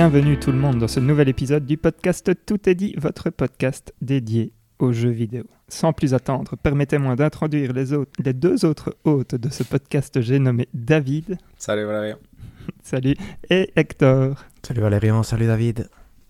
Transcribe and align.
Bienvenue 0.00 0.38
tout 0.38 0.52
le 0.52 0.58
monde 0.58 0.78
dans 0.78 0.86
ce 0.86 1.00
nouvel 1.00 1.28
épisode 1.28 1.66
du 1.66 1.76
podcast 1.76 2.30
Tout 2.46 2.68
est 2.68 2.76
dit, 2.76 2.94
votre 2.98 3.30
podcast 3.30 3.92
dédié 4.00 4.52
aux 4.78 4.92
jeux 4.92 5.10
vidéo. 5.10 5.42
Sans 5.66 5.92
plus 5.92 6.14
attendre, 6.14 6.54
permettez-moi 6.54 7.16
d'introduire 7.16 7.72
les, 7.72 8.32
deux 8.32 8.64
autres 8.64 8.96
hôtes 9.02 9.34
de 9.34 9.48
ce 9.48 9.64
podcast, 9.64 10.20
j'ai 10.20 10.38
nommé 10.38 10.68
David. 10.72 11.36
Salut 11.56 11.84
Valérian. 11.84 12.18
Salut. 12.84 13.16
Et 13.50 13.72
Hector. 13.74 14.44
Salut 14.62 14.82
Valérian, 14.82 15.24
salut 15.24 15.48
David. 15.48 15.88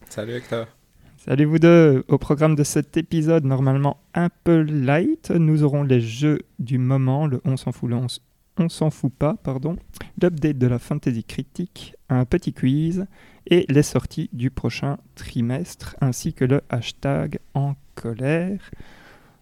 Salut 0.08 0.32
Hector. 0.32 0.66
Salut 1.18 1.44
vous 1.44 1.58
deux. 1.58 2.04
Au 2.08 2.16
programme 2.16 2.54
de 2.54 2.64
cet 2.64 2.96
épisode, 2.96 3.44
normalement 3.44 3.98
un 4.14 4.30
peu 4.44 4.62
light, 4.62 5.30
nous 5.30 5.62
aurons 5.62 5.82
les 5.82 6.00
jeux 6.00 6.39
du 6.58 6.79
moment, 6.79 7.26
le 7.26 7.43
on 7.44 7.58
s'en 7.58 7.72
fout, 7.72 7.90
le 7.90 7.96
on 8.61 8.68
s'en 8.68 8.90
fout 8.90 9.12
pas, 9.12 9.35
pardon, 9.35 9.76
l'update 10.21 10.58
de 10.58 10.66
la 10.66 10.79
fantasy 10.79 11.22
critique, 11.22 11.94
un 12.08 12.25
petit 12.25 12.53
quiz 12.53 13.07
et 13.48 13.66
les 13.68 13.82
sorties 13.82 14.29
du 14.32 14.50
prochain 14.50 14.98
trimestre, 15.14 15.96
ainsi 16.00 16.32
que 16.32 16.44
le 16.44 16.62
hashtag 16.68 17.39
en 17.54 17.75
colère. 17.94 18.61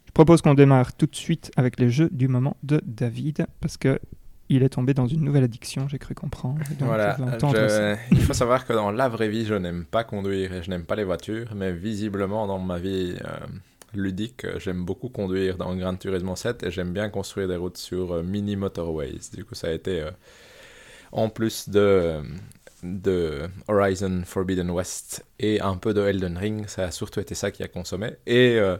Je 0.07 0.13
propose 0.13 0.41
qu'on 0.41 0.55
démarre 0.55 0.95
tout 0.95 1.07
de 1.07 1.17
suite 1.17 1.51
avec 1.57 1.79
les 1.79 1.91
jeux 1.91 2.09
du 2.11 2.29
moment 2.29 2.57
de 2.63 2.81
David, 2.87 3.47
parce 3.61 3.77
que 3.77 4.01
il 4.49 4.63
est 4.63 4.69
tombé 4.69 4.95
dans 4.95 5.07
une 5.07 5.23
nouvelle 5.23 5.43
addiction, 5.43 5.89
j'ai 5.89 5.99
cru 5.99 6.15
comprendre. 6.15 6.61
Voilà, 6.79 7.17
je 7.19 7.97
il 8.13 8.23
faut 8.23 8.33
savoir 8.33 8.65
que 8.65 8.73
dans 8.73 8.93
la 8.93 9.09
vraie 9.09 9.29
vie, 9.29 9.45
je 9.45 9.55
n'aime 9.55 9.85
pas 9.85 10.05
conduire 10.05 10.53
et 10.53 10.63
je 10.63 10.71
n'aime 10.71 10.85
pas 10.85 10.95
les 10.95 11.03
voitures, 11.03 11.49
mais 11.55 11.73
visiblement 11.73 12.47
dans 12.47 12.61
ma 12.61 12.79
vie 12.79 13.17
euh, 13.25 13.47
ludique, 13.93 14.47
j'aime 14.59 14.85
beaucoup 14.85 15.09
conduire 15.09 15.57
dans 15.57 15.75
Gran 15.75 15.97
Turismo 15.97 16.37
7 16.37 16.63
et 16.63 16.71
j'aime 16.71 16.93
bien 16.93 17.09
construire 17.09 17.49
des 17.49 17.57
routes 17.57 17.79
sur 17.79 18.13
euh, 18.13 18.23
mini 18.23 18.55
motorways. 18.55 19.19
Du 19.35 19.45
coup, 19.45 19.57
ça 19.57 19.69
a 19.69 19.73
été 19.73 20.03
euh, 20.03 20.11
en 21.13 21.29
plus 21.29 21.69
de, 21.69 22.21
de 22.83 23.49
Horizon 23.69 24.23
Forbidden 24.25 24.71
West 24.71 25.25
et 25.39 25.61
un 25.61 25.77
peu 25.77 25.95
de 25.95 26.03
Elden 26.03 26.37
Ring, 26.37 26.67
ça 26.67 26.85
a 26.85 26.91
surtout 26.91 27.21
été 27.21 27.35
ça 27.35 27.51
qui 27.51 27.63
a 27.63 27.69
consommé. 27.69 28.17
Et 28.27 28.59
euh, 28.59 28.77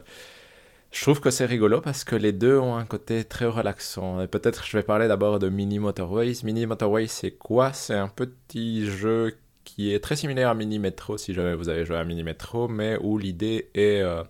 je 0.91 1.01
trouve 1.01 1.19
que 1.19 1.29
c'est 1.29 1.45
rigolo 1.45 1.81
parce 1.81 2.03
que 2.03 2.15
les 2.15 2.31
deux 2.31 2.57
ont 2.57 2.75
un 2.75 2.85
côté 2.85 3.23
très 3.23 3.45
relaxant. 3.45 4.21
Et 4.21 4.27
peut-être 4.27 4.65
je 4.65 4.77
vais 4.77 4.83
parler 4.83 5.07
d'abord 5.07 5.39
de 5.39 5.49
Mini 5.49 5.79
Motorways. 5.79 6.41
Mini 6.43 6.65
Motorways, 6.65 7.07
c'est 7.07 7.31
quoi? 7.31 7.73
C'est 7.73 7.95
un 7.95 8.07
petit 8.07 8.85
jeu 8.87 9.35
qui 9.63 9.93
est 9.93 9.99
très 9.99 10.15
similaire 10.15 10.49
à 10.49 10.53
Mini 10.55 10.79
Metro, 10.79 11.17
si 11.17 11.33
jamais 11.33 11.55
vous 11.55 11.67
avez 11.69 11.85
joué 11.85 11.97
à 11.97 12.03
Mini 12.05 12.23
Metro, 12.23 12.67
mais 12.67 12.97
où 13.01 13.17
l'idée 13.17 13.69
est 13.73 14.01
euh, 14.01 14.23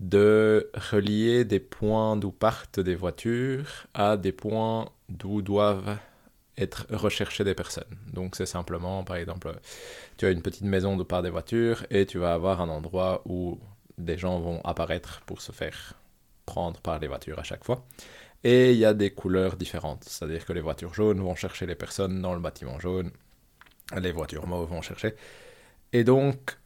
de 0.00 0.70
relier 0.92 1.44
des 1.44 1.60
points 1.60 2.16
d'où 2.16 2.30
partent 2.30 2.80
des 2.80 2.94
voitures 2.94 3.86
à 3.94 4.16
des 4.16 4.32
points 4.32 4.90
d'où 5.08 5.40
doivent 5.40 5.96
être 6.58 6.86
recherchées 6.90 7.44
des 7.44 7.54
personnes. 7.54 7.84
Donc 8.12 8.36
c'est 8.36 8.46
simplement, 8.46 9.04
par 9.04 9.16
exemple, 9.16 9.52
tu 10.16 10.26
as 10.26 10.30
une 10.30 10.42
petite 10.42 10.64
maison 10.64 10.96
d'où 10.96 11.04
partent 11.04 11.24
des 11.24 11.30
voitures 11.30 11.86
et 11.90 12.06
tu 12.06 12.18
vas 12.18 12.34
avoir 12.34 12.60
un 12.60 12.68
endroit 12.68 13.22
où 13.26 13.58
des 13.98 14.18
gens 14.18 14.40
vont 14.40 14.60
apparaître 14.64 15.22
pour 15.26 15.40
se 15.40 15.52
faire 15.52 15.94
prendre 16.44 16.80
par 16.80 16.98
les 16.98 17.08
voitures 17.08 17.38
à 17.38 17.42
chaque 17.42 17.64
fois. 17.64 17.84
Et 18.44 18.72
il 18.72 18.78
y 18.78 18.84
a 18.84 18.94
des 18.94 19.10
couleurs 19.10 19.56
différentes, 19.56 20.04
c'est-à-dire 20.04 20.44
que 20.44 20.52
les 20.52 20.60
voitures 20.60 20.94
jaunes 20.94 21.20
vont 21.20 21.34
chercher 21.34 21.66
les 21.66 21.74
personnes 21.74 22.22
dans 22.22 22.34
le 22.34 22.40
bâtiment 22.40 22.78
jaune, 22.78 23.10
les 24.00 24.12
voitures 24.12 24.46
mauves 24.46 24.68
vont 24.68 24.82
chercher. 24.82 25.14
Et 25.92 26.04
donc, 26.04 26.56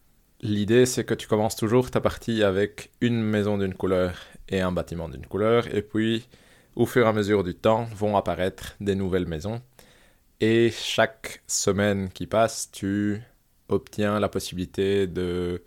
l'idée 0.41 0.87
c'est 0.87 1.05
que 1.05 1.15
tu 1.15 1.27
commences 1.27 1.57
toujours 1.57 1.91
ta 1.91 2.01
partie 2.01 2.43
avec 2.43 2.91
une 3.01 3.23
maison 3.23 3.57
d'une 3.57 3.75
couleur 3.75 4.15
et 4.49 4.61
un 4.61 4.73
bâtiment 4.73 5.09
d'une 5.09 5.27
couleur, 5.27 5.75
et 5.75 5.83
puis 5.83 6.29
au 6.77 6.87
fur 6.87 7.07
et 7.07 7.09
à 7.09 7.13
mesure 7.13 7.45
du 7.45 7.55
temps 7.55 7.85
vont 7.95 8.17
apparaître 8.17 8.75
des 8.81 8.95
nouvelles 8.95 9.27
maisons. 9.27 9.63
Et 10.41 10.71
chaque 10.71 11.43
semaine 11.47 12.09
qui 12.11 12.27
passe, 12.27 12.71
tu 12.71 13.21
obtiens 13.69 14.19
la 14.21 14.29
possibilité 14.29 15.07
de 15.07 15.63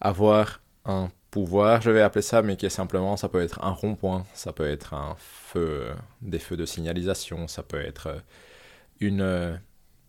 avoir 0.00 0.60
un 0.84 1.10
pouvoir, 1.30 1.80
je 1.80 1.90
vais 1.90 2.02
appeler 2.02 2.22
ça, 2.22 2.42
mais 2.42 2.56
qui 2.56 2.66
est 2.66 2.70
simplement, 2.70 3.16
ça 3.16 3.28
peut 3.28 3.40
être 3.40 3.62
un 3.64 3.70
rond-point, 3.70 4.24
ça 4.34 4.52
peut 4.52 4.68
être 4.68 4.94
un 4.94 5.16
feu, 5.18 5.92
des 6.22 6.38
feux 6.38 6.56
de 6.56 6.66
signalisation, 6.66 7.48
ça 7.48 7.62
peut 7.62 7.80
être 7.80 8.22
une... 9.00 9.60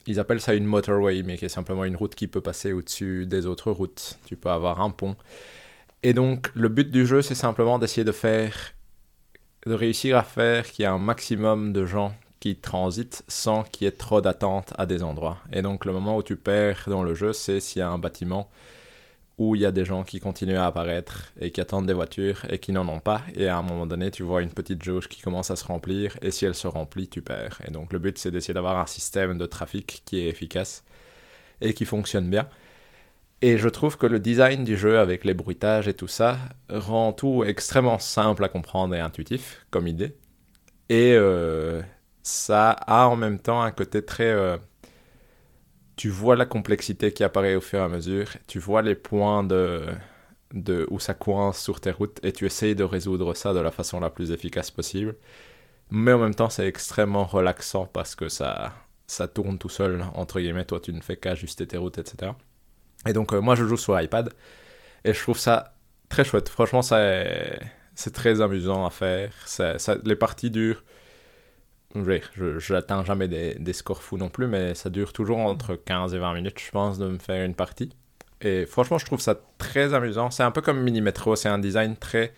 ils 0.08 0.20
appellent 0.20 0.42
ça 0.42 0.56
une 0.56 0.66
motorway, 0.66 1.24
mais 1.24 1.38
qui 1.38 1.46
est 1.46 1.50
simplement 1.50 1.86
une 1.86 1.96
route 1.96 2.16
qui 2.16 2.28
peut 2.28 2.42
passer 2.42 2.74
au-dessus 2.74 3.26
des 3.28 3.46
autres 3.46 3.72
routes. 3.72 4.20
Tu 4.26 4.36
peux 4.36 4.50
avoir 4.50 4.82
un 4.82 4.92
pont. 4.92 5.16
Et 6.04 6.14
donc, 6.14 6.52
le 6.56 6.70
but 6.70 6.92
du 6.92 7.06
jeu, 7.06 7.22
c'est 7.22 7.36
simplement 7.36 7.80
d'essayer 7.80 8.04
de 8.04 8.12
faire... 8.12 8.74
de 9.66 9.74
réussir 9.74 10.18
à 10.18 10.24
faire 10.24 10.72
qu'il 10.72 10.84
y 10.84 10.86
ait 10.86 10.92
un 10.92 11.00
maximum 11.00 11.74
de 11.74 11.86
gens 11.86 12.16
qui 12.46 12.56
transitent 12.56 13.24
sans 13.28 13.64
qu'il 13.64 13.86
y 13.86 13.88
ait 13.88 13.92
trop 13.92 14.22
d'attente 14.22 14.72
à 14.78 14.86
des 14.86 15.02
endroits. 15.02 15.40
Et 15.52 15.64
donc, 15.64 15.84
le 15.84 15.92
moment 15.92 16.16
où 16.16 16.22
tu 16.22 16.36
perds 16.36 16.84
dans 16.86 17.02
le 17.02 17.16
jeu, 17.16 17.34
c'est 17.34 17.60
s'il 17.60 17.80
y 17.80 17.82
a 17.82 17.90
un 17.90 17.98
bâtiment 17.98 18.52
où 19.40 19.56
il 19.56 19.64
y 19.64 19.66
a 19.66 19.72
des 19.72 19.84
gens 19.84 20.04
qui 20.04 20.20
continuent 20.20 20.58
à 20.58 20.68
apparaître 20.68 21.34
et 21.42 21.50
qui 21.50 21.60
attendent 21.60 21.88
des 21.88 21.94
voitures 21.94 22.46
et 22.52 22.60
qui 22.60 22.72
n'en 22.72 22.88
ont 22.88 23.00
pas. 23.00 23.24
Et 23.34 23.48
à 23.48 23.58
un 23.58 23.64
moment 23.64 23.88
donné, 23.88 24.12
tu 24.12 24.22
vois 24.22 24.44
une 24.44 24.52
petite 24.52 24.84
jauge 24.84 25.10
qui 25.10 25.24
commence 25.24 25.50
à 25.50 25.56
se 25.56 25.66
remplir 25.66 26.20
et 26.22 26.30
si 26.30 26.46
elle 26.46 26.54
se 26.54 26.68
remplit, 26.68 27.08
tu 27.08 27.24
perds. 27.24 27.64
Et 27.68 27.72
donc 27.72 27.92
le 27.92 27.98
but, 27.98 28.20
c'est 28.20 28.30
d'essayer 28.30 28.54
d'avoir 28.54 28.78
un 28.78 28.86
système 28.86 29.40
de 29.40 29.48
trafic 29.48 30.04
qui 30.06 30.20
est 30.20 30.28
efficace 30.28 30.84
et 31.62 31.74
qui 31.74 31.86
fonctionne 31.86 32.30
bien. 32.30 32.48
Et 33.42 33.58
je 33.58 33.70
trouve 33.70 33.98
que 33.98 34.06
le 34.06 34.20
design 34.20 34.64
du 34.64 34.78
jeu 34.78 35.00
avec 35.00 35.26
les 35.26 35.34
bruitages 35.34 35.88
et 35.88 35.96
tout 35.96 36.08
ça 36.08 36.38
rend 36.70 37.12
tout 37.12 37.44
extrêmement 37.44 37.98
simple 37.98 38.44
à 38.44 38.50
comprendre 38.50 38.94
et 38.94 39.00
intuitif 39.00 39.66
comme 39.72 39.88
idée. 39.88 40.16
Et 40.90 41.14
euh, 41.16 41.82
ça 42.26 42.72
a 42.72 43.08
en 43.08 43.16
même 43.16 43.40
temps 43.40 43.62
un 43.64 43.72
côté 43.72 44.04
très... 44.06 44.26
euh, 44.32 44.58
tu 45.96 46.10
vois 46.10 46.36
la 46.36 46.46
complexité 46.46 47.14
qui 47.14 47.24
apparaît 47.24 47.56
au 47.56 47.62
fur 47.62 47.80
et 47.80 47.84
à 47.84 47.88
mesure, 47.88 48.28
tu 48.48 48.60
vois 48.60 48.82
les 48.82 48.96
points 48.96 49.44
de, 49.44 49.86
de 50.54 50.88
où 50.92 51.00
ça 51.00 51.14
coince 51.14 51.62
sur 51.62 51.82
tes 51.82 51.92
routes 51.92 52.20
et 52.24 52.34
tu 52.34 52.46
essayes 52.46 52.76
de 52.76 52.84
résoudre 52.84 53.34
ça 53.36 53.54
de 53.54 53.60
la 53.60 53.72
façon 53.72 54.00
la 54.00 54.10
plus 54.10 54.32
efficace 54.32 54.72
possible. 54.72 55.16
Mais 55.92 56.14
en 56.14 56.20
même 56.20 56.36
temps, 56.36 56.50
c'est 56.50 56.68
extrêmement 56.68 57.26
relaxant 57.26 57.88
parce 57.88 58.16
que 58.16 58.30
ça, 58.30 58.74
ça 59.08 59.28
tourne 59.28 59.60
tout 59.60 59.70
seul, 59.70 60.06
entre 60.16 60.40
guillemets. 60.42 60.66
Toi, 60.66 60.80
tu 60.82 60.94
ne 60.94 61.02
fais 61.02 61.18
qu'ajuster 61.18 61.68
tes 61.68 61.78
routes, 61.78 62.00
etc. 62.00 62.38
Et 63.08 63.14
donc, 63.14 63.34
euh, 63.34 63.42
moi, 63.42 63.56
je 63.56 63.66
joue 63.66 63.78
sur 63.78 64.00
iPad 64.02 64.32
et 65.06 65.14
je 65.14 65.22
trouve 65.22 65.40
ça 65.40 65.76
très 66.10 66.24
chouette. 66.26 66.50
Franchement, 66.50 66.82
c'est 66.82 68.12
très 68.14 68.42
amusant 68.42 68.86
à 68.86 68.90
faire. 68.90 69.34
Ça- 69.48 69.78
les 70.04 70.16
parties 70.16 70.52
durent 70.52 70.84
oui, 71.96 72.22
je 72.36 72.74
n'atteins 72.74 73.04
jamais 73.04 73.28
des, 73.28 73.56
des 73.56 73.74
scores 73.74 74.02
fous 74.04 74.18
non 74.18 74.30
plus, 74.30 74.48
mais 74.48 74.76
ça 74.76 74.90
dure 74.90 75.14
toujours 75.14 75.38
entre 75.38 75.76
15 75.76 76.14
et 76.14 76.20
20 76.20 76.34
minutes, 76.34 76.60
je 76.60 76.72
pense, 76.72 76.98
de 76.98 77.08
me 77.08 77.18
faire 77.18 77.44
une 77.46 77.56
partie. 77.56 77.90
Et 78.42 78.66
franchement, 78.66 78.98
je 78.98 79.06
trouve 79.06 79.22
ça 79.22 79.36
très 79.58 79.94
amusant. 79.94 80.30
C'est 80.30 80.44
un 80.44 80.52
peu 80.52 80.62
comme 80.62 80.82
Mini 80.82 81.02
Metro, 81.02 81.36
c'est 81.36 81.50
un 81.50 81.58
design 81.58 81.96
très 81.96 82.34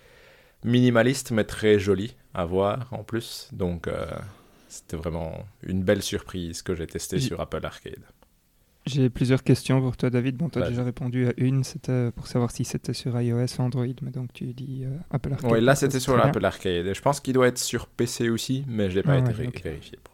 minimaliste, 0.64 1.32
mais 1.32 1.44
très 1.44 1.80
joli 1.80 2.16
à 2.34 2.46
voir 2.46 2.88
en 2.92 3.04
plus. 3.04 3.50
Donc, 3.52 3.88
euh, 3.88 4.06
c'était 4.70 4.98
vraiment 4.98 5.46
une 5.64 5.84
belle 5.84 6.04
surprise 6.04 6.62
que 6.62 6.76
j'ai 6.76 6.88
testé 6.88 7.18
J'ai- 7.20 7.28
sur 7.28 7.42
Apple 7.42 7.66
Arcade. 7.66 8.04
J'ai 8.88 9.10
plusieurs 9.10 9.44
questions 9.44 9.82
pour 9.82 9.98
toi, 9.98 10.10
David. 10.10 10.38
Bon, 10.38 10.50
tu 10.50 10.60
as 10.60 10.62
déjà 10.70 10.84
répondu 10.84 11.28
à 11.28 11.34
une, 11.38 11.64
c'était 11.64 12.12
pour 12.16 12.28
savoir 12.28 12.52
si 12.52 12.64
c'était 12.64 12.94
sur 12.94 13.20
iOS 13.20 13.46
ou 13.60 13.62
Android, 13.62 13.86
mais 14.02 14.12
donc 14.12 14.32
tu 14.34 14.46
dis 14.54 14.84
euh, 14.86 14.98
Apple 15.12 15.34
Arcade. 15.34 15.52
Oui, 15.52 15.62
là, 15.62 15.76
c'était 15.76 16.00
sur 16.00 16.16
l'Apple 16.18 16.44
Arcade. 16.46 16.94
Je 16.94 17.02
pense 17.02 17.20
qu'il 17.20 17.34
doit 17.34 17.48
être 17.48 17.58
sur 17.58 17.88
PC 17.88 18.30
aussi, 18.30 18.64
mais 18.68 18.90
je 18.90 18.96
l'ai 18.96 19.04
pas 19.04 19.14
Ah 19.14 19.20
été 19.20 19.34
ouais, 19.34 19.34
vérifié. 19.34 20.00
pour 20.04 20.14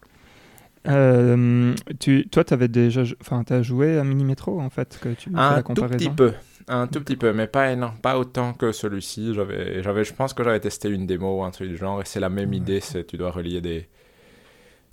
Euh, 0.88 1.74
tu, 2.00 2.28
toi, 2.30 2.44
tu 2.44 2.54
avais 2.54 2.68
déjà, 2.68 3.04
enfin, 3.22 3.44
as 3.50 3.62
joué 3.62 3.98
à 3.98 4.04
Mini 4.04 4.26
Metro 4.26 4.60
en 4.60 4.70
fait, 4.70 5.00
que 5.02 5.10
tu 5.14 5.30
Un 5.34 5.56
la 5.56 5.64
tout 5.64 5.76
petit 5.76 6.10
peu, 6.10 6.34
un 6.68 6.88
tout 6.88 7.00
petit 7.00 7.16
peu, 7.16 7.32
mais 7.32 7.48
pas 7.48 7.72
énorme, 7.72 7.98
pas 8.02 8.18
autant 8.20 8.54
que 8.54 8.72
celui-ci. 8.74 9.34
J'avais, 9.34 9.82
j'avais, 9.82 10.04
je 10.04 10.14
pense 10.14 10.34
que 10.34 10.44
j'avais 10.44 10.60
testé 10.60 10.90
une 10.90 11.06
démo 11.08 11.40
ou 11.40 11.44
un 11.44 11.52
truc 11.52 11.70
du 11.70 11.78
genre, 11.78 12.02
et 12.02 12.06
c'est 12.06 12.20
la 12.20 12.30
même 12.30 12.50
Ouais. 12.52 12.58
idée, 12.58 12.82
c'est 12.82 13.06
tu 13.06 13.16
dois 13.18 13.32
relier 13.32 13.62
des 13.62 13.88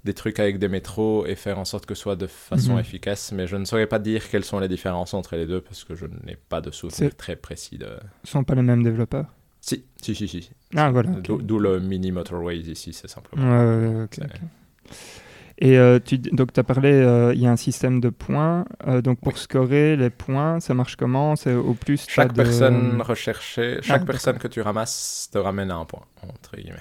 des 0.05 0.15
trucs 0.15 0.39
avec 0.41 0.59
des 0.59 0.69
métros 0.69 1.27
et 1.27 1.35
faire 1.35 1.59
en 1.59 1.65
sorte 1.65 1.85
que 1.87 1.95
ce 1.95 2.03
soit 2.03 2.17
de 2.17 2.27
façon 2.27 2.75
Mhm. 2.75 2.81
efficace. 2.81 3.33
Mais 3.33 3.47
je 3.47 3.57
ne 3.57 3.65
saurais 3.65 3.87
pas 3.87 3.99
dire 3.99 4.29
quelles 4.31 4.45
sont 4.45 4.59
les 4.59 4.69
différences 4.69 5.13
entre 5.15 5.37
les 5.37 5.47
deux 5.47 5.61
parce 5.61 5.85
que 5.85 5.95
je 5.95 6.07
n'ai 6.25 6.37
pas 6.37 6.61
de 6.61 6.71
souvenir 6.71 7.15
très 7.17 7.37
précis 7.37 7.77
de. 7.79 7.89
Ce 8.25 8.31
sont 8.33 8.45
pas 8.45 8.55
les 8.55 8.63
mêmes 8.63 8.83
développeurs? 8.83 9.27
Si, 9.61 9.85
si, 10.01 10.15
si, 10.15 10.27
si. 10.27 10.51
Ah 10.75 10.91
voilà. 10.91 11.11
ok. 11.11 11.43
D'où, 11.43 11.59
le 11.59 11.81
mini 11.81 12.13
motorways 12.13 12.61
ici, 12.61 12.93
c'est 12.95 13.09
simplement. 13.11 14.07
Et 15.63 15.77
euh, 15.77 15.99
tu, 16.03 16.17
donc, 16.17 16.55
tu 16.55 16.61
as 16.61 16.65
parlé, 16.65 16.91
euh, 16.91 17.35
il 17.35 17.41
y 17.43 17.47
a 17.47 17.51
un 17.53 17.57
système 17.57 18.01
de 18.01 18.09
points. 18.09 18.65
euh, 18.87 19.03
donc, 19.03 19.21
pour 19.21 19.35
Oui. 19.35 19.39
scorer 19.39 19.95
les 19.95 20.09
points, 20.09 20.59
ça 20.61 20.73
marche 20.73 20.97
comment? 20.97 21.37
C'est 21.37 21.53
au 21.53 21.75
plus. 21.75 22.07
Chaque 22.09 22.33
de- 22.33 22.37
personne 22.43 23.03
recherchée, 23.03 23.79
chaque 23.83 24.01
Ah, 24.03 24.07
personne 24.07 24.39
que 24.39 24.49
tu 24.49 24.63
ramasses 24.63 25.29
te 25.31 25.37
ramène 25.37 25.71
à 25.71 25.77
un 25.77 25.85
point, 25.85 26.01
entre 26.27 26.57
guillemets. 26.57 26.79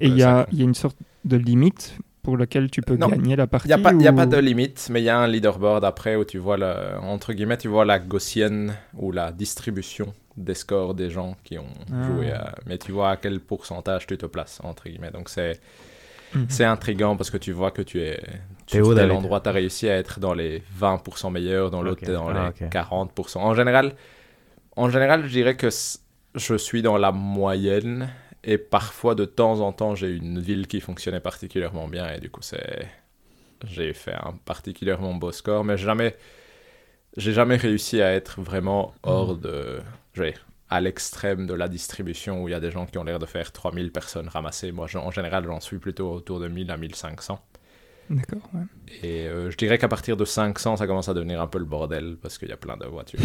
Et, 0.00 0.08
il 0.08 0.20
euh, 0.24 0.44
y, 0.50 0.56
y 0.56 0.62
a 0.62 0.64
une 0.64 0.74
sorte 0.74 0.96
de 1.24 1.36
limite 1.36 1.96
pour 2.22 2.36
laquelle 2.36 2.70
tu 2.70 2.80
peux 2.82 2.96
Non, 2.96 3.08
gagner 3.08 3.36
la 3.36 3.46
partie 3.46 3.68
Il 3.68 3.74
n'y 3.74 3.80
a, 3.80 3.90
pas- 3.90 3.92
y 3.96 4.06
a 4.08 4.12
ou- 4.12 4.16
pas 4.16 4.26
de 4.26 4.36
limite, 4.36 4.88
mais 4.90 5.00
il 5.00 5.04
y 5.04 5.08
a 5.08 5.18
un 5.18 5.26
leaderboard 5.28 5.84
après 5.84 6.16
où 6.16 6.24
tu 6.24 6.38
vois, 6.38 6.56
le, 6.56 6.74
entre 7.02 7.32
guillemets, 7.32 7.56
tu 7.58 7.68
vois 7.68 7.84
la 7.84 7.98
gaussienne 7.98 8.74
ou 8.94 9.12
la 9.12 9.32
distribution 9.32 10.12
des 10.36 10.54
scores 10.54 10.94
des 10.94 11.10
gens 11.10 11.36
qui 11.44 11.58
ont 11.58 11.66
Ah. 11.92 12.02
joué. 12.06 12.30
À, 12.32 12.54
mais 12.66 12.78
tu 12.78 12.92
vois 12.92 13.10
à 13.10 13.16
quel 13.16 13.40
pourcentage 13.40 14.06
tu 14.06 14.16
te 14.18 14.26
places, 14.26 14.60
entre 14.62 14.88
guillemets. 14.88 15.10
Donc 15.10 15.28
c'est 15.28 15.60
Mhm. 16.34 16.46
c'est 16.50 16.64
intriguant 16.64 17.16
parce 17.16 17.30
que 17.30 17.38
tu 17.38 17.52
vois 17.52 17.70
que 17.70 17.80
tu 17.82 18.00
es, 18.02 18.20
où, 18.74 18.84
sur 18.84 18.94
tel 18.94 19.10
endroit, 19.12 19.40
tu 19.40 19.48
as 19.48 19.52
réussi 19.52 19.88
à 19.88 19.96
être 19.96 20.20
dans 20.20 20.34
les 20.34 20.62
20% 20.78 21.30
meilleurs, 21.30 21.70
dans 21.70 21.80
l'autre, 21.82 22.02
Ok. 22.02 22.04
tu 22.04 22.10
es 22.10 22.14
dans 22.14 22.28
Ah, 22.28 22.52
les 22.60 22.66
ok. 22.66 22.70
40%. 22.70 23.40
En 23.40 23.54
général, 23.54 23.94
en 24.76 24.90
général, 24.90 25.22
je 25.24 25.28
dirais 25.30 25.56
que 25.56 25.68
je 26.34 26.54
suis 26.56 26.82
dans 26.82 26.98
la 26.98 27.10
moyenne. 27.12 28.10
Et 28.50 28.56
parfois, 28.56 29.14
de 29.14 29.26
temps 29.26 29.60
en 29.60 29.72
temps, 29.72 29.94
j'ai 29.94 30.08
une 30.10 30.40
ville 30.40 30.66
qui 30.66 30.80
fonctionnait 30.80 31.20
particulièrement 31.20 31.86
bien. 31.86 32.10
Et 32.14 32.18
du 32.18 32.30
coup, 32.30 32.40
c'est 32.42 32.88
j'ai 33.66 33.92
fait 33.92 34.14
un 34.14 34.32
particulièrement 34.44 35.12
beau 35.14 35.32
score. 35.32 35.64
Mais 35.64 35.76
jamais, 35.76 36.16
j'ai 37.16 37.32
jamais 37.34 37.56
réussi 37.56 38.00
à 38.00 38.12
être 38.14 38.40
vraiment 38.40 38.94
hors 39.02 39.36
de. 39.36 39.80
je 40.14 40.22
vais 40.22 40.30
dire, 40.32 40.46
à 40.70 40.80
l'extrême 40.80 41.46
de 41.46 41.52
la 41.54 41.68
distribution 41.68 42.42
où 42.42 42.48
il 42.48 42.52
y 42.52 42.54
a 42.54 42.60
des 42.60 42.70
gens 42.70 42.86
qui 42.86 42.96
ont 42.98 43.04
l'air 43.04 43.18
de 43.18 43.26
faire 43.26 43.52
3000 43.52 43.90
personnes 43.92 44.28
ramassées. 44.28 44.72
Moi, 44.72 44.86
en 44.96 45.10
général, 45.10 45.44
j'en 45.44 45.60
suis 45.60 45.78
plutôt 45.78 46.10
autour 46.12 46.40
de 46.40 46.48
1000 46.48 46.70
à 46.70 46.76
1500. 46.78 47.38
D'accord, 48.10 48.48
ouais. 48.54 48.62
Et 49.02 49.26
euh, 49.26 49.50
je 49.50 49.56
dirais 49.58 49.76
qu'à 49.76 49.88
partir 49.88 50.16
de 50.16 50.24
500, 50.24 50.76
ça 50.76 50.86
commence 50.86 51.10
à 51.10 51.14
devenir 51.14 51.42
un 51.42 51.46
peu 51.48 51.58
le 51.58 51.66
bordel 51.66 52.16
parce 52.22 52.38
qu'il 52.38 52.48
y 52.48 52.52
a 52.52 52.56
plein 52.56 52.78
de 52.78 52.86
voitures. 52.86 53.20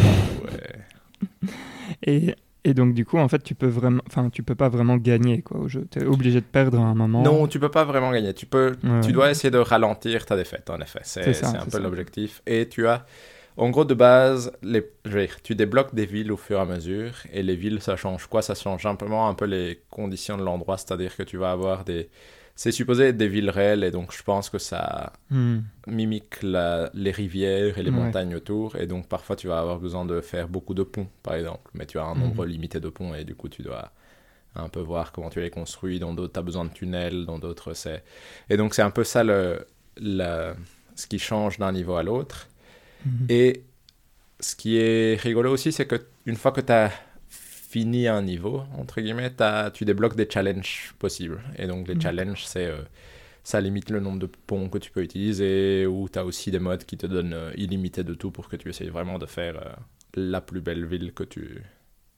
et- 2.05 2.35
Et, 2.63 2.73
donc, 2.73 2.93
du 2.93 3.05
coup, 3.05 3.17
en 3.17 3.27
fait, 3.27 3.43
tu 3.43 3.55
peux 3.55 3.67
vraiment, 3.67 4.01
enfin, 4.07 4.29
tu 4.29 4.43
peux 4.43 4.55
pas 4.55 4.69
vraiment 4.69 4.97
gagner 4.97 5.41
quoi 5.41 5.59
au 5.59 5.67
jeu. 5.67 5.85
Tu 5.91 5.99
es 5.99 6.05
obligé 6.05 6.39
de 6.39 6.45
perdre 6.45 6.79
à 6.79 6.83
un 6.83 6.95
moment. 6.95 7.21
Non, 7.21 7.47
tu 7.47 7.59
peux 7.59 7.69
pas 7.69 7.83
vraiment 7.83 8.11
gagner. 8.11 8.33
Tu, 8.33 8.45
peux, 8.45 8.75
Ouais, 8.83 9.01
tu 9.01 9.11
dois 9.11 9.31
essayer 9.31 9.51
de 9.51 9.57
ralentir 9.57 10.25
ta 10.25 10.35
défaite, 10.35 10.69
en 10.69 10.79
effet. 10.79 11.01
C'est 11.03 11.43
un 11.43 11.65
peu 11.65 11.79
l'objectif. 11.79 12.41
Et 12.45 12.67
tu 12.69 12.87
as, 12.87 13.05
en 13.57 13.69
gros, 13.69 13.85
de 13.85 13.93
base, 13.93 14.51
les, 14.61 14.83
dire, 15.05 15.41
tu 15.41 15.55
débloques 15.55 15.93
des 15.93 16.05
villes 16.05 16.31
au 16.31 16.37
fur 16.37 16.57
et 16.57 16.61
à 16.61 16.65
mesure. 16.65 17.13
Et 17.31 17.43
les 17.43 17.55
villes, 17.55 17.81
ça 17.81 17.95
change 17.95 18.27
quoi? 18.27 18.41
Ça 18.41 18.55
change 18.55 18.83
simplement 18.83 19.27
un 19.27 19.33
peu 19.33 19.45
les 19.45 19.81
conditions 19.89 20.37
de 20.37 20.43
l'endroit. 20.43 20.77
C'est-à-dire 20.77 21.15
que 21.15 21.23
tu 21.23 21.37
vas 21.37 21.51
avoir 21.51 21.83
des. 21.83 22.09
C'est 22.55 22.71
supposé 22.71 23.05
être 23.07 23.17
des 23.17 23.27
villes 23.27 23.49
réelles. 23.49 23.83
Et 23.83 23.89
donc, 23.91 24.13
je 24.15 24.21
pense 24.23 24.49
que 24.49 24.59
ça 24.59 25.13
Hmm. 25.31 25.59
mimique 25.87 26.41
la- 26.43 26.89
les 26.93 27.11
rivières 27.11 27.77
et 27.79 27.83
les 27.83 27.89
Ouais. 27.89 27.95
montagnes 27.97 28.35
autour. 28.35 28.75
Et 28.75 28.85
donc, 28.85 29.07
parfois, 29.07 29.35
tu 29.35 29.47
vas 29.47 29.59
avoir 29.59 29.79
besoin 29.79 30.05
de 30.05 30.21
faire 30.21 30.47
beaucoup 30.47 30.73
de 30.75 30.83
ponts, 30.83 31.07
par 31.23 31.33
exemple. 31.35 31.71
Mais 31.73 31.85
tu 31.87 31.97
as 31.97 32.03
un 32.03 32.13
Mhm. 32.13 32.21
nombre 32.21 32.45
limité 32.45 32.79
de 32.79 32.89
ponts 32.89 33.13
et 33.15 33.23
du 33.23 33.33
coup, 33.35 33.49
tu 33.49 33.63
dois 33.63 33.91
un 34.55 34.69
peu 34.69 34.81
voir 34.81 35.11
comment 35.11 35.29
tu 35.31 35.41
les 35.41 35.49
construis. 35.49 35.99
Dans 35.99 36.13
d'autres, 36.13 36.33
tu 36.33 36.39
as 36.39 36.43
besoin 36.43 36.65
de 36.65 36.69
tunnels. 36.71 37.25
Dans 37.25 37.39
d'autres, 37.39 37.73
c'est. 37.73 38.03
Et 38.51 38.55
donc, 38.57 38.75
c'est 38.75 38.83
un 38.83 38.91
peu 38.91 39.03
ça 39.03 39.23
le, 39.23 39.65
le- 39.97 40.53
ce 40.95 41.07
qui 41.07 41.17
change 41.17 41.57
d'un 41.57 41.71
niveau 41.71 41.95
à 41.95 42.03
l'autre. 42.03 42.47
Mhm. 43.05 43.25
Et 43.29 43.63
ce 44.39 44.55
qui 44.55 44.77
est 44.77 45.19
rigolo 45.19 45.51
aussi, 45.51 45.71
c'est 45.71 45.87
que 45.87 45.95
une 46.27 46.35
fois 46.35 46.51
que 46.51 46.61
tu 46.61 46.71
as 46.71 46.91
fini 47.73 48.07
un 48.07 48.21
niveau, 48.21 48.63
entre 48.77 49.01
guillemets, 49.01 49.31
tu 49.73 49.83
débloques 49.85 50.15
des 50.15 50.29
challenges 50.33 50.93
possibles. 50.99 51.39
Et 51.57 51.65
donc, 51.67 51.87
les 51.87 51.95
Mhm. 51.95 52.01
challenges, 52.05 52.45
c'est. 52.45 52.67
euh, 52.67 52.81
ça 53.45 53.59
limite 53.59 53.89
le 53.89 53.99
nombre 53.99 54.19
de 54.19 54.29
ponts 54.47 54.69
que 54.69 54.77
tu 54.79 54.89
peux 54.93 55.03
utiliser, 55.03 55.85
ou 55.85 56.07
tu 56.09 56.17
as 56.19 56.23
aussi 56.25 56.49
des 56.51 56.59
modes 56.59 56.85
qui 56.85 56.97
te 56.97 57.07
donnent 57.07 57.33
euh, 57.33 57.51
illimité 57.57 58.01
de 58.03 58.13
tout 58.13 58.31
pour 58.31 58.47
que 58.49 58.55
tu 58.57 58.69
essayes 58.69 58.89
vraiment 58.97 59.19
de 59.19 59.25
faire 59.25 59.55
euh, 59.57 59.71
la 60.33 60.39
plus 60.41 60.61
belle 60.61 60.85
ville 60.85 61.11
que 61.13 61.25
tu, 61.25 61.61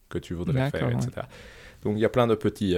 que 0.09 0.19
tu 0.19 0.33
voudrais 0.35 0.69
faire, 0.71 0.87
ouais. 0.87 0.93
etc. 0.95 1.27
Donc 1.83 1.93
il 1.97 2.01
y 2.01 2.05
a 2.05 2.09
plein 2.09 2.27
de 2.27 2.35
petites 2.35 2.77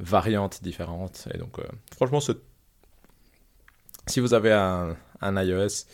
variantes 0.00 0.56
différentes. 0.62 1.28
Et 1.34 1.38
donc, 1.38 1.54
franchement, 1.96 2.20
ce- 2.20 2.32
si 4.06 4.20
vous 4.20 4.34
avez 4.34 4.52
un, 4.52 4.96
un 5.20 5.42
iOS 5.42 5.86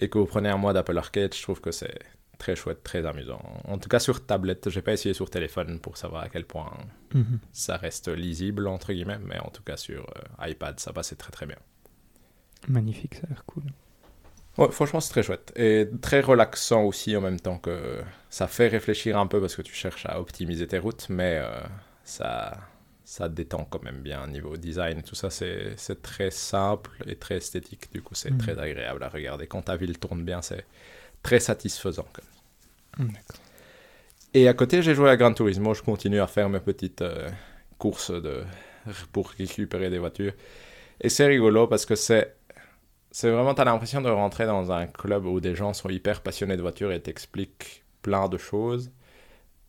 et 0.00 0.08
que 0.08 0.18
vous 0.18 0.26
prenez 0.26 0.48
un 0.48 0.56
mois 0.56 0.72
d'Apple 0.72 0.96
Arcade, 0.98 1.34
je 1.34 1.42
trouve 1.42 1.60
que 1.60 1.70
c'est 1.72 1.98
très 2.38 2.56
chouette, 2.56 2.82
très 2.82 3.04
amusant. 3.06 3.40
En 3.64 3.78
tout 3.78 3.88
cas 3.88 3.98
sur 3.98 4.24
tablette, 4.26 4.70
j'ai 4.70 4.82
pas 4.82 4.92
essayé 4.92 5.14
sur 5.14 5.30
téléphone 5.30 5.80
pour 5.80 5.96
savoir 5.96 6.22
à 6.24 6.28
quel 6.28 6.44
point 6.44 6.72
Mhm. 7.14 7.38
ça 7.52 7.76
reste 7.76 8.08
lisible, 8.08 8.66
entre 8.68 8.92
guillemets, 8.92 9.18
mais 9.24 9.38
en 9.38 9.50
tout 9.50 9.62
cas 9.62 9.76
sur 9.76 10.02
euh, 10.40 10.48
iPad, 10.48 10.78
ça 10.80 10.92
passait 10.92 11.16
très 11.16 11.32
très 11.32 11.46
bien. 11.46 11.58
Magnifique, 12.68 13.14
ça 13.16 13.22
a 13.26 13.28
l'air 13.30 13.44
cool. 13.46 13.64
Ouais, 14.56 14.70
franchement, 14.70 15.00
c'est 15.00 15.10
très 15.10 15.22
chouette. 15.22 15.52
Et 15.56 15.88
très 16.00 16.20
relaxant 16.20 16.84
aussi 16.84 17.16
en 17.16 17.20
même 17.20 17.40
temps 17.40 17.58
que 17.58 18.00
ça 18.30 18.46
fait 18.46 18.68
réfléchir 18.68 19.18
un 19.18 19.26
peu 19.26 19.40
parce 19.40 19.56
que 19.56 19.62
tu 19.62 19.74
cherches 19.74 20.06
à 20.06 20.20
optimiser 20.20 20.66
tes 20.68 20.78
routes, 20.78 21.08
mais 21.08 21.38
euh, 21.42 21.60
ça, 22.04 22.56
ça 23.04 23.28
détend 23.28 23.64
quand 23.64 23.82
même 23.82 24.00
bien 24.00 24.26
niveau 24.28 24.56
design. 24.56 25.02
Tout 25.02 25.16
ça, 25.16 25.28
c'est 25.30 25.74
très 26.02 26.30
simple 26.30 26.90
et 27.06 27.16
très 27.16 27.38
esthétique. 27.38 27.90
Du 27.92 28.00
coup, 28.00 28.14
c'est 28.14 28.30
Mhm. 28.30 28.38
très 28.38 28.58
agréable 28.58 29.02
à 29.02 29.08
regarder. 29.08 29.46
Quand 29.48 29.62
ta 29.62 29.76
ville 29.76 29.98
tourne 29.98 30.22
bien, 30.24 30.40
c'est 30.40 30.64
très 31.24 31.40
satisfaisant. 31.40 32.06
quand 32.12 32.22
même. 32.98 33.08
Hmm. 33.08 33.12
Et 34.34 34.46
à 34.46 34.54
côté, 34.54 34.82
j'ai 34.82 34.94
joué 34.94 35.10
à 35.10 35.16
Gran 35.16 35.32
Turismo. 35.32 35.74
Je 35.74 35.82
continue 35.82 36.20
à 36.20 36.28
faire 36.28 36.48
mes 36.48 36.60
petites 36.60 37.02
euh, 37.02 37.28
courses 37.78 38.12
de... 38.12 38.44
pour 39.12 39.30
récupérer 39.30 39.90
des 39.90 39.98
voitures. 39.98 40.34
Et 41.00 41.08
c'est 41.08 41.26
rigolo 41.26 41.66
parce 41.66 41.84
que 41.84 41.96
c'est. 41.96 42.36
C'est 43.10 43.30
vraiment, 43.30 43.54
tu 43.54 43.60
as 43.60 43.64
l'impression 43.64 44.00
de 44.00 44.10
rentrer 44.10 44.44
dans 44.44 44.72
un 44.72 44.88
club 44.88 45.24
où 45.24 45.38
des 45.38 45.54
gens 45.54 45.72
sont 45.72 45.88
hyper 45.88 46.20
passionnés 46.20 46.56
de 46.56 46.62
voitures 46.62 46.90
et 46.90 47.00
t'expliquent 47.00 47.84
plein 48.02 48.28
de 48.28 48.36
choses. 48.38 48.90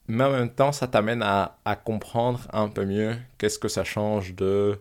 Mais 0.08 0.24
en 0.24 0.32
même 0.32 0.50
temps, 0.50 0.72
ça 0.72 0.88
t'amène 0.88 1.22
à, 1.22 1.60
à 1.64 1.76
comprendre 1.76 2.40
un 2.54 2.70
peu 2.70 2.86
mieux 2.86 3.16
qu'est-ce 3.38 3.60
que 3.60 3.68
ça 3.68 3.84
change 3.84 4.34
de 4.34 4.80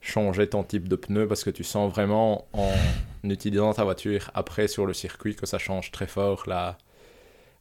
changer 0.00 0.48
ton 0.48 0.62
type 0.62 0.86
de 0.88 0.94
pneu 0.94 1.26
parce 1.26 1.42
que 1.42 1.50
tu 1.50 1.64
sens 1.64 1.90
vraiment 1.90 2.46
en 2.52 2.70
utilisant 3.24 3.72
ta 3.72 3.84
voiture 3.84 4.30
après 4.34 4.68
sur 4.68 4.86
le 4.86 4.94
circuit 4.94 5.34
que 5.36 5.46
ça 5.46 5.58
change 5.58 5.90
très 5.90 6.06
fort 6.06 6.44
là 6.46 6.78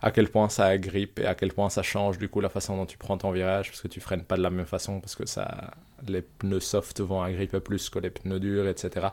à 0.01 0.11
quel 0.11 0.29
point 0.29 0.47
ça 0.49 0.65
agrippe 0.65 1.19
et 1.19 1.25
à 1.25 1.33
quel 1.33 1.53
point 1.53 1.69
ça 1.69 1.81
change 1.81 2.17
du 2.19 2.29
coup 2.29 2.39
la 2.39 2.49
façon 2.49 2.77
dont 2.77 2.85
tu 2.85 2.97
prends 2.97 3.17
ton 3.17 3.31
virage 3.31 3.69
parce 3.69 3.81
que 3.81 3.87
tu 3.87 3.99
freines 3.99 4.23
pas 4.23 4.37
de 4.37 4.43
la 4.43 4.51
même 4.51 4.65
façon 4.65 4.99
parce 4.99 5.15
que 5.15 5.25
ça 5.25 5.71
les 6.07 6.21
pneus 6.21 6.59
soft 6.59 7.01
vont 7.01 7.21
agripper 7.21 7.59
plus 7.59 7.89
que 7.89 7.99
les 7.99 8.11
pneus 8.11 8.39
durs 8.39 8.67
etc 8.67 9.07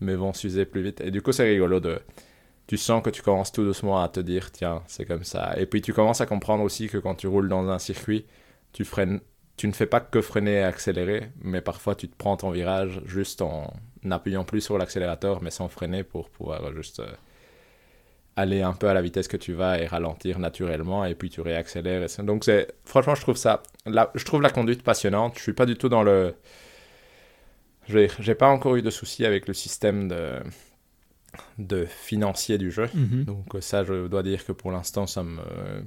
mais 0.00 0.14
vont 0.14 0.32
s'user 0.32 0.64
plus 0.64 0.82
vite. 0.82 1.00
Et 1.00 1.10
du 1.10 1.22
coup 1.22 1.32
c'est 1.32 1.44
rigolo 1.44 1.80
de 1.80 2.00
tu 2.66 2.76
sens 2.76 3.02
que 3.02 3.10
tu 3.10 3.22
commences 3.22 3.52
tout 3.52 3.64
doucement 3.64 4.02
à 4.02 4.08
te 4.08 4.20
dire 4.20 4.50
tiens 4.52 4.82
c'est 4.86 5.04
comme 5.04 5.24
ça. 5.24 5.54
Et 5.58 5.66
puis 5.66 5.82
tu 5.82 5.92
commences 5.92 6.20
à 6.20 6.26
comprendre 6.26 6.62
aussi 6.64 6.88
que 6.88 6.98
quand 6.98 7.14
tu 7.16 7.26
roules 7.26 7.48
dans 7.48 7.68
un 7.68 7.78
circuit 7.78 8.26
tu 8.72 8.84
freines 8.84 9.20
tu 9.56 9.68
ne 9.68 9.72
fais 9.72 9.86
pas 9.86 10.00
que 10.00 10.22
freiner 10.22 10.54
et 10.54 10.62
accélérer 10.62 11.30
mais 11.42 11.60
parfois 11.60 11.94
tu 11.94 12.08
te 12.08 12.16
prends 12.16 12.36
ton 12.36 12.50
virage 12.50 13.02
juste 13.04 13.42
en 13.42 13.72
appuyant 14.08 14.44
plus 14.44 14.60
sur 14.60 14.78
l'accélérateur 14.78 15.42
mais 15.42 15.50
sans 15.50 15.68
freiner 15.68 16.04
pour 16.04 16.30
pouvoir 16.30 16.72
juste 16.74 17.00
euh, 17.00 17.12
aller 18.36 18.62
un 18.62 18.72
peu 18.72 18.88
à 18.88 18.94
la 18.94 19.02
vitesse 19.02 19.28
que 19.28 19.36
tu 19.36 19.52
vas 19.52 19.80
et 19.80 19.86
ralentir 19.86 20.38
naturellement 20.38 21.04
et 21.04 21.14
puis 21.14 21.30
tu 21.30 21.40
réaccélères. 21.40 22.06
Donc 22.20 22.44
c'est 22.44 22.68
franchement 22.84 23.14
je 23.14 23.20
trouve 23.22 23.36
ça 23.36 23.62
la, 23.86 24.10
je 24.14 24.24
trouve 24.24 24.42
la 24.42 24.50
conduite 24.50 24.82
passionnante. 24.82 25.36
Je 25.36 25.42
suis 25.42 25.52
pas 25.52 25.66
du 25.66 25.76
tout 25.76 25.88
dans 25.88 26.02
le 26.02 26.34
j'ai 27.88 28.34
pas 28.36 28.48
encore 28.48 28.76
eu 28.76 28.82
de 28.82 28.90
soucis 28.90 29.26
avec 29.26 29.48
le 29.48 29.54
système 29.54 30.08
de 30.08 30.38
de 31.58 31.84
financier 31.84 32.58
du 32.58 32.70
jeu. 32.70 32.88
Mhm. 32.92 33.24
Donc 33.24 33.56
ça, 33.60 33.84
je 33.84 34.08
dois 34.08 34.22
dire 34.22 34.44
que 34.44 34.52
pour 34.52 34.72
l'instant, 34.72 35.06
ça 35.06 35.22
me, 35.22 35.40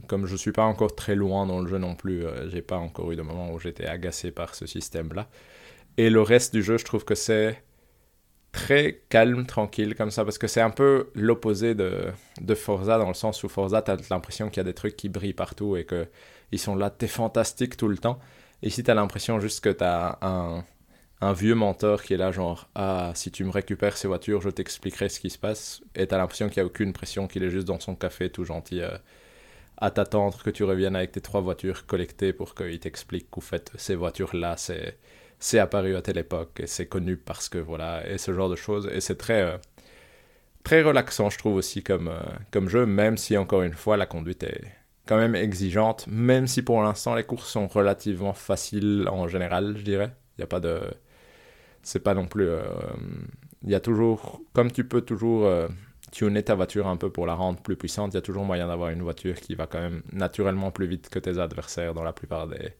comme 0.07 0.25
je 0.25 0.35
suis 0.35 0.51
pas 0.53 0.63
encore 0.63 0.95
très 0.95 1.15
loin 1.15 1.45
dans 1.45 1.59
le 1.59 1.67
jeu 1.67 1.77
non 1.77 1.95
plus, 1.95 2.25
euh, 2.25 2.49
j'ai 2.49 2.61
pas 2.61 2.77
encore 2.77 3.11
eu 3.11 3.15
de 3.15 3.21
moment 3.21 3.51
où 3.51 3.59
j'étais 3.59 3.85
agacé 3.85 4.31
par 4.31 4.55
ce 4.55 4.65
système-là. 4.65 5.27
Et 5.97 6.09
le 6.09 6.21
reste 6.21 6.53
du 6.53 6.63
jeu, 6.63 6.77
je 6.77 6.85
trouve 6.85 7.03
que 7.03 7.15
c'est 7.15 7.61
très 8.53 9.01
calme, 9.09 9.45
tranquille 9.45 9.95
comme 9.95 10.11
ça, 10.11 10.23
parce 10.23 10.37
que 10.37 10.47
c'est 10.47 10.61
un 10.61 10.69
peu 10.69 11.09
l'opposé 11.15 11.75
de, 11.75 12.05
de 12.39 12.55
Forza 12.55 12.97
dans 12.99 13.09
le 13.09 13.13
sens 13.15 13.43
où 13.43 13.49
Forza, 13.49 13.81
t'as 13.81 13.97
l'impression 14.09 14.47
qu'il 14.49 14.57
y 14.57 14.61
a 14.61 14.63
des 14.63 14.75
trucs 14.75 14.95
qui 14.95 15.09
brillent 15.09 15.33
partout 15.33 15.75
et 15.75 15.83
que 15.85 16.07
ils 16.53 16.59
sont 16.59 16.75
là, 16.75 16.89
t'es 16.91 17.07
fantastique 17.07 17.75
tout 17.77 17.87
le 17.87 17.97
temps. 17.97 18.19
Ici, 18.61 18.83
t'as 18.83 18.93
l'impression 18.93 19.39
juste 19.39 19.61
que 19.61 19.69
t'as 19.69 20.19
un, 20.21 20.63
un 21.19 21.33
vieux 21.33 21.55
mentor 21.55 22.03
qui 22.03 22.13
est 22.13 22.17
là, 22.17 22.31
genre, 22.31 22.69
ah, 22.75 23.11
si 23.15 23.31
tu 23.31 23.43
me 23.43 23.49
récupères 23.49 23.97
ces 23.97 24.07
voitures, 24.07 24.41
je 24.41 24.49
t'expliquerai 24.51 25.09
ce 25.09 25.19
qui 25.19 25.31
se 25.31 25.39
passe. 25.39 25.81
Et 25.95 26.05
t'as 26.07 26.17
l'impression 26.17 26.47
qu'il 26.49 26.61
n'y 26.61 26.65
a 26.65 26.67
aucune 26.67 26.93
pression, 26.93 27.27
qu'il 27.27 27.43
est 27.43 27.49
juste 27.49 27.67
dans 27.67 27.79
son 27.79 27.95
café, 27.95 28.29
tout 28.29 28.45
gentil, 28.45 28.81
euh, 28.81 28.95
à 29.77 29.91
t'attendre 29.91 30.43
que 30.43 30.51
tu 30.51 30.63
reviennes 30.63 30.95
avec 30.95 31.11
tes 31.11 31.21
trois 31.21 31.41
voitures 31.41 31.87
collectées 31.87 32.33
pour 32.33 32.55
qu'il 32.55 32.79
t'explique 32.79 33.29
qu'au 33.31 33.41
fait, 33.41 33.71
ces 33.77 33.95
voitures-là, 33.95 34.57
c'est, 34.57 34.97
c'est 35.43 35.59
apparu 35.59 35.95
à 35.95 36.01
telle 36.01 36.17
époque 36.17 36.61
et 36.61 36.67
c'est 36.67 36.87
connu 36.87 37.17
parce 37.17 37.49
que 37.49 37.57
voilà, 37.57 38.07
et 38.09 38.17
ce 38.17 38.33
genre 38.33 38.49
de 38.49 38.55
choses. 38.55 38.89
Et 38.93 39.01
c'est 39.01 39.17
très, 39.17 39.41
euh, 39.41 39.57
très 40.63 40.81
relaxant, 40.81 41.29
je 41.29 41.37
trouve 41.37 41.55
aussi, 41.55 41.83
comme, 41.83 42.07
euh, 42.07 42.19
comme 42.51 42.69
jeu, 42.69 42.85
même 42.85 43.17
si, 43.17 43.37
encore 43.37 43.63
une 43.63 43.73
fois, 43.73 43.97
la 43.97 44.05
conduite 44.05 44.43
est 44.43 44.61
quand 45.05 45.17
même 45.17 45.35
exigeante, 45.35 46.05
même 46.07 46.47
si 46.47 46.61
pour 46.61 46.81
l'instant, 46.81 47.15
les 47.15 47.23
courses 47.23 47.49
sont 47.49 47.67
relativement 47.67 48.33
faciles 48.33 49.07
en 49.11 49.27
général, 49.27 49.75
je 49.77 49.83
dirais. 49.83 50.15
Il 50.37 50.41
n'y 50.41 50.43
a 50.45 50.47
pas 50.47 50.59
de 50.59 50.81
c'est 51.83 51.99
pas 51.99 52.13
non 52.13 52.27
plus. 52.27 52.47
euh, 52.47 52.61
Il 53.63 53.69
y 53.71 53.75
a 53.75 53.79
toujours, 53.79 54.41
comme 54.53 54.71
tu 54.71 54.83
peux 54.87 55.01
toujours 55.01 55.49
tuner 56.11 56.43
ta 56.43 56.55
voiture 56.55 56.87
un 56.87 56.97
peu 56.97 57.09
pour 57.11 57.25
la 57.25 57.33
rendre 57.35 57.61
plus 57.61 57.75
puissante, 57.77 58.13
il 58.13 58.15
y 58.15 58.19
a 58.19 58.21
toujours 58.21 58.45
moyen 58.45 58.67
d'avoir 58.67 58.89
une 58.91 59.01
voiture 59.01 59.35
qui 59.39 59.55
va 59.55 59.67
quand 59.67 59.79
même 59.81 60.03
naturellement 60.11 60.71
plus 60.71 60.87
vite 60.87 61.09
que 61.09 61.19
tes 61.19 61.39
adversaires 61.39 61.93
dans 61.93 62.03
la 62.03 62.13
plupart 62.13 62.47
des, 62.47 62.73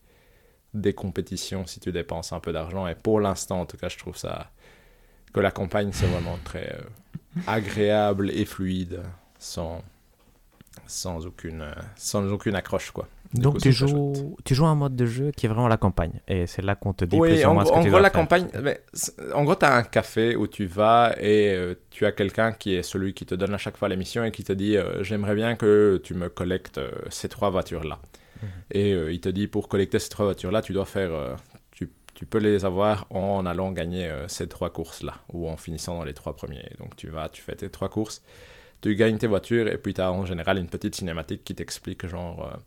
des 0.74 0.94
compétitions 0.94 1.66
si 1.66 1.80
tu 1.80 1.92
dépenses 1.92 2.34
un 2.34 2.40
peu 2.40 2.52
d'argent. 2.54 2.88
Et 2.88 2.96
pour 2.96 3.20
l'instant, 3.20 3.62
en 3.62 3.66
tout 3.66 3.78
cas, 3.78 3.90
je 3.90 3.98
trouve 3.98 4.18
ça 4.18 4.52
que 5.34 5.40
la 5.40 5.52
campagne 5.52 5.92
c'est 5.94 6.06
vraiment 6.08 6.38
très 6.44 6.70
euh, 6.74 6.82
agréable 7.48 8.32
et 8.32 8.46
fluide, 8.46 9.02
sans 9.40 9.84
sans 10.88 11.26
aucune 11.26 11.62
euh, 11.62 11.74
sans 11.96 12.26
aucune 12.32 12.56
accroche 12.56 12.92
quoi. 12.92 13.08
Du 13.34 13.42
Donc 13.42 13.56
coup, 13.56 13.60
tu 13.60 13.72
joues, 13.72 14.36
tu 14.46 14.54
joues 14.54 14.66
un 14.68 14.76
mode 14.76 14.96
de 14.96 15.06
jeu 15.08 15.32
qui 15.32 15.48
est 15.48 15.50
vraiment 15.50 15.68
la 15.68 15.78
campagne. 15.78 16.20
Et 16.28 16.46
c'est 16.46 16.62
là 16.62 16.76
qu'on 16.76 16.94
te 16.94 17.04
dit 17.06 17.20
Oui, 17.20 17.30
plus 17.30 17.46
ou 17.46 17.50
en, 17.50 17.54
moins 17.54 17.66
ce 17.66 17.72
que 17.72 17.80
en 17.80 17.82
tu 17.82 17.90
gros, 17.90 17.98
dois 17.98 18.02
la 18.02 18.12
faire. 18.12 18.22
campagne, 18.22 18.48
mais 18.62 18.80
en 19.34 19.44
gros, 19.44 19.56
tu 19.56 19.66
as 19.66 19.74
un 19.76 19.84
café 19.84 20.36
où 20.36 20.46
tu 20.48 20.66
vas 20.68 21.16
et 21.20 21.52
euh, 21.52 21.74
tu 21.90 22.06
as 22.06 22.12
quelqu'un 22.12 22.52
qui 22.54 22.76
est 22.76 22.84
celui 22.84 23.14
qui 23.16 23.26
te 23.26 23.34
donne 23.36 23.54
à 23.54 23.58
chaque 23.58 23.78
fois 23.78 23.90
l'émission 23.90 24.24
et 24.24 24.32
qui 24.32 24.44
te 24.44 24.54
dit 24.54 24.78
euh, 24.78 25.04
J'aimerais 25.04 25.34
bien 25.36 25.56
que 25.56 26.00
tu 26.04 26.14
me 26.14 26.30
collectes 26.30 26.78
euh, 26.78 26.92
ces 27.10 27.28
trois 27.30 27.50
voitures-là. 27.50 28.00
Et 28.72 28.94
euh, 28.94 29.12
il 29.12 29.20
te 29.22 29.30
dit 29.30 29.48
Pour 29.48 29.68
collecter 29.68 30.00
ces 30.00 30.10
trois 30.10 30.26
voitures-là, 30.26 30.62
tu 30.62 30.74
dois 30.74 30.86
faire. 30.86 31.12
euh, 31.12 31.36
tu, 32.16 32.26
peux 32.26 32.38
les 32.38 32.64
avoir 32.64 33.06
en 33.10 33.46
allant 33.46 33.74
gagner 33.74 34.08
euh, 34.08 34.30
ces 34.30 34.48
trois 34.48 34.70
courses-là 34.70 35.16
ou 35.34 35.50
en 35.50 35.58
finissant 35.58 35.98
dans 35.98 36.06
les 36.06 36.14
trois 36.14 36.36
premiers. 36.36 36.72
Donc 36.80 36.96
tu 36.96 37.10
vas, 37.10 37.28
tu 37.28 37.42
fais 37.42 37.56
tes 37.56 37.70
trois 37.70 37.90
courses, 37.90 38.22
tu 38.82 38.96
gagnes 38.96 39.18
tes 39.18 39.28
voitures 39.28 39.68
et 39.68 39.78
puis 39.78 39.94
tu 39.94 40.00
as 40.00 40.10
en 40.10 40.26
général 40.26 40.58
une 40.58 40.68
petite 40.68 40.96
cinématique 40.96 41.44
qui 41.44 41.54
t'explique 41.54 42.08
genre. 42.08 42.58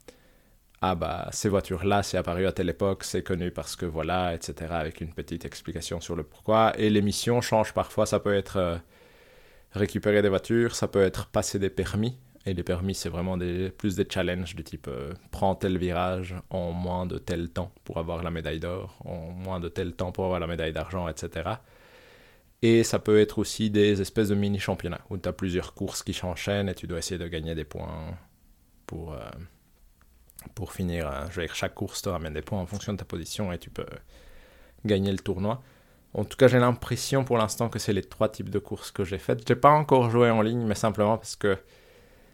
ah 0.82 0.94
bah 0.94 1.28
ces 1.32 1.48
voitures-là, 1.48 2.02
c'est 2.02 2.18
apparu 2.18 2.46
à 2.46 2.52
telle 2.52 2.68
époque, 2.68 3.04
c'est 3.04 3.22
connu 3.22 3.50
parce 3.50 3.76
que 3.76 3.86
voilà, 3.86 4.34
etc. 4.34 4.66
Avec 4.72 5.00
une 5.00 5.14
petite 5.14 5.46
explication 5.46 6.00
sur 6.00 6.16
le 6.16 6.22
pourquoi. 6.22 6.74
Et 6.78 6.90
les 6.90 7.00
missions 7.00 7.40
changent 7.40 7.72
parfois, 7.72 8.04
ça 8.04 8.20
peut 8.20 8.34
être 8.34 8.80
récupérer 9.72 10.22
des 10.22 10.28
voitures, 10.28 10.74
ça 10.74 10.88
peut 10.88 11.02
être 11.02 11.28
passer 11.28 11.58
des 11.58 11.70
permis. 11.70 12.18
Et 12.46 12.54
les 12.54 12.62
permis, 12.62 12.94
c'est 12.94 13.08
vraiment 13.08 13.36
plus 13.76 13.96
des 13.96 14.06
challenges 14.08 14.54
du 14.54 14.62
type 14.62 14.86
euh, 14.88 15.12
prends 15.32 15.56
tel 15.56 15.78
virage 15.78 16.36
en 16.50 16.70
moins 16.70 17.04
de 17.04 17.18
tel 17.18 17.50
temps 17.50 17.72
pour 17.82 17.98
avoir 17.98 18.22
la 18.22 18.30
médaille 18.30 18.60
d'or, 18.60 18.96
en 19.04 19.32
moins 19.32 19.58
de 19.58 19.68
tel 19.68 19.94
temps 19.94 20.12
pour 20.12 20.24
avoir 20.24 20.38
la 20.38 20.46
médaille 20.46 20.72
d'argent, 20.72 21.08
etc. 21.08 21.50
Et 22.62 22.84
ça 22.84 23.00
peut 23.00 23.20
être 23.20 23.38
aussi 23.38 23.68
des 23.70 24.00
espèces 24.00 24.28
de 24.28 24.36
mini-championnats 24.36 25.00
où 25.10 25.18
tu 25.18 25.28
as 25.28 25.32
plusieurs 25.32 25.74
courses 25.74 26.02
qui 26.04 26.14
s'enchaînent 26.14 26.68
et 26.68 26.74
tu 26.74 26.86
dois 26.86 26.98
essayer 26.98 27.18
de 27.18 27.26
gagner 27.26 27.54
des 27.56 27.64
points 27.64 28.16
pour, 28.86 29.12
euh, 29.14 29.18
pour 30.54 30.72
finir. 30.72 31.08
euh, 31.08 31.26
je 31.30 31.40
veux 31.40 31.46
dire, 31.46 31.54
chaque 31.54 31.74
course 31.74 32.02
te 32.02 32.08
ramène 32.08 32.32
des 32.34 32.42
points 32.42 32.60
en 32.60 32.66
fonction 32.66 32.92
de 32.92 32.98
ta 32.98 33.04
position 33.04 33.52
et 33.52 33.58
tu 33.58 33.70
peux 33.70 33.86
gagner 34.84 35.10
le 35.10 35.18
tournoi. 35.18 35.62
En 36.14 36.24
tout 36.24 36.36
cas, 36.36 36.48
j'ai 36.48 36.58
l'impression 36.58 37.24
pour 37.24 37.38
l'instant 37.38 37.68
que 37.68 37.78
c'est 37.78 37.92
les 37.92 38.02
trois 38.02 38.28
types 38.28 38.50
de 38.50 38.58
courses 38.58 38.90
que 38.90 39.04
j'ai 39.04 39.18
faites. 39.18 39.46
J'ai 39.46 39.56
pas 39.56 39.70
encore 39.70 40.10
joué 40.10 40.30
en 40.30 40.42
ligne, 40.42 40.64
mais 40.64 40.74
simplement 40.74 41.18
parce 41.18 41.36
que 41.36 41.58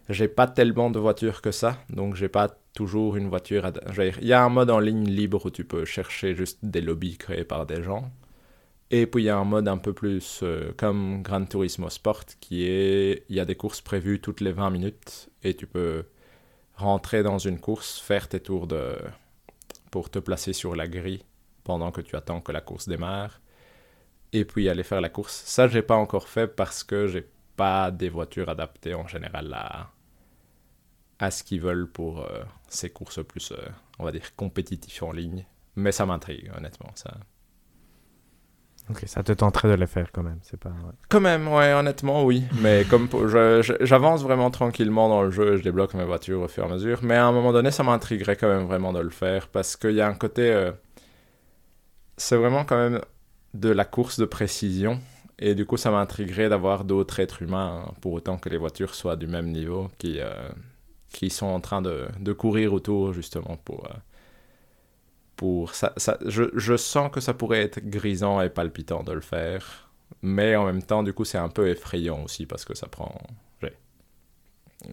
j'ai 0.09 0.29
pas 0.29 0.47
tellement 0.47 0.91
de 0.91 0.99
voitures 0.99 1.43
que 1.43 1.51
ça, 1.53 1.79
donc 1.91 2.15
j'ai 2.17 2.29
pas 2.29 2.49
toujours 2.75 3.17
une 3.17 3.29
voiture. 3.29 3.65
à- 3.67 3.73
Il 4.21 4.27
y 4.27 4.33
a 4.33 4.43
un 4.45 4.49
mode 4.49 4.71
en 4.71 4.81
ligne 4.81 5.07
libre 5.09 5.47
où 5.47 5.51
tu 5.51 5.65
peux 5.65 5.85
chercher 5.85 6.35
juste 6.35 6.59
des 6.63 6.81
lobbies 6.81 7.17
créés 7.19 7.45
par 7.45 7.67
des 7.67 7.83
gens. 7.83 8.11
Et 8.91 9.07
puis 9.07 9.23
il 9.23 9.27
y 9.27 9.31
a 9.31 9.37
un 9.39 9.45
mode 9.45 9.69
un 9.69 9.79
peu 9.79 9.93
plus 9.95 10.41
euh, 10.43 10.73
comme 10.77 11.23
Gran 11.23 11.45
Turismo 11.47 11.89
Sport 11.91 12.25
qui 12.41 12.65
est. 12.67 13.25
Il 13.29 13.37
y 13.37 13.41
a 13.41 13.45
des 13.47 13.55
courses 13.57 13.81
prévues 13.81 14.21
toutes 14.21 14.41
les 14.41 14.53
20 14.53 14.71
minutes 14.71 15.31
et 15.43 15.55
tu 15.55 15.67
peux 15.67 16.05
rentrer 16.77 17.23
dans 17.23 17.39
une 17.39 17.59
course, 17.61 18.01
faire 18.01 18.29
tes 18.29 18.41
tours 18.41 18.67
de. 18.67 18.97
pour 19.91 20.11
te 20.11 20.19
placer 20.19 20.53
sur 20.53 20.75
la 20.77 20.89
grille 20.89 21.23
pendant 21.65 21.91
que 21.93 22.01
tu 22.01 22.17
attends 22.17 22.41
que 22.41 22.53
la 22.53 22.61
course 22.61 22.89
démarre. 22.89 23.41
Et 24.33 24.45
puis 24.45 24.69
aller 24.69 24.83
faire 24.83 25.01
la 25.01 25.09
course. 25.11 25.43
Ça, 25.47 25.69
j'ai 25.69 25.83
pas 25.83 25.97
encore 25.97 26.29
fait 26.29 26.47
parce 26.49 26.85
que 26.85 27.07
j'ai 27.07 27.27
pas 27.57 27.91
des 27.91 28.09
voitures 28.09 28.49
adaptées 28.49 28.95
en 28.95 29.07
général 29.07 29.53
à, 29.55 29.91
à 31.19 31.31
ce 31.31 31.45
qu'ils 31.45 31.61
veulent 31.61 31.91
pour 31.91 32.21
euh, 32.21 32.43
ces 32.69 32.91
courses 32.91 33.25
plus, 33.25 33.53
euh, 33.53 33.57
on 33.99 34.05
va 34.05 34.13
dire, 34.13 34.35
compétitives 34.37 35.05
en 35.05 35.13
ligne. 35.13 35.47
Mais 35.77 35.93
ça 35.93 36.05
m'intrigue, 36.07 36.51
honnêtement. 36.57 36.91
Ça. 36.95 37.15
Ok, 38.91 39.05
ça 39.07 39.23
te 39.23 39.33
tenterait 39.33 39.69
de 39.69 39.75
le 39.75 39.87
faire 39.87 40.11
quand 40.13 40.23
même. 40.25 40.39
C'est 40.43 40.59
pas. 40.59 40.71
ouais. 40.71 40.93
Quand 41.09 41.21
même, 41.21 41.47
ouais, 41.49 41.73
honnêtement, 41.73 42.25
oui. 42.25 42.43
Mais 42.61 42.85
comme 42.91 43.09
j'avance 43.81 44.23
vraiment 44.23 44.51
tranquillement 44.51 45.09
dans 45.09 45.23
le 45.23 45.31
jeu, 45.31 45.57
je 45.57 45.63
débloque 45.63 45.95
mes 45.95 46.05
voitures 46.05 46.43
au 46.43 46.49
fur 46.49 46.65
et 46.65 46.67
à 46.67 46.71
mesure. 46.71 46.99
Mais 47.03 47.15
à 47.15 47.25
un 47.27 47.33
moment 47.33 47.53
donné, 47.53 47.71
ça 47.71 47.85
m'intriguerait 47.85 48.37
quand 48.37 48.49
même 48.49 48.67
vraiment 48.67 48.93
de 48.93 49.01
le 49.01 49.11
faire 49.11 49.49
parce 49.49 49.77
qu'il 49.77 49.93
y 49.93 50.01
a 50.01 50.09
un 50.09 50.15
côté. 50.15 50.53
euh, 50.53 50.73
c'est 52.17 52.37
vraiment 52.37 52.65
quand 52.65 52.77
même 52.77 53.01
de 53.55 53.69
la 53.71 53.85
course 53.85 54.19
de 54.19 54.25
précision. 54.25 55.01
Et 55.43 55.55
du 55.55 55.67
coup, 55.67 55.77
ça 55.77 55.91
m'intriguerait 55.91 56.49
d'avoir 56.49 56.85
d'autres 56.85 57.19
êtres 57.21 57.43
humains, 57.43 57.85
hein, 57.89 57.95
pour 58.01 58.13
autant 58.15 58.39
que 58.39 58.49
les 58.49 58.57
voitures 58.59 58.95
soient 58.95 59.17
du 59.17 59.27
même 59.27 59.51
niveau, 59.51 59.89
qui, 59.99 60.21
euh, 60.21 60.33
qui 61.13 61.31
sont 61.31 61.47
en 61.47 61.61
train 61.61 61.83
de, 61.83 62.09
de 62.21 62.33
courir 62.33 62.73
autour 62.75 63.13
justement 63.15 63.57
pour. 63.65 63.87
euh, 63.87 63.95
pour 65.37 65.75
ça, 65.75 65.93
ça, 65.97 66.19
je, 66.27 66.45
je 66.55 66.77
sens 66.77 67.11
que 67.11 67.21
ça 67.21 67.35
pourrait 67.35 67.63
être 67.63 67.81
grisant 67.81 68.41
et 68.41 68.51
palpitant 68.51 69.03
de 69.03 69.13
le 69.13 69.21
faire. 69.21 69.91
Mais 70.23 70.57
en 70.57 70.67
même 70.67 70.83
temps, 70.83 71.03
du 71.03 71.13
coup, 71.13 71.25
c'est 71.25 71.39
un 71.39 71.49
peu 71.49 71.69
effrayant 71.69 72.23
aussi 72.25 72.47
parce 72.47 72.65
que 72.65 72.75
ça 72.75 72.87
prend. 72.87 73.21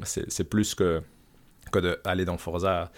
c'est 0.04 0.44
plus 0.50 0.76
que, 0.76 1.02
que 1.72 1.80
d'aller 1.80 2.26
dans 2.26 2.38
Forza, 2.38 2.92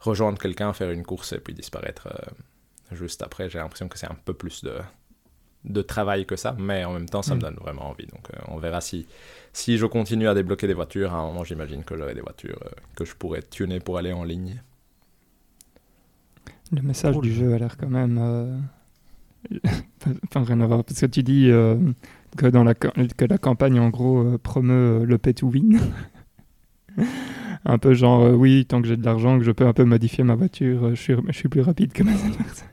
rejoindre 0.00 0.38
quelqu'un, 0.38 0.72
faire 0.72 0.90
une 0.90 1.04
course 1.04 1.32
et 1.32 1.40
puis 1.40 1.54
disparaître 1.54 2.08
euh, 2.08 2.96
juste 2.96 3.22
après. 3.22 3.50
J'ai 3.50 3.58
l'impression 3.58 3.88
que 3.88 3.98
c'est 3.98 4.10
un 4.10 4.16
peu 4.24 4.34
plus 4.34 4.64
de, 4.64 4.78
de 5.64 5.82
travail 5.82 6.24
que 6.26 6.36
ça, 6.36 6.54
mais 6.58 6.84
en 6.84 6.92
même 6.92 7.08
temps, 7.08 7.22
ça 7.22 7.34
me 7.34 7.38
Mm. 7.40 7.42
donne 7.42 7.56
vraiment 7.56 7.88
envie. 7.90 8.06
Donc, 8.06 8.28
euh, 8.34 8.38
on 8.48 8.58
verra 8.58 8.80
si, 8.80 9.06
si 9.52 9.76
je 9.78 9.86
continue 9.86 10.28
à 10.28 10.34
débloquer 10.34 10.66
des 10.66 10.74
voitures. 10.74 11.12
À 11.12 11.18
un 11.18 11.26
moment, 11.26 11.44
j'imagine 11.44 11.84
que 11.84 11.96
j'aurai 11.96 12.14
des 12.14 12.20
voitures 12.20 12.58
euh, 12.64 12.70
que 12.96 13.04
je 13.04 13.14
pourrais 13.14 13.42
tuner 13.42 13.80
pour 13.80 13.98
aller 13.98 14.12
en 14.12 14.24
ligne. 14.24 14.62
Le 16.72 16.82
message 16.82 17.14
Cool. 17.14 17.24
du 17.24 17.32
jeu 17.32 17.54
a 17.54 17.58
l'air 17.58 17.76
quand 17.76 17.88
même. 17.90 18.18
euh, 18.20 18.58
Enfin, 20.26 20.44
rien 20.44 20.60
à 20.60 20.66
voir. 20.66 20.84
Parce 20.84 21.00
que 21.00 21.06
tu 21.06 21.22
dis 21.22 21.50
euh, 21.50 21.76
que, 22.36 22.46
dans 22.46 22.64
la, 22.64 22.74
que 22.74 23.24
la 23.24 23.38
campagne, 23.38 23.78
en 23.80 23.88
gros, 23.90 24.18
euh, 24.20 24.38
promeut 24.38 25.00
euh, 25.02 25.04
le 25.06 25.18
pay 25.18 25.34
to 25.34 25.48
win. 25.48 25.80
un 27.64 27.78
peu 27.78 27.94
genre, 27.94 28.22
euh, 28.22 28.32
oui, 28.32 28.64
tant 28.66 28.80
que 28.82 28.88
j'ai 28.88 28.96
de 28.96 29.04
l'argent, 29.04 29.38
que 29.38 29.44
je 29.44 29.50
peux 29.52 29.66
un 29.66 29.72
peu 29.72 29.84
modifier 29.84 30.24
ma 30.24 30.34
voiture, 30.34 30.84
euh, 30.86 30.90
je 30.94 31.00
suis, 31.00 31.14
je 31.28 31.32
suis 31.32 31.48
plus 31.48 31.60
rapide 31.62 31.92
que 31.92 32.02
mes 32.02 32.12
adversaires. 32.24 32.68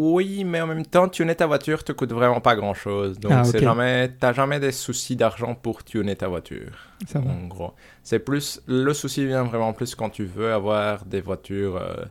Oui, 0.00 0.44
mais 0.44 0.60
en 0.60 0.66
même 0.68 0.86
temps, 0.86 1.08
tuner 1.08 1.34
ta 1.34 1.46
voiture 1.46 1.82
te 1.82 1.92
coûte 1.92 2.12
vraiment 2.12 2.40
pas 2.40 2.54
grand 2.54 2.74
chose. 2.74 3.18
Donc, 3.18 3.32
Ah, 3.32 3.44
c'est 3.44 3.58
ok. 3.58 3.64
jamais, 3.64 4.08
t'as 4.20 4.32
jamais 4.32 4.60
des 4.60 4.70
soucis 4.72 5.16
d'argent 5.16 5.54
pour 5.56 5.82
tuner 5.84 6.14
ta 6.14 6.28
voiture. 6.28 6.72
Ça 7.06 7.20
va. 7.20 7.32
En 7.32 7.46
gros, 7.48 7.74
c'est 8.02 8.20
plus 8.20 8.62
le 8.66 8.92
souci 8.94 9.26
vient 9.26 9.44
vraiment 9.44 9.72
plus 9.72 9.94
quand 9.96 10.10
tu 10.10 10.24
veux 10.24 10.52
avoir 10.52 11.04
des 11.04 11.20
voitures, 11.20 11.76
euh, 11.76 12.04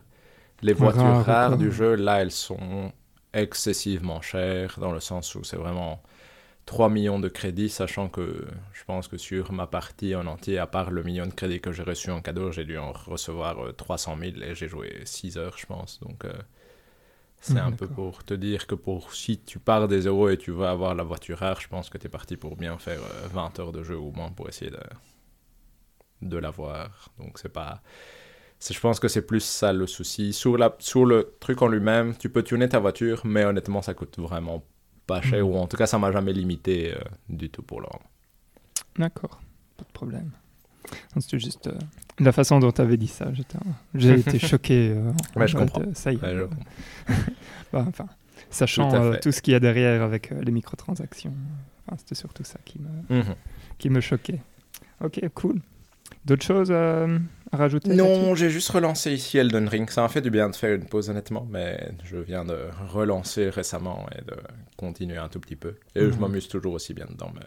les 0.62 0.74
voitures 0.74 1.16
Rares, 1.16 1.56
du 1.56 1.72
jeu. 1.72 1.94
Là, 1.96 2.20
elles 2.22 2.30
sont 2.32 2.92
excessivement 3.32 4.20
chères 4.22 4.78
dans 4.80 4.92
le 4.92 5.00
sens 5.00 5.34
où 5.34 5.44
c'est 5.44 5.56
vraiment 5.56 6.02
3 6.66 6.90
millions 6.90 7.18
de 7.20 7.28
crédits, 7.28 7.70
sachant 7.70 8.08
que 8.08 8.46
je 8.74 8.84
pense 8.84 9.08
que 9.08 9.16
sur 9.18 9.52
ma 9.52 9.66
partie 9.66 10.14
en 10.14 10.26
entier, 10.26 10.58
à 10.58 10.66
part 10.66 10.90
le 10.90 11.02
million 11.02 11.26
de 11.26 11.32
crédits 11.32 11.60
que 11.60 11.72
j'ai 11.72 11.82
reçu 11.84 12.10
en 12.10 12.20
cadeau, 12.22 12.52
j'ai 12.52 12.64
dû 12.64 12.78
en 12.78 12.92
recevoir 12.92 13.58
euh, 13.64 13.72
300 13.72 14.16
000 14.20 14.32
et 14.42 14.54
j'ai 14.54 14.68
joué 14.68 15.00
6 15.04 15.38
heures, 15.38 15.56
je 15.58 15.66
pense. 15.66 16.00
Donc, 16.00 16.24
euh, 16.24 16.32
c'est 17.40 17.58
Mhm, 17.58 17.60
un 17.60 17.72
peu 17.72 17.88
pour 17.88 18.24
te 18.24 18.34
dire 18.34 18.66
que 18.66 18.74
pour 18.76 19.14
si 19.14 19.38
tu 19.40 19.58
pars 19.58 19.88
des 19.88 20.02
zéros 20.02 20.28
et 20.30 20.38
tu 20.38 20.50
veux 20.52 20.66
avoir 20.66 20.94
la 20.94 21.04
voiture 21.04 21.38
rare, 21.38 21.60
je 21.60 21.68
pense 21.68 21.90
que 21.90 21.98
tu 21.98 22.06
es 22.06 22.10
parti 22.10 22.36
pour 22.36 22.56
bien 22.56 22.78
faire 22.78 23.00
euh, 23.02 23.28
20 23.28 23.58
heures 23.60 23.72
de 23.72 23.82
jeu 23.82 23.96
au 23.98 24.12
moins 24.12 24.30
pour 24.30 24.48
essayer 24.48 24.70
de, 24.70 24.80
de 26.22 26.36
l'avoir. 26.36 27.10
Donc 27.18 27.38
c'est 27.38 27.48
pas. 27.48 27.82
Je 28.70 28.80
pense 28.80 29.00
que 29.00 29.08
c'est 29.08 29.26
plus 29.26 29.40
ça 29.40 29.72
le 29.72 29.86
souci. 29.86 30.32
Sur, 30.32 30.58
la, 30.58 30.76
sur 30.80 31.06
le 31.06 31.34
truc 31.40 31.62
en 31.62 31.68
lui-même, 31.68 32.16
tu 32.16 32.30
peux 32.30 32.42
tuner 32.42 32.68
ta 32.68 32.78
voiture, 32.80 33.22
mais 33.26 33.44
honnêtement, 33.44 33.82
ça 33.82 33.94
coûte 33.94 34.18
vraiment 34.18 34.64
pas 35.06 35.22
cher. 35.22 35.46
Mhm. 35.46 35.48
Ou 35.48 35.56
en 35.56 35.68
tout 35.68 35.76
cas, 35.76 35.86
ça 35.86 35.98
m'a 35.98 36.12
jamais 36.12 36.32
limité 36.32 36.94
euh, 36.94 37.00
du 37.28 37.50
tout 37.50 37.62
pour 37.62 37.80
le. 37.80 37.88
D'accord, 38.98 39.40
pas 39.78 39.84
de 39.84 39.92
problème. 39.92 40.32
C'était 41.18 41.38
juste 41.38 41.66
euh, 41.68 41.72
la 42.18 42.32
façon 42.32 42.58
dont 42.58 42.70
tu 42.72 42.80
avais 42.80 42.96
dit 42.96 43.06
ça. 43.08 43.26
J'ai 43.94 44.18
été 44.18 44.38
choqué. 44.48 44.90
euh, 44.90 45.10
en 45.36 45.40
Ouais, 45.40 45.48
je 45.48 45.56
mode, 45.56 45.70
comprends. 45.70 45.82
euh, 45.88 45.94
ça 45.94 46.12
y 46.12 46.16
est. 46.16 46.22
Ouais, 46.22 46.34
je 46.36 46.42
comprends. 46.44 46.64
bah, 47.72 47.84
enfin, 47.88 48.06
sachant 48.50 48.90
Tout 48.90 48.96
euh, 48.96 49.18
tout 49.20 49.32
ce 49.32 49.42
qu'il 49.42 49.52
y 49.52 49.56
a 49.56 49.60
derrière 49.60 50.02
avec 50.02 50.32
euh, 50.32 50.40
les 50.42 50.52
microtransactions. 50.52 51.34
Enfin, 51.86 51.96
C'était 51.98 52.14
surtout 52.14 52.44
ça 52.44 52.58
qui 52.64 52.78
me, 52.80 53.16
Mhm. 53.18 53.34
qui 53.78 53.90
me 53.90 54.00
choquait. 54.00 54.40
Ok, 55.02 55.20
cool. 55.34 55.60
D'autres 56.24 56.44
choses 56.44 56.68
euh, 56.70 57.18
à 57.52 57.56
rajouter 57.56 57.94
Non, 57.94 58.34
j'ai 58.34 58.50
juste 58.50 58.68
relancé 58.70 59.12
ici 59.12 59.38
Elden 59.38 59.68
Ring. 59.68 59.88
Ça 59.90 60.02
m'a 60.02 60.08
fait 60.08 60.20
du 60.20 60.30
bien 60.30 60.48
de 60.50 60.56
faire 60.56 60.74
une 60.74 60.84
pause, 60.86 61.08
honnêtement, 61.10 61.46
mais 61.50 61.92
je 62.04 62.16
viens 62.16 62.44
de 62.44 62.58
relancer 62.88 63.48
récemment 63.50 64.06
et 64.18 64.22
de 64.22 64.36
continuer 64.76 65.16
un 65.18 65.28
tout 65.28 65.40
petit 65.40 65.56
peu. 65.56 65.76
Et 65.94 66.00
je 66.00 66.06
Mhm. 66.06 66.20
m'amuse 66.20 66.48
toujours 66.48 66.74
aussi 66.74 66.92
bien 66.94 67.06
dedans, 67.10 67.30
mais 67.34 67.46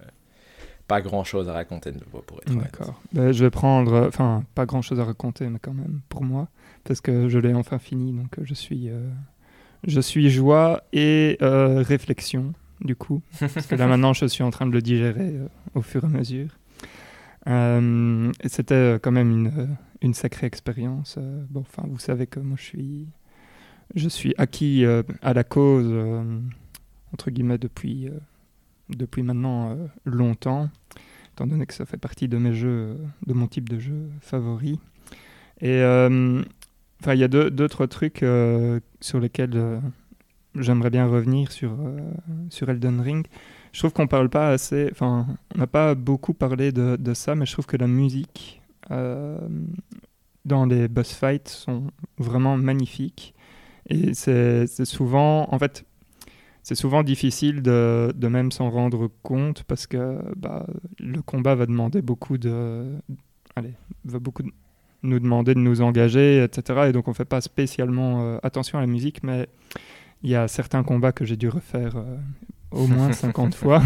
pas 0.91 1.01
grand 1.01 1.23
chose 1.23 1.47
à 1.47 1.53
raconter 1.53 1.93
de 1.93 1.99
nouveau 1.99 2.19
pour 2.19 2.39
être. 2.39 2.53
D'accord. 2.53 3.01
Ben, 3.13 3.31
je 3.31 3.45
vais 3.45 3.49
prendre, 3.49 3.93
euh, 3.93 4.07
enfin, 4.09 4.43
pas 4.55 4.65
grand 4.65 4.81
chose 4.81 4.99
à 4.99 5.05
raconter, 5.05 5.47
mais 5.47 5.57
quand 5.57 5.73
même, 5.73 6.01
pour 6.09 6.21
moi, 6.21 6.49
parce 6.83 6.99
que 6.99 7.29
je 7.29 7.39
l'ai 7.39 7.53
enfin 7.53 7.79
fini, 7.79 8.11
donc 8.11 8.37
euh, 8.37 8.41
je 8.43 8.53
suis, 8.53 8.89
euh, 8.89 9.07
je 9.87 10.01
suis 10.01 10.29
joie 10.29 10.83
et 10.91 11.37
euh, 11.41 11.81
réflexion, 11.81 12.51
du 12.81 12.97
coup, 12.97 13.21
parce 13.39 13.67
que 13.67 13.75
là 13.75 13.87
maintenant, 13.87 14.11
je 14.11 14.25
suis 14.25 14.43
en 14.43 14.51
train 14.51 14.65
de 14.65 14.73
le 14.73 14.81
digérer 14.81 15.29
euh, 15.37 15.47
au 15.75 15.81
fur 15.81 16.03
et 16.03 16.07
à 16.07 16.09
mesure. 16.09 16.49
C'était 18.45 18.99
quand 19.01 19.11
même 19.13 19.31
une, 19.31 19.77
une 20.01 20.13
sacrée 20.13 20.47
expérience. 20.47 21.17
bon, 21.49 21.61
enfin, 21.61 21.87
vous 21.87 21.99
savez 21.99 22.27
que 22.27 22.41
moi, 22.41 22.57
je 22.59 22.63
suis, 22.63 23.07
je 23.95 24.09
suis 24.09 24.33
acquis 24.37 24.83
à 25.21 25.33
la 25.33 25.45
cause, 25.45 25.89
entre 27.13 27.31
guillemets, 27.31 27.57
depuis, 27.57 28.09
depuis 28.95 29.23
maintenant 29.23 29.71
euh, 29.71 29.87
longtemps 30.05 30.69
étant 31.33 31.47
donné 31.47 31.65
que 31.65 31.73
ça 31.73 31.85
fait 31.85 31.97
partie 31.97 32.27
de 32.27 32.37
mes 32.37 32.53
jeux, 32.53 32.69
euh, 32.69 32.95
de 33.25 33.33
mon 33.33 33.47
type 33.47 33.69
de 33.69 33.79
jeu 33.79 34.09
favori. 34.19 34.79
Et 35.61 35.81
euh, 35.81 36.41
enfin, 37.01 37.13
il 37.13 37.19
y 37.19 37.23
a 37.23 37.27
d'autres 37.27 37.85
trucs 37.85 38.25
sur 38.99 39.19
lesquels 39.19 39.81
j'aimerais 40.55 40.89
bien 40.89 41.05
revenir 41.05 41.51
sur, 41.51 41.77
sur 42.49 42.69
Elden 42.69 42.99
Ring. 42.99 43.27
Je 43.71 43.79
trouve 43.79 43.93
qu'on 43.93 44.07
parle 44.07 44.27
pas 44.27 44.49
assez, 44.49 44.89
enfin, 44.91 45.27
on 45.55 45.59
n'a 45.59 45.67
pas 45.67 45.95
beaucoup 45.95 46.33
parlé 46.33 46.71
de, 46.71 46.97
de 46.97 47.13
ça, 47.13 47.35
mais 47.35 47.45
je 47.45 47.53
trouve 47.53 47.67
que 47.67 47.77
la 47.77 47.87
musique 47.87 48.59
dans 48.89 50.65
les 50.65 50.87
boss 50.87 51.13
fights 51.13 51.47
sont 51.47 51.91
vraiment 52.17 52.57
magnifiques. 52.57 53.35
Et 53.87 54.13
c'est 54.13 54.85
souvent, 54.85 55.47
en 55.53 55.59
fait, 55.59 55.85
c'est 56.63 56.75
souvent 56.75 57.03
difficile 57.03 57.61
de, 57.61 58.27
même 58.27 58.51
s'en 58.51 58.69
rendre 58.69 59.09
compte 59.23 59.63
parce 59.63 59.87
que 59.87 60.19
bah, 60.35 60.65
le 60.99 61.21
combat 61.21 61.55
va 61.55 61.65
demander 61.65 62.01
beaucoup 62.01 62.37
de, 62.37 62.85
allez, 63.55 63.73
va 64.05 64.19
beaucoup 64.19 64.43
nous 65.03 65.19
demander 65.19 65.55
de 65.55 65.59
nous 65.59 65.81
engager, 65.81 66.43
etc. 66.43 66.81
Et 66.89 66.91
donc 66.91 67.07
on 67.07 67.13
fait 67.13 67.25
pas 67.25 67.41
spécialement 67.41 68.21
euh, 68.21 68.37
attention 68.43 68.77
à 68.77 68.81
la 68.81 68.87
musique, 68.87 69.23
mais 69.23 69.47
il 70.23 70.29
y 70.29 70.35
a 70.35 70.47
certains 70.47 70.83
combats 70.83 71.11
que 71.11 71.25
j'ai 71.25 71.35
dû 71.35 71.49
refaire 71.49 71.97
euh, 71.97 72.17
au 72.69 72.85
moins 72.85 73.11
50 73.11 73.55
fois. 73.55 73.81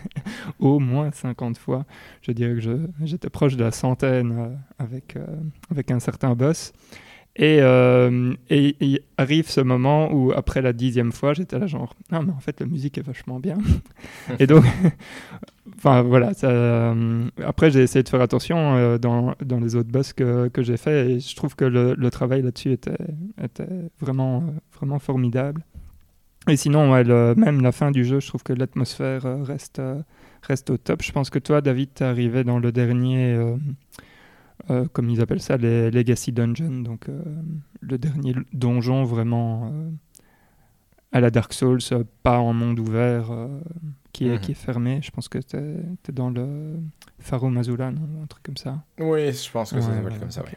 au 0.58 0.80
moins 0.80 1.10
50 1.12 1.58
fois. 1.58 1.84
Je 2.22 2.32
dirais 2.32 2.54
que 2.54 2.88
j'étais 3.04 3.28
proche 3.28 3.56
de 3.56 3.64
la 3.64 3.70
centaine 3.70 4.32
euh, 4.32 4.48
avec, 4.78 5.16
avec 5.70 5.90
un 5.90 6.00
certain 6.00 6.34
boss. 6.34 6.72
Et, 7.36 7.58
euh, 7.60 8.32
et 8.48 9.02
arrive 9.18 9.50
ce 9.50 9.60
moment 9.60 10.12
où, 10.12 10.30
après 10.32 10.62
la 10.62 10.72
dixième 10.72 11.10
fois, 11.10 11.34
j'étais 11.34 11.58
là 11.58 11.66
genre, 11.66 11.94
ah 12.12 12.22
mais 12.22 12.30
en 12.32 12.38
fait 12.38 12.60
la 12.60 12.66
musique 12.66 12.96
est 12.96 13.02
vachement 13.02 13.40
bien. 13.40 13.58
et 14.38 14.46
donc, 14.46 14.64
enfin 15.76 16.02
voilà, 16.02 16.32
ça, 16.34 16.48
euh, 16.48 17.24
après 17.44 17.72
j'ai 17.72 17.80
essayé 17.82 18.04
de 18.04 18.08
faire 18.08 18.20
attention 18.20 18.76
euh, 18.76 18.98
dans, 18.98 19.34
dans 19.44 19.58
les 19.58 19.74
autres 19.74 19.90
boss 19.90 20.12
que, 20.12 20.46
que 20.48 20.62
j'ai 20.62 20.76
fait 20.76 21.10
et 21.10 21.20
je 21.20 21.34
trouve 21.34 21.56
que 21.56 21.64
le, 21.64 21.94
le 21.94 22.10
travail 22.10 22.42
là-dessus 22.42 22.70
était, 22.72 22.96
était 23.42 23.66
vraiment, 24.00 24.38
euh, 24.42 24.50
vraiment 24.78 25.00
formidable. 25.00 25.64
Et 26.48 26.56
sinon, 26.56 26.92
ouais, 26.92 27.04
le- 27.04 27.34
même 27.36 27.62
la 27.62 27.72
fin 27.72 27.90
du 27.90 28.04
jeu, 28.04 28.20
je 28.20 28.28
trouve 28.28 28.42
que 28.44 28.52
l'atmosphère 28.52 29.22
reste, 29.44 29.80
reste 30.42 30.70
au 30.70 30.76
top. 30.76 31.02
Je 31.02 31.10
pense 31.10 31.30
que 31.30 31.38
toi, 31.40 31.60
David, 31.62 31.94
t'es 31.94 32.04
arrivé 32.04 32.44
dans 32.44 32.58
le 32.58 32.70
dernier, 32.70 33.34
euh, 34.70 34.86
comme 34.92 35.10
ils 35.10 35.20
appellent 35.20 35.40
ça, 35.42 35.56
les 35.56 35.90
Legacy 35.90 36.32
Dungeon, 36.32 36.82
donc 36.82 37.08
euh, 37.08 37.22
le 37.80 37.98
dernier 37.98 38.34
donjon 38.52 39.04
vraiment 39.04 39.70
euh, 39.72 39.90
à 41.12 41.20
la 41.20 41.30
Dark 41.30 41.52
Souls, 41.52 41.80
pas 42.22 42.38
en 42.38 42.52
monde 42.52 42.78
ouvert, 42.80 43.30
qui, 44.12 44.26
est, 44.28 44.34
Mhm. 44.34 44.40
qui 44.40 44.50
est 44.52 44.54
fermé. 44.54 45.00
Je 45.02 45.10
pense 45.10 45.28
que 45.28 45.38
t'es 45.38 45.58
es 46.08 46.12
dans 46.12 46.30
le 46.30 46.76
Faro 47.20 47.50
Mazula, 47.50 47.90
non, 47.90 48.22
un 48.22 48.26
truc 48.26 48.42
comme 48.42 48.56
ça. 48.56 48.82
Oui, 48.98 49.32
je 49.32 49.50
pense 49.50 49.72
que 49.72 49.80
ça 49.80 49.88
s'appelle 49.94 50.12
ouais, 50.12 50.18
comme 50.18 50.30
ça, 50.30 50.42
oui. 50.44 50.52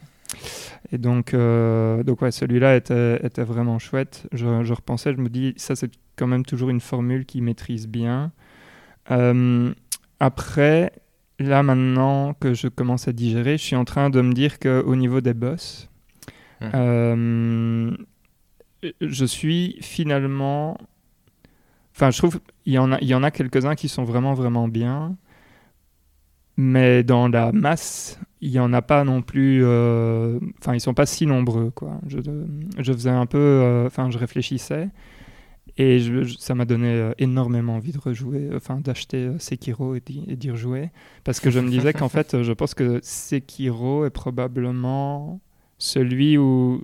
Et 0.92 0.98
donc, 0.98 1.34
donc 1.34 2.22
ouais, 2.22 2.32
celui-là 2.32 2.76
était, 2.76 3.24
était 3.26 3.44
vraiment 3.44 3.78
chouette. 3.80 4.28
Je, 4.32 4.64
je 4.64 4.74
repensais, 4.74 5.14
je 5.14 5.18
me 5.18 5.30
dis, 5.30 5.54
ça 5.58 5.76
c'est 5.76 5.92
quand 6.16 6.28
même 6.28 6.44
toujours 6.46 6.70
une 6.70 6.82
formule 6.82 7.26
qui 7.26 7.42
maîtrise 7.42 7.88
bien. 7.88 8.32
Après, 10.20 10.92
là 11.40 11.64
maintenant 11.64 12.34
que 12.36 12.54
je 12.54 12.68
commence 12.68 13.08
à 13.08 13.14
digérer, 13.14 13.58
je 13.58 13.64
suis 13.64 13.76
en 13.76 13.86
train 13.86 14.10
de 14.10 14.22
me 14.22 14.34
dire 14.34 14.60
qu'au 14.60 14.96
niveau 14.96 15.22
des 15.22 15.34
boss, 15.34 15.90
Mhm. 16.62 16.72
euh, 16.76 17.92
je 19.02 19.26
suis 19.26 19.78
finalement... 19.82 20.78
Enfin, 21.96 22.12
je 22.12 22.18
trouve 22.20 22.40
il 22.66 22.74
y 22.74 22.78
en 22.80 22.92
a, 22.92 23.00
il 23.02 23.08
y 23.08 23.16
en 23.16 23.24
a 23.24 23.32
quelques-uns 23.32 23.76
qui 23.76 23.88
sont 23.90 24.04
vraiment, 24.04 24.34
vraiment 24.34 24.68
bien. 24.68 25.16
Mais 26.58 27.04
dans 27.04 27.28
la 27.28 27.52
masse, 27.52 28.20
il 28.42 28.52
n'y 28.52 28.60
en 28.60 28.74
a 28.74 28.82
pas 28.82 29.04
non 29.04 29.22
plus. 29.22 29.62
euh, 29.64 30.40
Enfin, 30.60 30.74
ils 30.74 30.80
sont 30.82 30.94
pas 30.96 31.06
si 31.06 31.28
nombreux, 31.28 31.70
quoi. 31.72 32.00
Je, 32.08 32.18
je 32.80 32.94
faisais 32.94 33.10
un 33.12 33.26
peu. 33.28 33.38
euh, 33.38 33.86
Enfin, 33.88 34.10
je 34.10 34.18
réfléchissais. 34.18 34.90
Et 35.78 36.00
je- 36.00 36.24
je- 36.24 36.38
ça 36.38 36.56
m'a 36.56 36.66
donné 36.66 36.88
euh, 36.90 37.12
énormément 37.20 37.76
envie 37.76 37.92
de 37.92 38.00
rejouer, 38.00 38.50
enfin 38.56 38.80
d'acheter 38.80 39.28
euh, 39.28 39.40
Sekiro 39.40 39.96
et 39.96 40.02
d'y 40.02 40.52
rejouer. 40.52 40.90
Parce 41.24 41.40
que 41.40 41.52
je 41.52 41.60
me 41.60 41.70
disais 41.70 41.94
qu'en 41.94 42.10
fait, 42.10 42.34
euh, 42.34 42.44
je 42.44 42.52
pense 42.54 42.74
que 42.74 43.00
Sekiro 43.04 44.06
est 44.06 44.10
probablement 44.10 45.40
celui 45.78 46.38
où. 46.38 46.84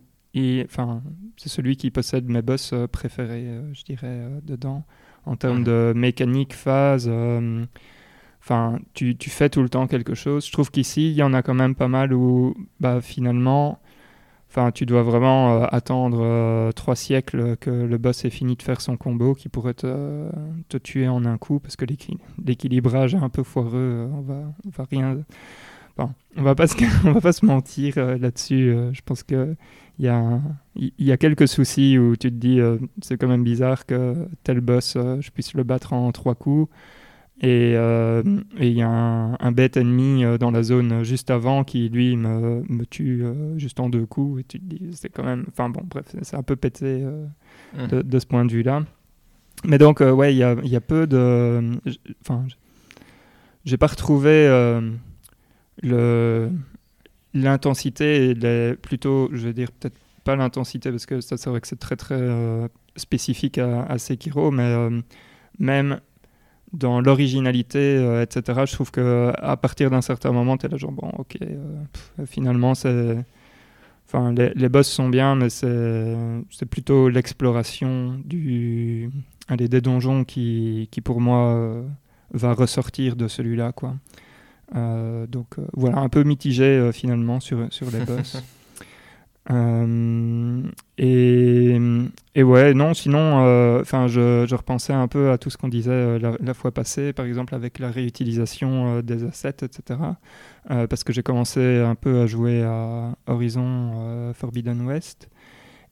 Enfin, 0.65 1.03
c'est 1.37 1.49
celui 1.49 1.77
qui 1.77 1.91
possède 1.91 2.27
mes 2.29 2.41
boss 2.41 2.71
euh, 2.73 2.87
préférés, 2.87 3.45
euh, 3.47 3.73
je 3.73 3.83
dirais, 3.83 4.07
euh, 4.07 4.39
dedans. 4.43 4.83
En 5.25 5.35
termes 5.37 5.63
de 5.63 5.93
mécanique, 5.95 6.53
phase. 6.53 7.07
euh, 7.09 7.65
Enfin, 8.41 8.79
tu, 8.93 9.15
tu 9.15 9.29
fais 9.29 9.49
tout 9.49 9.61
le 9.61 9.69
temps 9.69 9.87
quelque 9.87 10.15
chose. 10.15 10.45
Je 10.45 10.51
trouve 10.51 10.69
qu'ici, 10.71 11.09
il 11.11 11.15
y 11.15 11.23
en 11.23 11.33
a 11.33 11.41
quand 11.41 11.53
même 11.53 11.75
pas 11.75 11.87
mal 11.87 12.13
où, 12.13 12.55
bah, 12.79 12.99
finalement, 13.01 13.79
enfin, 14.53 14.71
tu 14.71 14.85
dois 14.85 15.03
vraiment 15.03 15.63
euh, 15.63 15.67
attendre 15.71 16.19
euh, 16.21 16.71
trois 16.71 16.95
siècles 16.95 17.57
que 17.57 17.69
le 17.71 17.97
boss 17.97 18.25
ait 18.25 18.29
fini 18.29 18.55
de 18.55 18.61
faire 18.61 18.81
son 18.81 18.97
combo 18.97 19.33
qui 19.33 19.49
pourrait 19.49 19.73
te, 19.73 20.29
te 20.69 20.77
tuer 20.77 21.07
en 21.07 21.25
un 21.25 21.37
coup 21.37 21.59
parce 21.59 21.75
que 21.75 21.85
l'équi- 21.85 22.19
l'équilibrage 22.45 23.15
est 23.15 23.19
un 23.19 23.29
peu 23.29 23.43
foireux. 23.43 23.71
euh, 23.75 24.07
On 24.13 24.21
va, 24.21 24.35
on 24.65 24.69
va 24.69 24.85
rien. 24.89 25.17
Enfin, 25.97 26.13
on 26.37 26.43
va 26.43 26.55
pas 26.55 26.67
se, 26.67 26.75
on 27.07 27.13
va 27.13 27.21
pas 27.21 27.33
se 27.33 27.45
mentir 27.45 27.95
là-dessus. 27.97 28.75
je 28.93 29.01
pense 29.05 29.23
que 29.23 29.55
il 29.99 30.05
y 30.05 30.09
a, 30.09 30.41
y 30.75 31.11
a 31.11 31.17
quelques 31.17 31.47
soucis 31.47 31.97
où 31.99 32.15
tu 32.15 32.29
te 32.31 32.35
dis 32.35 32.59
c'est 33.01 33.17
quand 33.17 33.27
même 33.27 33.43
bizarre 33.43 33.85
que 33.85 34.27
tel 34.43 34.59
boss 34.61 34.97
je 34.97 35.29
puisse 35.31 35.53
le 35.53 35.63
battre 35.63 35.93
en 35.93 36.11
trois 36.11 36.35
coups. 36.35 36.69
Et 37.43 37.73
euh, 37.75 38.23
et 38.57 38.69
il 38.69 38.73
y 38.77 38.81
a 38.81 38.87
un, 38.89 39.33
un 39.39 39.51
bête 39.51 39.75
ennemi 39.77 40.23
euh, 40.23 40.37
dans 40.37 40.49
la 40.49 40.63
zone 40.63 41.03
juste 41.03 41.29
avant 41.29 41.63
qui, 41.65 41.89
lui, 41.89 42.15
me, 42.15 42.63
me 42.69 42.85
tue 42.85 43.21
euh, 43.23 43.57
juste 43.59 43.79
en 43.81 43.89
deux 43.89 44.05
coups. 44.05 44.39
Et 44.41 44.43
tu 44.45 44.59
te 44.59 44.65
dis, 44.65 44.89
c'est 44.93 45.09
quand 45.09 45.23
même. 45.25 45.45
Enfin 45.49 45.69
bon, 45.69 45.81
bref, 45.83 46.05
c'est- 46.21 46.35
un 46.37 46.43
peu 46.43 46.55
pété 46.55 47.03
Mhm. 47.77 47.87
de, 47.87 48.01
de 48.01 48.19
ce 48.19 48.25
point 48.25 48.45
de 48.45 48.51
vue-là. 48.51 48.83
Mais 49.65 49.77
donc, 49.77 49.99
ouais, 49.99 50.33
il 50.33 50.37
y 50.37 50.43
a, 50.43 50.55
y 50.63 50.75
a 50.75 50.81
peu 50.81 51.05
de. 51.05 51.61
Enfin, 52.21 52.45
j'ai 53.65 53.77
pas 53.77 53.87
retrouvé 53.87 54.47
le 55.81 56.49
l'intensité 57.33 58.35
plutôt, 58.81 59.29
je 59.33 59.47
vais 59.47 59.53
dire 59.53 59.71
peut-être 59.71 59.97
pas 60.23 60.35
l'intensité 60.35 60.91
parce 60.91 61.05
que 61.07 61.19
ça 61.19 61.35
c'est 61.35 61.49
vrai 61.49 61.59
que 61.61 61.67
c'est 61.67 61.79
très 61.79 61.95
très 61.95 62.15
euh, 62.19 62.67
spécifique 62.95 63.57
à, 63.57 63.83
à 63.83 63.97
Sekiro, 63.97 64.51
mais 64.51 64.63
euh, 64.63 65.01
même 65.59 65.99
dans 66.73 66.99
l'originalité, 67.01 67.79
euh, 67.79 68.23
etc. 68.23 68.61
Je 68.65 68.73
trouve 68.73 68.91
que 68.91 69.31
à 69.37 69.55
partir 69.57 69.89
d'un 69.91 70.01
certain 70.01 70.31
moment, 70.31 70.57
tu 70.57 70.65
es 70.65 70.69
là 70.69 70.77
genre 70.77 70.91
bon, 70.91 71.09
ok, 71.17 71.37
euh, 71.41 71.55
pff, 71.93 72.29
finalement 72.29 72.73
c'est, 72.73 73.23
enfin 74.07 74.33
les, 74.33 74.51
les 74.55 74.69
boss 74.69 74.87
sont 74.87 75.09
bien, 75.09 75.35
mais 75.35 75.49
c'est 75.49 76.15
c'est 76.49 76.65
plutôt 76.65 77.09
l'exploration 77.09 78.19
du, 78.25 79.11
allez, 79.47 79.67
des 79.67 79.81
donjons 79.81 80.23
qui, 80.23 80.87
qui 80.91 81.01
pour 81.01 81.21
moi 81.21 81.53
euh, 81.53 81.83
va 82.33 82.53
ressortir 82.53 83.15
de 83.15 83.27
celui-là 83.27 83.71
quoi. 83.71 83.95
Euh, 84.75 85.27
donc 85.27 85.59
euh, 85.59 85.65
voilà, 85.73 85.99
un 85.99 86.09
peu 86.09 86.23
mitigé 86.23 86.89
finalement 86.91 87.39
sur, 87.39 87.67
sur 87.71 87.91
les 87.91 87.99
boss. 88.05 88.41
Euh, 89.51 90.61
et, 90.97 91.77
et 92.35 92.43
ouais, 92.43 92.73
non, 92.73 92.93
sinon, 92.93 93.43
euh, 93.45 93.81
enfin, 93.81 94.07
je, 94.07 94.45
je 94.47 94.55
repensais 94.55 94.93
un 94.93 95.07
peu 95.07 95.31
à 95.31 95.37
tout 95.37 95.49
ce 95.49 95.57
qu'on 95.57 95.67
disait 95.67 95.91
euh, 95.91 96.35
la, 96.39 96.53
fois 96.53 96.71
passée, 96.71 97.11
par 97.11 97.25
exemple 97.25 97.53
avec 97.53 97.79
la 97.79 97.91
réutilisation 97.91 99.01
des 99.01 99.25
assets, 99.25 99.57
etc. 99.63 99.99
Parce 100.67 101.03
que 101.03 101.11
j'ai 101.11 101.23
commencé 101.23 101.79
un 101.79 101.95
peu 101.95 102.21
à 102.21 102.25
jouer 102.25 102.63
à 102.63 103.15
Horizon 103.27 104.33
Forbidden 104.33 104.81
West. 104.85 105.29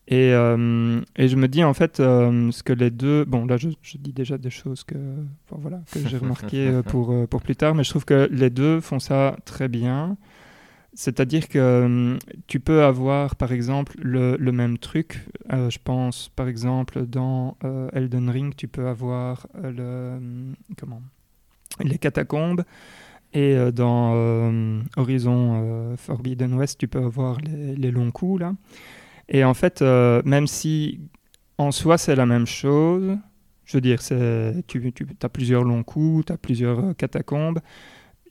Et, 0.08 0.30
et 0.30 1.28
je 1.28 1.36
me 1.36 1.48
dis 1.48 1.64
en 1.64 1.74
fait 1.74 1.98
ce 1.98 2.64
que 2.64 2.74
les 2.74 2.90
deux. 2.90 3.26
Bon, 3.26 3.46
là 3.46 3.58
je, 3.58 3.68
dis 3.98 4.14
déjà 4.14 4.38
des 4.38 4.50
choses 4.50 4.84
que, 4.84 4.96
voilà, 5.50 5.82
que 5.92 6.00
j'ai 6.08 6.18
remarquées 6.18 6.82
pour, 6.88 7.28
pour 7.28 7.42
plus 7.42 7.56
tard, 7.58 7.76
mais 7.76 7.84
je 7.84 7.90
trouve 7.90 8.06
que 8.06 8.30
les 8.32 8.50
deux 8.50 8.80
font 8.80 9.00
ça 9.00 9.36
très 9.44 9.68
bien. 9.68 10.18
C'est-à-dire 10.94 11.48
que 11.48 11.84
hum, 11.86 12.20
tu 12.48 12.60
peux 12.60 12.84
avoir, 12.84 13.36
par 13.36 13.52
exemple, 13.52 13.94
le, 14.02 14.38
même 14.52 14.78
truc. 14.78 15.26
Euh, 15.52 15.70
je 15.70 15.80
pense, 15.82 16.30
par 16.36 16.48
exemple, 16.48 17.06
dans 17.06 17.58
euh, 17.64 17.90
Elden 17.94 18.30
Ring, 18.30 18.54
tu 18.56 18.68
peux 18.68 18.88
avoir 18.88 19.48
euh, 19.56 19.72
le, 19.72 20.18
hum, 20.18 20.56
comment, 20.78 21.02
les 21.80 21.98
catacombes. 21.98 22.64
Et 23.34 23.56
dans 23.72 24.12
Horizon 24.98 25.96
Forbidden 25.96 26.54
West, 26.56 26.78
tu 26.78 26.90
peux 26.90 27.02
avoir 27.02 27.38
les, 27.40 27.90
longs 27.90 28.12
coups, 28.12 28.42
là. 28.42 28.54
Et 29.30 29.46
en 29.46 29.54
fait, 29.54 29.82
même 29.82 30.48
si 30.48 31.00
en 31.58 31.72
soi 31.72 31.98
c'est 31.98 32.18
la 32.18 32.26
même 32.26 32.46
chose, 32.46 33.18
je 33.64 33.78
veux 33.78 33.80
dire, 33.80 34.02
tu, 34.68 34.92
tu 34.92 35.08
as 35.22 35.30
plusieurs 35.30 35.64
longs 35.64 35.84
coups, 35.84 36.26
tu 36.26 36.34
as 36.34 36.38
plusieurs 36.38 36.94
catacombes. 36.98 37.60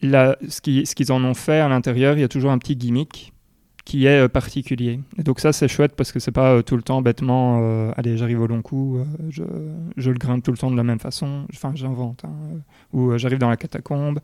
Ce 0.02 0.60
qu'ils 0.60 1.12
en 1.12 1.22
ont 1.24 1.34
fait 1.34 1.60
à 1.60 1.68
l'intérieur, 1.68 2.16
il 2.16 2.20
y 2.20 2.24
a 2.24 2.28
toujours 2.28 2.50
un 2.50 2.58
petit 2.58 2.76
gimmick 2.76 3.32
qui 3.84 4.06
est 4.06 4.20
euh, 4.20 4.28
particulier. 4.28 5.00
Et 5.18 5.22
donc 5.22 5.40
ça, 5.40 5.52
c'est 5.52 5.68
chouette 5.68 5.94
parce 5.96 6.12
que 6.12 6.20
c'est 6.20 6.32
pas 6.32 6.52
euh, 6.52 6.62
tout 6.62 6.76
le 6.76 6.82
temps 6.82 7.02
bêtement, 7.02 7.60
euh, 7.62 7.92
allez, 7.96 8.16
j'arrive 8.16 8.40
au 8.40 8.46
long 8.46 8.62
coup, 8.62 8.98
je, 9.30 9.42
le 9.96 10.18
grimpe 10.18 10.44
tout 10.44 10.52
le 10.52 10.58
temps 10.58 10.70
de 10.70 10.76
la 10.76 10.84
même 10.84 11.00
façon, 11.00 11.46
enfin 11.52 11.72
j'invente, 11.74 12.24
hein, 12.24 12.60
ou 12.92 13.16
j'arrive 13.18 13.38
dans 13.38 13.50
la 13.50 13.56
catacombe 13.56 14.20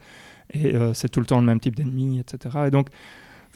et 0.54 0.74
c'est 0.94 1.08
tout 1.08 1.18
le 1.18 1.26
temps 1.26 1.40
le 1.40 1.46
même 1.46 1.58
type 1.58 1.74
d'ennemi, 1.74 2.20
etc. 2.20 2.66
Et 2.68 2.70
donc, 2.70 2.88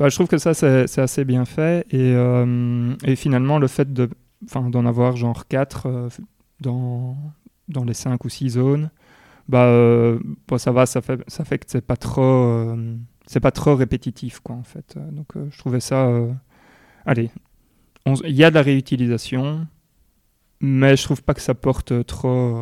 je 0.01 0.13
trouve 0.13 0.27
que 0.27 0.39
ça, 0.39 0.55
c'est 0.55 0.99
assez 0.99 1.25
bien 1.25 1.45
fait. 1.45 1.87
Et, 1.93 3.17
finalement, 3.17 3.61
le 3.61 3.69
fait 3.69 3.89
d'en 3.93 4.87
avoir 4.87 5.17
genre 5.17 5.47
4 5.47 6.09
dans, 6.61 7.17
dans 7.69 7.85
les 7.85 7.95
5 7.95 8.25
ou 8.25 8.29
6 8.29 8.51
zones, 8.51 8.91
bah, 9.51 9.65
euh, 9.67 10.19
bon, 10.49 10.59
ça 10.59 10.73
va, 10.73 10.87
ça 10.87 11.03
fait, 11.03 11.21
ça 11.29 11.45
fait 11.45 11.59
que 11.59 11.67
c'est 11.69 11.81
pas 11.87 11.97
trop, 11.97 12.23
euh, 12.23 12.97
c'est 13.27 13.41
pas 13.41 13.53
trop 13.53 13.75
répétitif, 13.77 14.41
quoi, 14.41 14.57
en 14.57 14.63
fait. 14.65 14.95
Euh, 14.97 15.11
Donc, 15.13 15.37
euh, 15.37 15.49
je 15.51 15.59
trouvais 15.59 15.81
ça, 15.81 16.09
allez, 17.07 17.31
il 18.25 18.33
y 18.37 18.45
a 18.45 18.51
de 18.51 18.57
la 18.57 18.63
réutilisation, 18.63 19.67
mais 20.61 20.97
je 20.97 21.05
trouve 21.05 21.23
pas 21.23 21.35
que 21.35 21.43
ça 21.43 21.55
porte 21.55 22.07
trop. 22.07 22.57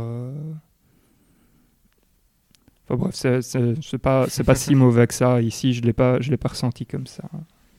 Enfin 2.88 2.96
bref, 2.96 3.14
c'est- 3.14 3.42
c'est 3.82 3.98
pas, 3.98 4.26
c'est 4.28 4.44
pas 4.44 4.54
si 4.54 4.74
mauvais 4.74 5.06
que 5.06 5.14
ça. 5.14 5.42
Ici, 5.42 5.72
je 5.74 5.82
l'ai 5.82 5.92
pas, 5.92 6.20
je 6.20 6.30
l'ai 6.30 6.36
pas 6.38 6.48
ressenti 6.48 6.86
comme 6.86 7.06
ça. 7.06 7.24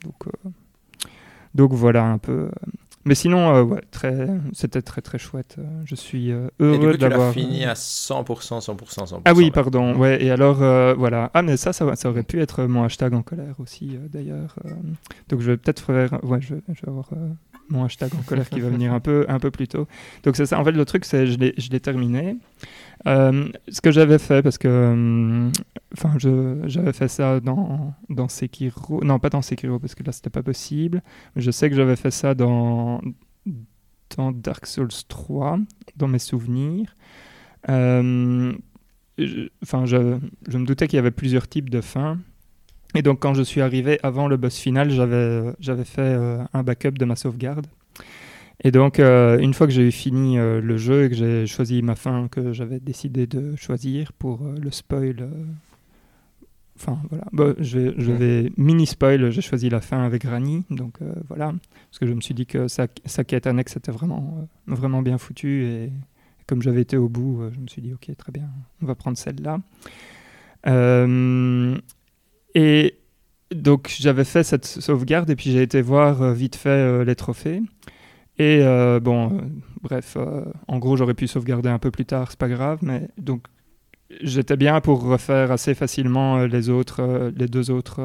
Donc, 0.04 0.28
donc 1.56 1.74
voilà 1.74 2.06
un 2.06 2.18
peu. 2.18 2.50
Mais 3.10 3.16
sinon, 3.16 3.56
euh, 3.56 3.64
ouais, 3.64 3.82
très, 3.90 4.28
c'était 4.54 4.84
très 4.84 5.02
très 5.02 5.18
chouette. 5.18 5.56
Je 5.84 5.96
suis 5.96 6.32
euh, 6.32 6.48
Et 6.60 6.64
du 6.64 6.86
heureux 6.86 6.92
coup, 6.92 6.98
tu 6.98 7.02
l'as 7.02 7.10
d'avoir. 7.10 7.34
fini 7.34 7.66
euh, 7.66 7.72
à 7.72 7.74
100%, 7.74 8.24
100%, 8.64 9.10
100%. 9.10 9.22
Ah 9.26 9.34
oui, 9.34 9.50
pardon. 9.50 9.96
Ouais, 9.98 10.24
et 10.24 10.30
alors, 10.30 10.62
euh, 10.62 10.94
voilà. 10.96 11.32
Ah, 11.34 11.42
mais 11.42 11.58
ça, 11.58 11.74
ça, 11.74 11.96
ça 11.96 12.08
aurait 12.12 12.22
pu 12.22 12.40
être 12.40 12.66
mon 12.66 12.84
hashtag 12.84 13.16
en 13.16 13.24
colère 13.24 13.56
aussi, 13.58 13.98
d'ailleurs. 14.14 14.54
Donc, 15.28 15.42
je 15.42 15.50
vais 15.50 15.58
peut-être 15.58 15.82
faire. 15.82 16.24
Ouais, 16.24 16.40
je, 16.40 16.54
je 16.68 16.82
vais 16.86 16.88
avoir 16.90 17.10
mon 17.70 17.84
hashtag 17.86 18.12
en 18.16 18.22
colère 18.24 18.50
qui 18.50 18.60
va 18.60 18.70
venir 18.78 18.94
un 18.94 19.00
peu, 19.00 19.26
un 19.30 19.40
peu 19.40 19.52
plus 19.52 19.68
tôt. 19.68 19.88
Donc, 20.24 20.36
c'est 20.36 20.46
ça. 20.46 20.60
En 20.60 20.64
fait, 20.66 20.72
le 20.72 20.86
truc, 20.86 21.06
c'est 21.06 21.28
je 21.28 21.38
l'ai 21.38 21.54
je 21.58 21.70
l'ai 21.70 21.80
terminé. 21.80 22.38
Euh, 23.08 23.48
ce 23.70 23.82
que 23.82 23.92
j'avais 23.92 24.18
fait, 24.20 24.42
parce 24.42 24.58
que. 24.58 24.68
euh, 24.68 25.50
Enfin, 25.98 26.14
je- 26.20 26.62
j'avais 26.68 26.94
fait 26.94 27.08
ça 27.08 27.40
dans, 27.40 27.96
dans 28.10 28.28
Sekiro. 28.28 29.04
Non, 29.04 29.18
pas 29.18 29.30
dans 29.32 29.42
Sekiro, 29.42 29.80
parce 29.80 29.96
que 29.96 30.04
là, 30.04 30.12
c'était 30.12 30.30
pas 30.30 30.44
possible. 30.44 31.02
Je 31.36 31.50
sais 31.50 31.68
que 31.70 31.76
j'avais 31.76 31.96
fait 31.96 32.12
ça 32.12 32.36
dans, 32.36 33.02
dans 34.16 34.32
Dark 34.32 34.68
Souls 34.68 34.88
3, 35.08 35.58
dans 35.96 36.08
mes 36.08 36.20
souvenirs. 36.20 36.96
Euh, 37.70 38.54
je- 39.18 39.50
Enfin, 39.64 39.86
je, 39.86 40.18
je 40.48 40.58
me 40.58 40.66
doutais 40.66 40.88
qu'il 40.88 40.98
y 40.98 41.00
avait 41.00 41.12
plusieurs 41.12 41.48
types 41.48 41.70
de 41.70 41.82
fins. 41.82 42.20
Et 42.96 43.02
donc, 43.02 43.20
quand 43.20 43.34
je 43.34 43.44
suis 43.44 43.62
arrivé 43.62 44.00
avant 44.02 44.28
le 44.28 44.38
boss 44.38 44.58
final, 44.58 44.90
j'avais 44.90 45.54
j'avais 45.60 45.86
fait 45.86 46.02
euh, 46.02 46.44
un 46.54 46.64
backup 46.64 46.92
de 46.92 47.06
ma 47.06 47.16
sauvegarde. 47.16 47.68
Et 48.64 48.72
donc, 48.72 49.00
euh, 49.00 49.38
une 49.40 49.54
fois 49.54 49.68
que 49.68 49.74
j'ai 49.74 49.88
eu 49.88 49.92
fini 49.92 50.38
euh, 50.38 50.60
le 50.60 50.78
jeu 50.78 51.06
et 51.06 51.10
que 51.10 51.16
j'ai 51.16 51.48
choisi 51.48 51.82
ma 51.82 51.96
fin 51.96 52.28
que 52.28 52.52
j'avais 52.52 52.80
décidé 52.80 53.28
de 53.28 53.56
choisir 53.56 54.12
pour 54.14 54.42
le 54.44 54.72
spoil. 54.72 55.30
Enfin, 56.76 57.00
voilà. 57.10 57.54
Je 57.60 58.12
vais, 58.12 58.52
mini 58.58 58.88
spoil. 58.88 59.30
J'ai 59.30 59.42
choisi 59.42 59.70
la 59.70 59.82
fin 59.82 60.04
avec 60.04 60.24
Rani. 60.24 60.64
Donc, 60.70 60.98
voilà. 61.28 61.54
Parce 61.90 62.00
que 62.00 62.08
je 62.08 62.14
me 62.14 62.22
suis 62.22 62.34
dit 62.34 62.46
que 62.48 62.68
sa, 62.68 62.88
sa 63.06 63.24
quête 63.24 63.48
annexe 63.48 63.78
était 63.78 63.92
vraiment, 63.92 64.48
vraiment 64.66 65.02
bien 65.02 65.18
foutue. 65.18 65.66
Et 65.66 65.92
comme 66.48 66.62
j'avais 66.62 66.82
été 66.82 66.98
au 66.98 67.08
bout, 67.08 67.44
je 67.54 67.60
me 67.60 67.68
suis 67.68 67.82
dit, 67.82 67.94
ok, 67.94 68.10
très 68.18 68.32
bien, 68.32 68.50
on 68.82 68.86
va 68.88 68.96
prendre 68.96 69.18
celle-là. 69.18 69.60
Et 72.56 72.96
donc 73.54 73.94
j'avais 74.00 74.24
fait 74.26 74.44
cette 74.44 74.66
sauvegarde 74.66 75.30
et 75.30 75.36
puis 75.36 75.52
j'ai 75.52 75.62
été 75.64 75.82
voir 75.82 76.22
euh, 76.22 76.34
vite 76.34 76.56
fait 76.56 76.70
euh, 76.70 77.04
les 77.04 77.16
trophées. 77.16 77.62
Et 78.38 78.62
euh, 78.62 79.00
bon, 79.00 79.42
bref, 79.82 80.18
en 80.68 80.80
gros 80.80 80.96
j'aurais 80.96 81.14
pu 81.14 81.28
sauvegarder 81.28 81.70
un 81.70 81.80
peu 81.80 81.92
plus 81.92 82.06
tard, 82.06 82.28
c'est 82.30 82.40
pas 82.40 82.48
grave, 82.48 82.80
mais 82.82 83.10
donc 83.18 83.44
j'étais 84.22 84.56
bien 84.56 84.80
pour 84.82 85.04
refaire 85.04 85.52
assez 85.52 85.74
facilement 85.76 86.46
les 86.46 86.70
autres, 86.70 87.32
les 87.36 87.48
deux 87.48 87.70
autres 87.70 88.00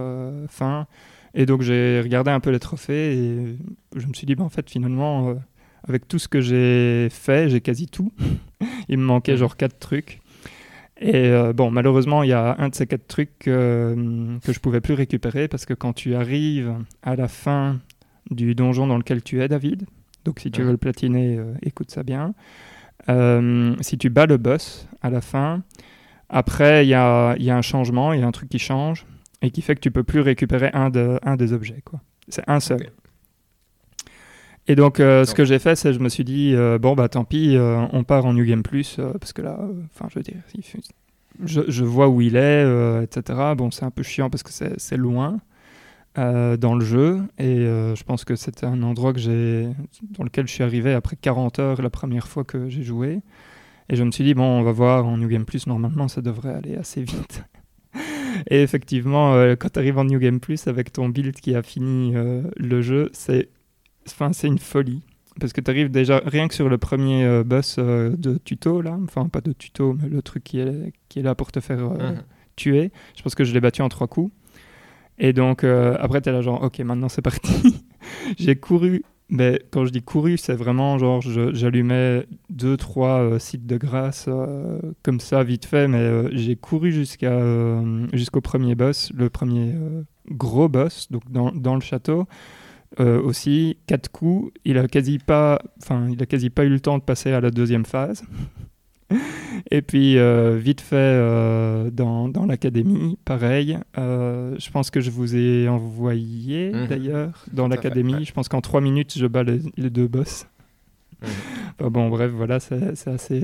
fins. 0.49 0.87
Et 1.35 1.47
donc 1.47 1.63
j'ai 1.63 2.01
regardé 2.01 2.31
un 2.33 2.41
peu 2.41 2.51
les 2.51 2.59
trophées 2.59 3.17
et 3.17 3.57
je 3.95 4.07
me 4.07 4.13
suis 4.13 4.27
dit, 4.27 4.35
bah, 4.35 4.43
en 4.45 4.49
fait 4.49 4.69
finalement, 4.69 5.37
avec 5.87 6.09
tout 6.09 6.19
ce 6.19 6.27
que 6.29 6.41
j'ai 6.41 7.09
fait, 7.11 7.49
j'ai 7.49 7.61
quasi 7.61 7.87
tout. 7.87 8.11
Il 8.89 8.99
me 8.99 9.05
manquait 9.05 9.33
Mhm. 9.33 9.39
genre 9.39 9.57
quatre 9.57 9.79
trucs. 9.79 10.21
Et 11.01 11.29
euh, 11.29 11.53
bon, 11.53 11.71
malheureusement, 11.71 12.23
il 12.23 12.31
y 12.31 12.33
a 12.33 12.55
un 12.59 12.69
de 12.69 12.75
ces 12.75 12.87
quatre 12.87 13.07
trucs 13.07 13.49
euh, 13.49 14.39
que 14.45 14.53
je 14.53 14.61
pouvais 14.61 14.81
plus 14.81 14.95
récupérer 14.95 15.49
parce 15.49 15.67
que 15.67 15.75
quand 15.75 15.93
tu 15.93 16.15
arrives 16.15 16.75
à 17.03 17.17
la 17.17 17.29
fin 17.29 17.81
du 18.31 18.55
donjon 18.55 18.87
dans 18.87 18.97
lequel 18.97 19.23
tu 19.23 19.43
es, 19.43 19.49
David, 19.49 19.87
donc 20.25 20.41
si 20.41 20.51
tu 20.51 20.63
veux 20.63 20.71
le 20.71 20.79
platiner, 20.79 21.37
euh, 21.37 21.53
écoute 21.63 21.91
ça 21.91 22.03
bien. 22.03 22.35
Si 23.07 23.99
tu 23.99 24.09
bats 24.09 24.27
le 24.27 24.37
boss 24.37 24.89
à 25.03 25.11
la 25.11 25.21
fin, 25.21 25.63
après 26.31 26.87
il 26.87 26.89
y 26.89 26.95
a, 26.95 27.37
y 27.39 27.51
a 27.51 27.57
un 27.57 27.63
changement, 27.63 28.13
il 28.13 28.21
y 28.21 28.23
a 28.23 28.27
un 28.27 28.33
truc 28.33 28.49
qui 28.49 28.59
change 28.59 29.05
et 29.43 29.51
qui 29.51 29.61
fait 29.61 29.75
que 29.75 29.81
tu 29.81 29.91
peux 29.91 30.05
plus 30.05 30.21
récupérer 30.21 30.71
un, 30.73 30.89
de, 30.91 31.19
un 31.23 31.37
des 31.37 31.53
objets. 31.53 31.83
quoi. 31.85 32.01
C'est 32.29 32.45
un 32.49 32.61
seul. 32.61 32.89
Et 34.67 34.77
donc, 34.77 34.99
euh, 34.99 35.25
ce 35.25 35.35
que 35.35 35.45
j'ai 35.45 35.59
fait, 35.59 35.77
c'est 35.77 35.93
je 35.93 35.99
me 35.99 36.09
suis 36.09 36.25
dit, 36.25 36.55
euh, 36.55 36.79
bon, 36.79 36.95
bah 36.95 37.09
tant 37.09 37.25
pis, 37.25 37.57
euh, 37.57 37.85
on 37.93 38.03
part 38.03 38.25
en 38.25 38.33
New 38.33 38.45
Game 38.45 38.63
Plus, 38.63 38.99
parce 39.21 39.33
que 39.33 39.43
là, 39.43 39.59
enfin, 39.95 40.09
je 40.11 40.19
veux 40.19 40.23
dire, 40.23 40.37
je, 41.45 41.63
je 41.69 41.85
vois 41.85 42.09
où 42.09 42.21
il 42.21 42.37
est, 42.37 43.03
etc. 43.03 43.53
Bon, 43.57 43.71
c'est 43.71 43.85
un 43.85 43.91
peu 43.91 44.03
chiant 44.03 44.31
parce 44.31 44.43
que 44.43 44.51
c'est 44.53 44.97
loin 44.97 45.39
dans 46.17 46.75
le 46.75 46.85
jeu, 46.85 47.23
et 47.39 47.57
je 47.57 48.03
pense 48.05 48.25
que 48.25 48.37
c'était 48.37 48.67
un 48.67 48.83
endroit 48.83 49.13
que 49.13 49.19
j'ai, 49.19 49.69
dans 50.17 50.25
lequel 50.25 50.47
je 50.47 50.53
suis 50.53 50.63
arrivé 50.63 50.95
après 50.95 51.17
40 51.17 51.59
heures 51.59 51.83
la 51.83 51.91
première 51.91 52.29
fois 52.29 52.45
que 52.45 52.69
j'ai 52.69 52.83
joué. 52.83 53.21
Et 53.91 53.97
je 53.97 54.03
me 54.03 54.11
suis 54.11 54.25
dit, 54.25 54.33
bon, 54.33 54.45
on 54.45 54.63
va 54.63 54.73
voir 54.73 55.07
en 55.07 55.19
New 55.19 55.29
Game 55.29 55.45
Plus, 55.45 55.67
normalement, 55.67 56.09
ça 56.09 56.23
devrait 56.23 56.55
aller 56.55 56.77
assez 56.77 57.03
vite. 57.03 57.45
Et 58.51 58.63
effectivement, 58.63 59.35
euh, 59.35 59.55
quand 59.57 59.71
tu 59.71 59.79
arrives 59.79 59.99
en 59.99 60.05
New 60.05 60.19
Game 60.19 60.41
Plus 60.41 60.67
avec 60.67 60.93
ton 60.93 61.09
build 61.09 61.35
qui 61.37 61.55
a 61.55 61.63
fini 61.63 62.13
euh, 62.15 62.43
le 62.57 62.83
jeu, 62.83 63.11
c'est 63.13 63.49
enfin, 64.07 64.33
c'est 64.33 64.47
une 64.49 64.59
folie. 64.59 65.03
Parce 65.41 65.53
que 65.53 65.61
tu 65.61 65.69
arrives 65.71 65.91
déjà, 65.91 66.23
rien 66.25 66.47
que 66.47 66.55
sur 66.55 66.69
le 66.69 66.79
premier 66.79 67.25
euh, 67.25 67.43
boss 67.43 67.77
euh, 67.79 68.15
de 68.17 68.39
tuto, 68.39 68.81
là, 68.83 68.97
enfin 69.03 69.29
pas 69.29 69.41
de 69.41 69.53
tuto, 69.53 69.97
mais 70.01 70.09
le 70.09 70.23
truc 70.23 70.45
qui 70.45 70.61
est, 70.61 70.93
qui 71.09 71.19
est 71.19 71.23
là 71.23 71.35
pour 71.35 71.51
te 71.51 71.59
faire 71.61 71.81
euh, 71.81 72.11
Mhm. 72.13 72.23
tuer, 72.55 72.93
je 73.17 73.23
pense 73.23 73.35
que 73.35 73.43
je 73.43 73.53
l'ai 73.53 73.61
battu 73.61 73.83
en 73.83 73.89
trois 73.89 74.07
coups. 74.07 74.33
Et 75.19 75.33
donc 75.33 75.63
après, 75.65 76.21
tu 76.21 76.29
es 76.29 76.33
là 76.33 76.41
genre, 76.43 76.63
ok, 76.63 76.79
maintenant 76.81 77.09
c'est 77.09 77.23
parti. 77.23 77.83
J'ai 78.39 78.57
couru, 78.57 79.03
mais 79.29 79.63
quand 79.71 79.85
je 79.87 79.91
dis 79.91 80.03
couru, 80.03 80.37
c'est 80.39 80.55
vraiment 80.55 80.99
genre, 80.99 81.21
j'allumais 81.23 82.27
deux, 82.51 82.77
trois 82.77 83.39
sites 83.39 83.65
de 83.67 83.77
grâce 83.77 84.29
comme 85.05 85.21
ça, 85.21 85.43
vite 85.45 85.67
fait, 85.67 85.87
mais 85.89 86.37
j'ai 86.37 86.57
couru 86.57 86.91
jusqu'à 86.93 87.41
jusqu'au 88.13 88.41
premier 88.41 88.75
boss, 88.75 89.13
le 89.17 89.31
premier 89.31 89.75
gros 90.31 90.69
boss, 90.69 91.11
donc 91.13 91.31
dans, 91.31 91.53
dans 91.53 91.75
le 91.77 91.81
château. 91.81 92.27
Euh, 93.01 93.21
aussi, 93.21 93.77
quatre 93.87 94.09
coups, 94.11 94.53
il 94.65 94.79
a 94.79 94.87
quasi 94.87 95.19
pas, 95.19 95.61
enfin, 95.83 96.07
il 96.11 96.23
a 96.23 96.27
quasi 96.27 96.49
pas 96.51 96.65
eu 96.65 96.69
le 96.69 96.79
temps 96.81 96.99
de 96.99 97.03
passer 97.03 97.33
à 97.33 97.41
la 97.41 97.51
deuxième 97.51 97.85
phase. 97.85 98.23
Et 99.71 99.83
puis, 99.83 100.17
euh, 100.19 100.57
vite 100.57 100.81
fait, 100.81 100.97
euh, 100.97 101.91
dans, 101.91 102.29
dans 102.29 102.47
l'académie, 102.47 103.19
pareil. 103.25 103.79
je 103.97 104.71
pense 104.71 104.91
que 104.91 105.01
je 105.01 105.11
vous 105.11 105.37
ai 105.37 105.69
envoyé, 105.69 106.73
Mhm. 106.73 106.87
d'ailleurs, 106.87 107.45
dans 107.53 107.69
l'académie. 107.69 108.15
ouais. 108.15 108.25
Je 108.25 108.33
pense 108.33 108.49
qu'en 108.49 108.61
trois 108.61 108.81
minutes, 108.81 109.15
je 109.17 109.27
bats 109.27 109.43
les, 109.43 109.61
les 109.77 109.91
deux 109.91 110.07
boss. 110.09 110.47
Mhm. 111.23 111.91
Bon, 111.91 112.09
bref, 112.09 112.31
voilà, 112.33 112.61
c'est 112.61 113.09
assez, 113.09 113.43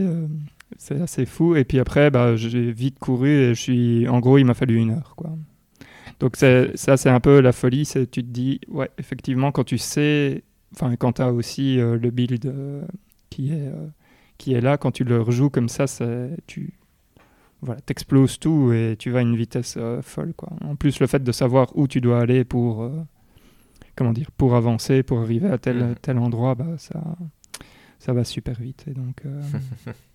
c'est 0.79 1.01
assez 1.01 1.27
fou. 1.27 1.57
Et 1.57 1.65
puis 1.65 1.79
après, 1.81 2.11
bah, 2.11 2.37
j'ai 2.37 2.71
vite 2.73 2.99
couru 2.99 3.29
et 3.31 3.55
je 3.55 3.61
suis... 3.61 4.09
En 4.09 4.21
gros, 4.21 4.39
il 4.39 4.45
m'a 4.45 4.55
fallu 4.55 4.77
une 4.77 4.91
heure, 4.91 5.15
quoi. 5.17 5.31
Donc 6.21 6.37
ça, 6.37 6.97
c'est 6.97 7.09
un 7.09 7.21
peu 7.21 7.41
la 7.41 7.53
folie. 7.53 7.85
c'est 7.85 8.11
Tu 8.11 8.23
te 8.23 8.29
dis, 8.29 8.61
ouais, 8.69 8.91
effectivement, 8.99 9.51
quand 9.53 9.65
tu 9.65 9.79
sais... 9.79 10.45
Enfin, 10.75 10.95
quand 10.97 11.15
tu 11.15 11.23
as 11.23 11.33
aussi 11.33 11.81
euh, 11.81 11.99
le 11.99 12.11
build 12.11 12.47
euh, 12.47 12.83
qui, 13.31 13.51
est, 13.53 13.67
euh, 13.67 13.89
qui 14.39 14.53
est 14.53 14.61
là, 14.61 14.77
quand 14.77 14.93
tu 14.93 15.03
le 15.03 15.21
rejoues 15.21 15.51
comme 15.51 15.69
ça, 15.69 15.87
tu 16.47 16.75
voilà, 17.63 17.81
t'exploses 17.81 18.39
tout 18.39 18.73
et 18.73 18.95
tu 18.99 19.11
vas 19.11 19.19
à 19.19 19.23
une 19.23 19.37
vitesse 19.37 19.77
folle, 20.03 20.33
quoi. 20.35 20.51
En 20.63 20.77
plus, 20.77 21.01
le 21.01 21.07
fait 21.07 21.23
de 21.23 21.33
savoir 21.33 21.77
où 21.77 21.89
tu 21.89 22.01
dois 22.01 22.21
aller 22.21 22.45
pour... 22.45 22.89
comment 23.97 24.13
dire, 24.13 24.31
pour 24.31 24.55
avancer, 24.55 25.03
pour 25.03 25.19
arriver 25.21 25.49
à 25.49 25.59
tel, 25.59 25.77
Mhm. 25.79 25.95
tel 26.01 26.19
endroit, 26.19 26.55
bah, 26.55 26.77
ça, 26.79 27.03
ça 27.99 28.13
va 28.13 28.25
super 28.25 28.59
vite. 28.61 28.85
Et 28.89 28.93
donc, 28.95 29.23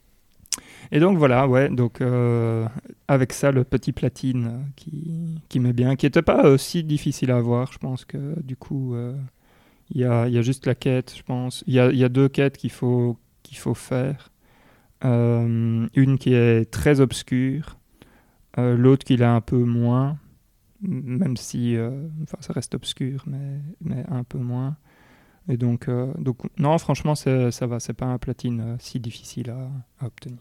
et 0.91 0.99
donc 0.99 1.17
voilà, 1.17 1.47
ouais, 1.47 1.69
donc 1.69 2.01
euh, 2.01 2.67
avec 3.07 3.33
ça, 3.33 3.51
le 3.51 3.63
petit 3.63 3.91
platine 3.91 4.47
euh, 4.47 4.59
qui, 4.75 5.41
qui 5.49 5.59
met 5.59 5.73
bien, 5.73 5.95
qui 5.95 6.05
n'était 6.05 6.21
pas 6.21 6.49
aussi 6.49 6.83
difficile 6.83 7.31
à 7.31 7.37
avoir, 7.37 7.71
je 7.71 7.77
pense 7.77 8.05
que 8.05 8.39
du 8.41 8.55
coup, 8.55 8.95
euh, 8.95 9.13
il 9.91 10.01
y, 10.01 10.05
a, 10.05 10.27
y 10.27 10.37
a 10.37 10.41
juste 10.41 10.65
la 10.65 10.75
quête, 10.75 11.13
je 11.17 11.23
pense. 11.23 11.63
Il 11.67 11.73
y 11.73 11.79
a, 11.79 11.91
y 11.91 12.03
a 12.03 12.09
deux 12.09 12.29
quêtes 12.29 12.57
qu'il 12.57 12.71
faut, 12.71 13.17
qu'il 13.43 13.57
faut 13.57 13.73
faire. 13.75 14.31
Euh, 15.03 15.87
une 15.93 16.17
qui 16.17 16.33
est 16.33 16.71
très 16.71 16.99
obscure, 17.01 17.77
euh, 18.57 18.75
l'autre 18.77 19.05
qui 19.05 19.17
l'est 19.17 19.25
un 19.25 19.41
peu 19.41 19.57
moins, 19.57 20.17
même 20.81 21.37
si 21.37 21.75
euh, 21.75 22.07
enfin, 22.23 22.37
ça 22.39 22.53
reste 22.53 22.75
obscur, 22.75 23.23
mais, 23.27 23.59
mais 23.81 24.03
un 24.09 24.23
peu 24.23 24.39
moins. 24.39 24.77
Et 25.47 25.57
donc, 25.57 25.87
euh, 25.87 26.11
donc 26.17 26.37
non, 26.57 26.77
franchement, 26.77 27.13
ça 27.15 27.49
va, 27.67 27.79
c'est 27.79 27.93
pas 27.93 28.05
un 28.07 28.17
platine 28.17 28.61
euh, 28.61 28.75
si 28.79 28.99
difficile 28.99 29.51
à, 29.51 29.69
à 30.03 30.07
obtenir. 30.07 30.39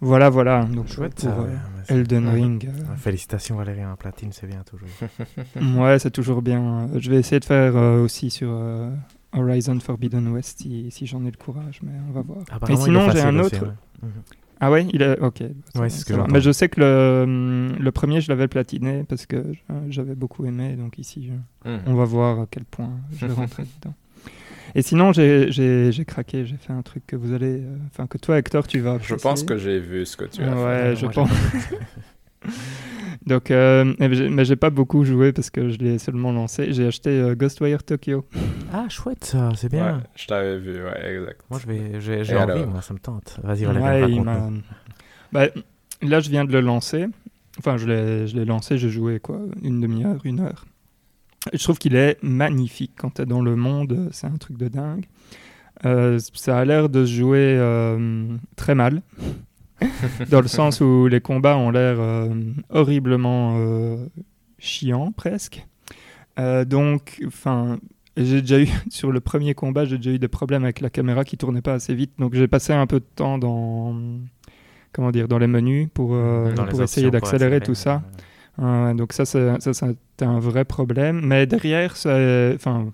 Voilà, 0.00 0.30
voilà. 0.30 0.64
Donc, 0.64 0.86
Chouette, 0.86 1.16
pour, 1.26 1.40
euh, 1.40 1.48
mais 1.88 1.94
Elden. 1.96 2.28
Ring. 2.28 2.68
euh, 2.68 2.96
Félicitations 2.96 3.56
Valérie, 3.56 3.84
en 3.84 3.96
platine, 3.96 4.30
c'est 4.32 4.46
bien 4.46 4.62
toujours. 4.62 4.88
Ouais, 5.80 5.98
c'est 5.98 6.12
toujours 6.12 6.40
bien. 6.40 6.88
Je 6.96 7.10
vais 7.10 7.16
essayer 7.16 7.40
de 7.40 7.44
faire 7.44 7.76
euh, 7.76 8.02
aussi 8.04 8.30
sur 8.30 8.48
Horizon 9.32 9.78
Forbidden 9.80 10.28
West 10.28 10.60
si, 10.60 10.90
si 10.92 11.06
j'en 11.06 11.24
ai 11.24 11.30
le 11.32 11.36
courage, 11.36 11.80
mais 11.82 11.92
on 12.08 12.12
va 12.12 12.22
voir. 12.22 12.38
Il 12.68 12.72
est 12.72 12.76
sinon, 12.76 13.10
j'ai 13.10 13.20
un 13.22 13.38
aussi, 13.40 13.56
autre. 13.56 13.66
ouais. 14.02 14.08
Ah 14.60 14.70
ouais, 14.70 14.86
il 14.92 15.02
est. 15.02 15.18
Ok. 15.20 15.40
Ouais, 15.76 15.88
c'est 15.88 16.00
ce 16.00 16.04
que 16.04 16.14
j'entends. 16.14 16.32
Mais 16.32 16.40
je 16.40 16.50
sais 16.50 16.68
que 16.68 16.80
le, 16.80 17.22
hum, 17.24 17.76
le 17.78 17.92
premier, 17.92 18.20
je 18.20 18.28
l'avais 18.28 18.48
platiné 18.48 19.04
parce 19.08 19.24
que 19.26 19.44
je- 19.52 19.90
j'avais 19.90 20.14
beaucoup 20.16 20.44
aimé. 20.46 20.74
Donc 20.76 20.98
ici, 20.98 21.28
je- 21.64 21.70
Mhm. 21.70 21.80
on 21.86 21.94
va 21.94 22.04
voir 22.04 22.40
à 22.40 22.46
quel 22.50 22.64
point 22.64 22.90
je 23.16 23.26
vais 23.26 23.32
rentrer 23.32 23.62
dedans. 23.82 23.94
Et 24.74 24.82
sinon, 24.82 25.12
j'ai- 25.12 25.50
j'ai 25.50 25.92
j'ai 25.92 26.04
craqué. 26.04 26.44
J'ai 26.44 26.56
fait 26.56 26.72
un 26.72 26.82
truc 26.82 27.06
que 27.06 27.16
vous 27.16 27.32
allez. 27.32 27.60
euh, 27.62 27.76
Enfin, 27.92 28.06
que 28.06 28.18
toi, 28.18 28.36
Hector, 28.38 28.66
tu 28.66 28.80
vas. 28.80 28.98
Je 29.00 29.14
pense 29.14 29.42
que 29.44 29.56
j'ai 29.56 29.78
vu 29.78 30.04
ce 30.04 30.16
que 30.16 30.24
tu 30.24 30.42
as 30.42 30.48
Ouais, 30.54 30.90
fait. 30.90 30.96
je 30.96 31.04
Moi, 31.06 31.12
pense. 31.14 31.30
Donc, 33.26 33.50
euh, 33.50 33.94
mais 33.98 34.44
j'ai- 34.44 34.56
pas 34.56 34.70
beaucoup 34.70 35.04
joué 35.04 35.32
parce 35.32 35.50
que 35.50 35.68
je 35.68 35.78
l'ai 35.78 35.98
seulement 35.98 36.32
lancé. 36.32 36.72
J'ai 36.72 36.86
acheté 36.86 37.10
euh, 37.10 37.34
Ghostwire 37.34 37.82
Tokyo. 37.82 38.24
Ah, 38.72 38.88
chouette 38.88 39.24
ça, 39.24 39.50
c'est 39.56 39.70
bien. 39.70 39.96
Ouais, 39.98 40.02
je 40.16 40.26
t'avais 40.26 40.58
vu, 40.58 40.82
ouais, 40.82 41.14
exact. 41.16 41.40
Moi, 41.50 41.60
je 41.60 41.66
vais, 41.66 42.00
j'ai 42.24 42.36
envie, 42.36 42.50
alors 42.52 42.66
moi, 42.68 42.82
ça 42.82 42.94
me 42.94 42.98
tente. 42.98 43.38
Vas-y, 43.42 43.64
Valérie, 43.64 44.18
Ouais, 44.20 44.38
Bah, 45.32 45.46
là, 46.02 46.20
je 46.20 46.30
viens 46.30 46.44
de 46.44 46.52
le 46.52 46.60
lancer. 46.60 47.06
Enfin, 47.58 47.76
je 47.76 47.86
l'ai 47.86 48.26
je 48.28 48.36
l'ai 48.36 48.44
lancé, 48.44 48.78
j'ai 48.78 48.88
joué 48.88 49.18
quoi, 49.20 49.40
une 49.62 49.80
demi-heure, 49.80 50.20
une 50.24 50.40
heure. 50.40 50.64
Et 51.52 51.58
je 51.58 51.62
trouve 51.62 51.78
qu'il 51.78 51.96
est 51.96 52.18
magnifique 52.22 52.92
quand 52.96 53.14
tu 53.14 53.22
es 53.22 53.26
dans 53.26 53.42
le 53.42 53.56
monde, 53.56 53.92
euh, 53.92 54.08
c'est 54.12 54.26
un 54.26 54.36
truc 54.36 54.56
de 54.58 54.68
dingue. 54.68 55.06
Euh, 55.84 56.18
ça 56.34 56.58
a 56.58 56.64
l'air 56.64 56.88
de 56.88 57.04
se 57.04 57.12
jouer 57.12 57.56
euh, 57.58 58.36
très 58.56 58.74
mal, 58.74 59.02
dans 60.30 60.40
le 60.40 60.48
sens 60.48 60.80
où 60.80 61.06
les 61.06 61.20
combats 61.20 61.56
ont 61.56 61.70
l'air 61.70 61.96
euh, 61.98 62.28
horriblement 62.70 63.56
euh, 63.58 64.06
chiants 64.58 65.12
presque. 65.12 65.66
Euh, 66.38 66.64
donc, 66.64 67.20
enfin, 67.26 67.78
j'ai 68.16 68.40
déjà 68.40 68.60
eu 68.60 68.68
sur 68.90 69.12
le 69.12 69.20
premier 69.20 69.54
combat, 69.54 69.84
j'ai 69.84 69.96
déjà 69.96 70.10
eu 70.10 70.18
des 70.18 70.28
problèmes 70.28 70.64
avec 70.64 70.80
la 70.80 70.90
caméra 70.90 71.24
qui 71.24 71.36
tournait 71.36 71.62
pas 71.62 71.74
assez 71.74 71.94
vite. 71.94 72.12
Donc, 72.18 72.34
j'ai 72.34 72.48
passé 72.48 72.72
un 72.72 72.86
peu 72.86 73.00
de 73.00 73.06
temps 73.14 73.38
dans 73.38 73.94
comment 74.92 75.10
dire 75.10 75.28
dans 75.28 75.38
les 75.38 75.46
menus 75.46 75.88
pour, 75.92 76.10
euh, 76.14 76.52
pour 76.70 76.82
essayer 76.82 77.10
d'accélérer 77.10 77.60
tout 77.60 77.74
ça. 77.74 78.02
Donc 78.58 79.12
ça, 79.12 79.24
ça, 79.24 79.58
c'était 79.60 80.24
un 80.24 80.40
vrai 80.40 80.64
problème. 80.64 81.20
Mais 81.24 81.46
derrière, 81.46 81.92
enfin, 82.54 82.92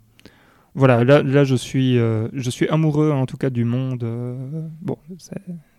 voilà, 0.75 1.05
là, 1.05 1.23
là, 1.23 1.45
je 1.45 1.55
suis, 1.55 1.99
euh, 1.99 2.29
je 2.33 2.51
suis 2.51 2.69
amoureux 2.69 3.13
en 3.13 3.27
tout 3.27 3.37
cas 3.37 3.51
du 3.51 3.65
monde. 3.65 4.03
euh, 4.03 4.35
bon, 4.83 4.99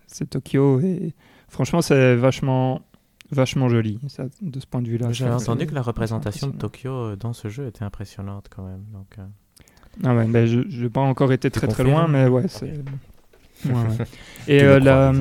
c'est, 0.06 0.28
Tokyo 0.30 0.80
et 0.80 1.14
franchement, 1.48 1.82
c'est 1.82 2.14
vachement, 2.16 2.82
vachement 3.30 3.68
joli. 3.68 3.98
Ça, 4.08 4.24
de 4.42 4.60
ce 4.60 4.66
point 4.66 4.82
de 4.82 4.88
vue-là. 4.88 5.12
J'avais 5.12 5.36
c'est- 5.38 5.48
entendu 5.50 5.66
que 5.66 5.74
la 5.74 5.82
représentation 5.82 6.48
de. 6.48 6.56
Tokyo 6.56 6.90
euh, 6.90 7.16
dans 7.16 7.32
ce 7.32 7.48
jeu 7.48 7.66
était 7.66 7.84
impressionnante 7.84 8.46
quand 8.54 8.64
même. 8.64 8.84
Donc, 8.92 9.06
euh, 9.18 9.24
Ah 10.04 10.14
ouais, 10.14 10.26
ben 10.26 10.46
je 10.46 10.60
n'ai 10.82 10.90
pas 10.90 11.00
encore 11.00 11.32
été 11.32 11.50
très 11.50 11.66
très 11.68 11.84
loin, 11.84 12.06
mais 12.08 12.26
ouais, 12.28 12.48
c'est. 12.48 12.72
Ouais, 13.64 13.72
ouais. 13.72 14.04
Et 14.48 14.62
euh, 14.62 14.78
la- 14.78 15.12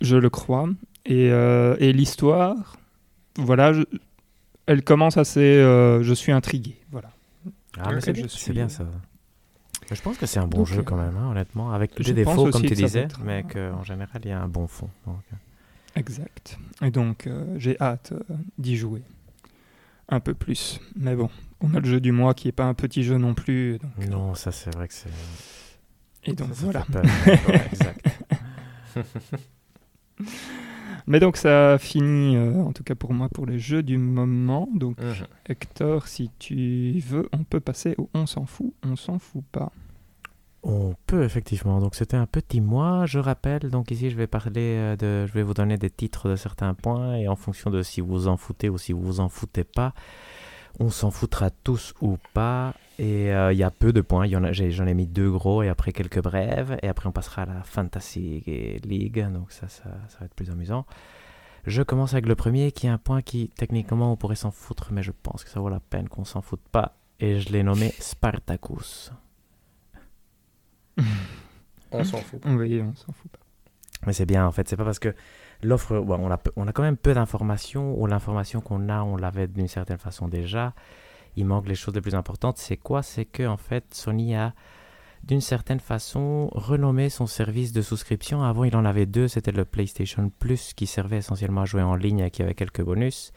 je 0.00 0.16
le 0.16 0.28
crois. 0.30 0.68
Et, 1.06 1.30
euh, 1.30 1.76
et 1.78 1.92
l'histoire, 1.92 2.76
voilà, 3.38 3.72
je- 3.72 3.82
elle 4.66 4.82
commence 4.82 5.16
assez. 5.16 5.54
je 6.02 6.12
suis 6.14 6.32
intrigué, 6.32 6.76
voilà. 6.90 7.10
Ah, 7.78 7.92
mais 7.92 8.00
c'est 8.00 8.28
suis, 8.28 8.52
bien 8.52 8.68
ça. 8.68 8.86
Je 9.90 10.00
pense 10.00 10.16
que 10.16 10.26
c'est 10.26 10.38
un 10.40 10.46
bon 10.46 10.58
donc, 10.58 10.66
jeu 10.66 10.80
euh, 10.80 10.82
quand 10.82 10.96
même, 10.96 11.16
hein, 11.16 11.30
honnêtement, 11.30 11.72
avec 11.72 11.92
je 11.98 12.04
des 12.04 12.24
défauts 12.24 12.50
comme 12.50 12.62
tu 12.62 12.74
disais, 12.74 13.00
être, 13.00 13.20
mais 13.22 13.42
qu'en 13.42 13.82
général 13.84 14.20
il 14.24 14.28
y 14.28 14.32
a 14.32 14.40
un 14.40 14.48
bon 14.48 14.66
fond. 14.66 14.88
donc, 15.06 15.20
euh. 15.32 15.36
Exact. 15.96 16.58
Et 16.82 16.90
donc, 16.90 17.26
euh, 17.26 17.54
j'ai 17.58 17.80
hâte 17.80 18.12
euh, 18.12 18.34
d'y 18.58 18.76
jouer 18.76 19.02
un 20.08 20.20
peu 20.20 20.34
plus. 20.34 20.80
Mais 20.96 21.14
bon, 21.14 21.30
on 21.60 21.74
a 21.74 21.80
le 21.80 21.86
jeu 21.88 22.00
du 22.00 22.12
mois 22.12 22.34
qui 22.34 22.48
est 22.48 22.52
pas 22.52 22.64
un 22.64 22.74
petit 22.74 23.04
jeu 23.04 23.16
non 23.16 23.34
plus. 23.34 23.78
Donc, 23.78 23.92
euh, 24.00 24.06
Non, 24.06 24.34
ça 24.34 24.52
c'est 24.52 24.74
vrai 24.74 24.88
que 24.88 24.94
c'est. 24.94 25.08
et 26.24 26.32
donc 26.32 26.48
ça, 26.48 26.54
ça 26.54 26.64
voilà. 26.64 26.82
fait 26.84 26.92
peur. 26.92 27.48
Ouais, 27.48 27.66
exact. 27.72 28.06
Mais 31.06 31.20
donc 31.20 31.36
ça 31.36 31.76
finit, 31.78 32.36
euh, 32.36 32.62
en 32.62 32.72
tout 32.72 32.82
cas 32.82 32.94
pour 32.94 33.12
moi, 33.12 33.28
pour 33.28 33.46
les 33.46 33.58
jeux 33.58 33.82
du 33.82 33.98
moment. 33.98 34.68
Donc 34.74 34.98
Mhm. 35.00 35.26
Hector, 35.48 36.06
si 36.08 36.30
tu 36.38 36.98
veux, 37.06 37.28
on 37.32 37.44
peut 37.44 37.60
passer 37.60 37.94
au 37.98 38.08
on 38.14 38.26
s'en 38.26 38.46
fout, 38.46 38.72
on 38.82 38.96
s'en 38.96 39.18
fout 39.18 39.44
pas. 39.52 39.70
On 40.66 40.94
peut 41.06 41.24
effectivement. 41.24 41.78
Donc 41.78 41.94
c'était 41.94 42.16
un 42.16 42.24
petit 42.26 42.62
mois, 42.62 43.04
je 43.04 43.18
rappelle. 43.18 43.68
Donc 43.70 43.90
ici 43.90 44.08
je 44.08 44.16
vais 44.16 44.26
parler 44.26 44.76
euh, 44.78 44.96
de, 44.96 45.26
je 45.26 45.32
vais 45.34 45.42
vous 45.42 45.52
donner 45.52 45.76
des 45.76 45.90
titres 45.90 46.30
de 46.30 46.36
certains 46.36 46.72
points 46.72 47.16
et 47.16 47.28
en 47.28 47.36
fonction 47.36 47.70
de 47.70 47.82
si 47.82 48.00
vous 48.00 48.08
vous 48.08 48.28
en 48.28 48.38
foutez 48.38 48.70
ou 48.70 48.78
si 48.78 48.94
vous 48.94 49.02
vous 49.02 49.20
en 49.20 49.28
foutez 49.28 49.64
pas, 49.64 49.92
on 50.80 50.90
s'en 50.90 51.10
foutra 51.10 51.50
tous 51.50 51.94
ou 52.00 52.18
pas. 52.32 52.74
Et 52.98 53.32
euh, 53.32 53.52
il 53.52 53.58
y 53.58 53.64
a 53.64 53.70
peu 53.70 53.92
de 53.92 54.00
points. 54.00 54.26
J'en 54.28 54.86
ai 54.86 54.94
mis 54.94 55.06
deux 55.06 55.30
gros 55.30 55.62
et 55.62 55.68
après 55.68 55.92
quelques 55.92 56.22
brèves 56.22 56.78
et 56.82 56.88
après 56.88 57.08
on 57.08 57.12
passera 57.12 57.42
à 57.42 57.46
la 57.46 57.62
Fantasy 57.62 58.42
League. 58.84 59.26
Donc 59.32 59.50
ça, 59.50 59.68
ça, 59.68 59.84
ça 60.08 60.18
va 60.20 60.26
être 60.26 60.34
plus 60.34 60.50
amusant. 60.50 60.86
Je 61.66 61.82
commence 61.82 62.12
avec 62.12 62.26
le 62.26 62.34
premier 62.34 62.72
qui 62.72 62.86
est 62.86 62.90
un 62.90 62.98
point 62.98 63.22
qui 63.22 63.50
techniquement 63.56 64.12
on 64.12 64.16
pourrait 64.16 64.36
s'en 64.36 64.50
foutre, 64.50 64.92
mais 64.92 65.02
je 65.02 65.12
pense 65.22 65.44
que 65.44 65.50
ça 65.50 65.60
vaut 65.60 65.70
la 65.70 65.80
peine 65.80 66.08
qu'on 66.08 66.24
s'en 66.24 66.42
foute 66.42 66.62
pas. 66.70 66.96
Et 67.20 67.40
je 67.40 67.50
l'ai 67.50 67.62
nommé 67.62 67.92
Spartacus. 67.98 69.12
On 71.90 72.02
s'en 72.02 72.18
fout. 72.18 72.42
Oui, 72.46 72.82
on 72.82 72.92
s'en 72.96 73.12
fout 73.12 73.30
pas. 73.30 73.38
Mais 74.04 74.12
c'est 74.12 74.26
bien 74.26 74.44
en 74.44 74.50
fait, 74.50 74.68
c'est 74.68 74.76
pas 74.76 74.84
parce 74.84 74.98
que 74.98 75.14
l'offre, 75.64 75.96
on, 75.96 76.30
a, 76.30 76.38
on 76.56 76.68
a 76.68 76.72
quand 76.72 76.82
même 76.82 76.96
peu 76.96 77.14
d'informations, 77.14 78.00
ou 78.00 78.06
l'information 78.06 78.60
qu'on 78.60 78.88
a, 78.88 79.02
on 79.02 79.16
l'avait 79.16 79.48
d'une 79.48 79.68
certaine 79.68 79.98
façon 79.98 80.28
déjà. 80.28 80.74
Il 81.36 81.46
manque 81.46 81.66
les 81.66 81.74
choses 81.74 81.94
les 81.94 82.00
plus 82.00 82.14
importantes. 82.14 82.58
C'est 82.58 82.76
quoi? 82.76 83.02
C'est 83.02 83.24
que 83.24 83.46
en 83.46 83.56
fait, 83.56 83.92
Sony 83.92 84.36
a 84.36 84.54
d'une 85.24 85.40
certaine 85.40 85.80
façon 85.80 86.48
renommé 86.52 87.08
son 87.08 87.26
service 87.26 87.72
de 87.72 87.82
souscription. 87.82 88.42
Avant, 88.42 88.64
il 88.64 88.76
en 88.76 88.84
avait 88.84 89.06
deux. 89.06 89.26
C'était 89.26 89.52
le 89.52 89.64
PlayStation 89.64 90.30
Plus 90.38 90.74
qui 90.74 90.86
servait 90.86 91.18
essentiellement 91.18 91.62
à 91.62 91.64
jouer 91.64 91.82
en 91.82 91.94
ligne 91.96 92.20
et 92.20 92.30
qui 92.30 92.42
avait 92.42 92.54
quelques 92.54 92.82
bonus. 92.82 93.32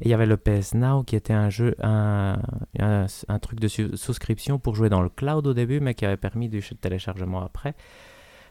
Et 0.00 0.06
il 0.06 0.10
y 0.10 0.14
avait 0.14 0.26
le 0.26 0.36
PS 0.36 0.74
Now 0.74 1.02
qui 1.02 1.16
était 1.16 1.32
un 1.32 1.50
jeu, 1.50 1.74
un, 1.82 2.38
un, 2.78 3.06
un 3.28 3.38
truc 3.40 3.58
de 3.58 3.68
souscription 3.68 4.58
pour 4.58 4.76
jouer 4.76 4.88
dans 4.88 5.02
le 5.02 5.08
cloud 5.08 5.46
au 5.46 5.54
début, 5.54 5.80
mais 5.80 5.94
qui 5.94 6.06
avait 6.06 6.16
permis 6.16 6.48
du 6.48 6.62
téléchargement 6.80 7.42
après. 7.42 7.74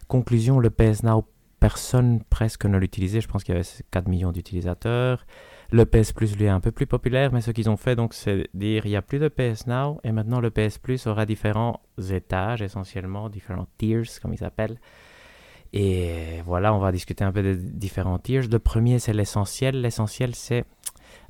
Conclusion, 0.08 0.60
le 0.60 0.70
PS 0.70 1.04
Now 1.04 1.26
personne 1.62 2.22
presque 2.30 2.66
ne 2.66 2.78
l'utilisait. 2.78 3.22
Je 3.22 3.30
pense 3.30 3.46
qu'il 3.46 3.56
y 3.56 3.58
avait 3.58 3.68
4 3.92 4.10
millions 4.10 4.34
d'utilisateurs. 4.34 5.26
Le 5.72 5.86
PS 5.86 6.12
Plus, 6.12 6.36
lui, 6.36 6.46
est 6.46 6.50
un 6.50 6.60
peu 6.60 6.72
plus 6.72 6.88
populaire, 6.88 7.32
mais 7.32 7.40
ce 7.40 7.52
qu'ils 7.52 7.70
ont 7.70 7.78
fait, 7.78 7.96
donc, 7.96 8.14
c'est 8.14 8.50
dire 8.54 8.86
il 8.86 8.90
n'y 8.90 8.98
a 8.98 9.02
plus 9.02 9.20
de 9.20 9.30
PS 9.30 9.68
Now, 9.68 10.02
et 10.04 10.12
maintenant 10.12 10.42
le 10.42 10.50
PS 10.50 10.80
Plus 10.80 11.08
aura 11.08 11.26
différents 11.26 11.80
étages, 12.10 12.62
essentiellement, 12.62 13.30
différents 13.30 13.68
tiers, 13.78 14.04
comme 14.22 14.34
ils 14.34 14.40
s'appellent. 14.40 14.80
Et 15.72 16.42
voilà, 16.46 16.74
on 16.74 16.80
va 16.80 16.92
discuter 16.92 17.24
un 17.24 17.32
peu 17.32 17.44
des 17.44 17.56
différents 17.56 18.20
tiers. 18.20 18.44
Le 18.52 18.60
premier, 18.60 19.00
c'est 19.00 19.14
l'essentiel. 19.14 19.80
L'essentiel, 19.80 20.36
c'est 20.36 20.66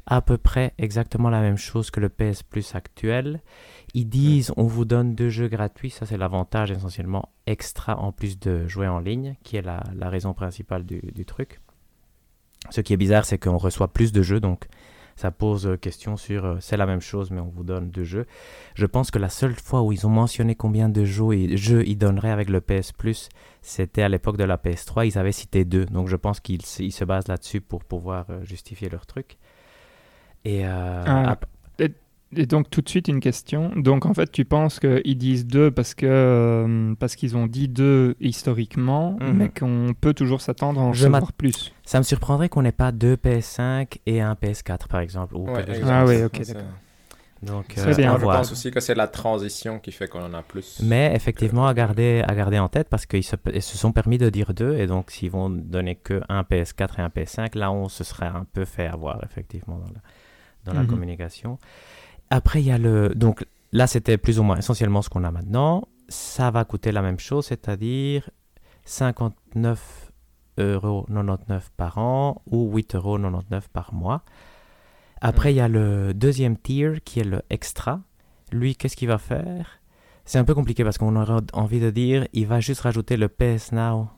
à 0.07 0.21
peu 0.21 0.37
près 0.37 0.73
exactement 0.79 1.29
la 1.29 1.41
même 1.41 1.57
chose 1.57 1.91
que 1.91 1.99
le 1.99 2.09
PS 2.09 2.41
Plus 2.41 2.73
actuel. 2.73 3.41
Ils 3.93 4.07
disent 4.07 4.53
on 4.57 4.63
vous 4.63 4.85
donne 4.85 5.15
deux 5.15 5.29
jeux 5.29 5.47
gratuits, 5.49 5.89
ça 5.89 6.05
c'est 6.05 6.17
l'avantage 6.17 6.71
essentiellement 6.71 7.29
extra 7.45 7.97
en 7.97 8.11
plus 8.11 8.39
de 8.39 8.67
jouer 8.67 8.87
en 8.87 8.99
ligne, 8.99 9.35
qui 9.43 9.57
est 9.57 9.61
la, 9.61 9.83
la 9.95 10.09
raison 10.09 10.33
principale 10.33 10.85
du, 10.85 11.01
du 11.13 11.25
truc. 11.25 11.59
Ce 12.69 12.79
qui 12.81 12.93
est 12.93 12.97
bizarre, 12.97 13.25
c'est 13.25 13.37
qu'on 13.37 13.57
reçoit 13.57 13.89
plus 13.91 14.11
de 14.11 14.21
jeux, 14.21 14.39
donc 14.39 14.67
ça 15.17 15.29
pose 15.29 15.67
euh, 15.67 15.75
question 15.77 16.15
sur 16.15 16.45
euh, 16.45 16.57
c'est 16.61 16.77
la 16.77 16.85
même 16.85 17.01
chose, 17.01 17.31
mais 17.31 17.41
on 17.41 17.49
vous 17.49 17.63
donne 17.65 17.89
deux 17.89 18.05
jeux. 18.05 18.25
Je 18.75 18.85
pense 18.85 19.11
que 19.11 19.19
la 19.19 19.27
seule 19.29 19.55
fois 19.55 19.81
où 19.81 19.91
ils 19.91 20.07
ont 20.07 20.11
mentionné 20.11 20.55
combien 20.55 20.87
de 20.87 21.03
jeux, 21.03 21.33
ils- 21.35 21.57
jeux 21.57 21.85
ils 21.85 21.97
donneraient 21.97 22.31
avec 22.31 22.49
le 22.49 22.61
PS 22.61 22.93
Plus, 22.93 23.27
c'était 23.61 24.03
à 24.03 24.09
l'époque 24.09 24.37
de 24.37 24.45
la 24.45 24.57
PS3, 24.57 25.05
ils 25.05 25.17
avaient 25.17 25.31
cité 25.33 25.65
deux, 25.65 25.85
donc 25.85 26.07
je 26.07 26.15
pense 26.15 26.39
qu'ils 26.39 26.65
se- 26.65 26.81
ils 26.81 26.91
se 26.93 27.03
basent 27.03 27.27
là-dessus 27.27 27.59
pour 27.59 27.83
pouvoir 27.83 28.27
euh, 28.29 28.43
justifier 28.45 28.87
leur 28.89 29.05
truc. 29.05 29.37
Et 30.45 30.65
euh, 30.65 31.03
Ah, 31.27 31.39
Et 32.35 32.45
donc 32.45 32.69
tout 32.69 32.81
de 32.81 32.87
suite 32.89 33.07
une 33.09 33.19
question. 33.19 33.71
Donc 33.75 34.05
en 34.05 34.13
fait 34.13 34.31
tu 34.31 34.45
penses 34.45 34.79
qu'ils 34.79 35.17
disent 35.17 35.45
deux 35.45 35.69
parce 35.71 35.93
que 35.93 36.05
euh, 36.07 36.95
parce 36.99 37.15
qu'ils 37.15 37.35
ont 37.35 37.45
dit 37.47 37.67
deux 37.67 38.15
historiquement, 38.21 39.17
Mhm. 39.19 39.33
mais 39.33 39.49
qu'on 39.49 39.93
peut 39.99 40.13
toujours 40.13 40.39
s'attendre 40.41 40.79
à 40.79 40.83
en 40.83 40.93
Je 40.93 41.07
plus. 41.37 41.73
ça 41.83 41.97
me 41.99 42.03
surprendrait 42.03 42.47
qu'on 42.49 42.61
n'ait 42.61 42.71
pas 42.71 42.91
deux 42.91 43.15
PS5 43.17 43.97
et 44.05 44.21
un 44.21 44.33
PS4 44.35 44.87
par 44.87 45.01
exemple. 45.01 45.35
Ou 45.35 45.45
Ouais. 45.49 45.65
Ah 45.83 46.05
oui, 46.05 46.23
ok, 46.23 46.41
d'accord. 46.47 46.61
Donc, 47.43 47.75
euh, 47.79 47.95
bien. 47.95 48.15
je 48.19 48.23
pense 48.23 48.51
aussi 48.51 48.69
que 48.69 48.79
c'est 48.79 48.93
la 48.93 49.07
transition 49.07 49.79
qui 49.79 49.91
fait 49.91 50.07
qu'on 50.07 50.23
en 50.23 50.33
a 50.35 50.43
plus. 50.43 50.79
Mais 50.83 51.11
effectivement, 51.15 51.65
à 51.65 51.73
garder, 51.73 52.23
à 52.27 52.35
garder 52.35 52.59
en 52.59 52.69
tête 52.69 52.87
parce 52.87 53.07
qu'ils 53.07 53.23
se, 53.23 53.35
sont 53.59 53.91
permis 53.91 54.19
de 54.19 54.29
dire 54.29 54.53
deux. 54.53 54.77
Et 54.77 54.85
donc, 54.85 55.09
s'ils 55.09 55.31
vont 55.31 55.49
donner 55.49 55.95
que 55.95 56.21
un 56.29 56.43
PS4 56.43 56.99
et 56.99 57.01
un 57.01 57.09
PS5, 57.09 57.57
là, 57.57 57.71
on 57.71 57.89
se 57.89 58.03
serait 58.03 58.27
un 58.27 58.45
peu 58.53 58.63
fait 58.63 58.85
avoir, 58.85 59.23
effectivement, 59.23 59.79
dans 59.79 59.87
la, 59.87 60.01
dans 60.65 60.73
la 60.73 60.83
Mhm. 60.83 60.87
communication. 60.89 61.57
Après, 62.31 62.61
il 62.61 62.65
y 62.65 62.71
a 62.71 62.79
le. 62.79 63.09
Donc, 63.13 63.45
là, 63.71 63.85
c'était 63.85 64.17
plus 64.17 64.39
ou 64.39 64.43
moins 64.43 64.57
essentiellement 64.57 65.03
ce 65.03 65.09
qu'on 65.09 65.23
a 65.23 65.31
maintenant. 65.31 65.87
Ça 66.09 66.49
va 66.49 66.65
coûter 66.65 66.91
la 66.91 67.03
même 67.03 67.19
chose, 67.19 67.45
c'est-à-dire 67.45 68.29
59 68.85 70.11
7,99€ 70.57 71.61
par 71.77 71.97
an 71.97 72.41
ou 72.45 72.71
8,99€ 72.75 73.63
par 73.71 73.93
mois. 73.93 74.23
Après, 75.21 75.53
il 75.53 75.57
y 75.57 75.61
a 75.61 75.67
le 75.67 76.13
deuxième 76.13 76.57
tier 76.57 76.99
qui 77.03 77.19
est 77.19 77.23
le 77.23 77.41
extra. 77.49 78.01
Lui, 78.51 78.75
qu'est-ce 78.75 78.95
qu'il 78.95 79.07
va 79.07 79.17
faire? 79.17 79.79
C'est 80.25 80.39
un 80.39 80.43
peu 80.43 80.55
compliqué 80.55 80.83
parce 80.83 80.97
qu'on 80.97 81.15
aurait 81.15 81.41
envie 81.53 81.79
de 81.79 81.89
dire 81.89 82.27
il 82.33 82.47
va 82.47 82.59
juste 82.59 82.81
rajouter 82.81 83.17
le 83.17 83.27
PS 83.27 83.71
Now 83.71 84.09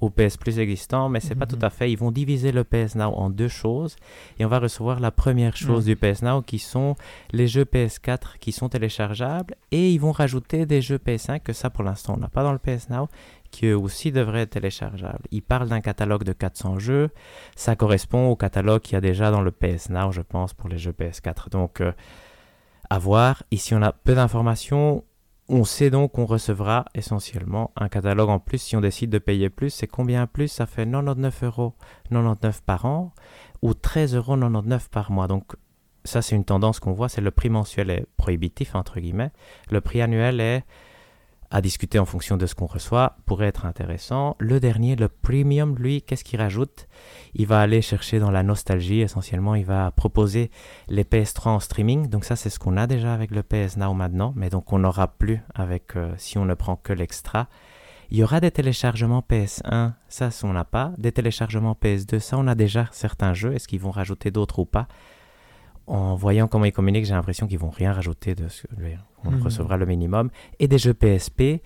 au 0.00 0.10
PS 0.10 0.36
Plus 0.36 0.58
existant, 0.58 1.08
mais 1.08 1.20
c'est 1.20 1.34
pas 1.34 1.44
Mhm. 1.46 1.58
tout 1.58 1.66
à 1.66 1.70
fait. 1.70 1.90
Ils 1.92 1.96
vont 1.98 2.10
diviser 2.10 2.52
le 2.52 2.64
PS 2.64 2.94
Now 2.94 3.12
en 3.14 3.28
deux 3.30 3.48
choses 3.48 3.96
et 4.38 4.44
on 4.44 4.48
va 4.48 4.58
recevoir 4.58 4.98
la 5.00 5.10
première 5.10 5.56
chose 5.56 5.84
du 5.84 5.96
PS 5.96 6.22
Now 6.22 6.42
qui 6.42 6.58
sont 6.58 6.96
les 7.32 7.46
jeux 7.46 7.64
PS4 7.64 8.38
qui 8.38 8.52
sont 8.52 8.68
téléchargeables 8.68 9.54
et 9.72 9.90
ils 9.92 9.98
vont 9.98 10.12
rajouter 10.12 10.64
des 10.66 10.80
jeux 10.82 10.98
PS5 10.98 11.40
que 11.42 11.52
ça 11.52 11.70
pour 11.70 11.84
l'instant 11.84 12.14
on 12.16 12.20
n'a 12.20 12.28
pas 12.28 12.42
dans 12.42 12.52
le 12.52 12.58
PS 12.58 12.88
Now 12.88 13.08
qui 13.50 13.66
eux 13.66 13.76
aussi 13.76 14.12
devraient 14.12 14.42
être 14.42 14.50
téléchargeables. 14.50 15.24
Ils 15.32 15.42
parlent 15.42 15.68
d'un 15.68 15.80
catalogue 15.80 16.22
de 16.24 16.32
400 16.32 16.78
jeux, 16.78 17.10
ça 17.56 17.74
correspond 17.76 18.28
au 18.28 18.36
catalogue 18.36 18.80
qu'il 18.80 18.94
y 18.94 18.96
a 18.96 19.00
déjà 19.00 19.30
dans 19.30 19.42
le 19.42 19.50
PS 19.50 19.90
Now 19.90 20.12
je 20.12 20.22
pense 20.22 20.54
pour 20.54 20.68
les 20.68 20.78
jeux 20.78 20.92
PS4. 20.92 21.50
Donc 21.50 21.80
euh, 21.80 21.92
à 22.88 22.98
voir, 22.98 23.42
ici 23.50 23.74
on 23.74 23.82
a 23.82 23.92
peu 23.92 24.14
d'informations. 24.14 25.04
On 25.52 25.64
sait 25.64 25.90
donc 25.90 26.12
qu'on 26.12 26.26
recevra 26.26 26.84
essentiellement 26.94 27.72
un 27.74 27.88
catalogue 27.88 28.28
en 28.28 28.38
plus 28.38 28.58
si 28.58 28.76
on 28.76 28.80
décide 28.80 29.10
de 29.10 29.18
payer 29.18 29.50
plus. 29.50 29.70
C'est 29.70 29.88
combien 29.88 30.28
plus? 30.28 30.46
Ça 30.46 30.64
fait 30.64 30.86
99,99 30.86 31.44
euros 31.44 31.74
par 32.64 32.84
an 32.84 33.12
ou 33.60 33.72
13,99 33.72 34.14
euros 34.14 34.78
par 34.92 35.10
mois. 35.10 35.26
Donc 35.26 35.56
ça 36.04 36.22
c'est 36.22 36.36
une 36.36 36.44
tendance 36.44 36.78
qu'on 36.78 36.92
voit, 36.92 37.08
c'est 37.08 37.20
le 37.20 37.32
prix 37.32 37.50
mensuel 37.50 37.90
est 37.90 38.06
prohibitif 38.16 38.76
entre 38.76 39.00
guillemets. 39.00 39.32
Le 39.72 39.80
prix 39.80 40.00
annuel 40.00 40.40
est 40.40 40.62
à 41.50 41.60
discuter 41.60 41.98
en 41.98 42.04
fonction 42.04 42.36
de 42.36 42.46
ce 42.46 42.54
qu'on 42.54 42.66
reçoit, 42.66 43.16
pourrait 43.26 43.46
être 43.46 43.66
intéressant. 43.66 44.36
Le 44.38 44.60
dernier, 44.60 44.94
le 44.94 45.08
premium, 45.08 45.76
lui, 45.76 46.02
qu'est-ce 46.02 46.22
qu'il 46.22 46.40
rajoute? 46.40 46.86
Il 47.34 47.46
va 47.46 47.60
aller 47.60 47.82
chercher 47.82 48.20
dans 48.20 48.30
la 48.30 48.42
nostalgie, 48.42 49.00
essentiellement, 49.00 49.56
il 49.56 49.64
va 49.64 49.90
proposer 49.90 50.50
les 50.88 51.02
PS3 51.02 51.48
en 51.48 51.60
streaming. 51.60 52.08
Donc 52.08 52.24
ça, 52.24 52.36
c'est 52.36 52.50
ce 52.50 52.58
qu'on 52.58 52.76
a 52.76 52.86
déjà 52.86 53.12
avec 53.12 53.32
le 53.32 53.42
PS 53.42 53.76
Now 53.76 53.94
maintenant, 53.94 54.32
mais 54.36 54.48
donc 54.48 54.72
on 54.72 54.78
n'aura 54.78 55.08
plus 55.08 55.40
avec 55.54 55.96
euh, 55.96 56.14
si 56.18 56.38
on 56.38 56.44
ne 56.44 56.54
prend 56.54 56.76
que 56.76 56.92
l'extra. 56.92 57.48
Il 58.12 58.18
y 58.18 58.24
aura 58.24 58.40
des 58.40 58.50
téléchargements 58.50 59.24
PS1, 59.28 59.92
ça, 60.08 60.30
ça, 60.30 60.46
on 60.46 60.52
n'a 60.52 60.64
pas. 60.64 60.92
Des 60.98 61.12
téléchargements 61.12 61.76
PS2, 61.80 62.18
ça, 62.18 62.38
on 62.38 62.46
a 62.48 62.56
déjà 62.56 62.88
certains 62.90 63.34
jeux. 63.34 63.54
Est-ce 63.54 63.68
qu'ils 63.68 63.80
vont 63.80 63.92
rajouter 63.92 64.32
d'autres 64.32 64.58
ou 64.60 64.64
pas? 64.64 64.88
En 65.90 66.14
voyant 66.14 66.46
comment 66.46 66.64
ils 66.66 66.72
communiquent, 66.72 67.04
j'ai 67.06 67.14
l'impression 67.14 67.46
qu'ils 67.48 67.58
vont 67.58 67.70
rien 67.70 67.92
rajouter 67.92 68.34
de 68.36 68.48
ce 68.48 68.66
on 69.24 69.32
Mhm. 69.32 69.42
recevra 69.42 69.76
le 69.76 69.86
minimum. 69.86 70.30
Et 70.60 70.68
des 70.68 70.78
jeux 70.78 70.94
PSP 70.94 71.60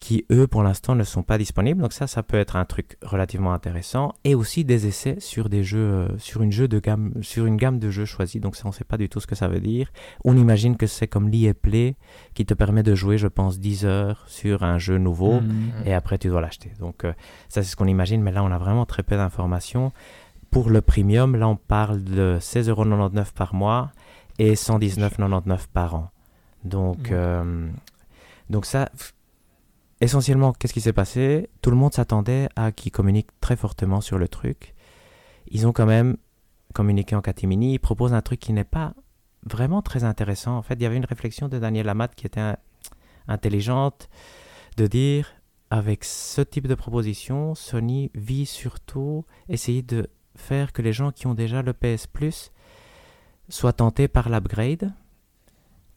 qui, 0.00 0.26
eux, 0.30 0.46
pour 0.46 0.62
l'instant, 0.62 0.94
ne 0.94 1.02
sont 1.02 1.22
pas 1.22 1.38
disponibles. 1.38 1.80
Donc 1.80 1.94
ça, 1.94 2.06
ça 2.06 2.22
peut 2.22 2.36
être 2.36 2.56
un 2.56 2.66
truc 2.66 2.98
relativement 3.02 3.54
intéressant. 3.54 4.12
Et 4.24 4.34
aussi 4.34 4.62
des 4.64 4.86
essais 4.86 5.16
sur 5.18 5.48
des 5.48 5.64
jeux, 5.64 5.78
euh, 5.78 6.18
sur 6.18 6.42
une 6.42 6.52
jeu 6.52 6.68
de 6.68 6.78
gamme, 6.78 7.14
sur 7.22 7.46
une 7.46 7.56
gamme 7.56 7.78
de 7.78 7.88
jeux 7.90 8.04
choisis. 8.04 8.38
Donc 8.40 8.54
ça, 8.54 8.62
on 8.66 8.68
ne 8.68 8.74
sait 8.74 8.84
pas 8.84 8.98
du 8.98 9.08
tout 9.08 9.18
ce 9.18 9.26
que 9.26 9.34
ça 9.34 9.48
veut 9.48 9.60
dire. 9.60 9.90
On 10.26 10.36
imagine 10.36 10.76
que 10.76 10.86
c'est 10.86 11.08
comme 11.08 11.30
l'EA 11.30 11.54
Play 11.54 11.96
qui 12.34 12.44
te 12.44 12.52
permet 12.52 12.82
de 12.82 12.94
jouer, 12.94 13.16
je 13.16 13.28
pense, 13.28 13.58
10 13.58 13.86
heures 13.86 14.24
sur 14.26 14.62
un 14.62 14.76
jeu 14.78 14.98
nouveau. 14.98 15.40
Mhm. 15.40 15.72
Et 15.86 15.94
après, 15.94 16.18
tu 16.18 16.28
dois 16.28 16.42
l'acheter. 16.42 16.70
Donc, 16.80 17.04
euh, 17.04 17.14
ça, 17.48 17.62
c'est 17.62 17.70
ce 17.70 17.76
qu'on 17.76 17.86
imagine. 17.88 18.20
Mais 18.22 18.30
là, 18.32 18.44
on 18.44 18.50
a 18.52 18.58
vraiment 18.58 18.84
très 18.84 19.02
peu 19.02 19.16
d'informations. 19.16 19.90
Pour 20.54 20.70
le 20.70 20.80
premium, 20.80 21.34
là, 21.34 21.48
on 21.48 21.56
parle 21.56 22.04
de 22.04 22.38
16,99€ 22.40 23.32
par 23.32 23.54
mois 23.54 23.90
et 24.38 24.54
119,99€ 24.54 25.66
par 25.72 25.96
an. 25.96 26.10
Donc, 26.62 27.10
euh, 27.10 27.68
donc 28.50 28.64
ça, 28.64 28.88
essentiellement, 30.00 30.52
qu'est-ce 30.52 30.72
qui 30.72 30.80
s'est 30.80 30.92
passé? 30.92 31.50
Tout 31.60 31.70
le 31.70 31.76
monde 31.76 31.92
s'attendait 31.92 32.48
à 32.54 32.70
qu'ils 32.70 32.92
communiquent 32.92 33.38
très 33.40 33.56
fortement 33.56 34.00
sur 34.00 34.16
le 34.16 34.28
truc. 34.28 34.74
Ils 35.48 35.66
ont 35.66 35.72
quand 35.72 35.86
même 35.86 36.16
communiqué 36.72 37.16
en 37.16 37.20
catimini. 37.20 37.74
Ils 37.74 37.78
proposent 37.80 38.14
un 38.14 38.22
truc 38.22 38.38
qui 38.38 38.52
n'est 38.52 38.62
pas 38.62 38.94
vraiment 39.44 39.82
très 39.82 40.04
intéressant. 40.04 40.56
En 40.56 40.62
fait, 40.62 40.74
il 40.74 40.82
y 40.82 40.86
avait 40.86 40.96
une 40.96 41.04
réflexion 41.04 41.48
de 41.48 41.58
Daniel 41.58 41.88
Amat 41.88 42.08
qui 42.14 42.26
était 42.28 42.40
un- 42.40 42.56
intelligente 43.26 44.08
de 44.76 44.86
dire 44.86 45.28
avec 45.70 46.04
ce 46.04 46.42
type 46.42 46.68
de 46.68 46.76
proposition, 46.76 47.56
Sony 47.56 48.12
vit 48.14 48.46
surtout 48.46 49.24
essayer 49.48 49.82
de 49.82 50.08
faire 50.36 50.72
que 50.72 50.82
les 50.82 50.92
gens 50.92 51.12
qui 51.12 51.26
ont 51.26 51.34
déjà 51.34 51.62
le 51.62 51.72
PS 51.72 52.06
Plus 52.06 52.50
soient 53.48 53.72
tentés 53.72 54.08
par 54.08 54.28
l'upgrade 54.28 54.92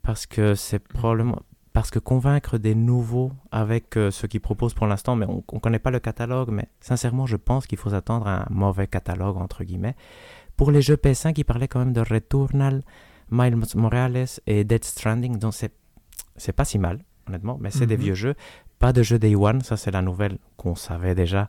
parce 0.01 0.25
que 0.25 0.55
c'est 0.55 0.79
probablement 0.79 1.41
parce 1.73 1.91
que 1.91 1.99
convaincre 1.99 2.57
des 2.57 2.73
nouveaux 2.73 3.31
avec 3.51 3.97
euh, 3.97 4.09
ce 4.09 4.25
qu'ils 4.25 4.41
proposent 4.41 4.73
pour 4.73 4.87
l'instant, 4.87 5.15
mais 5.15 5.27
on 5.27 5.43
ne 5.53 5.59
connaît 5.59 5.77
pas 5.77 5.91
le 5.91 5.99
catalogue, 5.99 6.49
mais 6.49 6.67
sincèrement, 6.79 7.27
je 7.27 7.35
pense 7.35 7.67
qu'il 7.67 7.77
faut 7.77 7.91
s'attendre 7.91 8.25
à 8.27 8.41
un 8.43 8.47
mauvais 8.49 8.87
catalogue, 8.87 9.37
entre 9.37 9.63
guillemets. 9.63 9.95
Pour 10.55 10.71
les 10.71 10.81
jeux 10.81 10.95
PS5, 10.95 11.33
ils 11.37 11.43
parlaient 11.43 11.67
quand 11.67 11.77
même 11.77 11.93
de 11.93 12.01
Returnal, 12.01 12.81
Miles 13.29 13.57
Morales 13.75 14.25
et 14.47 14.63
Dead 14.63 14.83
Stranding, 14.83 15.37
donc 15.37 15.53
c'est, 15.53 15.71
c'est 16.35 16.51
pas 16.53 16.65
si 16.65 16.79
mal, 16.79 17.03
honnêtement, 17.27 17.59
mais 17.61 17.69
c'est 17.69 17.85
des 17.85 17.97
Mhm. 17.97 18.03
vieux 18.03 18.15
jeux. 18.15 18.35
Pas 18.79 18.91
de 18.91 19.03
jeu 19.03 19.19
Day 19.19 19.35
One, 19.35 19.61
ça 19.61 19.77
c'est 19.77 19.91
la 19.91 20.01
nouvelle 20.01 20.39
qu'on 20.55 20.73
savait 20.73 21.13
déjà, 21.13 21.47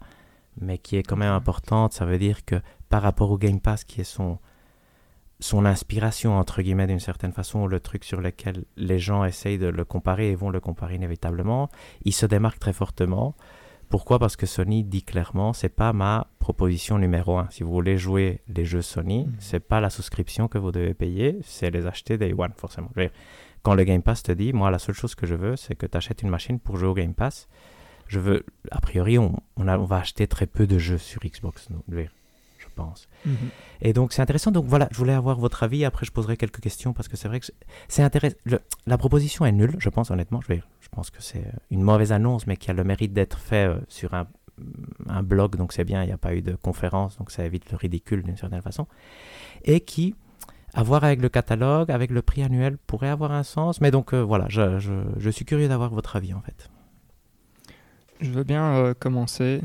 mais 0.60 0.76
qui 0.76 0.96
est 0.96 1.02
quand 1.04 1.16
même 1.16 1.30
Mhm. 1.30 1.36
importante. 1.36 1.94
Ça 1.94 2.04
veut 2.04 2.18
dire 2.18 2.44
que 2.44 2.56
par 2.88 3.02
rapport 3.02 3.30
au 3.30 3.38
Game 3.38 3.60
Pass, 3.60 3.84
qui 3.84 4.00
est 4.00 4.04
son, 4.04 4.38
son 5.40 5.64
inspiration, 5.64 6.36
entre 6.36 6.62
guillemets, 6.62 6.86
d'une 6.86 6.98
certaine 7.00 7.32
façon, 7.32 7.66
le 7.66 7.80
truc 7.80 8.04
sur 8.04 8.20
lequel 8.20 8.64
les 8.76 8.98
gens 8.98 9.24
essayent 9.24 9.58
de 9.58 9.66
le 9.68 9.84
comparer 9.84 10.30
et 10.30 10.34
vont 10.34 10.50
le 10.50 10.60
comparer 10.60 10.96
inévitablement, 10.96 11.68
il 12.04 12.12
se 12.12 12.26
démarque 12.26 12.58
très 12.58 12.72
fortement. 12.72 13.34
Pourquoi? 13.88 14.18
Parce 14.18 14.36
que 14.36 14.44
Sony 14.46 14.84
dit 14.84 15.02
clairement, 15.02 15.52
c'est 15.54 15.70
pas 15.70 15.92
ma 15.94 16.26
proposition 16.40 16.98
numéro 16.98 17.38
un. 17.38 17.46
Si 17.50 17.62
vous 17.62 17.72
voulez 17.72 17.96
jouer 17.96 18.42
les 18.48 18.64
jeux 18.66 18.82
Sony, 18.82 19.24
Mhm. 19.26 19.34
c'est 19.38 19.60
pas 19.60 19.80
la 19.80 19.88
souscription 19.90 20.46
que 20.48 20.58
vous 20.58 20.72
devez 20.72 20.92
payer, 20.92 21.38
c'est 21.42 21.70
les 21.70 21.86
acheter 21.86 22.18
Day 22.18 22.34
One, 22.36 22.52
forcément. 22.56 22.90
Je 22.96 23.00
veux 23.02 23.06
dire, 23.08 23.14
Quand 23.62 23.74
le 23.74 23.82
Game 23.84 24.02
Pass 24.02 24.22
te 24.22 24.30
dit, 24.32 24.52
moi, 24.52 24.70
la 24.70 24.78
seule 24.78 24.94
chose 24.94 25.14
que 25.16 25.26
je 25.26 25.34
veux, 25.34 25.56
c'est 25.56 25.74
que 25.74 25.84
tu 25.84 25.96
achètes 25.96 26.22
une 26.22 26.28
machine 26.30 26.60
pour 26.60 26.76
jouer 26.76 26.88
au 26.88 26.94
Game 26.94 27.12
Pass. 27.12 27.48
Je 28.06 28.20
veux, 28.20 28.46
a 28.70 28.80
priori, 28.80 29.18
on, 29.18 29.34
on, 29.56 29.66
a- 29.66 29.76
on 29.78 29.84
va 29.84 29.96
acheter 29.98 30.26
très 30.28 30.46
peu 30.46 30.66
de 30.66 30.78
jeux 30.78 30.96
sur 30.96 31.20
Xbox, 31.22 31.68
nous, 31.70 31.82
je 31.88 31.94
veux 31.96 32.02
dire, 32.02 32.12
Mhm. 33.24 33.36
Et 33.82 33.92
donc 33.92 34.12
c'est 34.12 34.22
intéressant. 34.22 34.50
Donc 34.50 34.66
voilà, 34.66 34.88
je 34.90 34.96
voulais 34.98 35.12
avoir 35.12 35.38
votre 35.38 35.62
avis. 35.62 35.84
Après, 35.84 36.06
je 36.06 36.10
poserai 36.12 36.36
quelques 36.36 36.60
questions 36.60 36.92
parce 36.92 37.08
que 37.08 37.16
c'est 37.16 37.28
vrai 37.28 37.40
que 37.40 37.46
c'est- 37.88 38.02
intéressant. 38.02 38.36
Le- 38.44 38.60
La 38.86 38.96
proposition 38.98 39.44
est 39.46 39.52
nulle, 39.52 39.76
je 39.78 39.88
pense 39.88 40.10
honnêtement. 40.10 40.40
Je, 40.40 40.48
vais, 40.48 40.62
je 40.80 40.88
pense 40.88 41.10
que 41.10 41.22
c'est 41.22 41.44
une 41.70 41.82
mauvaise 41.82 42.12
annonce, 42.12 42.46
mais 42.46 42.56
qui 42.56 42.70
a 42.70 42.74
le 42.74 42.84
mérite 42.84 43.12
d'être 43.12 43.38
fait 43.38 43.66
euh, 43.68 43.78
sur 43.88 44.14
un, 44.14 44.26
un 45.08 45.22
blog. 45.22 45.56
Donc 45.56 45.72
c'est 45.72 45.84
bien. 45.84 46.02
Il 46.02 46.06
n'y 46.06 46.12
a 46.12 46.18
pas 46.18 46.34
eu 46.34 46.42
de 46.42 46.54
conférence, 46.54 47.16
donc 47.18 47.30
ça 47.30 47.44
évite 47.44 47.70
le 47.70 47.76
ridicule 47.76 48.22
d'une 48.22 48.36
certaine 48.36 48.62
façon. 48.62 48.86
Et 49.64 49.80
qui, 49.80 50.14
à 50.74 50.82
voir 50.82 51.04
avec 51.04 51.20
le 51.22 51.28
catalogue, 51.28 51.90
avec 51.90 52.10
le 52.10 52.22
prix 52.22 52.42
annuel, 52.42 52.78
pourrait 52.86 53.08
avoir 53.08 53.32
un 53.32 53.42
sens. 53.42 53.80
Mais 53.80 53.90
donc 53.90 54.12
euh, 54.14 54.22
voilà, 54.22 54.46
je, 54.48 54.78
je- 54.78 54.92
je 55.18 55.30
suis 55.30 55.44
curieux 55.44 55.68
d'avoir 55.68 55.90
votre 55.90 56.16
avis 56.16 56.34
en 56.34 56.40
fait. 56.40 56.70
Je 58.20 58.30
veux 58.30 58.42
bien 58.44 58.64
euh, 58.74 58.94
commencer. 58.98 59.60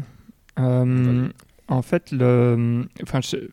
Euh, 0.59 1.29
en 1.67 1.81
fait, 1.81 2.11
le, 2.11 2.87
enfin, 3.01 3.21
je- 3.21 3.49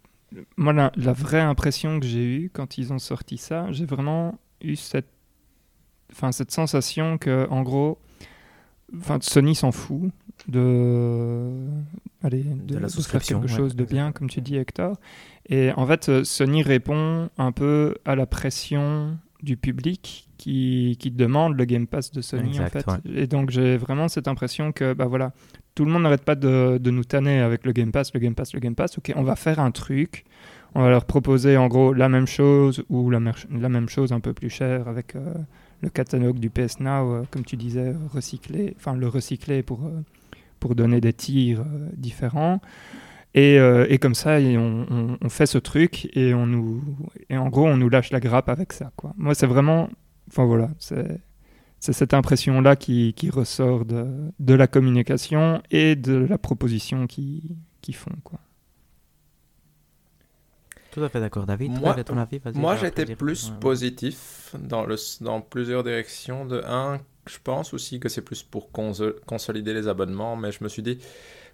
moi, 0.57 0.73
la, 0.73 0.93
la 0.97 1.13
vraie 1.13 1.41
impression 1.41 2.01
que 2.01 2.07
j'ai 2.07 2.25
eue 2.25 2.51
quand 2.53 2.79
ils 2.79 2.93
ont 2.93 2.99
sorti 2.99 3.37
ça, 3.39 3.67
j'ai 3.73 3.85
vraiment 3.87 4.39
eu 4.63 4.77
cette, 4.77 5.09
enfin, 6.13 6.33
cette 6.33 6.51
sensation 6.51 7.19
que, 7.19 7.47
en 7.51 7.63
gros, 7.63 7.99
enfin, 8.97 9.19
Sony 9.21 9.55
s'en 9.55 9.73
fout 9.73 10.11
de, 10.49 11.51
allez, 12.23 12.43
de, 12.45 12.75
De 12.75 12.75
la 12.75 12.81
de 12.81 12.81
faire 12.81 12.91
souscription, 12.91 13.41
quelque 13.41 13.51
ouais, 13.51 13.57
chose 13.57 13.75
de 13.77 13.85
bien, 13.85 14.09
exactement. 14.09 14.13
comme 14.13 14.31
tu 14.31 14.41
dis, 14.41 14.57
Hector. 14.57 14.97
Et 15.49 15.73
en 15.73 15.87
fait, 15.87 16.09
euh, 16.09 16.25
Sony 16.25 16.63
répond 16.63 17.29
un 17.39 17.53
peu 17.53 17.97
à 18.05 18.15
la 18.15 18.27
pression 18.27 19.19
du 19.43 19.57
public 19.57 20.29
qui, 20.37 20.97
qui 21.01 21.11
demande 21.11 21.57
le 21.57 21.65
Game 21.65 21.87
Pass 21.87 22.13
de 22.13 22.21
Sony 22.21 22.51
Exact, 22.51 22.89
en 22.89 22.95
fait. 22.97 23.09
Et 23.15 23.27
donc 23.27 23.51
j'ai 23.51 23.77
vraiment 23.79 24.09
cette 24.09 24.29
impression 24.29 24.71
que 24.73 24.93
bah 24.93 25.07
voilà, 25.07 25.33
tout 25.81 25.87
le 25.87 25.93
monde 25.93 26.03
n'arrête 26.03 26.27
pas 26.27 26.35
de, 26.35 26.79
nous 26.91 27.05
tanner 27.05 27.41
avec 27.41 27.65
le 27.65 27.73
Game 27.73 27.91
Pass, 27.91 28.13
le 28.13 28.21
Game 28.21 28.35
Pass, 28.35 28.53
le 28.53 28.61
Game 28.61 28.75
Pass. 28.75 28.99
Ok, 28.99 29.15
on 29.17 29.23
va 29.23 29.35
faire 29.35 29.61
un 29.61 29.71
truc, 29.71 30.27
on 30.75 30.83
va 30.83 30.91
leur 30.91 31.07
proposer 31.07 31.57
en 31.57 31.69
gros 31.69 31.95
la 31.95 32.11
même 32.11 32.27
chose 32.27 32.85
ou 32.91 33.09
la, 33.09 33.19
même 33.19 33.89
chose 33.89 34.13
un 34.13 34.21
peu 34.21 34.35
plus 34.35 34.51
cher 34.51 34.89
avec 34.89 35.17
euh, 35.17 35.33
le 35.81 35.89
catalogue 35.89 36.39
du 36.39 36.51
PS 36.51 36.81
Now, 36.81 36.91
euh, 37.15 37.23
comme 37.31 37.47
tu 37.47 37.57
disais, 37.57 37.95
recyclé, 38.13 38.75
enfin 38.77 38.95
le 38.95 39.09
recycler 39.09 39.63
pour 39.63 39.87
euh, 39.87 40.03
pour 40.59 40.75
donner 40.75 41.01
des 41.01 41.15
tirs 41.15 41.65
différents. 41.95 42.61
Et, 43.33 43.55
et 43.55 43.99
comme 43.99 44.15
ça, 44.15 44.37
on, 44.39 45.29
fait 45.31 45.47
ce 45.47 45.57
truc 45.57 46.11
et 46.15 46.35
on 46.35 46.45
nous 46.47 46.83
et 47.31 47.39
en 47.39 47.49
gros 47.49 47.67
on 47.67 47.79
nous 47.79 47.89
lâche 47.89 48.11
la 48.11 48.21
grappe 48.21 48.51
avec 48.51 48.75
ça. 48.75 48.91
Moi 49.17 49.35
c'est 49.35 49.47
vraiment, 49.47 49.89
enfin 50.29 50.45
voilà, 50.45 50.69
c'est 50.79 51.21
c'est 51.81 51.93
cette 51.95 52.15
impression 52.15 52.61
là 52.61 52.77
qui, 52.77 53.15
qui 53.15 53.31
ressort 53.31 53.85
de, 53.87 54.07
de 54.39 54.55
la 54.55 54.67
communication 54.69 55.63
et 55.71 55.97
de 55.97 56.15
la 56.15 56.39
proposition 56.39 57.07
qu'ils 57.07 57.57
qu'ils 57.83 57.97
font 57.97 58.13
quoi. 58.25 58.39
Tout 60.91 61.03
à 61.05 61.09
fait 61.09 61.21
d'accord, 61.21 61.47
David. 61.47 61.73
Moi- 61.79 61.93
Quel 61.93 62.01
est 62.01 62.05
ton 62.05 62.19
avis 62.19 62.41
Moi, 62.55 62.77
j'étais 62.77 63.07
plus 63.15 63.51
Ouais. 63.51 63.57
positif 63.61 64.55
dans, 64.59 64.85
le, 64.85 64.97
dans 65.21 65.41
plusieurs 65.41 65.85
directions. 65.85 66.45
De 66.47 66.63
un, 66.67 67.01
je 67.27 67.39
pense 67.43 67.73
aussi 67.73 68.01
que 68.01 68.09
c'est 68.09 68.23
plus 68.23 68.43
pour 68.43 68.71
conso- 68.73 69.15
consolider 69.25 69.73
les 69.73 69.87
abonnements, 69.87 70.35
mais 70.37 70.51
je 70.51 70.65
me 70.65 70.69
suis 70.69 70.83
dit, 70.83 70.99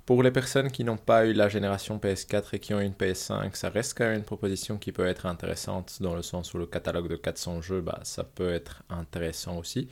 pour 0.07 0.23
les 0.23 0.31
personnes 0.31 0.71
qui 0.71 0.85
n'ont 0.85 0.97
pas 0.97 1.27
eu 1.27 1.35
la 1.35 1.51
génération 1.51 1.99
PS4 1.99 2.55
et 2.55 2.61
qui 2.61 2.73
ont 2.73 2.81
une 2.81 2.95
PS5, 2.95 3.55
ça 3.55 3.69
reste 3.69 3.99
quand 3.99 4.05
même 4.05 4.19
une 4.19 4.25
proposition 4.25 4.79
qui 4.79 4.91
peut 4.91 5.07
être 5.07 5.27
intéressante 5.27 5.99
dans 6.01 6.15
le 6.15 6.23
sens 6.23 6.55
où 6.55 6.59
le 6.59 6.67
catalogue 6.67 7.09
de 7.09 7.17
400 7.17 7.61
jeux, 7.61 7.83
bah, 7.83 8.01
ça 8.05 8.25
peut 8.25 8.51
être 8.55 8.85
intéressant 8.89 9.59
aussi. 9.59 9.89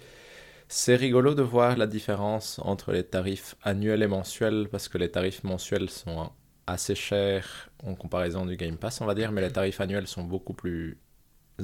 C'est 0.68 0.96
rigolo 0.96 1.34
de 1.34 1.42
voir 1.42 1.76
la 1.76 1.86
différence 1.86 2.58
entre 2.62 2.92
les 2.92 3.04
tarifs 3.04 3.54
annuels 3.62 4.02
et 4.02 4.06
mensuels 4.06 4.68
parce 4.70 4.88
que 4.88 4.98
les 4.98 5.10
tarifs 5.10 5.44
mensuels 5.44 5.90
sont 5.90 6.30
assez 6.66 6.94
chers 6.94 7.70
en 7.82 7.94
comparaison 7.94 8.46
du 8.46 8.56
Game 8.56 8.76
Pass, 8.76 9.00
on 9.00 9.06
va 9.06 9.14
dire, 9.14 9.30
mais 9.32 9.42
les 9.42 9.52
tarifs 9.52 9.80
annuels 9.80 10.06
sont 10.06 10.24
beaucoup 10.24 10.54
plus 10.54 10.98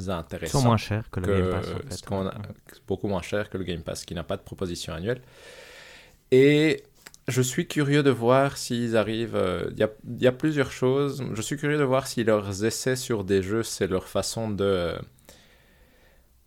intéressants. 0.08 0.58
Ils 0.58 0.62
sont 0.62 0.68
moins 0.68 0.76
chers 0.76 1.10
que 1.10 1.20
le 1.20 1.26
Game 1.26 1.50
Pass. 1.50 1.66
En 2.10 2.30
fait. 2.30 2.82
beaucoup 2.86 3.08
moins 3.08 3.22
chers 3.22 3.48
que 3.48 3.58
le 3.58 3.64
Game 3.64 3.82
Pass 3.82 4.04
qui 4.04 4.14
n'a 4.14 4.24
pas 4.24 4.36
de 4.36 4.42
proposition 4.42 4.92
annuelle. 4.92 5.22
Et 6.30 6.84
je 7.28 7.42
suis 7.42 7.66
curieux 7.66 8.02
de 8.02 8.10
voir 8.10 8.56
s'ils 8.56 8.96
arrivent. 8.96 9.36
Euh, 9.36 9.70
il 9.72 10.22
y, 10.22 10.26
a, 10.26 10.32
plusieurs 10.32 10.72
choses. 10.72 11.24
Je 11.32 11.42
suis 11.42 11.56
curieux 11.56 11.78
de 11.78 11.84
voir 11.84 12.06
si 12.06 12.24
leurs 12.24 12.64
essais 12.64 12.96
sur 12.96 13.24
des 13.24 13.42
jeux, 13.42 13.62
c'est 13.62 13.86
leur 13.86 14.06
façon 14.06 14.50
de, 14.50 14.94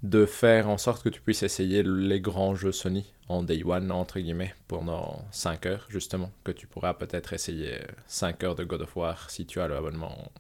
de 0.04 0.26
faire 0.26 0.70
en 0.70 0.78
sorte 0.78 1.02
que 1.02 1.10
tu 1.10 1.22
puisses 1.22 1.44
essayer 1.44 1.82
les 1.82 2.20
grands 2.20 2.56
jeux 2.56 2.74
Sony 2.74 3.14
en 3.30 3.42
day 3.42 3.64
one, 3.64 3.90
entre 3.92 4.20
guillemets, 4.20 4.54
pendant 4.68 5.26
5 5.32 5.66
heures, 5.66 5.86
justement. 5.90 6.32
Que 6.44 6.52
tu 6.52 6.68
pourras 6.68 6.94
peut-être 6.94 7.32
essayer 7.34 7.80
5 8.08 8.44
heures 8.44 8.56
de 8.56 8.66
God 8.66 8.82
of 8.82 8.96
War 8.98 9.30
si 9.30 9.46
tu 9.46 9.62
as 9.62 9.68
l'abonnement 9.68 10.32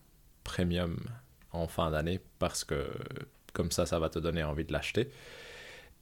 premium 0.43 0.97
en 1.53 1.67
fin 1.67 1.91
d'année, 1.91 2.19
parce 2.39 2.65
que 2.65 2.85
comme 3.53 3.71
ça, 3.71 3.85
ça 3.85 3.99
va 3.99 4.09
te 4.09 4.19
donner 4.19 4.43
envie 4.43 4.65
de 4.65 4.73
l'acheter. 4.73 5.09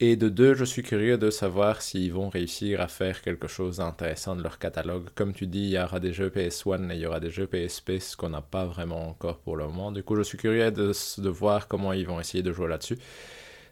Et 0.00 0.16
de 0.16 0.28
deux, 0.28 0.54
je 0.54 0.64
suis 0.64 0.82
curieux 0.82 1.16
de 1.16 1.30
savoir 1.30 1.80
s'ils 1.80 2.12
vont 2.12 2.28
réussir 2.28 2.80
à 2.80 2.88
faire 2.88 3.22
quelque 3.22 3.46
chose 3.46 3.76
d'intéressant 3.76 4.34
de 4.34 4.42
leur 4.42 4.58
catalogue. 4.58 5.08
Comme 5.14 5.32
tu 5.32 5.46
dis, 5.46 5.60
il 5.60 5.70
y 5.70 5.78
aura 5.78 6.00
des 6.00 6.12
jeux 6.12 6.30
PS1 6.30 6.90
et 6.90 6.96
il 6.96 7.00
y 7.00 7.06
aura 7.06 7.20
des 7.20 7.30
jeux 7.30 7.46
PSP, 7.46 8.00
ce 8.00 8.16
qu'on 8.16 8.30
n'a 8.30 8.40
pas 8.42 8.64
vraiment 8.64 9.08
encore 9.08 9.38
pour 9.38 9.56
le 9.56 9.66
moment. 9.66 9.92
Du 9.92 10.02
coup, 10.02 10.16
je 10.16 10.22
suis 10.22 10.38
curieux 10.38 10.72
de, 10.72 10.92
de 11.18 11.28
voir 11.28 11.68
comment 11.68 11.92
ils 11.92 12.06
vont 12.06 12.18
essayer 12.18 12.42
de 12.42 12.52
jouer 12.52 12.66
là-dessus. 12.68 12.98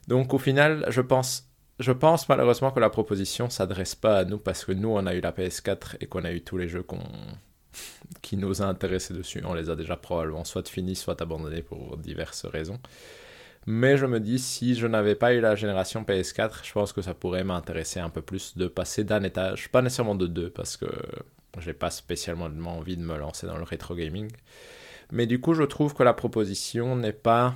Donc 0.08 0.34
au 0.34 0.38
final, 0.38 0.86
je 0.88 1.00
pense, 1.00 1.48
je 1.78 1.92
pense 1.92 2.28
malheureusement 2.28 2.70
que 2.70 2.80
la 2.80 2.90
proposition 2.90 3.50
s'adresse 3.50 3.94
pas 3.94 4.18
à 4.18 4.24
nous 4.24 4.38
parce 4.38 4.64
que 4.64 4.72
nous, 4.72 4.88
on 4.88 5.06
a 5.06 5.14
eu 5.14 5.20
la 5.20 5.32
PS4 5.32 5.96
et 6.00 6.06
qu'on 6.06 6.24
a 6.24 6.32
eu 6.32 6.42
tous 6.42 6.58
les 6.58 6.68
jeux 6.68 6.84
qui 8.22 8.36
nous 8.36 8.62
a 8.62 8.66
intéressés 8.66 9.14
dessus. 9.14 9.42
On 9.44 9.54
les 9.54 9.70
a 9.70 9.76
déjà 9.76 9.96
probablement 9.96 10.44
soit 10.44 10.68
finis, 10.68 10.96
soit 10.96 11.20
abandonnés 11.22 11.62
pour 11.62 11.96
diverses 11.96 12.46
raisons. 12.46 12.78
Mais 13.66 13.98
je 13.98 14.06
me 14.06 14.20
dis, 14.20 14.38
si 14.38 14.74
je 14.74 14.86
n'avais 14.86 15.14
pas 15.14 15.34
eu 15.34 15.40
la 15.40 15.54
génération 15.54 16.02
PS4, 16.02 16.64
je 16.64 16.72
pense 16.72 16.92
que 16.92 17.02
ça 17.02 17.12
pourrait 17.12 17.44
m'intéresser 17.44 18.00
un 18.00 18.08
peu 18.08 18.22
plus 18.22 18.56
de 18.56 18.66
passer 18.68 19.04
d'un 19.04 19.22
étage, 19.22 19.70
pas 19.70 19.82
nécessairement 19.82 20.14
de 20.14 20.26
deux, 20.26 20.48
parce 20.48 20.78
que 20.78 20.86
j'ai 21.58 21.74
pas 21.74 21.90
spécialement 21.90 22.46
envie 22.66 22.96
de 22.96 23.02
me 23.02 23.18
lancer 23.18 23.46
dans 23.46 23.58
le 23.58 23.64
rétro 23.64 23.94
gaming. 23.94 24.30
Mais 25.12 25.26
du 25.26 25.40
coup, 25.40 25.54
je 25.54 25.62
trouve 25.62 25.94
que 25.94 26.02
la 26.02 26.14
proposition 26.14 26.96
n'est 26.96 27.12
pas. 27.12 27.54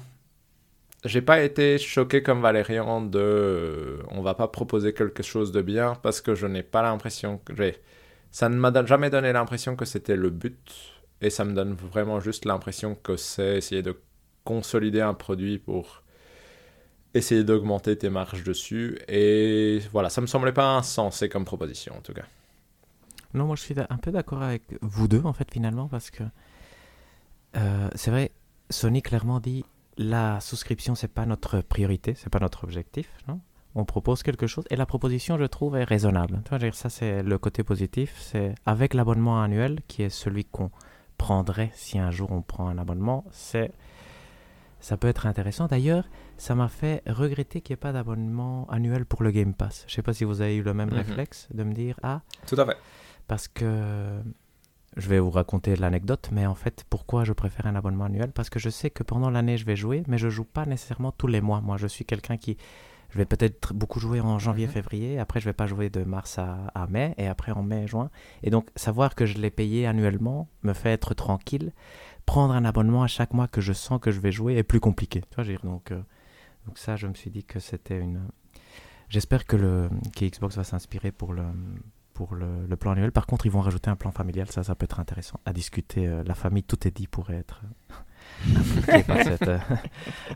J'ai 1.05 1.21
pas 1.21 1.43
été 1.43 1.79
choqué 1.79 2.23
comme 2.23 2.41
Valérian 2.41 3.03
de. 3.03 3.99
On 4.11 4.23
va 4.23 4.35
pas 4.35 4.49
proposer 4.49 4.95
quelque 4.95 5.23
chose 5.23 5.53
de 5.53 5.61
bien 5.61 5.95
parce 6.03 6.21
que 6.21 6.35
je 6.35 6.47
n'ai 6.47 6.63
pas 6.63 6.83
l'impression 6.83 7.39
que. 7.39 7.53
Ça 8.31 8.49
ne 8.49 8.57
m'a 8.57 8.85
jamais 8.85 9.11
donné 9.11 9.33
l'impression 9.33 9.77
que 9.77 9.85
c'était 9.85 10.17
le 10.17 10.31
but 10.31 10.95
et 11.21 11.31
ça 11.31 11.45
me 11.45 11.53
donne 11.53 11.75
vraiment 11.75 12.21
juste 12.21 12.45
l'impression 12.45 12.97
que 12.97 13.17
c'est 13.17 13.59
essayer 13.59 13.83
de 13.83 13.97
consolider 14.45 15.01
un 15.01 15.15
produit 15.15 15.59
pour 15.59 16.03
essayer 17.15 17.45
d'augmenter 17.45 17.97
tes 17.97 18.11
marges 18.11 18.43
dessus. 18.43 18.99
Et 19.09 19.81
voilà, 19.93 20.11
ça 20.11 20.21
me 20.21 20.27
semblait 20.27 20.53
pas 20.53 20.77
insensé 20.77 21.29
comme 21.29 21.45
proposition 21.45 21.97
en 21.97 22.01
tout 22.01 22.13
cas. 22.13 22.25
Non, 23.35 23.47
moi 23.47 23.57
je 23.57 23.63
suis 23.63 23.75
un 23.79 23.97
peu 23.99 24.11
d'accord 24.11 24.43
avec 24.43 24.63
vous 24.81 25.09
deux 25.09 25.23
en 25.25 25.33
fait 25.33 25.51
finalement 25.51 25.89
parce 25.89 26.11
que 26.11 26.23
euh, 27.57 27.89
c'est 27.95 28.11
vrai, 28.11 28.33
Sony 28.71 29.03
clairement 29.03 29.41
dit 29.41 29.65
la 29.97 30.41
souscription 30.41 30.95
c'est 30.95 31.09
pas 31.09 31.27
notre 31.27 31.61
priorité, 31.61 32.15
c'est 32.15 32.31
pas 32.31 32.41
notre 32.41 32.65
objectif, 32.65 33.09
non? 33.29 33.41
On 33.77 33.85
propose 33.85 34.23
quelque 34.23 34.47
chose 34.47 34.65
et 34.71 34.77
la 34.77 34.87
proposition 34.87 35.37
je 35.37 35.45
trouve 35.45 35.77
est 35.77 35.85
raisonnable. 35.85 36.43
Ça 36.73 36.89
c'est 36.89 37.23
le 37.23 37.39
côté 37.39 37.65
positif, 37.65 38.15
c'est 38.21 38.55
avec 38.67 38.95
l'abonnement 38.95 39.43
annuel 39.43 39.81
qui 39.89 40.03
est 40.03 40.11
celui 40.11 40.45
qu'on 40.45 40.71
prendrait 41.19 41.71
si 41.75 41.99
un 41.99 42.11
jour 42.11 42.31
on 42.31 42.43
prend 42.43 42.69
un 42.69 42.79
abonnement, 42.79 43.25
c'est 43.31 43.73
ça 44.85 44.99
peut 44.99 45.09
être 45.09 45.27
intéressant. 45.27 45.67
D'ailleurs, 45.67 46.05
ça 46.37 46.55
m'a 46.55 46.69
fait 46.69 47.03
regretter 47.07 47.63
qu'il 47.63 47.73
n'y 47.73 47.79
ait 47.79 47.81
pas 47.81 47.93
d'abonnement 47.93 48.67
annuel 48.71 49.07
pour 49.07 49.23
le 49.23 49.31
Game 49.31 49.55
Pass. 49.55 49.85
Je 49.87 49.93
ne 49.93 49.97
sais 49.97 50.03
pas 50.03 50.13
si 50.13 50.25
vous 50.25 50.43
avez 50.43 50.57
eu 50.57 50.63
le 50.63 50.75
même 50.75 50.91
mhm. 50.91 50.99
réflexe 50.99 51.49
de 51.55 51.65
me 51.65 51.73
dire 51.73 51.99
Ah. 52.03 52.21
Tout 52.47 52.61
à 52.61 52.67
fait. 52.67 52.77
Parce 53.27 53.49
que 53.49 54.21
je 54.97 55.09
vais 55.09 55.19
vous 55.19 55.31
raconter 55.31 55.77
l'anecdote, 55.77 56.29
mais 56.33 56.47
en 56.47 56.55
fait, 56.55 56.85
pourquoi 56.89 57.25
je 57.25 57.33
préfère 57.33 57.67
un 57.67 57.75
abonnement 57.75 58.05
annuel? 58.05 58.33
Parce 58.33 58.51
que 58.51 58.59
je 58.59 58.71
sais 58.71 58.91
que 58.91 59.03
pendant 59.03 59.31
l'année, 59.31 59.57
je 59.57 59.65
vais 59.65 59.77
jouer, 59.77 60.03
mais 60.07 60.19
je 60.19 60.29
joue 60.29 60.45
pas 60.45 60.67
nécessairement 60.67 61.13
tous 61.13 61.27
les 61.27 61.41
mois. 61.41 61.61
Moi, 61.61 61.77
je 61.77 61.87
suis 61.87 62.05
quelqu'un 62.05 62.37
qui. 62.37 62.57
Je 63.11 63.19
vais 63.19 63.27
peut-être 63.27 63.73
beaucoup 63.75 64.01
jouer 64.01 64.21
en 64.21 64.41
janvier, 64.41 64.67
mhm. 64.67 64.73
février, 64.73 65.19
après 65.21 65.39
je 65.39 65.45
vais 65.45 65.53
pas 65.53 65.69
jouer 65.69 65.89
de 65.89 66.03
mars 66.03 66.37
à, 66.39 66.67
à, 66.75 66.89
mai, 66.89 67.15
et 67.17 67.29
après 67.29 67.53
en 67.53 67.63
mai, 67.63 67.87
juin. 67.87 68.11
Et 68.43 68.51
donc, 68.51 68.71
savoir 68.75 69.15
que 69.15 69.25
je 69.25 69.39
l'ai 69.39 69.51
payé 69.51 69.87
annuellement 69.87 70.49
me 70.65 70.73
fait 70.73 70.91
être 70.91 71.15
tranquille 71.15 71.73
prendre 72.27 72.55
un 72.55 72.65
abonnement 72.65 73.03
à 73.03 73.07
chaque 73.07 73.35
mois 73.35 73.49
que 73.49 73.61
je 73.61 73.73
sens 73.73 74.01
que 74.01 74.11
je 74.11 74.21
vais 74.21 74.33
jouer 74.33 74.57
est 74.57 74.63
plus 74.63 74.81
compliqué. 74.81 75.23
Tu 75.31 75.43
vois, 75.43 75.59
donc, 75.63 75.93
euh, 75.93 76.01
donc 76.67 76.79
ça, 76.79 76.97
je 76.97 77.07
me 77.07 77.15
suis 77.15 77.31
dit 77.31 77.45
que 77.45 77.61
c'était 77.61 77.99
une. 77.99 78.29
J'espère 79.09 79.47
que 79.47 79.57
le 79.57 79.91
Xbox 80.21 80.57
va 80.57 80.65
s'inspirer 80.65 81.13
pour 81.13 81.33
le 81.33 81.45
pour 82.15 82.35
le, 82.35 82.77
plan 82.77 82.93
annuel. 82.93 83.13
Par 83.13 83.27
contre, 83.27 83.47
ils 83.47 83.53
vont 83.53 83.61
rajouter 83.61 83.91
un 83.91 83.97
plan 83.97 84.11
familial. 84.11 84.51
Ça, 84.51 84.63
ça 84.63 84.75
peut 84.75 84.85
être 84.85 85.01
intéressant 85.01 85.39
à 85.45 85.53
discuter. 85.53 86.07
Euh, 86.07 86.23
la 86.25 86.35
famille, 86.35 86.63
tout 86.63 86.87
est 86.89 86.97
dit, 86.97 87.07
pourrait 87.07 87.37
être 87.37 87.63
euh, 88.49 89.59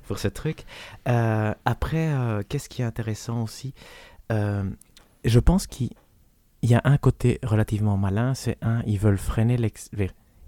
pour 0.07 0.19
ce 0.19 0.29
truc. 0.29 0.65
après, 1.07 2.13
qu'est-ce 2.49 2.69
qui 2.69 2.83
est 2.83 2.85
intéressant 2.85 3.43
aussi 3.43 3.75
Je 4.31 5.39
pense 5.39 5.67
qu'il 5.67 5.91
y 6.63 6.75
a 6.75 6.83
un 6.85 6.99
côté 6.99 7.39
relativement 7.43 7.97
malin. 7.97 8.35
C'est 8.35 8.59
un, 8.61 8.83
ils 8.87 8.99
veulent 8.99 9.19
freiner 9.19 9.57
l'ex. 9.57 9.91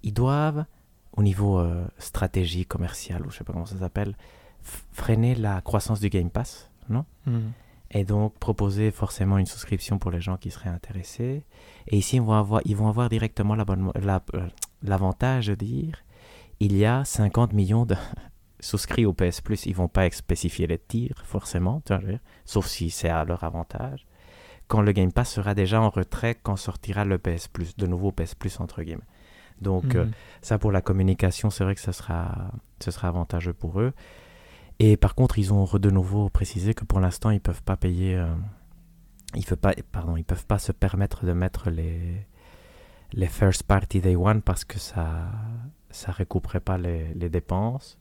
Ils 0.03 0.13
doivent 0.13 0.65
au 1.17 1.23
niveau 1.23 1.59
euh, 1.59 1.87
stratégie 1.99 2.65
commerciale, 2.65 3.27
ou 3.27 3.31
je 3.31 3.39
sais 3.39 3.45
pas 3.45 3.53
comment 3.53 3.67
ça 3.67 3.79
s'appelle, 3.79 4.17
freiner 4.63 5.35
la 5.35 5.61
croissance 5.61 6.01
du 6.01 6.09
Game 6.09 6.31
Pass, 6.31 6.71
non? 6.89 7.05
Hmm. 7.27 7.51
Et 7.93 8.05
donc 8.05 8.39
proposer 8.39 8.91
forcément 8.91 9.39
une 9.39 9.47
souscription 9.47 9.99
pour 9.99 10.11
les 10.11 10.21
gens 10.21 10.37
qui 10.37 10.51
seraient 10.51 10.71
intéressés. 10.71 11.45
Et 11.89 11.97
ici, 11.97 12.17
ils 12.17 12.23
vont 12.23 12.35
avoir, 12.35 12.63
ils 12.65 12.77
vont 12.77 12.89
avoir 12.89 13.09
directement 13.09 13.57
euh, 13.59 14.49
l'avantage 14.83 15.49
de 15.49 15.55
dire 15.55 16.05
il 16.61 16.77
y 16.77 16.85
a 16.85 17.05
50 17.05 17.53
millions 17.53 17.87
de 17.87 17.97
souscrits 18.61 19.07
au 19.07 19.13
PS 19.13 19.41
Plus. 19.41 19.67
Ils 19.67 19.75
vont 19.75 19.89
pas 19.89 20.09
spécifier 20.11 20.67
les 20.67 20.79
tirs, 20.79 21.23
forcément, 21.25 21.83
sauf 22.45 22.67
si 22.67 22.91
c'est 22.91 23.09
à 23.09 23.25
leur 23.25 23.43
avantage. 23.43 24.07
Quand 24.69 24.83
le 24.83 24.93
Game 24.93 25.11
Pass 25.11 25.33
sera 25.33 25.55
déjà 25.55 25.81
en 25.81 25.91
retrait, 25.91 26.37
quand 26.41 26.55
sortira 26.55 27.05
le 27.05 27.19
PS 27.19 27.49
Plus, 27.49 27.77
de 27.77 27.87
nouveau 27.87 28.13
PS 28.13 28.37
Plus 28.37 28.61
entre 28.61 28.83
guillemets. 28.83 29.03
Donc 29.61 29.95
euh, 29.95 30.05
mhm. 30.05 30.13
ça 30.43 30.59
pour 30.59 30.71
la 30.73 30.81
communication, 30.81 31.51
c'est 31.51 31.65
vrai 31.65 31.75
que 31.75 31.81
ça 31.81 31.93
sera, 31.93 32.53
ce 32.79 32.91
sera 32.91 33.09
avantageux 33.09 33.53
pour 33.53 33.81
eux. 33.81 33.93
Et 34.81 34.97
par 34.97 35.15
contre, 35.15 35.39
ils 35.39 35.53
ont 35.53 35.67
de 35.67 35.91
nouveau 35.91 36.31
précisé 36.31 36.73
que 36.73 36.87
pour 36.87 37.01
l'instant, 37.01 37.29
ils 37.31 37.41
peuvent 37.41 37.63
pas 37.63 37.77
payer, 37.77 38.17
euh, 38.17 38.35
ils 39.35 39.45
peuvent 39.45 39.59
pas, 39.59 39.75
pardon, 39.93 40.17
ils 40.17 40.25
peuvent 40.25 40.47
pas 40.47 40.59
se 40.59 40.73
permettre 40.73 41.27
de 41.27 41.33
mettre 41.33 41.71
les 41.71 42.27
les 43.13 43.27
first 43.27 43.65
party 43.65 44.01
day 44.01 44.17
one 44.17 44.41
parce 44.41 44.65
que 44.65 44.79
ça 44.79 45.29
ça 45.91 46.13
recouperait 46.13 46.61
pas 46.61 46.79
les, 46.79 47.13
les 47.15 47.29
dépenses. 47.29 47.99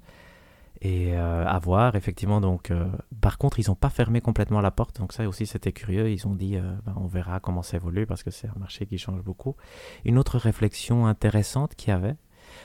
Et 0.81 1.17
euh, 1.17 1.45
à 1.45 1.59
voir 1.59 1.97
effectivement 1.97 2.39
donc 2.39 2.71
euh, 2.71 2.87
par 3.19 3.37
contre 3.37 3.59
ils 3.59 3.67
n'ont 3.67 3.75
pas 3.75 3.89
fermé 3.89 4.21
complètement 4.21 4.61
la 4.61 4.71
porte. 4.71 4.99
Donc 4.99 5.11
ça 5.11 5.27
aussi 5.27 5.45
c'était 5.45 5.73
curieux. 5.73 6.09
Ils 6.09 6.27
ont 6.27 6.35
dit 6.35 6.55
euh, 6.55 6.61
ben, 6.85 6.93
on 6.95 7.07
verra 7.07 7.41
comment 7.41 7.63
ça 7.63 7.75
évolue 7.75 8.05
parce 8.05 8.23
que 8.23 8.31
c'est 8.31 8.47
un 8.47 8.57
marché 8.57 8.85
qui 8.85 8.97
change 8.97 9.21
beaucoup. 9.21 9.57
Une 10.05 10.17
autre 10.17 10.37
réflexion 10.37 11.07
intéressante 11.07 11.75
qu'il 11.75 11.89
y 11.89 11.91
avait 11.91 12.15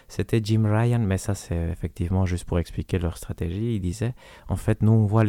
c'était 0.08 0.40
Jim 0.42 0.62
Ryan 0.64 0.98
mais 0.98 1.18
ça 1.18 1.34
c'est 1.34 1.70
effectivement 1.70 2.26
juste 2.26 2.44
pour 2.44 2.58
expliquer 2.58 2.98
leur 2.98 3.16
stratégie 3.16 3.76
il 3.76 3.80
disait 3.80 4.14
en 4.48 4.56
fait 4.56 4.82
nous 4.82 4.92
on 4.92 5.06
voit 5.06 5.24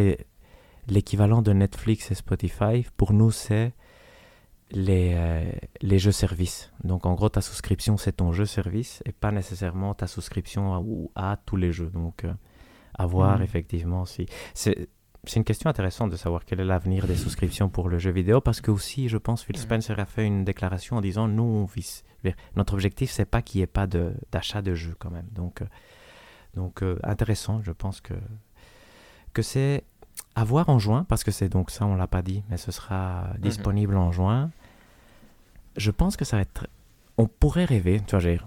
l'équivalent 0.88 1.42
de 1.42 1.54
Netflix 1.54 2.12
et 2.12 2.16
Spotify 2.16 2.86
pour 2.98 3.14
nous 3.14 3.32
c'est 3.32 3.74
les, 4.72 5.16
les 5.82 6.00
jeux 6.00 6.12
services. 6.12 6.72
Donc 6.84 7.06
en 7.06 7.14
gros, 7.14 7.30
ta 7.30 7.42
souscription, 7.42 7.98
c'est 7.98 8.14
ton 8.14 8.32
jeu 8.32 8.46
service 8.46 9.04
et 9.06 9.12
pas 9.12 9.32
nécessairement 9.32 9.94
ta 9.94 10.08
souscription 10.08 10.74
à, 11.16 11.32
à 11.32 11.38
tous 11.38 11.56
les 11.56 11.72
jeux. 11.72 11.92
Donc 11.94 12.26
à 12.98 13.06
voir 13.06 13.40
mm. 13.40 13.44
effectivement 13.44 14.06
si 14.06 14.26
c'est 14.54 14.90
c'est 15.28 15.38
une 15.38 15.44
question 15.44 15.72
intéressante 15.72 16.12
de 16.12 16.18
savoir 16.18 16.46
quel 16.46 16.60
est 16.60 16.66
l'avenir 16.66 17.08
des 17.08 17.16
souscriptions 17.16 17.68
pour 17.68 17.90
le 17.90 17.98
jeu 17.98 18.12
vidéo 18.12 18.42
parce 18.42 18.62
que 18.62 18.70
aussi 18.70 19.10
je 19.10 19.18
pense 19.18 19.44
Phil 19.44 19.58
Spencer 19.58 20.00
a 20.00 20.06
fait 20.06 20.24
une 20.24 20.44
déclaration 20.44 20.98
en 20.98 21.02
disant 21.02 21.28
nous 21.28 21.42
on 21.42 21.66
vise, 21.66 22.04
notre 22.56 22.74
objectif 22.74 23.12
c'est 23.12 23.26
pas 23.26 23.42
qu'il 23.42 23.60
n'y 23.60 23.64
ait 23.64 23.68
pas 23.68 23.88
d'achat 23.88 24.62
de, 24.62 24.74
jeux 24.74 24.96
quand 24.98 25.12
même 25.12 25.28
donc 25.32 25.62
euh, 25.62 25.66
donc 26.56 26.84
euh, 26.84 26.98
intéressant 27.04 27.62
je 27.62 27.72
pense 27.72 28.02
que 28.02 28.14
que 29.34 29.42
c'est 29.42 29.84
à 30.36 30.44
voir 30.44 30.70
en 30.70 30.80
juin 30.80 31.06
parce 31.10 31.24
que 31.24 31.32
c'est 31.32 31.50
donc 31.50 31.72
ça 31.72 31.86
on 31.86 31.96
l'a 31.96 32.08
pas 32.08 32.22
dit 32.22 32.44
mais 32.50 32.58
ce 32.58 32.72
sera 32.72 33.24
mm-hmm. 33.24 33.40
disponible 33.42 33.98
en 33.98 34.12
juin 34.12 34.52
je 35.78 35.92
pense 35.92 36.16
que 36.16 36.26
ça 36.26 36.38
va 36.38 36.42
être 36.42 36.68
on 37.18 37.28
pourrait 37.28 37.66
rêver, 37.66 38.02
tu 38.06 38.12
vois, 38.12 38.20
j'ai- 38.20 38.40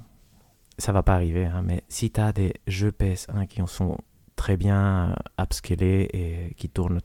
ça 0.79 0.93
va 0.93 1.03
pas 1.03 1.15
arriver, 1.15 1.47
hein, 1.47 1.63
mais 1.65 1.83
si 1.89 2.11
tu 2.11 2.21
as 2.21 2.33
des 2.33 2.55
jeux 2.67 2.93
PS1 2.93 3.47
qui 3.47 3.63
en 3.63 3.67
sont 3.67 3.99
très 4.37 4.57
bien 4.57 5.11
euh, 5.11 5.43
upscalés 5.43 6.09
et 6.13 6.55
qui 6.55 6.69
tournent 6.69 7.01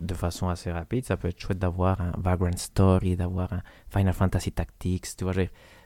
de 0.00 0.14
façon 0.14 0.48
assez 0.48 0.72
rapide, 0.72 1.04
ça 1.04 1.16
peut 1.16 1.28
être 1.28 1.38
chouette 1.38 1.58
d'avoir 1.58 2.00
un 2.00 2.12
Vagrant 2.18 2.56
Story, 2.56 3.16
d'avoir 3.16 3.52
un 3.52 3.62
Final 3.90 4.14
Fantasy 4.14 4.52
Tactics, 4.52 5.16
tu 5.16 5.24
vois, 5.24 5.34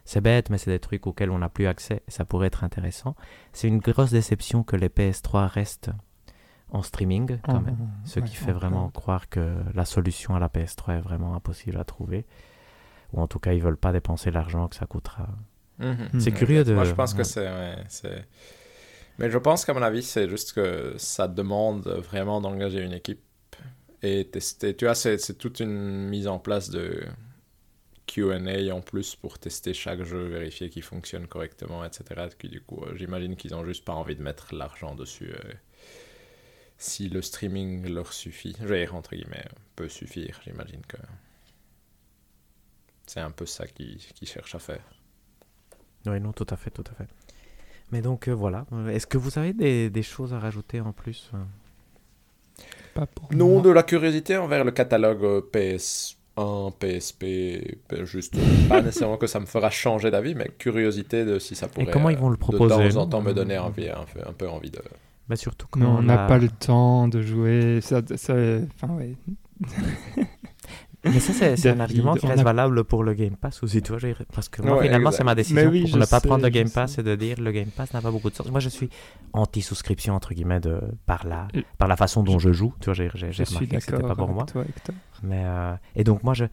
c'est 0.04 0.20
bête, 0.20 0.50
mais 0.50 0.58
c'est 0.58 0.70
des 0.70 0.78
trucs 0.78 1.06
auxquels 1.06 1.30
on 1.30 1.38
n'a 1.38 1.48
plus 1.48 1.66
accès, 1.66 2.02
et 2.06 2.10
ça 2.10 2.24
pourrait 2.24 2.46
être 2.46 2.64
intéressant. 2.64 3.16
C'est 3.52 3.68
une 3.68 3.78
grosse 3.78 4.10
déception 4.10 4.62
que 4.62 4.76
les 4.76 4.88
PS3 4.88 5.46
restent 5.46 5.90
en 6.70 6.82
streaming, 6.82 7.38
quand 7.42 7.60
même. 7.60 7.90
Ce 8.04 8.20
qui 8.20 8.34
fait 8.34 8.52
vraiment 8.52 8.88
croire 8.90 9.28
que 9.28 9.56
la 9.74 9.84
solution 9.84 10.34
à 10.34 10.38
la 10.38 10.48
PS3 10.48 10.98
est 10.98 11.00
vraiment 11.00 11.34
impossible 11.34 11.78
à 11.78 11.84
trouver. 11.84 12.26
Ou 13.12 13.20
en 13.20 13.28
tout 13.28 13.38
cas, 13.38 13.52
ils 13.52 13.62
veulent 13.62 13.76
pas 13.76 13.92
dépenser 13.92 14.30
l'argent 14.30 14.66
que 14.66 14.74
ça 14.74 14.86
coûtera. 14.86 15.28
Mhm. 15.78 16.20
C'est 16.20 16.32
curieux 16.32 16.64
de. 16.64 16.74
Moi, 16.74 16.84
je 16.84 16.92
pense 16.92 17.12
que 17.12 17.18
ouais. 17.18 17.24
c'est, 17.24 17.48
ouais, 17.48 17.76
c'est. 17.88 18.26
Mais 19.18 19.30
je 19.30 19.38
pense 19.38 19.64
qu'à 19.64 19.72
mon 19.72 19.82
avis, 19.82 20.02
c'est 20.02 20.28
juste 20.28 20.52
que 20.52 20.94
ça 20.98 21.28
demande 21.28 21.86
vraiment 21.86 22.40
d'engager 22.40 22.82
une 22.82 22.92
équipe 22.92 23.22
et 24.04 24.24
tester. 24.26 24.76
Tu 24.76 24.84
vois, 24.84 24.94
c'est, 24.94 25.18
toute 25.38 25.60
une 25.60 26.08
mise 26.08 26.28
en 26.28 26.38
place 26.38 26.70
de 26.70 27.04
Q&A 28.06 28.74
en 28.74 28.80
plus 28.80 29.16
pour 29.16 29.38
tester 29.38 29.72
chaque 29.72 30.02
jeu, 30.02 30.26
vérifier 30.26 30.68
qu'il 30.68 30.82
fonctionne 30.82 31.26
correctement, 31.26 31.84
etc. 31.84 32.28
Et 32.42 32.48
du 32.48 32.60
coup, 32.60 32.84
euh, 32.84 32.94
j'imagine 32.94 33.36
qu'ils 33.36 33.54
ont 33.54 33.64
juste 33.64 33.84
pas 33.84 33.94
envie 33.94 34.14
de 34.14 34.22
mettre 34.22 34.54
l'argent 34.54 34.94
dessus. 34.94 35.30
euh, 35.32 35.52
si 36.76 37.08
le 37.08 37.22
streaming 37.22 37.88
leur 37.88 38.12
suffit, 38.12 38.52
dire 38.52 38.94
entre 38.94 39.14
guillemets, 39.14 39.46
peut 39.76 39.88
suffire, 39.88 40.40
j'imagine 40.44 40.84
que 40.86 40.98
c'est 43.06 43.20
un 43.20 43.30
peu 43.30 43.46
ça 43.46 43.66
qu'ils, 43.66 43.98
qu'ils 43.98 44.28
cherchent 44.28 44.56
à 44.56 44.58
faire. 44.58 44.84
Oui, 46.06 46.20
non, 46.20 46.32
tout 46.32 46.46
à 46.50 46.56
fait, 46.56 46.70
tout 46.70 46.84
à 46.90 46.94
fait. 46.94 47.08
Mais 47.90 48.02
donc 48.02 48.28
euh, 48.28 48.32
voilà. 48.34 48.66
Est-ce 48.90 49.06
que 49.06 49.16
vous 49.16 49.38
avez 49.38 49.52
des, 49.52 49.88
des 49.88 50.02
choses 50.02 50.34
à 50.34 50.40
rajouter 50.40 50.80
en 50.80 50.92
plus 50.92 51.30
Pas 52.94 53.06
pour 53.06 53.28
Non, 53.34 53.54
moi. 53.54 53.62
de 53.62 53.70
la 53.70 53.82
curiosité 53.82 54.36
envers 54.36 54.64
le 54.64 54.70
catalogue 54.70 55.24
euh, 55.24 55.40
PS1, 55.52 56.72
PSP, 56.78 57.24
ben, 57.90 58.04
juste 58.04 58.36
euh, 58.36 58.68
pas 58.68 58.80
nécessairement 58.82 59.16
que 59.16 59.26
ça 59.26 59.40
me 59.40 59.46
fera 59.46 59.70
changer 59.70 60.10
d'avis, 60.10 60.34
mais 60.34 60.50
curiosité 60.58 61.24
de 61.24 61.38
si 61.38 61.54
ça 61.54 61.68
pourrait 61.68 61.86
comment 61.92 62.10
ils 62.10 62.16
vont 62.18 62.28
le 62.28 62.34
euh, 62.34 62.38
proposer, 62.38 62.88
de 62.88 62.92
temps 62.92 62.96
en 63.00 63.04
non 63.04 63.06
temps 63.08 63.20
me 63.22 63.30
Euh, 63.30 63.34
donner 63.34 63.58
envie, 63.58 63.88
un, 63.88 64.04
peu, 64.12 64.20
un 64.28 64.32
peu 64.32 64.48
envie 64.48 64.70
de... 64.70 64.80
Bah, 65.28 65.36
Surtout 65.36 65.66
quand 65.70 65.80
on 65.80 66.02
n'a 66.02 66.26
pas 66.26 66.38
le 66.38 66.48
temps 66.48 67.08
de 67.08 67.22
jouer. 67.22 67.80
Ça, 67.80 68.02
ça, 68.16 68.34
enfin, 68.74 68.92
ouais. 68.94 69.14
Mais 71.04 71.20
ça, 71.20 71.32
c'est 71.56 71.68
un 71.70 71.80
argument 71.80 72.14
qui 72.14 72.26
reste 72.26 72.40
a- 72.40 72.44
valable 72.44 72.84
pour 72.84 73.04
le 73.04 73.14
Game 73.14 73.36
Pass 73.36 73.62
aussi, 73.62 73.82
tu 73.82 73.92
vois. 73.92 74.00
Parce 74.34 74.48
que 74.48 74.62
moi, 74.62 74.78
Ouais, 74.78 74.84
finalement, 74.84 75.10
c'est 75.10 75.24
ma 75.24 75.34
décision 75.34 75.68
oui, 75.70 75.82
pour 75.82 75.98
ne 75.98 76.06
pas 76.06 76.20
sais, 76.20 76.26
prendre 76.28 76.42
le 76.44 76.48
Game 76.50 76.66
sais. 76.66 76.74
Pass, 76.74 76.92
c'est 76.94 77.02
de 77.02 77.14
dire 77.14 77.40
le 77.40 77.52
Game 77.52 77.70
Pass 77.70 77.92
n'a 77.92 78.00
pas 78.00 78.10
beaucoup 78.10 78.30
de 78.30 78.34
sens. 78.34 78.48
Moi, 78.50 78.60
je 78.60 78.68
suis 78.70 78.88
anti-souscription, 79.32 80.14
entre 80.14 80.34
guillemets, 80.34 80.60
de, 80.60 80.80
par, 81.06 81.26
la, 81.26 81.48
Euh, 81.54 81.62
par 81.78 81.88
la 81.88 81.96
façon 81.96 82.22
dont 82.22 82.38
je, 82.38 82.52
joue. 82.52 82.72
Tu 82.80 82.86
vois, 82.86 82.94
j'ai 82.94 83.08
remarqué 83.08 83.26
que 83.76 83.80
c'était 83.80 83.92
d'accord 83.92 84.08
pas 84.08 84.14
pour 84.14 84.24
avec 84.24 84.34
moi. 84.34 84.44
toi, 84.46 84.62
Hector. 84.68 84.94
Mais, 85.22 85.42
euh, 85.44 85.74
et 85.96 86.04
donc, 86.04 86.22
moi, 86.22 86.34
je... 86.34 86.44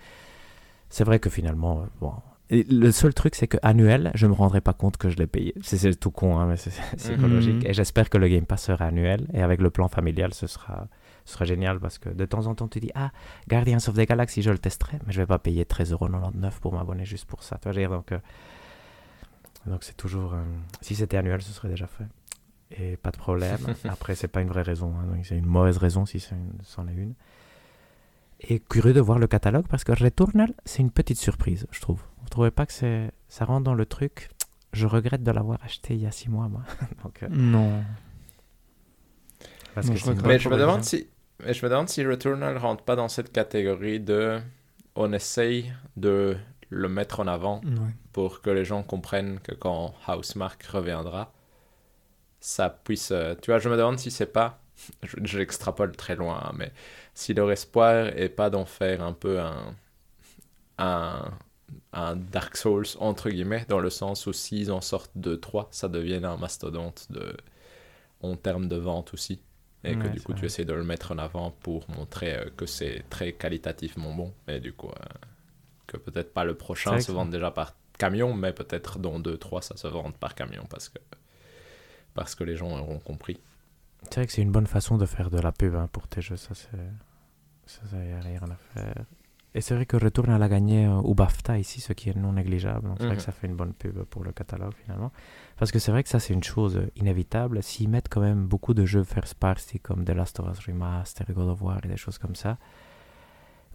c'est 0.90 1.04
vrai 1.04 1.20
que 1.20 1.30
finalement, 1.30 1.82
euh, 1.82 1.86
bon. 2.00 2.14
Et 2.50 2.66
le 2.70 2.92
seul 2.92 3.14
truc, 3.14 3.36
c'est 3.36 3.48
que 3.48 3.58
annuel, 3.64 4.12
je 4.14 4.28
me 4.28 4.34
rendrai 4.34 4.60
pas 4.60 4.74
compte 4.74 4.98
que 4.98 5.08
je 5.08 5.16
l'ai 5.16 5.28
payé. 5.28 5.54
C'est- 5.62 5.98
tout 5.98 6.12
con, 6.12 6.38
hein, 6.38 6.48
mais 6.48 6.58
c'est 6.58 6.72
c'est 6.98 7.18
Mhm. 7.18 7.34
logique. 7.34 7.66
Et 7.66 7.74
j'espère 7.74 8.10
que 8.10 8.18
le 8.18 8.28
Game 8.28 8.46
Pass 8.46 8.64
sera 8.66 8.86
annuel. 8.86 9.28
Et 9.34 9.42
avec 9.42 9.62
le 9.62 9.70
plan 9.70 9.88
familial, 9.88 10.34
ce 10.34 10.48
sera, 10.48 10.88
ce 11.26 11.34
sera 11.34 11.46
génial 11.46 11.80
parce 11.80 11.98
que 12.00 12.10
de 12.10 12.26
temps 12.26 12.48
en 12.48 12.56
temps, 12.56 12.68
tu 12.68 12.80
dis 12.80 12.92
Ah, 12.96 13.12
Guardians 13.48 13.78
of 13.88 13.94
the 13.96 14.08
Galaxy, 14.08 14.42
je 14.42 14.50
le 14.52 14.58
testerai, 14.58 15.00
mais 15.06 15.14
je 15.14 15.20
vais 15.22 15.28
pas 15.28 15.40
payer 15.40 15.64
13,99€ 15.66 16.60
pour 16.60 16.74
m'abonner 16.74 17.06
juste 17.06 17.26
pour 17.26 17.44
ça. 17.44 17.58
Tu 17.58 17.64
vois, 17.64 17.72
je 17.74 17.80
veux 17.80 17.88
dire, 17.88 17.96
donc, 17.96 18.12
euh, 18.12 18.20
donc 19.68 19.84
c'est 19.84 19.96
toujours. 19.98 20.34
euh, 20.34 20.44
si 20.82 20.96
c'était 20.96 21.18
annuel, 21.18 21.42
ce 21.42 21.52
serait 21.52 21.70
déjà 21.70 21.88
fait. 21.88 22.06
Et 22.72 22.96
pas 22.98 23.12
de 23.12 23.18
problème. 23.18 23.60
Après, 23.90 24.16
c'est 24.16 24.28
pas 24.30 24.42
une 24.42 24.48
vraie 24.50 24.62
raison. 24.62 24.94
hein, 25.00 25.06
donc 25.16 25.26
c'est 25.26 25.38
une 25.38 25.46
mauvaise 25.46 25.78
raison 25.78 26.06
si 26.06 26.20
c'en 26.64 26.88
est 26.88 26.94
une. 26.94 27.14
Et 28.42 28.60
curieux 28.60 28.94
de 28.94 29.02
voir 29.02 29.20
le 29.20 29.28
catalogue 29.28 29.68
parce 29.68 29.84
que 29.84 29.92
Returnal, 29.92 30.54
c'est 30.66 30.82
une 30.82 30.90
petite 30.90 31.20
surprise, 31.20 31.68
je 31.72 31.80
trouve. 31.80 32.02
Vous 32.24 32.30
trouvez 32.30 32.50
pas 32.50 32.66
que 32.66 32.74
c'est 32.74 33.12
ça 33.28 33.46
rentre 33.46 33.64
dans 33.66 33.76
le 33.76 33.86
truc? 33.86 34.30
Je 34.74 34.88
regrette 34.88 35.22
de 35.22 35.30
l'avoir 35.32 35.60
acheté 35.64 35.94
il 35.94 36.00
y 36.02 36.08
a 36.08 36.12
six 36.12 36.30
mois, 36.30 36.48
moi. 36.48 36.64
Donc, 37.04 37.22
euh, 37.24 37.28
Non. 37.30 37.84
parce 39.76 39.86
Non, 39.88 39.94
que 39.94 40.00
je 40.00 40.12
Mais 40.28 40.40
je 40.40 40.50
me 40.50 40.58
demande 40.58 40.84
si... 40.84 41.08
Mais 41.44 41.54
je 41.54 41.66
me 41.66 41.70
demande 41.70 41.90
si 41.90 42.06
Returnal 42.06 42.58
rentre 42.58 42.84
pas 42.84 42.96
dans 42.96 43.08
cette 43.08 43.32
catégorie 43.32 44.00
de... 44.00 44.40
On 44.96 45.14
essaye 45.14 45.72
de 45.98 46.36
le 46.70 46.90
mettre 46.90 47.20
en 47.20 47.28
avant 47.28 47.62
Ouais. 47.64 47.94
pour 48.14 48.42
que 48.42 48.50
les 48.50 48.66
gens 48.66 48.84
comprennent 48.84 49.40
que 49.40 49.54
quand 49.54 49.94
Housemark 50.08 50.64
reviendra, 50.64 51.32
ça 52.40 52.70
puisse... 52.70 53.12
euh, 53.12 53.36
Tu 53.42 53.52
vois, 53.52 53.60
je 53.60 53.70
me 53.70 53.78
demande 53.78 54.00
si 54.00 54.12
c'est 54.12 54.26
pas... 54.26 54.60
je- 55.04 55.18
J'extrapole 55.24 55.96
très 55.96 56.16
loin, 56.16 56.42
hein, 56.44 56.52
mais 56.58 56.72
si 57.14 57.34
leur 57.34 57.52
espoir 57.52 58.08
est 58.18 58.30
pas 58.30 58.50
d'en 58.50 58.66
faire 58.66 59.02
un 59.04 59.14
peu 59.14 59.40
un... 59.40 59.76
un 60.78 61.32
un 61.94 62.16
Dark 62.18 62.58
Souls 62.58 62.86
entre 63.00 63.30
guillemets 63.30 63.66
dans 63.70 63.80
le 63.80 63.90
sens 63.90 64.26
où 64.28 64.34
s'ils 64.34 64.72
en 64.74 64.82
sortent 64.82 65.12
2-3 65.18 65.68
ça 65.72 65.88
devienne 65.88 66.26
un 66.26 66.36
mastodonte 66.36 67.08
de 67.12 67.36
en 68.22 68.36
termes 68.36 68.68
de 68.68 68.76
vente 68.76 69.14
aussi 69.14 69.42
et 69.84 69.96
que 69.96 70.04
Ouais, 70.04 70.10
du 70.10 70.22
coup 70.22 70.34
tu 70.34 70.46
essaies 70.46 70.66
de 70.66 70.74
le 70.74 70.84
mettre 70.84 71.12
en 71.12 71.18
avant 71.18 71.52
pour 71.52 71.90
montrer 71.90 72.36
euh, 72.36 72.50
que 72.56 72.66
c'est 72.66 73.04
très 73.10 73.34
qualitativement 73.34 74.14
bon 74.14 74.34
et 74.48 74.60
du 74.60 74.74
coup 74.74 74.90
euh, 74.90 75.06
que 75.88 75.98
peut-être 75.98 76.34
pas 76.34 76.44
le 76.44 76.56
prochain 76.56 77.00
se 77.00 77.12
vende 77.12 77.32
déjà 77.32 77.52
par 77.52 77.76
camion 77.98 78.34
mais 78.34 78.54
peut-être 78.54 79.00
dans 79.00 79.20
2-3 79.20 79.62
ça 79.62 79.78
se 79.78 79.88
vende 79.88 80.16
par 80.16 80.36
camion 80.36 80.66
parce 80.70 80.90
que 80.90 81.00
parce 82.14 82.36
que 82.36 82.44
les 82.44 82.56
gens 82.56 82.78
auront 82.78 83.00
compris 83.00 83.40
C'est 84.10 84.16
vrai 84.16 84.28
que 84.28 84.34
c'est 84.34 84.42
une 84.42 84.52
bonne 84.52 84.68
façon 84.68 84.98
de 84.98 85.06
faire 85.06 85.30
de 85.30 85.40
la 85.40 85.52
pub 85.52 85.76
hein, 85.76 85.88
pour 85.92 86.08
tes 86.08 86.22
jeux, 86.22 86.38
ça 86.38 86.54
c'est. 86.54 86.70
Ça, 87.68 87.82
ça 87.90 88.04
y 88.04 88.12
a 88.12 88.20
rien 88.20 88.42
à 88.42 88.56
faire. 88.74 89.06
Et 89.54 89.60
c'est 89.60 89.76
vrai 89.76 89.86
que 89.86 89.98
Returnal 89.98 90.42
a 90.42 90.48
gagné 90.48 90.86
euh, 90.86 90.94
au 90.94 91.14
BAFTA 91.14 91.58
ici, 91.60 91.82
ce 91.82 91.92
qui 91.92 92.10
est 92.10 92.16
non 92.16 92.34
négligeable. 92.34 92.88
Donc 92.88 92.98
c'est 93.00 93.04
vrai 93.06 93.16
Mhm. 93.16 93.18
que 93.18 93.24
ça 93.24 93.32
fait 93.34 93.48
une 93.48 93.56
bonne 93.56 93.74
pub 93.74 94.02
pour 94.04 94.24
le 94.24 94.32
catalogue 94.32 94.74
finalement. 94.82 95.12
Parce 95.58 95.72
que 95.74 95.80
c'est 95.80 95.92
vrai 95.92 96.04
que 96.04 96.10
ça 96.10 96.20
c'est 96.22 96.34
une 96.34 96.44
chose 96.44 96.78
euh, 96.78 96.90
inévitable. 96.96 97.62
S'ils 97.62 97.90
mettent 97.90 98.08
quand 98.10 98.22
même 98.22 98.46
beaucoup 98.48 98.74
de 98.74 98.86
jeux 98.86 99.04
first 99.04 99.34
party 99.36 99.80
comme 99.82 100.06
The 100.06 100.12
Last 100.12 100.40
of 100.40 100.50
Us 100.50 100.66
Remaster, 100.66 101.26
God 101.34 101.50
of 101.50 101.62
War 101.62 101.80
et 101.84 101.88
des 101.90 101.98
choses 101.98 102.18
comme 102.18 102.36
ça, 102.36 102.58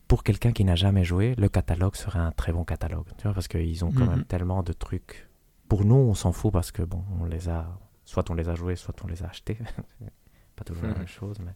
pour 0.09 0.23
quelqu'un 0.23 0.53
qui 0.53 0.65
n'a 0.65 0.77
jamais 0.77 1.05
joué, 1.05 1.35
le 1.37 1.49
catalogue 1.49 1.97
serait 1.97 2.21
un 2.21 2.33
très 2.33 2.53
bon 2.53 2.65
catalogue. 2.65 3.07
Tu 3.19 3.25
vois, 3.25 3.35
parce 3.35 3.49
qu'ils 3.49 3.85
ont 3.85 3.93
quand 3.93 4.05
Mhm. 4.05 4.11
même 4.11 4.25
tellement 4.25 4.63
de 4.63 4.73
trucs. 4.73 5.29
Pour 5.69 5.85
nous, 5.85 5.97
on 5.97 6.15
s'en 6.15 6.33
fout 6.33 6.53
parce 6.53 6.71
que 6.73 6.83
bon, 6.83 7.05
on 7.21 7.25
les 7.25 7.49
a. 7.49 7.67
Soit 8.05 8.31
on 8.31 8.35
les 8.35 8.49
a 8.49 8.55
joués, 8.55 8.77
soit 8.77 8.95
on 9.05 9.09
les 9.09 9.23
a 9.25 9.27
achetés. 9.27 9.59
pas 10.57 10.65
toujours 10.65 10.85
la 10.85 10.91
Mhm. 10.93 10.99
même 10.99 11.09
chose, 11.09 11.37
mais, 11.41 11.53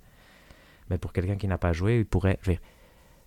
mais 0.90 0.98
pour 0.98 1.12
quelqu'un 1.14 1.36
qui 1.36 1.46
n'a 1.48 1.56
pas 1.58 1.72
joué, 1.72 2.00
il 2.00 2.04
pourrait. 2.04 2.38
je 2.42 2.50
veux 2.50 2.56
dire, 2.56 2.62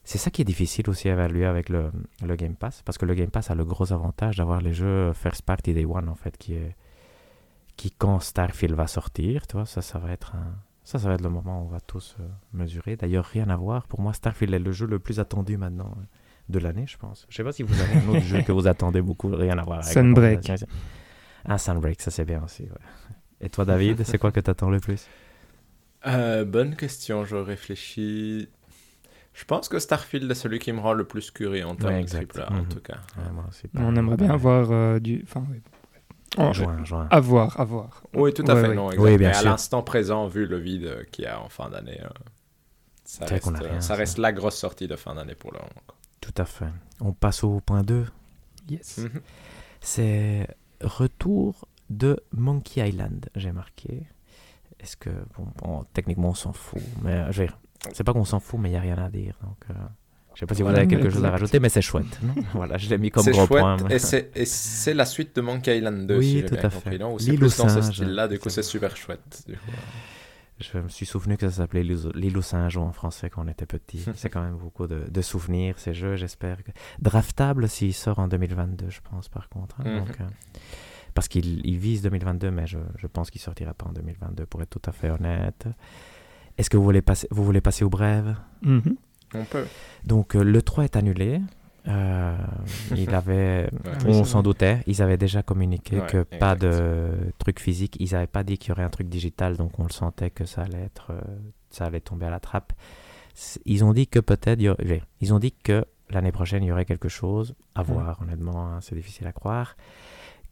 C'est 0.04 0.18
ça 0.18 0.30
qui 0.30 0.42
est 0.42 0.46
difficile 0.46 0.90
aussi 0.90 1.08
à 1.10 1.14
évaluer 1.14 1.46
avec 1.46 1.70
le, 1.70 1.92
le 2.26 2.36
Game 2.36 2.56
Pass, 2.56 2.82
parce 2.84 2.98
que 2.98 3.06
le 3.06 3.14
Game 3.14 3.30
Pass 3.30 3.52
a 3.52 3.56
le 3.56 3.64
gros 3.64 3.94
avantage 3.94 4.36
d'avoir 4.38 4.60
les 4.62 4.74
jeux 4.74 5.14
First 5.14 5.44
Party 5.44 5.74
Day 5.74 5.86
One, 5.86 6.10
en 6.10 6.16
fait, 6.16 6.38
qui 6.38 6.54
est. 6.56 6.76
qui, 7.78 7.90
quand 7.92 8.20
Starfield 8.20 8.76
va 8.76 8.88
sortir, 8.88 9.48
tu 9.48 9.56
vois, 9.56 9.66
ça, 9.66 9.82
ça 9.82 10.00
va 10.00 10.12
être 10.12 10.36
un. 10.36 10.56
Ça, 10.84 11.00
ça 11.00 11.08
va 11.08 11.14
être 11.16 11.22
le 11.22 11.30
moment 11.30 11.62
où 11.62 11.66
on 11.66 11.70
va 11.70 11.80
tous 11.80 12.18
euh, 12.20 12.28
mesurer. 12.52 12.98
D'ailleurs, 12.98 13.24
rien 13.24 13.48
à 13.50 13.56
voir. 13.56 13.88
Pour 13.88 14.02
moi, 14.02 14.12
Starfield 14.12 14.54
est 14.54 14.60
le 14.60 14.74
jeu 14.74 14.86
le 14.86 15.00
plus 15.00 15.22
attendu 15.22 15.56
maintenant 15.56 15.96
euh, 15.98 16.04
de 16.50 16.60
l'année, 16.60 16.86
je 16.86 16.98
pense. 16.98 17.26
Je 17.30 17.38
sais 17.38 17.44
pas 17.46 17.54
si 17.54 17.64
vous 17.64 17.80
avez 17.80 17.94
un 18.00 18.08
autre 18.10 18.26
jeu 18.26 18.42
que 18.42 18.52
vous 18.52 18.68
attendez 18.68 19.02
beaucoup, 19.02 19.30
rien 19.30 19.58
à 19.58 19.64
voir 19.64 19.80
avec. 19.80 19.94
Sunbreak. 19.94 20.52
Ah, 21.46 21.58
Sunbreak, 21.58 22.02
ça 22.02 22.12
c'est 22.12 22.26
bien 22.26 22.44
aussi. 22.44 22.64
ouais. 22.64 22.70
Et 23.40 23.50
toi, 23.50 23.64
David, 23.64 24.04
c'est 24.04 24.18
quoi 24.18 24.34
que 24.34 24.42
t'attends 24.42 24.70
le 24.70 24.82
plus? 24.82 25.08
Euh, 26.06 26.44
bonne 26.44 26.76
question, 26.76 27.24
je 27.24 27.38
réfléchis. 27.38 28.50
Je 29.34 29.46
pense 29.46 29.68
que 29.68 29.80
Starfield 29.80 30.30
est 30.30 30.36
celui 30.36 30.60
qui 30.60 30.72
me 30.72 30.80
rend 30.80 30.94
le 30.94 31.06
plus 31.06 31.32
curieux 31.32 31.66
en 31.66 31.76
termes 31.76 31.94
Ouais, 31.96 32.04
de 32.04 32.08
triple 32.10 32.42
A, 32.42 32.52
en 32.52 32.56
Mhm. 32.62 32.68
tout 32.68 32.80
cas. 32.80 32.98
Ouais, 33.18 33.32
moi 33.34 33.46
on 33.76 33.96
aimerait 33.96 34.18
bien 34.18 34.30
avoir 34.32 34.72
euh, 34.72 35.00
du. 35.00 35.22
Enfin, 35.24 35.44
oui. 35.52 35.60
Oh, 36.38 36.52
Juin, 36.54 36.84
juin. 36.84 37.08
À 37.12 37.20
voir, 37.20 37.60
à 37.60 37.64
voir. 37.64 38.04
Oui, 38.14 38.34
tout 38.34 38.44
à 38.48 38.56
fait, 38.56 38.74
non, 38.74 38.88
Oui, 38.88 38.94
exact. 38.96 39.18
bien 39.18 39.30
Mais 39.30 39.36
à 39.36 39.42
l'instant 39.44 39.84
présent, 39.84 40.28
vu 40.28 40.46
le 40.48 40.58
vide 40.58 41.06
qu'il 41.12 41.26
y 41.26 41.28
a 41.28 41.40
en 41.40 41.50
fin 41.50 41.70
d'année, 41.70 42.00
euh, 42.02 42.08
ça, 43.06 43.26
reste, 43.26 43.48
a 43.48 43.52
rien, 43.60 43.82
ça 43.82 43.90
ça. 43.90 43.96
reste 43.96 44.18
la 44.18 44.32
grosse 44.34 44.58
sortie 44.58 44.88
de 44.88 44.96
fin 44.96 45.14
d'année 45.16 45.36
pour 45.36 45.52
le 45.52 45.60
moment. 45.60 45.70
Tout 46.22 46.34
à 46.38 46.46
fait. 46.46 46.70
On 47.02 47.12
passe 47.14 47.44
au 47.44 47.60
point 47.60 47.82
2. 47.84 48.06
Yes. 48.70 49.00
Mhm. 49.00 49.22
C'est 49.82 50.48
retour 50.82 51.68
de 51.90 52.20
Monkey 52.32 52.88
Island, 52.88 53.30
j'ai 53.36 53.52
marqué. 53.52 54.08
Est-ce 54.80 54.98
que, 54.98 55.10
bon, 55.38 55.48
bon, 55.58 55.86
techniquement 55.94 56.30
on 56.30 56.34
s'en 56.34 56.54
fout, 56.54 56.82
mais 57.04 57.32
je 57.32 57.44
dire, 57.44 57.58
c'est 57.92 58.04
pas 58.04 58.14
qu'on 58.14 58.26
s'en 58.26 58.40
fout, 58.40 58.60
mais 58.60 58.70
il 58.70 58.72
n'y 58.74 58.78
a 58.78 58.82
rien 58.82 58.98
à 58.98 59.10
dire. 59.10 59.38
Donc, 59.44 59.58
euh, 59.70 59.74
je 60.34 60.40
sais 60.40 60.46
pas 60.46 60.56
si 60.56 60.62
vous 60.64 60.70
avez 60.70 60.88
quelque 60.88 61.10
chose 61.10 61.24
à 61.26 61.32
rajouter, 61.32 61.60
mais 61.60 61.70
c'est 61.70 61.82
chouette. 61.82 62.20
voilà, 62.54 62.78
je 62.78 62.90
l'ai 62.90 62.98
mis 62.98 63.12
comme 63.12 63.26
gros 63.26 63.46
chouette, 63.46 63.50
point. 63.60 63.78
et 63.90 64.00
c'est 64.00 64.32
et 64.36 64.46
c'est 64.46 64.94
la 64.94 65.06
suite 65.06 65.36
de 65.36 65.42
Monkey 65.42 65.78
Island 65.78 66.08
2, 66.08 66.18
Oui, 66.18 66.26
si 66.40 66.46
tout 66.46 66.56
à 66.56 66.70
fait. 66.70 66.98
c'est 67.20 67.36
plus 67.36 67.58
dans 67.58 67.70
ce 67.70 67.82
singes. 67.82 67.94
style-là, 67.96 68.28
du 68.28 68.40
coup 68.40 68.50
c'est 68.50 68.64
super 68.64 68.96
chouette. 68.98 69.44
du 69.48 69.54
coup. 69.54 69.72
je 70.60 70.78
me 70.80 70.88
suis 70.88 71.06
souvenu 71.06 71.36
que 71.38 71.48
ça 71.50 71.58
s'appelait 71.58 71.84
l'île 71.84 72.38
aux 72.38 72.42
Saint-Jean 72.42 72.86
en 72.88 72.94
français 72.94 73.30
quand 73.30 73.44
on 73.46 73.48
était 73.50 73.66
petit. 73.66 74.06
C'est 74.16 74.30
quand 74.30 74.42
même 74.42 74.56
beaucoup 74.56 74.88
de, 74.88 75.04
de 75.10 75.22
souvenirs, 75.22 75.78
ces 75.78 75.94
jeux, 75.94 76.16
j'espère. 76.16 76.64
que- 76.64 76.72
Draftable 77.02 77.68
s'il 77.68 77.94
sort 77.94 78.20
en 78.20 78.28
2022, 78.28 78.90
je 78.90 79.02
pense, 79.02 79.28
par 79.30 79.50
contre. 79.50 79.82
hein. 79.82 79.84
Mhm. 79.90 80.00
Donc, 80.06 80.22
euh, 80.22 80.24
parce 81.14 81.28
qu'il 81.28 81.66
il 81.66 81.78
vise 81.78 82.02
2022, 82.02 82.50
mais 82.50 82.66
je, 82.66 82.78
je 82.98 83.08
pense 83.08 83.30
qu'il 83.30 83.42
sortira 83.42 83.74
pas 83.74 83.88
en 83.88 83.92
2022, 83.94 84.46
pour 84.46 84.62
être 84.62 84.70
tout 84.70 84.82
à 84.90 84.92
fait 84.94 85.10
honnête. 85.10 85.68
Est-ce 86.58 86.70
que 86.70 86.78
vous 86.78 86.84
voulez 86.84 87.02
passer, 87.02 87.28
vous 87.32 87.44
voulez 87.44 87.62
passer 87.62 87.84
au 87.84 87.90
brève? 87.90 88.36
Mhm. 88.62 88.96
On 89.36 89.44
peut. 89.46 89.66
Donc, 90.06 90.36
euh, 90.36 90.44
le 90.44 90.62
3 90.62 90.84
est 90.84 90.96
annulé. 90.96 91.42
Euh, 91.88 92.38
il 92.96 93.10
avait, 93.16 93.70
Ouais. 93.84 93.92
on 94.06 94.24
s'en 94.24 94.42
doutait, 94.44 94.80
ils 94.88 95.02
avaient 95.02 95.18
déjà 95.18 95.44
communiqué 95.44 96.00
Ouais, 96.00 96.08
que 96.08 96.24
pas 96.24 96.54
exact. 96.54 96.62
de 96.62 97.10
truc 97.40 97.60
physique, 97.60 97.98
ils 98.00 98.12
n'avaient 98.14 98.28
pas 98.28 98.44
dit 98.44 98.58
qu'il 98.58 98.70
y 98.70 98.72
aurait 98.72 98.84
un 98.84 98.90
truc 98.90 99.10
digital, 99.10 99.58
donc 99.58 99.78
on 99.80 99.84
le 99.84 99.92
sentait 99.92 100.30
que 100.30 100.46
ça 100.46 100.62
allait 100.62 100.84
être, 100.84 101.08
euh, 101.12 101.20
ça 101.72 101.86
allait 101.86 102.00
tomber 102.00 102.26
à 102.28 102.30
la 102.30 102.40
trappe. 102.40 102.72
Ils 103.66 103.84
ont 103.84 103.92
dit 103.94 104.08
que 104.08 104.20
peut-être, 104.20 104.62
ils 105.20 105.34
ont 105.34 105.40
dit 105.40 105.52
que 105.52 105.84
l'année 106.12 106.32
prochaine 106.32 106.64
il 106.64 106.68
y 106.68 106.72
aurait 106.72 106.86
quelque 106.86 107.10
chose 107.10 107.56
à 107.76 107.82
voir. 107.82 108.22
Honnêtement, 108.22 108.68
hein, 108.68 108.80
c'est 108.82 108.96
difficile 108.96 109.26
à 109.28 109.32
croire. 109.34 109.76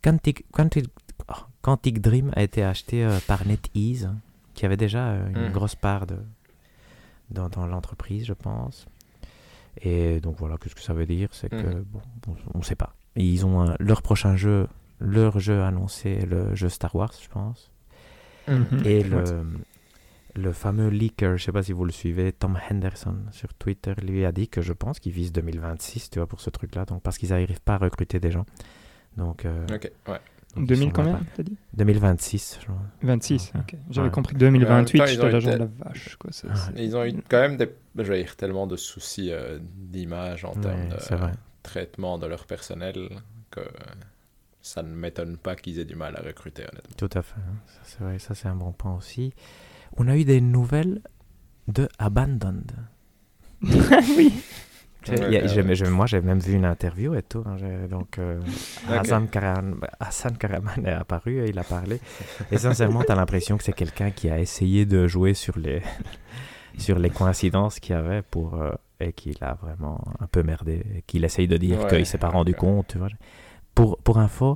Quantic, 0.03 0.45
Quantic, 0.51 0.87
oh, 1.29 1.33
Quantic 1.61 2.01
Dream 2.01 2.31
a 2.35 2.41
été 2.41 2.63
acheté 2.63 3.05
euh, 3.05 3.19
par 3.27 3.45
NetEase, 3.45 4.09
qui 4.61 4.65
avait 4.67 4.77
déjà 4.77 5.07
euh, 5.07 5.27
une 5.29 5.45
Mhm. 5.47 5.51
grosse 5.51 5.73
part 5.73 6.05
de 6.05 6.17
dans, 7.31 7.49
dans 7.49 7.65
l'entreprise, 7.65 8.25
je 8.27 8.33
pense. 8.33 8.85
Et 9.81 10.19
donc 10.19 10.35
voilà, 10.37 10.57
qu'est-ce 10.57 10.75
que 10.75 10.81
ça 10.81 10.93
veut 10.93 11.07
dire? 11.07 11.29
C'est 11.31 11.49
que, 11.49 11.55
Mhm. 11.77 11.83
bon, 11.91 12.01
on 12.53 12.59
ne 12.59 12.63
sait 12.63 12.75
pas. 12.75 12.93
Et 13.15 13.23
ils 13.25 13.43
ont 13.43 13.59
un- 13.61 13.75
leur 13.79 14.03
prochain 14.03 14.35
jeu, 14.35 14.67
leur 14.99 15.39
jeu 15.39 15.63
annoncé, 15.63 16.19
le 16.27 16.53
jeu 16.53 16.69
Star 16.69 16.93
Wars, 16.93 17.11
je 17.19 17.27
pense. 17.29 17.71
Mhm. 18.47 18.81
Et 18.85 19.01
le, 19.03 19.43
le 20.35 20.51
fameux 20.53 20.89
leaker, 20.89 21.37
je 21.37 21.45
sais 21.45 21.51
pas 21.51 21.63
si 21.63 21.71
vous 21.71 21.83
le 21.85 21.91
suivez, 21.91 22.31
Tom 22.31 22.55
Henderson 22.69 23.15
sur 23.31 23.51
Twitter, 23.55 23.93
lui 24.03 24.25
a 24.25 24.31
dit 24.31 24.47
que 24.47 24.61
je 24.61 24.73
pense 24.73 24.99
qu'il 24.99 25.11
vise 25.13 25.31
2026, 25.31 26.11
tu 26.11 26.19
vois, 26.19 26.27
pour 26.27 26.39
ce 26.41 26.51
truc-là, 26.51 26.85
donc 26.85 27.01
parce 27.01 27.17
qu'ils 27.17 27.29
n'arrivent 27.29 27.61
pas 27.61 27.73
à 27.75 27.77
recruter 27.79 28.19
des 28.19 28.29
gens. 28.29 28.45
Donc, 29.17 29.45
euh, 29.45 29.65
ouais. 30.07 30.19
Donc 30.55 30.63
ils 30.65 30.67
2000 30.67 30.87
sont 30.89 30.93
combien, 30.93 31.19
t'as 31.35 31.43
dit? 31.43 31.57
2026, 31.73 32.57
je 32.61 32.65
crois. 32.65 32.77
26, 33.03 33.51
Ouais. 33.55 33.61
ok. 33.61 33.75
J'avais 33.89 34.07
Ouais. 34.07 34.11
compris 34.11 34.35
2028, 34.35 34.97
temps, 34.97 35.05
ils 35.05 35.09
j'étais 35.09 35.27
été- 35.29 35.41
genre 35.41 35.57
la 35.57 35.65
vache, 35.65 36.15
quoi. 36.17 36.29
Ouais. 36.29 36.55
c'est- 36.55 36.83
Ils 36.83 36.95
ont 36.95 37.05
eu 37.05 37.13
quand 37.29 37.39
même 37.41 37.57
des, 37.57 37.69
je 37.97 38.03
veux 38.03 38.17
dire, 38.17 38.35
tellement 38.35 38.67
de 38.67 38.75
soucis 38.75 39.31
euh, 39.31 39.59
d'image 39.61 40.45
en 40.45 40.53
Ouais, 40.53 40.61
termes 40.61 40.89
de 40.89 41.15
vrai. 41.15 41.31
traitement 41.63 42.17
de 42.17 42.27
leur 42.27 42.45
personnel 42.45 43.09
que 43.51 43.61
ça 44.61 44.83
ne 44.83 44.93
m'étonne 44.93 45.37
pas 45.37 45.55
qu'ils 45.55 45.79
aient 45.79 45.85
du 45.85 45.95
mal 45.95 46.15
à 46.17 46.21
recruter, 46.21 46.63
honnêtement. 46.63 46.95
Tout 46.97 47.09
à 47.13 47.21
fait. 47.21 47.39
hein. 47.39 47.55
C'est 47.83 47.99
vrai, 48.01 48.19
ça 48.19 48.35
c'est 48.35 48.47
un 48.47 48.55
bon 48.55 48.71
point 48.71 48.95
aussi. 48.95 49.33
On 49.97 50.07
a 50.07 50.15
eu 50.17 50.23
des 50.25 50.39
nouvelles 50.41 51.01
de 51.67 51.87
Abandoned. 51.99 52.71
oui. 54.17 54.33
Ouais, 55.09 55.17
ouais, 55.83 55.89
moi, 55.89 56.05
j'ai 56.05 56.21
même 56.21 56.39
vu 56.39 56.53
une 56.53 56.65
interview 56.65 57.15
et 57.15 57.23
tout. 57.23 57.43
hein, 57.45 57.57
donc, 57.89 58.19
euh. 58.19 58.39
Hassan, 58.89 59.27
Karaman, 59.27 59.75
Hassan 59.99 60.37
Karaman 60.37 60.85
est 60.85 60.91
apparu 60.91 61.39
et 61.43 61.49
il 61.49 61.57
a 61.59 61.63
parlé. 61.63 61.99
Et 62.51 62.57
sincèrement, 62.57 63.03
tu 63.03 63.11
as 63.11 63.15
l'impression 63.15 63.57
que 63.57 63.63
c'est 63.63 63.73
quelqu'un 63.73 64.11
qui 64.11 64.29
a 64.29 64.39
essayé 64.39 64.85
de 64.85 65.07
jouer 65.07 65.33
sur 65.33 65.57
les, 65.57 65.81
sur 66.77 66.99
les 66.99 67.09
coïncidences 67.09 67.79
qu'il 67.79 67.95
y 67.95 67.97
avait 67.97 68.21
pour, 68.21 68.55
euh, 68.61 68.71
et 68.99 69.11
qu'il 69.13 69.37
a 69.41 69.55
vraiment 69.55 70.03
un 70.19 70.27
peu 70.27 70.43
merdé. 70.43 71.03
Qu'il 71.07 71.23
essaye 71.25 71.47
de 71.47 71.57
dire 71.57 71.79
Ouais, 71.79 71.87
qu'il 71.87 72.05
s'est 72.05 72.17
pas 72.19 72.29
rendu 72.29 72.53
compte. 72.53 72.87
Tu 72.89 72.97
vois. 72.99 73.09
Pour, 73.73 73.97
pour 73.99 74.19
info, 74.19 74.55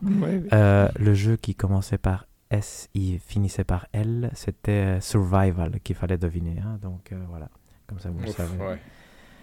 euh, 0.53 0.87
le 0.99 1.13
jeu 1.15 1.37
qui 1.37 1.55
commençait 1.55 1.97
par 1.97 2.27
S, 2.51 2.89
il 2.93 3.17
finissait 3.19 3.63
par 3.63 3.87
L, 3.93 4.29
c'était 4.35 4.99
Survival 5.01 5.79
qu'il 5.83 5.95
fallait 5.95 6.17
deviner. 6.19 6.57
hein. 6.63 6.77
donc 6.83 7.11
voilà, 7.29 7.49
comme 7.87 7.97
ça 7.97 8.09
vous 8.11 8.19
le 8.19 8.27
savez. 8.27 8.57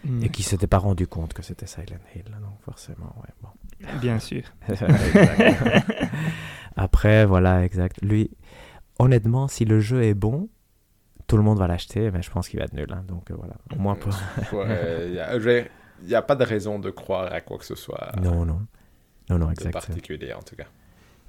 Ouais. 0.05 0.11
Mm. 0.11 0.25
Et 0.25 0.29
qui 0.31 0.43
s'était 0.43 0.67
pas 0.67 0.79
rendu 0.79 1.07
compte 1.07 1.33
que 1.35 1.43
c'était 1.43 1.67
Silent 1.67 1.99
Hill. 2.15 2.25
Donc 2.25 2.61
forcément, 2.63 3.15
ouais, 3.23 3.33
bon. 3.43 3.49
Bien 4.01 4.19
sûr. 4.19 4.43
Après, 6.77 7.27
voilà, 7.27 7.65
exact. 7.65 8.01
Lui, 8.03 8.31
honnêtement, 8.99 9.49
si 9.49 9.65
le 9.65 9.81
jeu 9.81 10.03
est 10.03 10.15
bon, 10.15 10.49
tout 11.27 11.37
le 11.37 11.43
monde 11.43 11.59
va 11.59 11.67
l'acheter, 11.67 12.11
mais 12.11 12.23
je 12.23 12.31
pense 12.31 12.49
qu'il 12.49 12.59
va 12.59 12.65
être 12.67 12.73
nul. 12.75 12.87
hein. 12.91 13.05
donc 13.07 13.31
euh, 13.31 13.35
voilà, 13.37 13.55
au 13.75 13.79
moins 13.79 13.95
pour... 13.95 14.13
Il 16.05 16.09
n'y 16.09 16.15
a 16.17 16.23
pas 16.23 16.35
de 16.35 16.45
raison 16.45 16.81
de 16.81 16.91
croire 16.91 17.33
à 17.33 17.41
quoi 17.41 17.59
que 17.59 17.65
ce 17.65 17.77
soit 17.77 18.11
Non, 18.21 18.45
non. 18.45 18.67
Non, 19.31 19.39
non, 19.39 19.47
de 19.47 19.53
exact. 19.53 19.73
particulier, 19.73 20.33
en 20.33 20.43
tout 20.43 20.57
cas. 20.57 20.67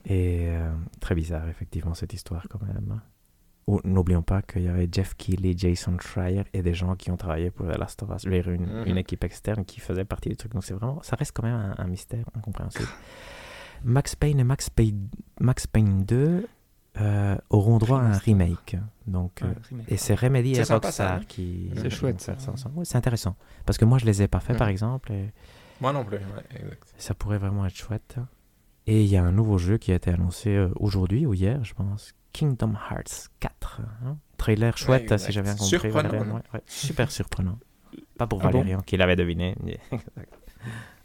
Et 0.06 0.48
euh, 0.50 0.72
très 1.00 1.14
bizarre, 1.16 1.48
effectivement, 1.48 1.94
cette 1.94 2.14
histoire 2.14 2.48
quand 2.50 2.62
même. 2.64 3.00
Ou- 3.68 3.80
N'oublions 3.86 4.22
pas 4.24 4.42
qu'il 4.42 4.64
y 4.64 4.68
avait 4.68 4.90
Jeff 4.92 5.16
Keighley, 5.16 5.54
Jason 5.58 5.98
Schreier 6.00 6.44
et 6.54 6.62
des 6.62 6.74
gens 6.74 6.96
qui 6.96 7.12
ont 7.12 7.18
travaillé 7.18 7.50
pour 7.50 7.66
The 7.66 7.78
Last 7.78 8.04
of 8.04 8.10
Us, 8.16 8.24
une, 8.26 8.66
Mhm. 8.66 8.84
une 8.88 8.98
équipe 8.98 9.24
externe 9.24 9.64
qui 9.64 9.80
faisait 9.80 10.04
partie 10.06 10.30
du 10.30 10.36
truc. 10.36 10.52
Donc 10.54 10.64
c'est 10.66 10.74
vraiment, 10.74 11.02
ça 11.02 11.16
reste 11.16 11.32
quand 11.34 11.44
même 11.44 11.56
un, 11.56 11.76
un 11.78 11.88
mystère 11.88 12.26
incompréhensible. 12.36 12.88
Max 13.84 14.16
Payne 14.16 14.40
et 14.40 14.44
Max 14.44 14.70
Payne, 14.70 15.08
Max 15.40 15.68
Payne 15.68 16.04
2 16.06 16.48
euh, 17.02 17.36
auront 17.50 17.78
droit 17.80 18.00
à 18.00 18.04
un 18.04 18.18
remake. 18.18 18.78
Donc, 19.08 19.42
euh, 19.42 19.48
Ouais, 19.48 19.54
remake. 19.70 19.92
et 19.92 19.98
c'est 19.98 20.14
Remedy 20.16 20.52
et 20.52 20.64
ça, 20.64 20.76
Rockstar 20.76 21.14
hein 21.14 21.22
qui 21.28 21.72
C'est 21.76 21.90
chouette, 21.90 22.22
ça. 22.22 22.36
ensemble. 22.52 22.78
Ouais, 22.80 22.86
c'est 22.86 22.98
intéressant. 22.98 23.36
Parce 23.66 23.78
que 23.78 23.86
moi, 23.86 23.98
je 23.98 24.06
les 24.06 24.22
ai 24.22 24.28
pas 24.28 24.40
fait, 24.40 24.56
par 24.56 24.68
Mhm. 24.68 24.72
exemple, 24.74 25.12
et 25.12 25.34
Moi 25.82 25.92
non 25.92 26.06
plus, 26.06 26.18
exact. 26.52 26.94
ça 26.98 27.14
pourrait 27.16 27.40
vraiment 27.40 27.66
être 27.66 27.76
chouette. 27.76 28.18
Et 28.86 29.02
il 29.04 29.10
y 29.10 29.18
a 29.18 29.24
un 29.24 29.32
nouveau 29.32 29.58
jeu 29.58 29.78
qui 29.78 29.92
a 29.92 29.96
été 29.96 30.12
annoncé 30.12 30.50
euh, 30.56 30.70
aujourd'hui 30.76 31.26
ou 31.26 31.34
hier, 31.34 31.64
je 31.64 31.74
pense. 31.74 32.14
Kingdom 32.34 32.74
Hearts 32.92 33.30
4. 33.40 33.82
hein. 34.06 34.18
Trailer 34.38 34.78
chouette, 34.78 35.10
Ouais, 35.10 35.18
si 35.18 35.32
j'ai 35.32 35.42
bien 35.42 35.54
compris. 35.54 35.68
Surprenant, 35.70 36.36
ouais, 36.54 36.62
super 36.66 37.12
surprenant. 37.12 37.58
Pas 38.18 38.28
pour 38.28 38.42
Ah 38.44 38.50
bon 38.50 38.66
qui 38.86 38.98
l'avait 38.98 39.16
deviné. 39.16 39.56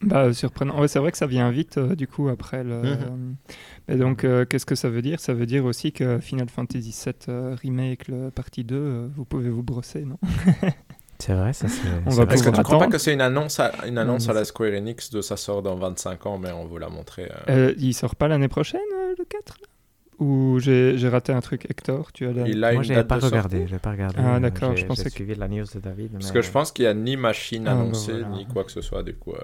Bah, 0.01 0.33
surprenant. 0.33 0.81
Ouais, 0.81 0.87
c'est 0.87 1.01
vrai 1.01 1.11
que 1.11 1.19
ça 1.19 1.27
vient 1.27 1.51
vite, 1.51 1.77
euh, 1.79 1.97
du 1.97 2.07
coup, 2.07 2.29
après 2.29 2.63
le. 2.63 2.83
Mhm. 2.83 3.37
Et 3.89 3.97
donc, 3.97 4.23
euh, 4.23 4.45
qu'est-ce 4.45 4.65
que 4.67 4.77
ça 4.77 4.89
veut 4.89 5.03
dire? 5.03 5.19
Ça 5.19 5.35
veut 5.35 5.47
dire 5.47 5.65
aussi 5.65 5.91
que 5.91 6.21
Final 6.21 6.49
Fantasy 6.49 6.95
VII 7.05 7.15
euh, 7.29 7.57
Remake, 7.61 8.07
le 8.07 8.31
partie 8.31 8.63
2, 8.63 8.77
euh, 8.77 9.09
vous 9.13 9.25
pouvez 9.25 9.51
vous 9.51 9.65
brosser, 9.65 10.05
non? 10.05 10.19
C'est 11.21 11.35
vrai, 11.35 11.53
ça 11.53 11.67
c'est. 11.67 11.83
On 12.07 12.11
c'est 12.13 12.25
va. 12.25 12.33
Est-ce 12.33 12.45
que 12.45 12.51
tu 12.55 12.63
crois 12.63 12.79
pas 12.79 12.87
que 12.87 12.97
c'est 12.99 13.13
une 13.13 13.21
annonce 13.21 13.59
à, 13.59 13.73
une 13.89 13.99
annonce 13.99 14.27
Non, 14.29 14.31
à 14.31 14.35
la 14.35 14.45
Square 14.45 14.71
Enix 14.75 15.11
de 15.11 15.21
ça 15.21 15.37
sort 15.37 15.63
dans 15.63 15.75
25 15.75 16.27
ans, 16.27 16.39
mais 16.39 16.53
on 16.53 16.65
vous 16.67 16.79
l'a 16.79 16.89
montré 16.91 17.25
euh, 17.25 17.71
Euh, 17.71 17.75
Il 17.77 17.93
sort 17.93 18.15
pas 18.15 18.29
l'année 18.29 18.47
prochaine, 18.47 18.81
euh, 18.95 19.15
le 19.19 19.25
4 19.25 19.59
là? 19.61 19.67
Ou 20.19 20.59
j'ai 20.59 20.99
j'ai 20.99 21.09
raté 21.09 21.33
un 21.33 21.41
truc, 21.41 21.67
Hector 21.71 22.11
Tu 22.13 22.27
as 22.27 22.33
la... 22.33 22.49
Il 22.49 22.63
a 22.65 22.73
Moi, 22.73 22.85
date 22.85 23.07
pas 23.07 23.19
regardé, 23.19 23.67
j'ai 23.69 23.79
pas 23.79 23.93
regardé. 23.93 24.17
Ah, 24.21 24.41
d'accord, 24.41 24.75
je 24.77 24.85
pensais 24.85 25.05
j'ai 25.05 25.11
que- 25.11 25.15
suivi 25.17 25.35
la 25.37 25.47
news 25.49 25.65
de 25.73 25.79
David. 25.81 26.13
Parce 26.13 26.33
que 26.33 26.43
je 26.43 26.51
pense 26.51 26.73
qu'il 26.73 26.85
n'y 26.87 26.89
a 26.89 26.95
ni 26.95 27.17
machine 27.17 27.69
Ah, 27.69 27.73
annoncée, 27.73 28.13
voilà. 28.23 28.29
ni 28.31 28.47
quoi 28.47 28.65
que 28.65 28.73
ce 28.73 28.81
soit, 28.81 29.03
du 29.05 29.15
coup. 29.15 29.33
euh, 29.35 29.39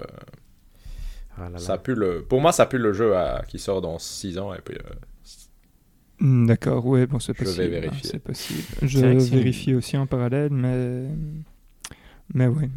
Ah 1.37 1.43
là 1.43 1.49
là. 1.51 1.57
ça 1.59 1.77
pue 1.77 1.95
le... 1.95 2.23
Pour 2.23 2.41
moi, 2.41 2.51
ça 2.51 2.65
pue 2.65 2.77
le 2.77 2.91
jeu 2.91 3.15
à- 3.15 3.43
qui 3.47 3.57
sort 3.57 3.81
dans 3.81 3.99
6 3.99 4.37
ans, 4.37 4.53
et 4.53 4.59
puis... 4.59 4.75
euh, 4.75 4.93
Hmm, 6.19 6.45
D'accord, 6.47 6.85
ouais, 6.85 7.07
bon, 7.07 7.19
c'est 7.19 7.33
Je 7.37 7.43
vais 7.43 7.45
possible. 7.45 7.63
hein, 7.75 7.79
vérifier. 7.81 8.09
C'est 8.09 8.19
possible. 8.19 8.63
Je 8.81 8.99
vérifie 9.35 9.75
aussi 9.75 9.97
en 9.97 10.07
parallèle, 10.07 10.49
mais. 10.51 11.09
Mais 12.33 12.47
ouais. 12.47 12.69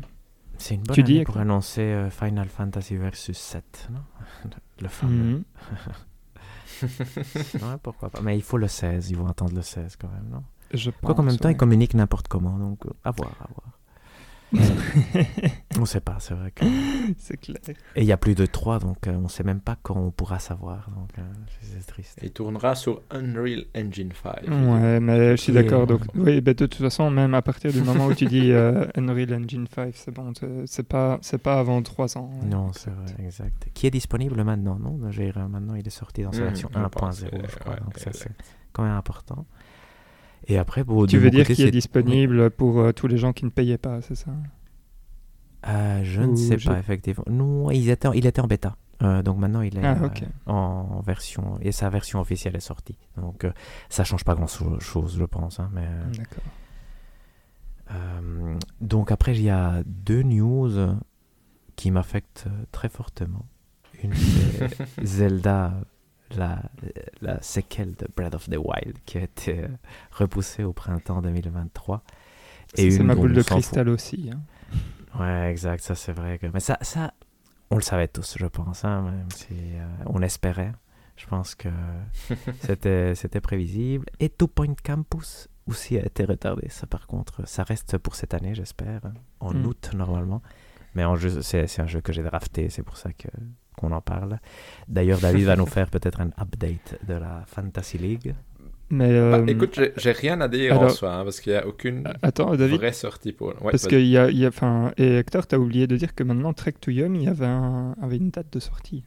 C'est 0.56 0.74
une 0.74 0.82
bonne 0.82 0.94
Tu 0.96 1.04
dis, 1.04 1.12
année 1.12 1.20
Hector 1.20 1.34
pour 1.34 1.40
annoncer 1.42 1.82
euh, 1.82 2.10
Final 2.10 2.48
Fantasy 2.48 2.96
Versus 2.96 3.38
7, 3.38 3.88
non? 3.92 4.00
Le 4.82 4.88
fameux. 4.88 5.24
Mhm. 5.36 5.44
Ouais, 7.54 7.76
pourquoi 7.82 8.10
pas. 8.10 8.20
Mais 8.20 8.36
il 8.36 8.42
faut 8.42 8.58
le 8.58 8.68
16, 8.68 9.10
ils 9.10 9.16
vont 9.16 9.26
attendre 9.26 9.54
le 9.54 9.62
16 9.62 9.96
quand 9.96 10.08
même, 10.08 10.28
non? 10.30 10.42
Je 10.72 10.90
Quoi 10.90 11.14
qu'en 11.14 11.22
même 11.22 11.36
temps, 11.38 11.48
ouais. 11.48 11.54
ils 11.54 11.58
communiquent 11.58 11.94
n'importe 11.94 12.28
comment, 12.28 12.58
donc 12.58 12.84
euh, 12.86 12.90
à 13.04 13.10
voir, 13.10 13.30
à 13.40 13.48
voir. 13.48 13.77
On 15.78 15.84
sait 15.84 16.00
pas, 16.00 16.16
c'est 16.20 16.34
vrai. 16.34 16.50
Que... 16.50 16.64
c'est 17.18 17.36
clair. 17.36 17.58
Et 17.94 18.02
il 18.02 18.06
y 18.06 18.12
a 18.12 18.16
plus 18.16 18.34
de 18.34 18.46
3, 18.46 18.78
donc 18.78 19.06
euh, 19.06 19.12
on 19.12 19.28
sait 19.28 19.44
même 19.44 19.60
pas 19.60 19.76
quand 19.82 19.96
on 19.96 20.10
pourra 20.10 20.38
savoir, 20.38 20.88
donc 20.96 21.10
euh, 21.18 21.22
c'est 21.60 21.86
triste. 21.86 22.18
Il 22.22 22.30
tournera 22.30 22.74
sur 22.74 23.02
Unreal 23.10 23.64
Engine 23.76 24.12
5. 24.22 24.42
Ouais, 24.48 25.00
mais 25.00 25.36
je 25.36 25.42
suis 25.42 25.52
d'accord. 25.52 25.86
Donc, 25.86 26.00
oui, 26.14 26.40
de 26.42 26.52
toute 26.52 26.74
façon, 26.74 27.10
même 27.10 27.34
à 27.34 27.42
partir 27.42 27.72
du 27.72 27.82
moment 27.82 28.06
où 28.06 28.14
tu 28.14 28.26
dis 28.26 28.52
euh, 28.52 28.86
Unreal 28.96 29.34
Engine 29.34 29.66
5, 29.72 29.92
c'est 29.94 30.10
bon. 30.10 30.32
c'est- 30.66 30.82
pas, 30.82 31.18
c'est 31.22 31.38
pas 31.42 31.58
avant 31.60 31.82
3 31.82 32.16
ans. 32.16 32.30
ouais. 32.42 32.48
Non, 32.48 32.72
c'est 32.72 32.90
vrai, 32.90 33.14
exact. 33.24 33.68
Qui 33.74 33.86
est 33.86 33.90
disponible 33.90 34.42
maintenant, 34.44 34.78
non? 34.78 34.98
Dire, 35.10 35.38
Maintenant, 35.48 35.74
il 35.74 35.86
est 35.86 35.90
sorti 35.90 36.22
dans 36.22 36.32
sa 36.32 36.40
Mhm, 36.40 36.44
version 36.46 36.70
je 36.72 36.78
1.0, 36.78 36.88
pense, 36.90 37.18
je 37.20 37.24
euh, 37.26 37.28
crois, 37.60 37.74
ouais, 37.74 37.80
donc 37.80 37.98
ça 37.98 38.10
exact. 38.10 38.30
c'est 38.38 38.46
quand 38.72 38.82
même 38.84 38.92
important. 38.92 39.46
Et 40.48 40.56
après, 40.58 40.82
bon, 40.84 41.06
Tu 41.06 41.18
veux 41.18 41.30
dire 41.30 41.46
qu'il 41.46 41.66
est 41.66 41.70
disponible 41.70 42.50
pour 42.50 42.80
euh, 42.80 42.92
tous 42.92 43.06
les 43.06 43.18
gens 43.18 43.32
qui 43.32 43.44
ne 43.44 43.50
payaient 43.50 43.78
pas, 43.78 44.00
c'est 44.00 44.14
ça? 44.14 44.30
Euh, 45.66 46.00
je 46.04 46.22
ne 46.22 46.36
sais 46.36 46.56
pas, 46.56 46.78
effectivement. 46.78 47.24
Non, 47.28 47.70
ils 47.70 47.90
étaient 47.90 48.08
en- 48.08 48.12
il 48.12 48.24
était 48.26 48.40
en 48.40 48.46
bêta. 48.46 48.76
Euh, 49.02 49.22
donc 49.22 49.38
maintenant, 49.38 49.60
il 49.60 49.76
est 49.78 49.84
Ah, 49.84 49.96
euh, 50.02 50.08
en 50.52 51.00
version. 51.02 51.58
Et 51.60 51.70
sa 51.72 51.88
version 51.90 52.20
officielle 52.20 52.56
est 52.56 52.60
sortie. 52.60 52.96
Donc 53.16 53.46
ça 53.90 54.04
change 54.04 54.24
pas 54.24 54.34
grand-chose, 54.34 55.16
je 55.18 55.24
pense. 55.24 55.60
hein, 55.60 55.70
mais, 55.74 55.86
D'accord. 56.16 56.42
donc 58.80 59.10
après, 59.12 59.34
il 59.36 59.42
y 59.42 59.50
a 59.50 59.82
deux 59.86 60.22
news 60.22 60.70
qui 61.76 61.90
m'affectent 61.90 62.46
très 62.72 62.88
fortement. 62.88 63.46
Une, 64.02 64.14
c'est 64.14 64.68
Zelda 65.04 65.74
la, 66.36 66.62
la 67.20 67.40
séquelle 67.42 67.94
de 67.94 68.06
Breath 68.16 68.34
of 68.34 68.48
the 68.48 68.56
Wild 68.56 68.96
qui 69.06 69.18
a 69.18 69.22
été 69.22 69.64
euh, 69.64 69.68
repoussée 70.12 70.64
au 70.64 70.72
printemps 70.72 71.22
2023. 71.22 72.02
C'est 72.74 72.88
une 72.88 73.04
ma 73.06 73.14
boule 73.14 73.32
de 73.32 73.42
cristal 73.42 73.88
aussi. 73.88 74.30
hein. 74.32 74.40
Ouais, 75.18 75.50
exact, 75.50 75.82
ça 75.82 75.94
c'est 75.94 76.12
vrai. 76.12 76.38
Que... 76.38 76.46
Mais 76.52 76.60
ça, 76.60 76.76
ça, 76.82 77.12
on 77.70 77.76
le 77.76 77.82
savait 77.82 78.08
tous, 78.08 78.36
je 78.38 78.46
pense. 78.46 78.84
hein, 78.84 79.02
même 79.02 79.30
si 79.34 79.46
euh, 79.52 79.86
on 80.06 80.20
espérait. 80.22 80.72
Je 81.16 81.26
pense 81.26 81.54
que 81.54 81.68
c'était 82.60 83.14
c'était 83.14 83.40
prévisible. 83.40 84.06
Et 84.20 84.28
Two 84.28 84.46
Point 84.48 84.74
Campus 84.84 85.48
aussi 85.66 85.96
a 85.98 86.04
été 86.04 86.24
retardé. 86.24 86.68
Ça, 86.68 86.86
par 86.86 87.06
contre, 87.06 87.46
ça 87.48 87.64
reste 87.64 87.98
pour 87.98 88.14
cette 88.14 88.34
année, 88.34 88.54
j'espère, 88.54 89.00
en 89.40 89.52
Mm. 89.52 89.66
août 89.66 89.90
normalement. 89.94 90.42
Mais 90.94 91.04
en 91.04 91.16
jeu, 91.16 91.42
c'est 91.42 91.66
c'est 91.66 91.82
un 91.82 91.86
jeu 91.86 92.00
que 92.00 92.12
j'ai 92.12 92.22
drafté, 92.22 92.70
c'est 92.70 92.82
pour 92.82 92.96
ça 92.98 93.12
que 93.12 93.28
qu'on 93.78 93.92
en 93.92 94.00
parle. 94.00 94.38
D'ailleurs, 94.88 95.18
David 95.20 95.44
va 95.46 95.56
nous 95.56 95.66
faire 95.66 95.88
peut-être 95.88 96.20
un 96.20 96.30
update 96.40 96.98
de 97.06 97.14
la 97.14 97.44
Fantasy 97.46 97.96
League. 97.98 98.34
Mais 98.90 99.08
Bah, 99.10 99.14
euh, 99.38 99.46
écoute, 99.46 99.78
j'ai- 99.96 100.12
rien 100.12 100.40
à 100.40 100.48
dire 100.48 100.80
en 100.80 100.88
soi, 100.88 101.12
hein, 101.14 101.24
parce 101.24 101.40
qu'il 101.40 101.52
n'y 101.52 101.58
a 101.58 101.66
aucune 101.66 102.08
attends, 102.22 102.54
David, 102.56 102.78
vraie 102.78 102.92
sortie 102.94 103.32
pour. 103.32 103.48
Ouais, 103.62 103.70
parce 103.72 103.86
qu'il 103.86 104.06
y 104.06 104.16
a, 104.16 104.30
y 104.30 104.46
a, 104.46 104.50
et 104.96 105.16
Hector, 105.18 105.46
t'as 105.46 105.58
oublié 105.58 105.86
de 105.86 105.94
dire 105.96 106.14
que 106.14 106.22
maintenant 106.24 106.54
Trek 106.54 106.72
to 106.80 106.90
Young, 106.90 107.14
il 107.16 107.24
y 107.24 107.28
avait, 107.28 107.44
un- 107.46 107.94
avait 108.02 108.16
une 108.16 108.30
date 108.30 108.50
de 108.52 108.60
sortie. 108.60 109.04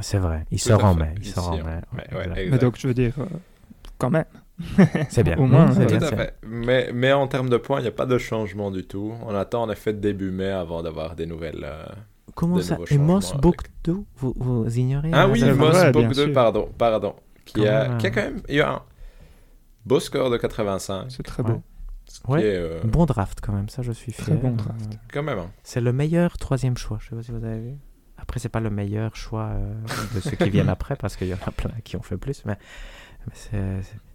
C'est 0.00 0.18
vrai, 0.18 0.44
il 0.52 0.60
sort 0.60 0.84
à 0.84 0.90
en 0.90 0.94
mai. 0.94 1.14
Il 1.18 1.26
sort 1.26 1.50
en 1.50 1.56
mai. 1.56 1.62
Ouais, 1.62 2.16
ouais, 2.16 2.22
exact. 2.26 2.48
Mais 2.52 2.58
donc, 2.58 2.76
je 2.78 2.86
veux 2.86 2.94
dire, 2.94 3.14
euh, 3.18 3.24
quand 3.98 4.10
même. 4.10 4.24
C'est 5.08 5.24
bien. 5.24 5.36
Au 5.38 5.46
moins, 5.46 5.70
c'est 5.72 5.82
euh, 5.82 5.86
bien, 5.86 5.98
Tout 5.98 6.04
à 6.04 6.08
c'est- 6.08 6.16
fait. 6.16 6.34
Mais, 6.46 6.90
mais 6.92 7.12
en 7.12 7.26
termes 7.28 7.48
de 7.48 7.56
points, 7.56 7.78
il 7.78 7.82
n'y 7.82 7.88
a 7.88 7.92
pas 7.92 8.06
de 8.06 8.18
changement 8.18 8.70
du 8.70 8.84
tout. 8.84 9.14
On 9.24 9.34
attend 9.34 9.62
en 9.62 9.70
effet 9.70 9.92
début 9.92 10.30
mai 10.32 10.50
avant 10.50 10.82
d'avoir 10.82 11.14
des 11.16 11.26
nouvelles. 11.26 11.62
euh, 11.64 11.86
Comment 12.34 12.60
ça 12.60 12.78
Et 12.90 12.98
Moss 12.98 13.34
Book 13.36 13.56
2 13.84 13.96
vous, 14.16 14.34
vous 14.36 14.78
ignorez 14.78 15.10
Ah 15.12 15.28
oui, 15.28 15.42
Moss 15.52 15.84
Book 15.92 16.08
2, 16.08 16.14
sûr. 16.14 16.32
pardon, 16.32 16.68
pardon. 16.78 17.14
Qui 17.44 17.66
a, 17.66 17.84
Quand 17.84 17.88
même. 17.90 17.98
qui 17.98 18.06
a 18.06 18.10
quand 18.10 18.20
même 18.22 18.42
il 18.48 18.54
y 18.56 18.60
a 18.60 18.70
un 18.72 18.82
beau 19.86 20.00
score 20.00 20.30
de 20.30 20.36
85. 20.36 21.06
C'est 21.10 21.22
très 21.22 21.42
beau. 21.42 21.62
Ouais. 22.26 22.42
Est 22.42 22.56
euh, 22.56 22.80
Bon 22.84 23.04
draft 23.06 23.40
quand 23.42 23.52
même, 23.52 23.68
ça 23.68 23.82
je 23.82 23.92
suis 23.92 24.12
Très 24.12 24.24
fier. 24.32 24.36
bon 24.36 24.52
draft. 24.52 24.80
Euh, 24.92 24.96
quand 25.12 25.22
même. 25.22 25.38
hein. 25.38 25.50
C'est 25.62 25.80
le 25.80 25.92
meilleur 25.92 26.36
troisième 26.38 26.76
choix, 26.76 26.98
je 27.00 27.10
sais 27.10 27.16
pas 27.16 27.22
si 27.22 27.30
vous 27.32 27.44
avez 27.44 27.58
vu. 27.60 27.74
Après, 28.16 28.40
c'est 28.40 28.48
pas 28.48 28.60
le 28.60 28.70
meilleur 28.70 29.14
choix 29.14 29.50
euh, 29.52 29.74
de 30.14 30.20
ceux 30.20 30.32
qui 30.36 30.50
viennent 30.50 30.68
après, 30.70 30.96
parce 30.96 31.16
qu'il 31.16 31.28
y 31.28 31.34
en 31.34 31.38
a 31.46 31.50
plein 31.52 31.70
qui 31.84 31.96
ont 31.96 32.02
fait 32.02 32.16
plus, 32.16 32.44
mais, 32.46 32.58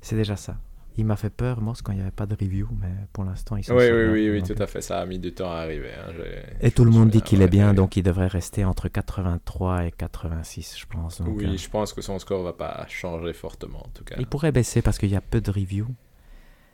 c'est 0.01 0.15
déjà 0.15 0.35
ça. 0.35 0.57
Il 0.95 1.05
m'a 1.05 1.15
fait 1.15 1.31
peur, 1.31 1.59
Moss, 1.59 1.81
quand 1.81 1.91
il 1.91 1.95
n'y 1.95 2.01
avait 2.01 2.11
pas 2.11 2.27
de 2.27 2.35
review, 2.35 2.67
mais 2.79 2.93
pour 3.13 3.23
l'instant, 3.23 3.57
il 3.57 3.63
s'en 3.63 3.75
Oui, 3.75 3.87
sort 3.87 3.95
oui, 3.97 4.09
oui, 4.11 4.29
oui, 4.29 4.43
tout 4.43 4.61
à 4.61 4.67
fait. 4.67 4.81
Ça 4.81 4.99
a 4.99 5.05
mis 5.07 5.17
du 5.17 5.33
temps 5.33 5.51
à 5.51 5.55
arriver. 5.57 5.89
hein. 5.91 6.11
Et 6.61 6.69
tout 6.69 6.85
le 6.85 6.91
monde 6.91 7.09
dit 7.09 7.21
qu'il 7.23 7.39
ouais, 7.39 7.45
est 7.45 7.47
bien, 7.47 7.69
ouais. 7.69 7.73
donc 7.75 7.97
il 7.97 8.03
devrait 8.03 8.27
rester 8.27 8.63
entre 8.63 8.89
83 8.89 9.85
et 9.85 9.91
86, 9.91 10.77
je 10.79 10.85
pense. 10.85 11.19
Donc, 11.21 11.37
Oui, 11.37 11.45
euh, 11.47 11.57
je 11.57 11.67
pense 11.69 11.93
que 11.93 12.01
son 12.03 12.19
score 12.19 12.43
va 12.43 12.53
pas 12.53 12.85
changer 12.89 13.33
fortement, 13.33 13.79
en 13.79 13.89
tout 13.89 14.03
cas. 14.03 14.15
il 14.19 14.27
pourrait 14.27 14.51
baisser 14.51 14.83
parce 14.83 14.99
qu'il 14.99 15.09
y 15.09 15.15
a 15.15 15.21
peu 15.21 15.41
de 15.41 15.49
reviews. 15.49 15.87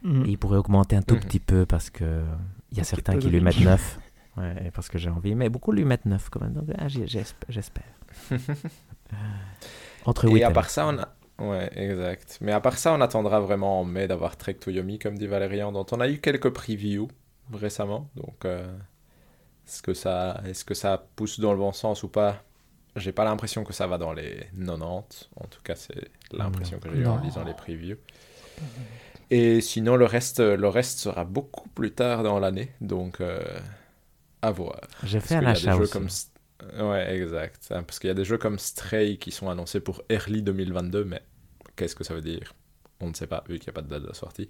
Et 0.04 0.30
il 0.30 0.38
pourrait 0.38 0.58
augmenter 0.58 0.96
un 0.96 1.02
tout 1.02 1.16
Mhm. 1.16 1.22
petit 1.22 1.40
peu 1.42 1.66
parce 1.66 1.90
que 1.90 2.24
il 2.72 2.78
y 2.78 2.80
a 2.80 2.82
Un 2.82 2.86
certains 2.86 3.18
qui 3.18 3.30
lui 3.30 3.42
mettent 3.42 3.56
review. 3.56 3.70
9. 3.70 4.00
Ouais, 4.38 4.72
parce 4.74 4.88
que 4.88 4.98
j'ai 4.98 5.10
envie. 5.10 5.36
Mais 5.36 5.50
beaucoup 5.50 5.74
lui 5.74 5.84
mettent 5.84 6.06
9 6.06 6.30
quand 6.30 6.40
même. 6.42 6.54
Donc 6.54 6.66
ah, 6.78 6.88
j'espère. 6.88 7.84
Entre 10.06 10.26
Et 10.30 10.32
8 10.32 10.44
à 10.44 10.52
part 10.52 10.70
ça, 10.70 10.88
on 10.88 10.98
a... 10.98 11.10
Ouais, 11.40 11.70
exact. 11.76 12.38
Mais 12.42 12.52
à 12.52 12.60
part 12.60 12.78
ça, 12.78 12.94
on 12.94 13.02
attendra 13.02 13.40
vraiment 13.40 13.80
en 13.80 13.86
mai 13.86 14.08
d'avoir 14.08 14.38
Trek 14.38 14.56
to 14.56 14.72
Yomi, 14.72 15.00
comme 15.00 15.18
dit 15.18 15.28
Valérian, 15.28 15.72
dont 15.72 15.86
on 15.92 16.00
a 16.00 16.10
eu 16.10 16.20
quelques 16.20 16.50
previews 16.50 17.08
récemment. 17.54 18.10
Donc, 18.16 18.46
euh, 18.46 18.68
est-ce 19.68 19.82
que, 19.82 19.94
ça... 19.94 20.42
est 20.46 20.64
que 20.64 20.74
ça 20.74 21.08
pousse 21.16 21.40
dans 21.40 21.54
le 21.54 21.60
bon 21.60 21.72
sens 21.72 22.04
ou 22.04 22.10
pas? 22.10 22.44
J'ai 22.96 23.12
pas 23.12 23.24
l'impression 23.24 23.64
que 23.64 23.74
ça 23.74 23.88
va 23.88 23.98
dans 23.98 24.14
les 24.14 24.48
90. 24.58 25.30
En 25.36 25.46
tout 25.48 25.62
cas, 25.64 25.76
c'est 25.76 26.10
l'impression 26.32 26.80
que 26.80 26.90
j'ai 26.92 27.02
eu 27.02 27.08
en 27.08 27.20
lisant 27.22 27.44
les 27.44 27.54
previews. 27.54 27.98
Et 29.30 29.62
sinon, 29.62 29.96
le 29.96 30.06
reste, 30.06 30.40
le 30.40 30.68
reste 30.68 31.00
sera 31.00 31.24
beaucoup 31.24 31.70
plus 31.70 31.92
tard 31.92 32.24
dans 32.24 32.40
l'année. 32.40 32.72
Donc, 32.82 33.22
euh, 33.22 33.40
à 34.42 34.52
voir. 34.52 34.82
J'ai 35.04 35.20
fait 35.20 35.36
un 35.36 35.46
achat 35.46 35.78
aussi. 35.78 35.92
comme 35.92 36.10
Ouais, 36.78 37.16
exact. 37.16 37.68
Parce 37.70 38.00
qu'il 38.00 38.10
y 38.10 38.12
a 38.12 38.16
des 38.16 38.26
jeux 38.26 38.38
comme 38.38 38.60
Stray 38.60 39.18
qui 39.18 39.32
sont 39.32 39.50
annoncés 39.50 39.80
pour 39.80 40.02
early 40.10 40.42
2022, 40.42 41.06
mais 41.06 41.22
qu'est-ce 41.80 41.96
que 41.96 42.04
ça 42.04 42.14
veut 42.14 42.22
dire? 42.22 42.54
On 43.02 43.08
ne 43.08 43.14
sait 43.14 43.28
pas, 43.28 43.44
vu 43.48 43.58
qu'il 43.60 43.68
n'y 43.72 43.78
a 43.78 43.82
pas 43.82 43.82
de 43.82 43.88
date 43.88 44.04
de 44.04 44.14
sortie. 44.14 44.50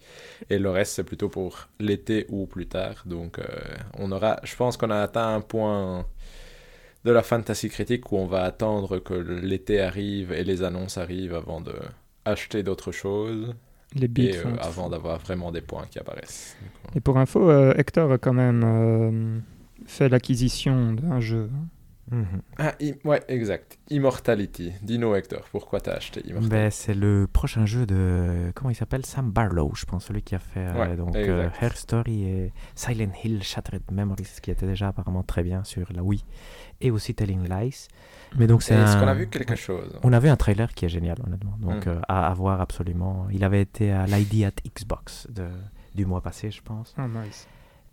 Et 0.50 0.58
le 0.58 0.72
reste, 0.72 0.94
c'est 0.96 1.04
plutôt 1.04 1.30
pour 1.30 1.70
l'été 1.80 2.26
ou 2.30 2.48
plus 2.48 2.68
tard. 2.68 3.04
Donc, 3.06 3.38
euh, 3.38 3.44
on 4.00 4.12
aura, 4.12 4.40
je 4.44 4.56
pense 4.56 4.76
qu'on 4.76 4.90
a 4.90 5.00
atteint 5.00 5.36
un 5.36 5.42
point 5.42 6.08
de 7.06 7.12
la 7.12 7.22
fantasy 7.22 7.70
critique 7.70 8.12
où 8.12 8.18
on 8.18 8.26
va 8.26 8.42
attendre 8.44 8.98
que 8.98 9.14
l'été 9.14 9.80
arrive 9.80 10.32
et 10.32 10.44
les 10.44 10.64
annonces 10.64 10.98
arrivent 10.98 11.36
avant 11.36 11.62
de 11.62 11.76
acheter 12.26 12.64
d'autres 12.64 12.92
choses 12.92 13.54
Les 13.96 14.08
beats 14.08 14.24
et 14.24 14.38
euh, 14.38 14.56
avant 14.60 14.90
d'avoir 14.90 15.20
vraiment 15.20 15.52
des 15.52 15.62
points 15.62 15.86
qui 15.90 16.00
apparaissent. 16.00 16.58
Et 16.96 17.02
pour 17.02 17.18
info, 17.20 17.50
euh, 17.52 17.74
Hector 17.78 18.12
a 18.12 18.18
quand 18.18 18.34
même 18.34 19.44
fait 19.86 20.10
l'acquisition 20.10 20.94
d'un 20.94 21.20
jeu. 21.20 21.50
hein. 21.54 21.68
Ah, 22.58 22.74
ouais, 23.06 23.22
exact. 23.28 23.78
Immortality. 23.90 24.74
Dino 24.82 25.16
Hector, 25.16 25.42
pourquoi 25.52 25.80
t'as 25.80 25.94
acheté 25.94 26.22
Immortality 26.22 26.50
Ben, 26.50 26.72
c'est 26.72 26.94
le 26.94 27.28
prochain 27.32 27.66
jeu 27.66 27.86
de. 27.86 28.52
Comment 28.56 28.70
il 28.70 28.76
s'appelle? 28.76 29.06
Sam 29.06 29.32
Barlow, 29.32 29.72
je 29.76 29.86
pense, 29.86 30.06
celui 30.06 30.22
qui 30.22 30.36
a 30.36 30.40
fait 30.40 30.60
euh, 30.68 30.74
Ouais, 30.80 30.96
donc, 30.96 31.16
euh, 31.16 31.50
Her 31.62 31.76
Story 31.76 32.24
et 32.24 32.54
Silent 32.76 33.12
Hill 33.24 33.44
Shattered 33.44 33.84
Memories, 33.92 34.40
qui 34.42 34.52
était 34.52 34.66
déjà 34.68 34.88
apparemment 34.90 35.24
très 35.24 35.44
bien 35.44 35.64
sur 35.64 35.88
la 35.94 36.04
Wii, 36.04 36.24
et 36.82 36.92
aussi 36.92 37.14
Telling 37.16 37.48
Lies. 37.48 37.88
Mais 38.38 38.48
donc, 38.48 38.62
c'est 38.64 38.76
Est-ce 38.76 38.98
un... 38.98 39.02
qu'on 39.02 39.08
a 39.08 39.14
vu 39.14 39.28
quelque 39.28 39.56
chose? 39.56 40.00
On 40.04 40.14
a 40.14 40.20
vu 40.20 40.30
un 40.30 40.36
trailer 40.38 40.74
qui 40.74 40.86
est 40.86 40.90
génial, 40.90 41.18
honnêtement. 41.26 41.58
Donc, 41.60 41.86
Mm. 41.86 41.90
euh, 41.90 42.02
à, 42.08 42.28
à 42.30 42.34
voir 42.34 42.62
absolument. 42.62 43.28
Il 43.32 43.44
avait 43.44 43.62
été 43.62 43.92
à 43.92 44.06
l'ID 44.06 44.44
at 44.46 44.52
Xbox 44.76 45.28
de, 45.30 45.48
du 45.96 46.06
mois 46.06 46.22
passé, 46.22 46.52
je 46.52 46.62
pense. 46.62 46.94
Ah, 46.98 47.08
nice. 47.08 47.48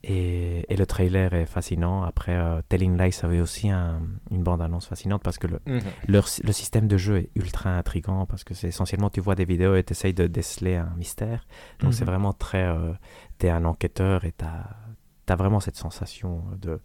Et, 0.08 0.64
et 0.72 0.76
le 0.76 0.86
trailer 0.86 1.34
est 1.34 1.46
fascinant. 1.46 2.04
Après, 2.04 2.36
euh, 2.36 2.62
Telling 2.68 2.96
Lies 2.96 3.18
avait 3.24 3.40
aussi 3.40 3.70
un- 3.70 4.00
une 4.30 4.44
bande-annonce 4.44 4.86
fascinante 4.86 5.22
parce 5.24 5.36
que 5.38 5.48
le, 5.48 5.58
Mhm. 5.66 5.80
leur, 6.06 6.26
le 6.44 6.52
système 6.52 6.86
de 6.86 6.96
jeu 6.96 7.16
est 7.18 7.30
ultra 7.34 7.70
intrigant 7.76 8.24
parce 8.24 8.44
que 8.44 8.54
c'est 8.54 8.68
essentiellement 8.68 9.10
tu 9.10 9.20
vois 9.20 9.34
des 9.34 9.44
vidéos 9.44 9.74
et 9.74 9.82
tu 9.82 9.92
essayes 9.94 10.14
de 10.14 10.28
déceler 10.28 10.76
un 10.76 10.92
mystère. 10.96 11.44
Donc 11.80 11.92
c'est 11.92 12.04
Mhm. 12.04 12.10
vraiment 12.10 12.32
très... 12.32 12.64
euh, 12.66 12.92
tu 13.40 13.46
es 13.46 13.50
un 13.50 13.64
enquêteur 13.64 14.24
et 14.24 14.32
tu 14.32 14.44
as, 14.44 15.34
vraiment 15.36 15.58
cette 15.58 15.76
sensation 15.76 16.44
de, 16.60 16.80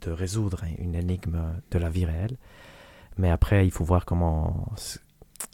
de 0.00 0.10
résoudre 0.10 0.64
une 0.78 0.96
énigme 0.96 1.40
de 1.70 1.78
la 1.78 1.88
vie 1.88 2.06
réelle. 2.06 2.36
Mais 3.18 3.30
après, 3.30 3.64
il 3.66 3.70
faut 3.70 3.84
voir 3.84 4.04
comment, 4.04 4.66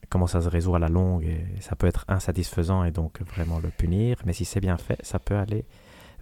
comment 0.08 0.26
ça 0.26 0.40
se 0.40 0.48
résout 0.48 0.74
à 0.74 0.78
la 0.78 0.88
longue 0.88 1.24
et 1.24 1.44
ça 1.60 1.76
peut 1.76 1.86
être 1.86 2.06
insatisfaisant 2.08 2.82
et 2.84 2.90
donc 2.92 3.20
vraiment 3.34 3.58
le 3.58 3.70
punir. 3.70 4.16
Mais 4.24 4.32
si 4.32 4.46
c'est 4.46 4.60
bien 4.60 4.78
fait, 4.78 4.98
ça 5.02 5.18
peut 5.18 5.36
aller 5.36 5.66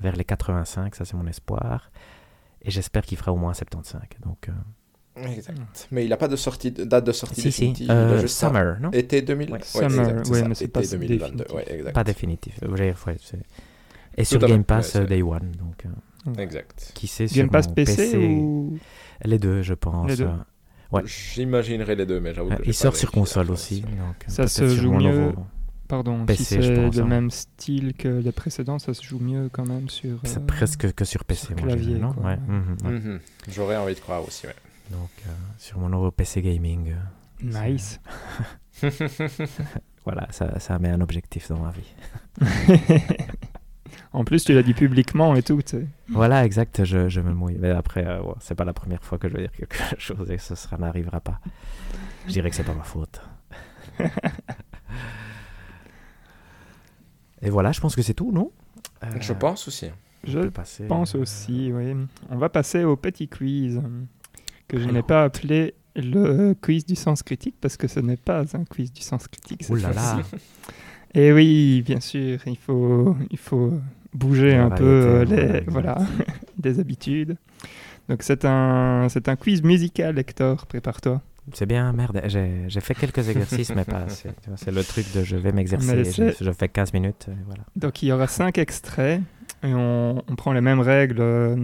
vers 0.00 0.16
les 0.16 0.24
85, 0.24 0.94
ça 0.94 1.04
c'est 1.04 1.16
mon 1.16 1.26
espoir. 1.26 1.90
Et 2.62 2.70
j'espère 2.70 3.02
qu'il 3.02 3.16
fera 3.18 3.32
au 3.32 3.36
moins 3.36 3.54
75. 3.54 4.00
Donc, 4.24 4.48
euh, 4.48 4.52
Exact. 5.34 5.88
Mais 5.90 6.04
il 6.04 6.10
n'a 6.10 6.16
pas 6.16 6.28
de 6.28 6.36
sortie, 6.36 6.70
de- 6.70 6.84
date 6.84 7.04
de 7.04 7.12
sortie 7.12 7.40
si, 7.40 7.50
si, 7.52 7.60
définitive. 7.62 7.90
euh, 7.90 8.20
ça. 8.28 8.48
Summer, 8.48 8.78
non? 8.80 8.90
Été 8.92 9.20
2000. 9.22 9.48
Ouais. 9.50 9.54
Ouais, 9.58 9.62
Summer, 9.64 9.84
exact, 9.90 10.26
c'est 10.26 10.32
ouais, 10.32 10.40
ça, 10.40 10.48
mais 10.48 10.54
c'est 10.54 10.64
été 10.66 10.72
pas 10.72 10.82
2022. 10.82 11.44
définitif. 11.44 11.92
Pas 11.92 12.04
définitif. 12.04 12.58
ouais, 12.62 12.94
ouais, 13.06 13.16
c'est- 13.20 13.42
et 14.16 14.24
sur 14.24 14.38
à 14.38 14.46
fait, 14.46 14.52
Game 14.52 14.64
Pass 14.64 14.96
Day 14.96 15.22
One. 15.22 15.52
Donc, 15.58 15.86
euh, 15.86 16.40
Exact. 16.42 16.92
qui 16.94 17.06
sait 17.08 17.26
Game 17.26 17.46
sur 17.46 17.50
Pass 17.50 17.68
mon 17.68 17.74
PC, 17.74 18.16
ou 18.16 18.78
Les 19.24 19.38
deux, 19.38 19.62
je 19.62 19.74
pense. 19.74 20.08
Les 20.08 20.16
deux. 20.16 20.24
euh, 20.24 20.32
Ouais. 20.92 21.02
J'imaginerai 21.04 21.96
les 21.96 22.06
deux, 22.06 22.18
mais 22.20 22.32
j'avoue 22.32 22.48
que 22.50 22.62
il 22.64 22.72
sort 22.72 22.96
sur 22.96 23.10
console 23.10 23.50
aussi. 23.50 23.82
Donc, 23.82 24.24
Ça 24.26 24.46
se 24.46 24.68
sur 24.68 24.82
joue 24.82 24.92
mon 24.92 24.98
mieux 25.00 25.10
nouveau- 25.30 25.46
Pardon, 25.88 26.26
PC, 26.26 26.44
si 26.44 26.54
je 26.56 26.60
c'est 26.62 26.74
le 26.74 27.00
hein. 27.00 27.06
même 27.06 27.30
style 27.30 27.94
que 27.94 28.08
les 28.08 28.32
précédents, 28.32 28.78
ça 28.78 28.92
se 28.92 29.02
joue 29.02 29.18
mieux 29.18 29.48
quand 29.50 29.66
même 29.66 29.88
sur. 29.88 30.20
C'est 30.24 30.38
euh, 30.38 30.46
presque 30.46 30.92
que 30.92 31.04
sur 31.06 31.24
PC, 31.24 31.46
sur 31.46 31.56
clavier, 31.56 31.98
non? 31.98 32.14
Ouais, 32.22 32.36
mhm, 32.36 32.76
ouais. 32.84 32.90
Mhm. 32.90 33.20
J'aurais 33.50 33.76
envie 33.76 33.94
de 33.94 34.00
croire 34.00 34.22
aussi, 34.26 34.46
ouais. 34.46 34.54
Donc, 34.90 35.08
euh, 35.26 35.30
sur 35.56 35.78
mon 35.78 35.88
nouveau 35.88 36.10
PC 36.10 36.42
gaming. 36.42 36.92
euh, 36.92 37.68
Nice. 37.68 38.00
voilà, 40.04 40.26
ça, 40.30 40.58
ça 40.58 40.78
met 40.78 40.90
un 40.90 41.00
objectif 41.00 41.48
dans 41.48 41.58
ma 41.60 41.70
vie. 41.70 41.94
en 44.12 44.24
plus, 44.24 44.44
tu 44.44 44.52
l'as 44.52 44.62
dit 44.62 44.74
publiquement 44.74 45.34
et 45.36 45.42
tout, 45.42 45.62
tu 45.62 45.78
sais. 45.78 45.86
Voilà, 46.08 46.44
exact, 46.44 46.84
je, 46.84 47.08
je 47.08 47.20
me 47.20 47.32
mouille. 47.32 47.56
Mais 47.58 47.70
après, 47.70 48.06
euh, 48.06 48.20
ouais, 48.22 48.34
c'est 48.40 48.54
pas 48.54 48.64
la 48.64 48.72
première 48.74 49.02
fois 49.02 49.18
que 49.18 49.28
je 49.28 49.34
vais 49.34 49.40
dire 49.42 49.52
quelque 49.52 49.76
chose 49.98 50.30
et 50.30 50.36
que 50.36 50.42
ce 50.42 50.54
n'arrivera 50.76 51.20
pas. 51.20 51.40
Je 52.26 52.32
dirais 52.32 52.50
que 52.50 52.56
c'est 52.56 52.64
pas 52.64 52.74
ma 52.74 52.84
faute. 52.84 53.22
Et 57.42 57.50
voilà, 57.50 57.72
je 57.72 57.80
pense 57.80 57.94
que 57.94 58.02
c'est 58.02 58.14
tout, 58.14 58.32
non? 58.32 58.50
Euh, 59.04 59.06
Je 59.20 59.32
pense 59.32 59.68
aussi. 59.68 59.86
Je 60.24 60.40
passer, 60.48 60.86
pense 60.86 61.14
euh, 61.14 61.20
aussi, 61.20 61.70
oui. 61.72 61.94
On 62.30 62.36
va 62.36 62.48
passer 62.48 62.84
au 62.84 62.96
petit 62.96 63.28
quiz 63.28 63.80
que 64.66 64.78
je 64.78 64.88
n'ai 64.88 65.02
pas 65.02 65.24
appelé 65.24 65.74
le 65.94 66.54
quiz 66.54 66.84
du 66.84 66.96
sens 66.96 67.22
critique 67.22 67.56
parce 67.60 67.76
que 67.76 67.86
ce 67.88 68.00
n'est 68.00 68.16
pas 68.16 68.44
un 68.56 68.64
quiz 68.64 68.92
du 68.92 69.00
sens 69.02 69.28
critique. 69.28 69.62
cette 69.62 69.70
Ouh 69.70 69.76
là 69.76 69.92
là. 69.92 70.20
Et 71.14 71.32
oui, 71.32 71.82
bien 71.82 72.00
sûr, 72.00 72.38
il 72.46 72.58
faut, 72.58 73.16
il 73.30 73.38
faut 73.38 73.72
bouger 74.12 74.52
La 74.52 74.64
un 74.64 74.70
peu 74.70 75.22
les, 75.22 75.60
voilà, 75.66 75.94
voilà, 75.94 75.98
des 76.58 76.80
habitudes. 76.80 77.36
Donc 78.08 78.22
c'est 78.22 78.44
un, 78.44 79.06
c'est 79.08 79.28
un 79.28 79.36
quiz 79.36 79.62
musical, 79.62 80.18
Hector, 80.18 80.66
prépare-toi. 80.66 81.22
C'est 81.54 81.66
bien, 81.66 81.92
merde. 81.92 82.20
J'ai 82.26 82.80
fait 82.80 82.94
quelques 82.94 83.28
exercices, 83.28 83.74
mais 83.74 83.84
pas 83.84 84.00
assez. 84.04 84.30
C'est 84.56 84.70
le 84.72 84.82
truc 84.84 85.06
de 85.14 85.22
je 85.24 85.36
vais 85.36 85.52
m'exercer. 85.52 86.04
Je, 86.04 86.44
je 86.44 86.52
fais 86.52 86.68
15 86.68 86.92
minutes. 86.92 87.26
et 87.28 87.36
voilà. 87.46 87.62
Donc 87.76 88.02
il 88.02 88.08
y 88.08 88.12
aura 88.12 88.26
cinq 88.26 88.58
extraits 88.58 89.20
et 89.62 89.74
on, 89.74 90.22
on 90.28 90.36
prend 90.36 90.52
les 90.52 90.60
mêmes 90.60 90.80
règles 90.80 91.20
euh, 91.20 91.56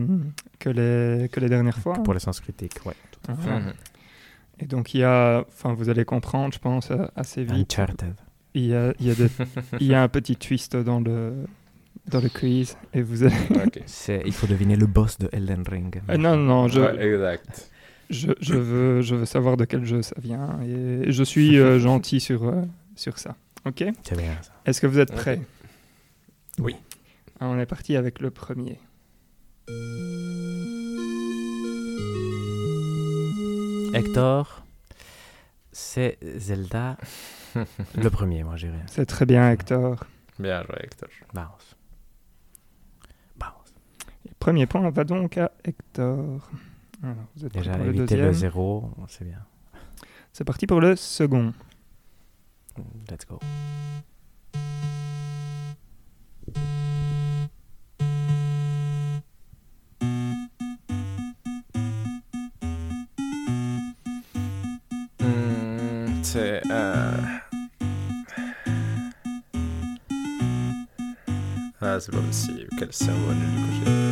que 0.59 0.69
les, 0.71 1.29
que 1.29 1.39
les 1.41 1.49
dernières 1.49 1.79
fois. 1.79 1.95
Pour 2.03 2.15
les 2.15 2.21
sens 2.21 2.41
critiques, 2.41 2.81
ouais. 2.87 2.95
Et 4.61 4.67
donc 4.67 4.95
il 4.95 5.01
y 5.01 5.05
a, 5.05 5.45
enfin 5.49 5.75
vous 5.75 5.89
allez 5.89 6.05
comprendre, 6.05 6.55
je 6.55 6.59
pense, 6.59 6.91
euh, 6.91 7.07
assez 7.17 7.43
vite. 7.45 7.73
Uncharted. 7.73 8.15
Il 8.55 8.67
y 8.67 8.75
a, 8.75 8.93
il 9.01 9.07
y 9.07 9.11
a, 9.11 9.15
des- 9.15 9.31
il 9.81 9.87
y 9.89 9.95
a 9.95 10.03
un 10.03 10.09
petit 10.09 10.37
twist 10.37 10.77
dans 10.77 11.01
le, 11.01 11.45
dans 12.09 12.21
le 12.21 12.29
quiz 12.29 12.77
et 12.93 13.03
vous 13.03 13.25
allez... 13.25 13.35
Ok. 13.51 13.81
C'est- 13.87 14.23
Il 14.25 14.33
faut 14.33 14.47
deviner 14.47 14.77
le 14.77 14.87
boss 14.87 15.19
de 15.19 15.29
Elden 15.33 15.65
Ring. 15.69 16.01
Ah, 16.07 16.17
non, 16.17 16.37
non, 16.37 16.69
je, 16.69 16.81
Ouais, 16.81 17.05
exact. 17.05 17.71
Je, 18.11 18.33
je 18.41 18.55
veux, 18.55 19.03
je 19.03 19.15
veux 19.15 19.27
savoir 19.27 19.57
de 19.57 19.65
quel 19.65 19.85
jeu 19.85 20.03
ça 20.03 20.17
vient 20.19 20.59
et 20.63 21.11
je 21.11 21.23
suis 21.33 21.59
euh, 21.59 21.79
gentil 21.79 22.21
sur, 22.21 22.45
euh, 22.49 22.63
sur 22.97 23.19
ça. 23.19 23.37
Ok? 23.67 23.85
C'est 24.03 24.17
bien 24.17 24.37
ça. 24.43 24.53
Est-ce 24.67 24.81
que 24.81 24.87
vous 24.87 24.99
êtes 24.99 25.13
prêts? 25.13 25.41
Oui. 26.59 26.77
Ah, 27.41 27.47
On 27.49 27.59
est 27.59 27.67
parti 27.67 27.97
avec 27.97 28.21
le 28.21 28.31
premier. 28.31 28.79
Hector, 33.95 34.65
c'est 35.73 36.19
Zelda. 36.37 36.97
le 37.97 38.11
premier, 38.11 38.43
moi, 38.43 38.57
j'irais. 38.57 38.83
C'est 38.87 39.07
très 39.07 39.25
bien 39.25 39.51
Hector. 39.51 40.05
Bien 40.39 40.63
joué, 40.65 40.77
Hector. 40.81 41.09
Bounce. 41.33 41.77
Bounce. 43.37 43.73
Premier 44.41 44.67
point 44.67 44.89
va 44.91 45.05
donc 45.05 45.39
à 45.39 45.53
Hector. 45.65 46.51
Alors, 47.05 47.17
vous 47.37 47.45
êtes 47.47 47.53
Déjà, 47.53 47.73
pour 47.73 47.85
le 47.85 47.95
éviter 47.95 48.17
le 48.17 48.33
zéro, 48.33 48.91
c'est 49.09 49.25
bien. 49.25 49.45
C'est 50.33 50.45
parti 50.45 50.67
pour 50.67 50.81
le 50.81 50.97
second. 50.97 51.53
Let's 53.11 53.27
go. 53.29 53.39
Hmm, 65.21 66.23
c'est. 66.23 66.63
euh, 66.71 67.13
Ah, 71.87 72.01
c'est 72.01 72.13
pas 72.13 72.21
possible. 72.23 72.67
Quel 72.79 72.93
cerveau 72.93 73.33
nul 73.35 73.85
que 73.85 73.91
j'ai. 73.91 74.04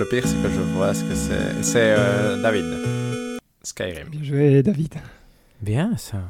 Le 0.00 0.06
pire, 0.08 0.26
c'est 0.26 0.40
que 0.42 0.48
je 0.48 0.60
vois 0.60 0.94
ce 0.94 1.04
que 1.04 1.14
c'est. 1.14 1.62
C'est 1.62 1.94
euh, 1.98 2.40
David. 2.40 2.64
Skyrim. 3.62 4.08
Bien 4.08 4.22
joué 4.22 4.62
David. 4.62 4.94
Bien, 5.60 5.94
ça. 5.98 6.22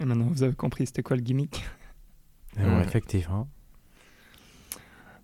Et 0.00 0.04
maintenant 0.04 0.26
vous 0.26 0.42
avez 0.42 0.54
compris 0.54 0.86
c'était 0.86 1.04
quoi 1.04 1.14
le 1.16 1.22
gimmick? 1.22 1.64
Ouais, 2.56 2.64
Mhm. 2.64 2.80
effectivement. 2.80 3.46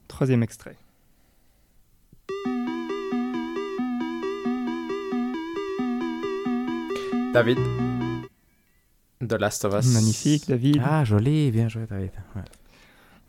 Troisième 0.06 0.44
extrait. 0.44 0.76
David. 7.32 7.58
The 9.20 9.38
Last 9.38 9.64
of 9.64 9.74
Us. 9.74 9.86
Magnifique 9.94 10.48
David. 10.48 10.80
Ah, 10.84 11.04
joli, 11.04 11.50
bien 11.50 11.68
joué, 11.68 11.86
David. 11.88 12.10
Ouais. 12.36 12.42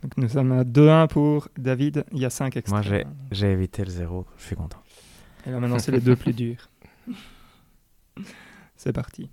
Donc 0.03 0.17
nous 0.17 0.27
sommes 0.27 0.51
à 0.51 0.63
2-1 0.63 1.07
pour 1.07 1.47
David. 1.57 2.03
Il 2.11 2.19
y 2.19 2.25
a 2.25 2.29
5 2.29 2.57
extraits. 2.57 2.71
Moi, 2.71 2.81
j'ai 2.81 3.05
j'ai 3.31 3.51
évité 3.51 3.85
le 3.85 3.89
zéro, 3.89 4.25
je 4.37 4.43
suis 4.43 4.55
content. 4.55 4.79
Et 5.47 5.51
là 5.51 5.59
maintenant 5.59 5.79
c'est 5.79 5.93
les 5.93 6.01
deux 6.01 6.17
plus 6.17 6.33
durs. 6.33 6.69
C'est 8.75 8.91
parti. 8.91 9.29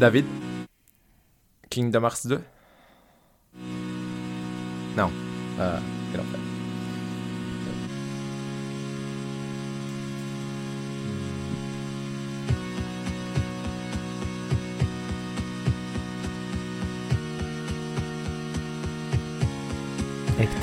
David? 0.00 0.24
Kingdom 1.68 2.04
Hearts 2.04 2.26
2. 2.26 2.40
Non. 4.96 5.10
Euh, 5.60 5.78
quel 6.10 6.20
enfer. 6.20 6.63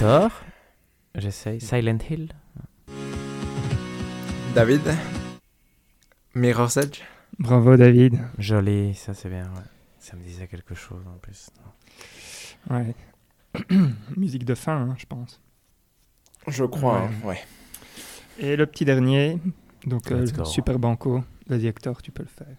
Hector, 0.02 0.32
j'essaye. 1.14 1.62
Silent 1.62 2.00
Hill. 2.10 2.30
David. 4.56 4.82
Mirror's 6.34 6.76
Edge. 6.78 7.02
Bravo 7.38 7.78
David. 7.78 8.18
Joli, 8.40 8.96
ça 8.96 9.14
c'est 9.14 9.30
bien. 9.30 9.44
ouais. 9.54 9.62
Ça 10.00 10.18
me 10.18 10.24
disait 10.24 10.48
quelque 10.48 10.74
chose 10.74 11.06
en 11.06 11.20
plus. 11.20 11.52
Ouais. 12.72 12.96
Musique 14.18 14.44
de 14.44 14.56
fin, 14.56 14.76
hein, 14.90 14.96
je 14.98 15.06
pense. 15.06 15.40
Je 16.48 16.64
crois, 16.64 17.02
Ouais. 17.04 17.06
hein, 17.24 17.28
ouais. 17.28 17.40
Et 18.40 18.56
le 18.56 18.66
petit 18.66 18.86
dernier, 18.86 19.38
donc 19.86 20.12
euh. 20.12 20.26
Super 20.46 20.80
Banco. 20.80 21.24
Vas-y 21.46 21.68
Hector, 21.68 22.02
tu 22.02 22.10
peux 22.12 22.24
le 22.24 22.30
faire. 22.30 22.58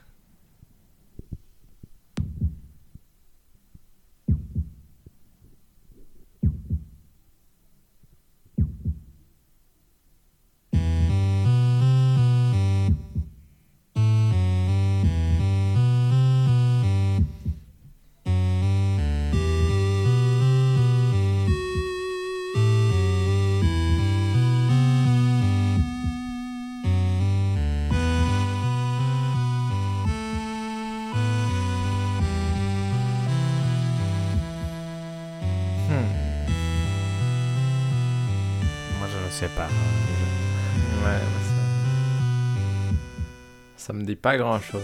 Ça 43.82 43.92
me 43.92 44.04
dit 44.04 44.14
pas 44.14 44.36
grand 44.36 44.60
chose. 44.60 44.80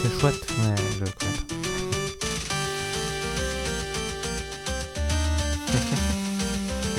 C'est 0.00 0.20
chouette. 0.20 0.34
Ouais, 0.60 0.76
je 1.00 1.04
connais. 1.04 1.32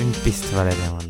Une 0.00 0.12
piste 0.22 0.52
valait 0.52 0.74
bien. 0.74 1.01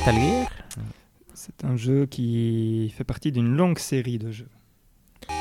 Metal 0.00 0.14
Gear. 0.14 0.48
C'est 1.34 1.64
un 1.64 1.76
jeu 1.76 2.06
qui 2.06 2.92
fait 2.96 3.04
partie 3.04 3.32
d'une 3.32 3.54
longue 3.56 3.78
série 3.78 4.18
de 4.18 4.30
jeux. 4.30 4.48
Du 5.28 5.34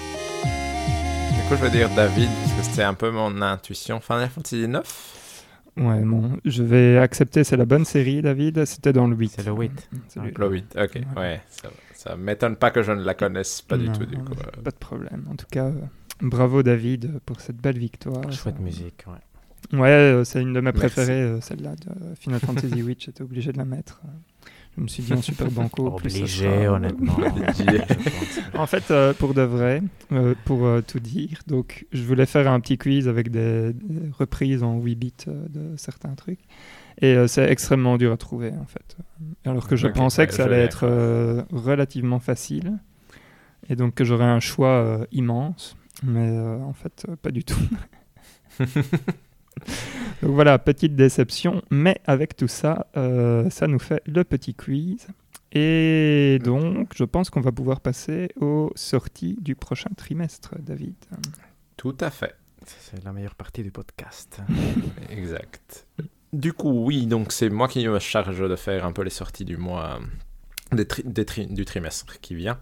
coup, 1.47 1.55
je 1.55 1.63
vais 1.63 1.69
dire 1.71 1.89
David, 1.95 2.29
parce 2.29 2.53
que 2.57 2.63
c'était 2.73 2.83
un 2.83 2.93
peu 2.93 3.09
mon 3.11 3.41
intuition. 3.41 3.99
Final 4.01 4.29
Fantasy 4.29 4.67
9 4.67 5.45
Ouais, 5.77 6.01
bon, 6.01 6.37
je 6.43 6.63
vais 6.63 6.97
accepter, 6.97 7.45
c'est 7.45 7.55
la 7.55 7.63
bonne 7.65 7.85
série, 7.85 8.21
David. 8.21 8.65
C'était 8.65 8.91
dans 8.91 9.07
le 9.07 9.15
8. 9.15 9.29
C'est 9.37 9.45
le 9.45 9.53
8. 9.53 9.89
C'est 10.09 10.19
le- 10.21 10.31
Le 10.37 10.49
8, 10.49 10.75
ok. 10.77 10.95
Ouais. 10.95 11.05
Ouais, 11.15 11.41
ça, 11.49 11.69
ça 11.95 12.15
m'étonne 12.17 12.57
pas 12.57 12.71
que 12.71 12.83
je 12.83 12.91
ne 12.91 13.01
la 13.03 13.13
connaisse 13.13 13.61
pas 13.61 13.77
du 13.77 13.89
tout, 13.89 14.05
du 14.05 14.17
coup. 14.17 14.33
euh. 14.33 14.61
Pas 14.61 14.71
de 14.71 14.75
problème. 14.75 15.25
En 15.31 15.35
tout 15.35 15.45
cas, 15.49 15.65
euh, 15.67 15.73
bravo 16.21 16.63
David 16.63 17.19
pour 17.25 17.39
cette 17.39 17.57
belle 17.61 17.77
victoire. 17.77 18.23
Chouette 18.33 18.55
Ça- 18.57 18.61
musique, 18.61 19.05
ouais. 19.07 19.77
Ouais, 19.79 19.89
euh, 19.89 20.23
c'est 20.23 20.41
une 20.41 20.53
de 20.53 20.59
mes 20.59 20.71
Merci. 20.71 20.79
préférées, 20.79 21.21
euh, 21.21 21.41
celle-là 21.41 21.75
de 21.75 22.15
Final 22.15 22.39
Fantasy 22.39 22.67
VIII. 22.81 22.95
J'étais 22.99 23.21
obligé 23.21 23.51
de 23.53 23.57
la 23.57 23.65
mettre. 23.65 24.01
Je 24.79 24.83
me 24.83 24.87
suis 24.87 25.03
dit 25.03 25.13
en 25.13 25.21
super 25.21 25.51
banco. 25.51 25.87
Obligé, 25.97 26.25
sera- 26.25 26.71
honnêtement. 26.73 27.17
En 28.55 28.65
fait, 28.65 28.91
euh, 28.91 29.13
pour 29.13 29.33
de 29.33 29.41
vrai, 29.41 29.83
euh, 30.13 30.35
pour 30.45 30.65
euh, 30.65 30.81
tout 30.81 31.01
dire, 31.01 31.41
donc 31.47 31.85
je 31.91 32.01
voulais 32.03 32.25
faire 32.25 32.49
un 32.49 32.61
petit 32.61 32.77
quiz 32.77 33.09
avec 33.09 33.29
des, 33.29 33.73
des 33.73 34.09
reprises 34.17 34.63
en 34.63 34.79
8 34.79 34.95
bits 34.95 35.13
euh, 35.27 35.47
de 35.49 35.75
certains 35.77 36.15
trucs. 36.15 36.39
Et 37.01 37.13
euh, 37.13 37.27
c'est 37.27 37.49
extrêmement 37.51 37.97
dur 37.97 38.13
à 38.13 38.17
trouver, 38.17 38.51
en 38.59 38.65
fait. 38.65 38.95
Alors 39.45 39.67
que 39.67 39.75
je 39.75 39.87
pensais 39.87 40.21
ouais, 40.21 40.27
que 40.27 40.33
ça 40.33 40.45
allait 40.45 40.59
l'ai, 40.59 40.63
être 40.63 40.85
euh, 40.85 41.43
relativement 41.51 42.19
facile. 42.19 42.79
Et 43.69 43.75
donc 43.75 43.95
que 43.95 44.05
j'aurais 44.05 44.23
un 44.25 44.39
choix 44.39 44.69
euh, 44.69 45.05
immense. 45.11 45.75
Mais 46.03 46.29
euh, 46.29 46.57
en 46.63 46.73
fait, 46.73 47.05
euh, 47.09 47.15
pas 47.21 47.31
du 47.31 47.43
tout. 47.43 47.59
Donc 50.21 50.31
voilà, 50.31 50.57
petite 50.59 50.95
déception, 50.95 51.61
mais 51.69 51.99
avec 52.05 52.35
tout 52.35 52.47
ça, 52.47 52.87
euh, 52.97 53.49
ça 53.49 53.67
nous 53.67 53.79
fait 53.79 54.01
le 54.05 54.23
petit 54.23 54.53
quiz. 54.53 55.07
Et 55.51 56.39
donc, 56.43 56.91
je 56.95 57.03
pense 57.03 57.29
qu'on 57.29 57.41
va 57.41 57.51
pouvoir 57.51 57.79
passer 57.79 58.29
aux 58.39 58.71
sorties 58.75 59.35
du 59.41 59.55
prochain 59.55 59.89
trimestre, 59.97 60.55
David. 60.59 60.93
Tout 61.77 61.95
à 62.01 62.11
fait. 62.11 62.35
C'est 62.65 63.03
la 63.03 63.13
meilleure 63.13 63.35
partie 63.35 63.63
du 63.63 63.71
podcast. 63.71 64.41
Exact. 65.09 65.87
Du 66.33 66.53
coup, 66.53 66.85
oui, 66.85 67.07
donc 67.07 67.31
c'est 67.31 67.49
moi 67.49 67.67
qui 67.67 67.87
me 67.87 67.97
charge 67.99 68.37
de 68.47 68.55
faire 68.55 68.85
un 68.85 68.91
peu 68.91 69.01
les 69.01 69.09
sorties 69.09 69.45
du 69.45 69.57
mois, 69.57 69.99
des 70.71 70.85
tri- 70.85 71.03
des 71.03 71.25
tri- 71.25 71.47
du 71.47 71.65
trimestre 71.65 72.19
qui 72.19 72.35
vient. 72.35 72.59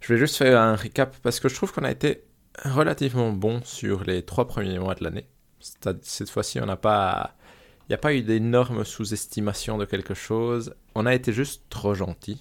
Je 0.00 0.12
vais 0.12 0.18
juste 0.18 0.36
faire 0.36 0.60
un 0.60 0.76
recap 0.76 1.16
parce 1.22 1.40
que 1.40 1.48
je 1.48 1.54
trouve 1.54 1.72
qu'on 1.72 1.84
a 1.84 1.90
été 1.90 2.24
relativement 2.64 3.32
bon 3.32 3.60
sur 3.64 4.04
les 4.04 4.22
trois 4.22 4.46
premiers 4.46 4.78
mois 4.78 4.94
de 4.94 5.04
l'année. 5.04 5.26
Cette 5.60 6.30
fois-ci, 6.30 6.60
on 6.60 6.66
n'a 6.66 6.76
pas, 6.76 7.34
il 7.82 7.90
n'y 7.90 7.94
a 7.94 7.98
pas 7.98 8.14
eu 8.14 8.22
d'énormes 8.22 8.84
sous-estimations 8.84 9.78
de 9.78 9.84
quelque 9.84 10.14
chose. 10.14 10.74
On 10.94 11.06
a 11.06 11.14
été 11.14 11.32
juste 11.32 11.64
trop 11.70 11.94
gentil 11.94 12.40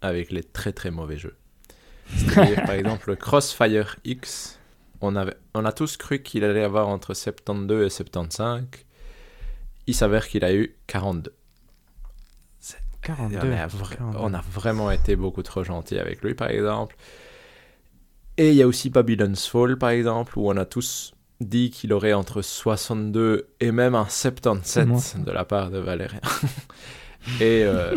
avec 0.00 0.30
les 0.30 0.42
très 0.44 0.72
très 0.72 0.90
mauvais 0.90 1.18
jeux. 1.18 1.36
C'est-à-dire, 2.16 2.62
par 2.64 2.74
exemple, 2.74 3.16
Crossfire 3.16 3.96
X, 4.04 4.58
on, 5.00 5.16
avait, 5.16 5.36
on 5.54 5.64
a 5.64 5.72
tous 5.72 5.96
cru 5.96 6.22
qu'il 6.22 6.44
allait 6.44 6.64
avoir 6.64 6.88
entre 6.88 7.14
72 7.14 7.86
et 7.86 7.90
75. 7.90 8.64
Il 9.86 9.94
s'avère 9.94 10.28
qu'il 10.28 10.44
a 10.44 10.54
eu 10.54 10.76
42. 10.86 11.34
42. 13.02 13.38
On 13.38 13.52
a, 13.52 13.66
vra- 13.66 13.96
42. 13.96 14.18
on 14.20 14.34
a 14.34 14.40
vraiment 14.42 14.90
été 14.90 15.16
beaucoup 15.16 15.42
trop 15.42 15.64
gentil 15.64 15.98
avec 15.98 16.22
lui, 16.22 16.34
par 16.34 16.50
exemple. 16.50 16.96
Et 18.36 18.50
il 18.50 18.56
y 18.56 18.62
a 18.62 18.66
aussi 18.66 18.90
Babylon's 18.90 19.46
Fall, 19.46 19.78
par 19.78 19.90
exemple, 19.90 20.38
où 20.38 20.48
on 20.50 20.56
a 20.56 20.64
tous 20.66 21.12
dit 21.40 21.70
qu'il 21.70 21.92
aurait 21.92 22.12
entre 22.12 22.42
62 22.42 23.48
et 23.60 23.72
même 23.72 23.94
un 23.94 24.06
77 24.08 24.86
moi, 24.86 24.98
ça. 25.00 25.18
de 25.18 25.30
la 25.30 25.44
part 25.44 25.70
de 25.70 25.78
Valérien. 25.78 26.20
et 27.40 27.64
euh, 27.64 27.96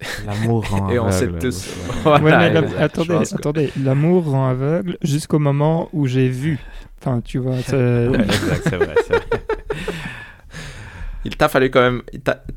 L'amour 0.26 0.66
rend 0.68 0.88
Et 0.90 0.98
on 0.98 1.10
sait 1.10 1.28
tous-. 1.28 1.74
Voilà, 2.02 2.22
ouais, 2.22 2.52
la- 2.52 2.80
attendez, 2.82 3.14
attendez, 3.14 3.70
l'amour 3.82 4.24
rend 4.24 4.48
aveugle 4.48 4.98
jusqu'au 5.02 5.38
moment 5.38 5.88
où 5.92 6.06
j'ai 6.06 6.28
vu. 6.28 6.58
Enfin, 7.00 7.20
tu 7.20 7.38
vois, 7.38 7.60
c'est... 7.62 8.08
Ouais, 8.08 8.20
exact, 8.20 8.62
c'est 8.64 8.76
vrai, 8.76 8.94
c'est 9.06 9.12
vrai. 9.14 9.26
il 11.24 11.36
t'a 11.36 11.48
fallu 11.48 11.70
quand 11.70 11.80
même. 11.82 12.02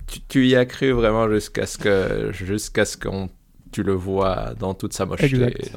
tu, 0.08 0.20
tu 0.28 0.48
y 0.48 0.56
as 0.56 0.66
cru 0.66 0.92
vraiment 0.92 1.30
jusqu'à 1.30 1.66
ce 1.66 1.78
que 1.78 2.32
jusqu'à 2.32 2.86
ce 2.86 2.98
qu'on 2.98 3.30
tu 3.72 3.84
le 3.84 3.94
vois 3.94 4.54
dans 4.58 4.74
toute 4.74 4.94
sa 4.94 5.06
mocheté. 5.06 5.26
Exact. 5.26 5.72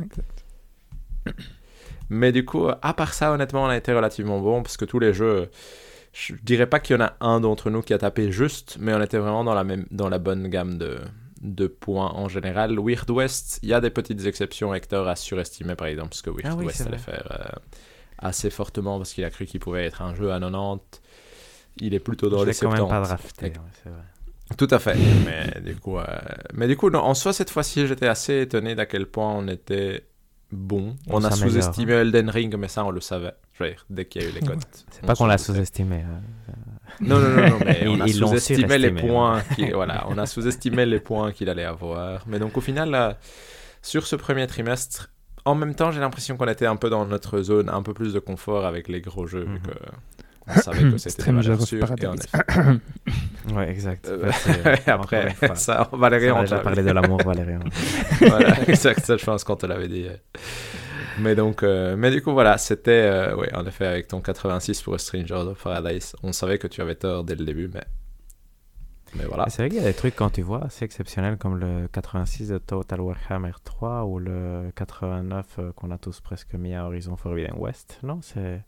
Exact. 0.00 0.44
Mais 2.12 2.30
du 2.30 2.44
coup, 2.44 2.68
à 2.68 2.92
part 2.94 3.14
ça, 3.14 3.32
honnêtement, 3.32 3.64
on 3.64 3.68
a 3.68 3.76
été 3.76 3.90
relativement 3.92 4.38
bon 4.38 4.62
parce 4.62 4.76
que 4.76 4.84
tous 4.84 4.98
les 4.98 5.14
jeux, 5.14 5.48
je 6.12 6.34
dirais 6.42 6.66
pas 6.66 6.78
qu'il 6.78 6.94
y 6.94 6.98
en 6.98 7.02
a 7.04 7.14
un 7.20 7.40
d'entre 7.40 7.70
nous 7.70 7.80
qui 7.80 7.94
a 7.94 7.98
tapé 7.98 8.30
juste, 8.30 8.76
mais 8.78 8.92
on 8.92 9.00
était 9.00 9.16
vraiment 9.16 9.44
dans 9.44 9.54
la, 9.54 9.64
même, 9.64 9.86
dans 9.90 10.10
la 10.10 10.18
bonne 10.18 10.48
gamme 10.48 10.76
de, 10.76 10.98
de 11.40 11.66
points 11.66 12.10
en 12.14 12.28
général. 12.28 12.78
Weird 12.78 13.08
West, 13.10 13.60
il 13.62 13.70
y 13.70 13.72
a 13.72 13.80
des 13.80 13.88
petites 13.88 14.26
exceptions. 14.26 14.74
Hector 14.74 15.08
a 15.08 15.16
surestimé 15.16 15.74
par 15.74 15.86
exemple 15.86 16.10
parce 16.10 16.20
que 16.20 16.28
Weird 16.28 16.48
Ah 16.50 16.54
oui, 16.54 16.66
West 16.66 16.82
allait 16.86 16.98
faire 16.98 17.26
euh, 17.30 17.58
assez 18.18 18.50
fortement 18.50 18.98
parce 18.98 19.14
qu'il 19.14 19.24
a 19.24 19.30
cru 19.30 19.46
qu'il 19.46 19.60
pouvait 19.60 19.86
être 19.86 20.02
un 20.02 20.14
jeu 20.14 20.32
à 20.32 20.38
90. 20.38 20.80
Il 21.78 21.94
est 21.94 22.00
plutôt 22.00 22.28
dans 22.28 22.40
Je 22.40 22.44
les 22.44 22.52
l'ai 22.52 22.58
quand 22.58 22.68
même 22.68 22.76
70. 22.76 22.90
pas 22.90 23.06
drafté. 23.06 23.46
Et- 23.46 23.48
ouais, 23.48 23.54
c'est 23.82 23.88
vrai. 23.88 24.02
tout 24.58 24.68
à 24.70 24.78
fait. 24.78 24.96
mais 25.24 25.62
du 25.62 25.76
coup, 25.76 25.96
euh, 25.98 26.04
mais 26.52 26.68
du 26.68 26.76
coup 26.76 26.90
non, 26.90 26.98
en 27.00 27.14
soi, 27.14 27.32
cette 27.32 27.48
fois-ci, 27.48 27.86
j'étais 27.86 28.06
assez 28.06 28.42
étonné 28.42 28.74
d'à 28.74 28.84
quel 28.84 29.06
point 29.06 29.32
on 29.32 29.48
était 29.48 30.04
bon. 30.52 30.96
On 31.08 31.16
On, 31.20 31.24
a 31.24 31.30
sous-estimé 31.30 31.92
Elden 31.94 32.30
Ring, 32.30 32.54
mais 32.56 32.68
ça, 32.68 32.84
on 32.84 32.90
le 32.90 33.00
savait. 33.00 33.34
Dire, 33.60 33.84
dès 33.90 34.04
qu'il 34.06 34.22
y 34.22 34.26
a 34.26 34.28
eu 34.28 34.32
les 34.32 34.40
cotes. 34.40 34.58
C'est 34.90 35.04
pas 35.06 35.14
qu'on 35.14 35.26
l'a 35.26 35.38
sous-estimé. 35.38 35.96
hein. 36.02 36.20
Non, 37.00 37.18
non, 37.20 37.28
non, 37.30 37.48
non, 37.50 37.58
mais 37.64 37.80
Ils- 37.84 37.88
on 37.88 38.00
a 38.00 38.08
sous-estimé 38.08 38.78
les 38.78 38.90
points. 38.90 39.40
qu'il- 39.54 39.72
voilà, 39.74 40.04
on 40.08 40.18
a 40.18 40.26
sous-estimé 40.26 40.84
les 40.86 41.00
points 41.00 41.32
qu'il 41.32 41.48
allait 41.48 41.64
avoir. 41.64 42.24
Mais 42.26 42.38
donc, 42.38 42.56
au 42.56 42.60
final, 42.60 43.16
sur 43.82 44.06
ce 44.06 44.16
premier 44.16 44.46
trimestre, 44.46 45.10
en 45.44 45.54
même 45.54 45.74
temps, 45.74 45.90
j'ai 45.90 46.00
l'impression 46.00 46.36
qu'on 46.36 46.48
était 46.48 46.66
un 46.66 46.76
peu 46.76 46.90
dans 46.90 47.04
notre 47.06 47.40
zone, 47.42 47.68
un 47.68 47.82
peu 47.82 47.94
plus 47.94 48.12
de 48.12 48.18
confort 48.20 48.64
avec 48.66 48.88
les 48.88 49.00
gros 49.00 49.26
jeux, 49.26 49.44
vu 49.44 49.54
Mhm. 49.54 49.60
que 49.60 49.72
on 50.56 50.60
savait 50.60 50.90
que 50.90 50.98
c'était 50.98 51.22
Stranger 51.22 51.52
of 51.52 51.78
Paradise. 51.80 52.26
Ouais, 53.52 53.70
exact. 53.70 54.08
Euh, 54.08 54.30
après, 54.86 55.30
fois. 55.34 55.48
ça, 55.56 55.88
Ça, 55.90 55.90
Valérie, 55.92 56.30
on 56.30 56.38
on 56.38 56.40
déjà 56.42 56.60
parlé 56.60 56.82
de 56.82 56.90
l'amour, 56.92 57.20
Valérien. 57.24 57.58
voilà, 58.20 58.62
exact, 58.68 59.04
ça 59.04 59.16
je 59.16 59.24
pense 59.24 59.42
qu'on 59.42 59.56
te 59.56 59.66
l'avait 59.66 59.88
dit. 59.88 60.06
Mais 61.18 61.34
donc, 61.34 61.62
euh, 61.62 61.96
mais 61.96 62.10
du 62.10 62.22
coup 62.22 62.32
voilà, 62.32 62.56
c'était, 62.56 62.90
euh, 62.90 63.34
ouais, 63.36 63.52
en 63.54 63.66
effet, 63.66 63.86
avec 63.86 64.08
ton 64.08 64.20
86 64.20 64.82
pour 64.82 64.98
Stranger 64.98 65.34
of 65.34 65.62
Paradise, 65.62 66.14
on 66.22 66.32
savait 66.32 66.58
que 66.58 66.68
tu 66.68 66.80
avais 66.80 66.94
tort 66.94 67.24
dès 67.24 67.34
le 67.34 67.44
début, 67.44 67.68
mais, 67.72 67.82
mais 69.16 69.24
voilà. 69.24 69.44
Mais 69.44 69.50
C'est 69.50 69.62
vrai 69.62 69.68
qu'il 69.70 69.78
y 69.78 69.82
a 69.84 69.88
des 69.88 69.94
trucs 69.94 70.16
quand 70.16 70.30
tu 70.30 70.42
vois 70.42 70.64
assez 70.64 70.84
exceptionnels 70.84 71.36
comme 71.36 71.56
le 71.58 71.88
86 71.92 72.48
de 72.48 72.58
Total 72.58 73.00
Warhammer 73.00 73.52
3 73.64 74.04
ou 74.04 74.18
le 74.18 74.70
89 74.74 75.46
euh, 75.58 75.72
qu'on 75.72 75.90
a 75.90 75.98
tous 75.98 76.20
presque 76.20 76.54
mis 76.54 76.74
à 76.74 76.84
Horizon 76.86 77.16
Forbidden 77.16 77.54
West. 77.58 77.98
Non, 78.02 78.20
c'est 78.22 78.62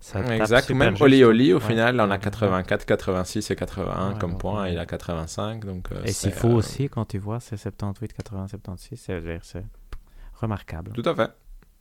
ça 0.00 0.22
tape 0.22 0.30
Exact, 0.32 0.70
même 0.70 0.90
juste. 0.90 1.02
Oli 1.02 1.24
Oli, 1.24 1.52
au 1.52 1.56
Ouais. 1.58 1.62
final, 1.64 2.00
on 2.00 2.10
a 2.10 2.14
Ouais. 2.14 2.18
84, 2.18 2.84
86 2.84 3.50
et 3.50 3.56
81 3.56 4.12
Ouais, 4.12 4.18
comme 4.18 4.32
donc, 4.32 4.40
point, 4.40 4.62
ouais. 4.64 4.72
il 4.72 4.78
a 4.78 4.86
85, 4.86 5.64
donc... 5.64 5.90
euh, 5.92 6.02
Et 6.04 6.08
c'est, 6.08 6.12
s'il 6.12 6.32
faut 6.32 6.48
euh, 6.48 6.54
aussi, 6.54 6.88
quand 6.88 7.04
tu 7.06 7.18
vois, 7.18 7.40
c'est 7.40 7.56
78, 7.56 8.12
80, 8.12 8.48
76, 8.48 8.98
c'est- 9.00 9.14
je 9.20 9.24
veux 9.26 9.32
dire, 9.32 9.40
c'est 9.44 9.64
remarquable. 10.34 10.92
Tout 10.92 11.08
à 11.08 11.14
fait, 11.14 11.30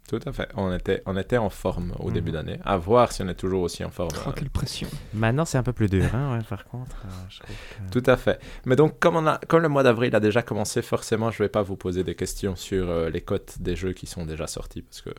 tout 0.08 0.20
à 0.26 0.32
fait. 0.32 0.48
On 0.56 0.72
était, 0.74 1.02
on 1.06 1.18
était 1.18 1.38
en 1.38 1.50
forme 1.50 1.94
au 2.00 2.08
Mhm. 2.10 2.14
début 2.14 2.32
d'année, 2.32 2.60
à 2.64 2.78
voir 2.78 3.12
si 3.12 3.22
on 3.24 3.28
est 3.28 3.36
toujours 3.36 3.64
aussi 3.64 3.84
en 3.84 3.90
forme. 3.90 4.10
Oh, 4.28 4.32
quelle 4.36 4.50
pression. 4.50 4.88
Maintenant, 5.14 5.46
c'est 5.46 5.58
un 5.58 5.64
peu 5.64 5.74
plus 5.74 5.90
dur, 5.90 6.06
hein, 6.14 6.38
ouais, 6.38 6.44
par 6.48 6.66
contre. 6.66 6.96
euh, 7.06 7.10
je 7.30 7.40
trouve 7.40 7.56
que- 7.56 7.92
Tout 8.00 8.10
à 8.10 8.16
fait. 8.18 8.40
Mais 8.66 8.76
donc, 8.76 9.00
comme, 9.00 9.16
on 9.16 9.26
a, 9.26 9.40
comme 9.48 9.62
le 9.62 9.70
mois 9.70 9.84
d'avril 9.84 10.16
a 10.16 10.20
déjà 10.20 10.42
commencé, 10.42 10.82
forcément, 10.82 11.32
je 11.32 11.42
ne 11.42 11.46
vais 11.48 11.52
pas 11.52 11.64
vous 11.64 11.76
poser 11.76 12.04
des 12.04 12.16
questions 12.16 12.56
sur 12.56 12.90
euh, 12.90 13.10
les 13.10 13.22
cotes 13.22 13.56
des 13.62 13.76
jeux 13.76 13.94
qui 13.94 14.06
sont 14.06 14.26
déjà 14.26 14.48
sortis, 14.48 14.82
parce 14.84 15.02
que 15.02 15.10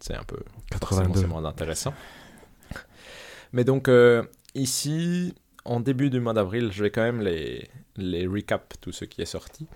c'est 0.00 0.14
un 0.14 0.24
peu... 0.24 0.38
Forcément, 0.78 1.02
82. 1.12 1.20
c'est 1.20 1.26
moins 1.26 1.44
intéressant. 1.44 1.94
Mais 3.52 3.64
donc, 3.64 3.88
euh, 3.88 4.22
ici, 4.54 5.34
en 5.64 5.80
début 5.80 6.10
du 6.10 6.20
mois 6.20 6.34
d'avril, 6.34 6.70
je 6.70 6.82
vais 6.82 6.90
quand 6.90 7.02
même 7.02 7.20
les, 7.22 7.68
les 7.96 8.26
recap 8.26 8.74
tout 8.80 8.92
ce 8.92 9.04
qui 9.04 9.22
est 9.22 9.26
sorti. 9.26 9.66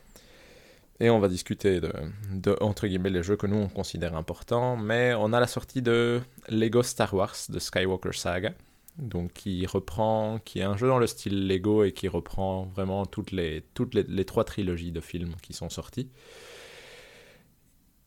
Et 1.02 1.10
on 1.10 1.18
va 1.18 1.26
discuter 1.26 1.80
de, 1.80 1.92
de, 2.32 2.56
entre 2.60 2.86
guillemets, 2.86 3.10
les 3.10 3.24
jeux 3.24 3.34
que 3.34 3.48
nous, 3.48 3.56
on 3.56 3.68
considère 3.68 4.14
importants. 4.14 4.76
Mais 4.76 5.14
on 5.14 5.32
a 5.32 5.40
la 5.40 5.48
sortie 5.48 5.82
de 5.82 6.20
Lego 6.48 6.84
Star 6.84 7.12
Wars, 7.12 7.34
de 7.48 7.58
Skywalker 7.58 8.12
Saga. 8.12 8.52
Donc, 8.98 9.32
qui 9.32 9.66
reprend, 9.66 10.38
qui 10.44 10.60
est 10.60 10.62
un 10.62 10.76
jeu 10.76 10.86
dans 10.86 11.00
le 11.00 11.08
style 11.08 11.48
Lego 11.48 11.82
et 11.82 11.90
qui 11.90 12.06
reprend 12.06 12.66
vraiment 12.66 13.04
toutes 13.04 13.32
les, 13.32 13.64
toutes 13.74 13.94
les, 13.94 14.04
les 14.04 14.24
trois 14.24 14.44
trilogies 14.44 14.92
de 14.92 15.00
films 15.00 15.34
qui 15.42 15.54
sont 15.54 15.70
sorties. 15.70 16.08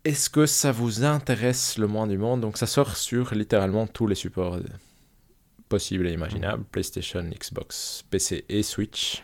Est-ce 0.05 0.29
que 0.29 0.45
ça 0.45 0.71
vous 0.71 1.03
intéresse 1.03 1.77
le 1.77 1.87
moins 1.87 2.07
du 2.07 2.17
monde? 2.17 2.39
Donc 2.39 2.55
ça 2.57 2.65
sort 2.65 2.95
sur 2.95 3.35
littéralement 3.35 3.87
tous 3.87 4.07
les 4.07 4.15
supports 4.15 4.59
possibles 5.67 6.07
et 6.07 6.13
imaginables, 6.13 6.63
PlayStation, 6.71 7.23
Xbox, 7.23 8.05
PC 8.09 8.45
et 8.47 8.63
Switch. 8.63 9.21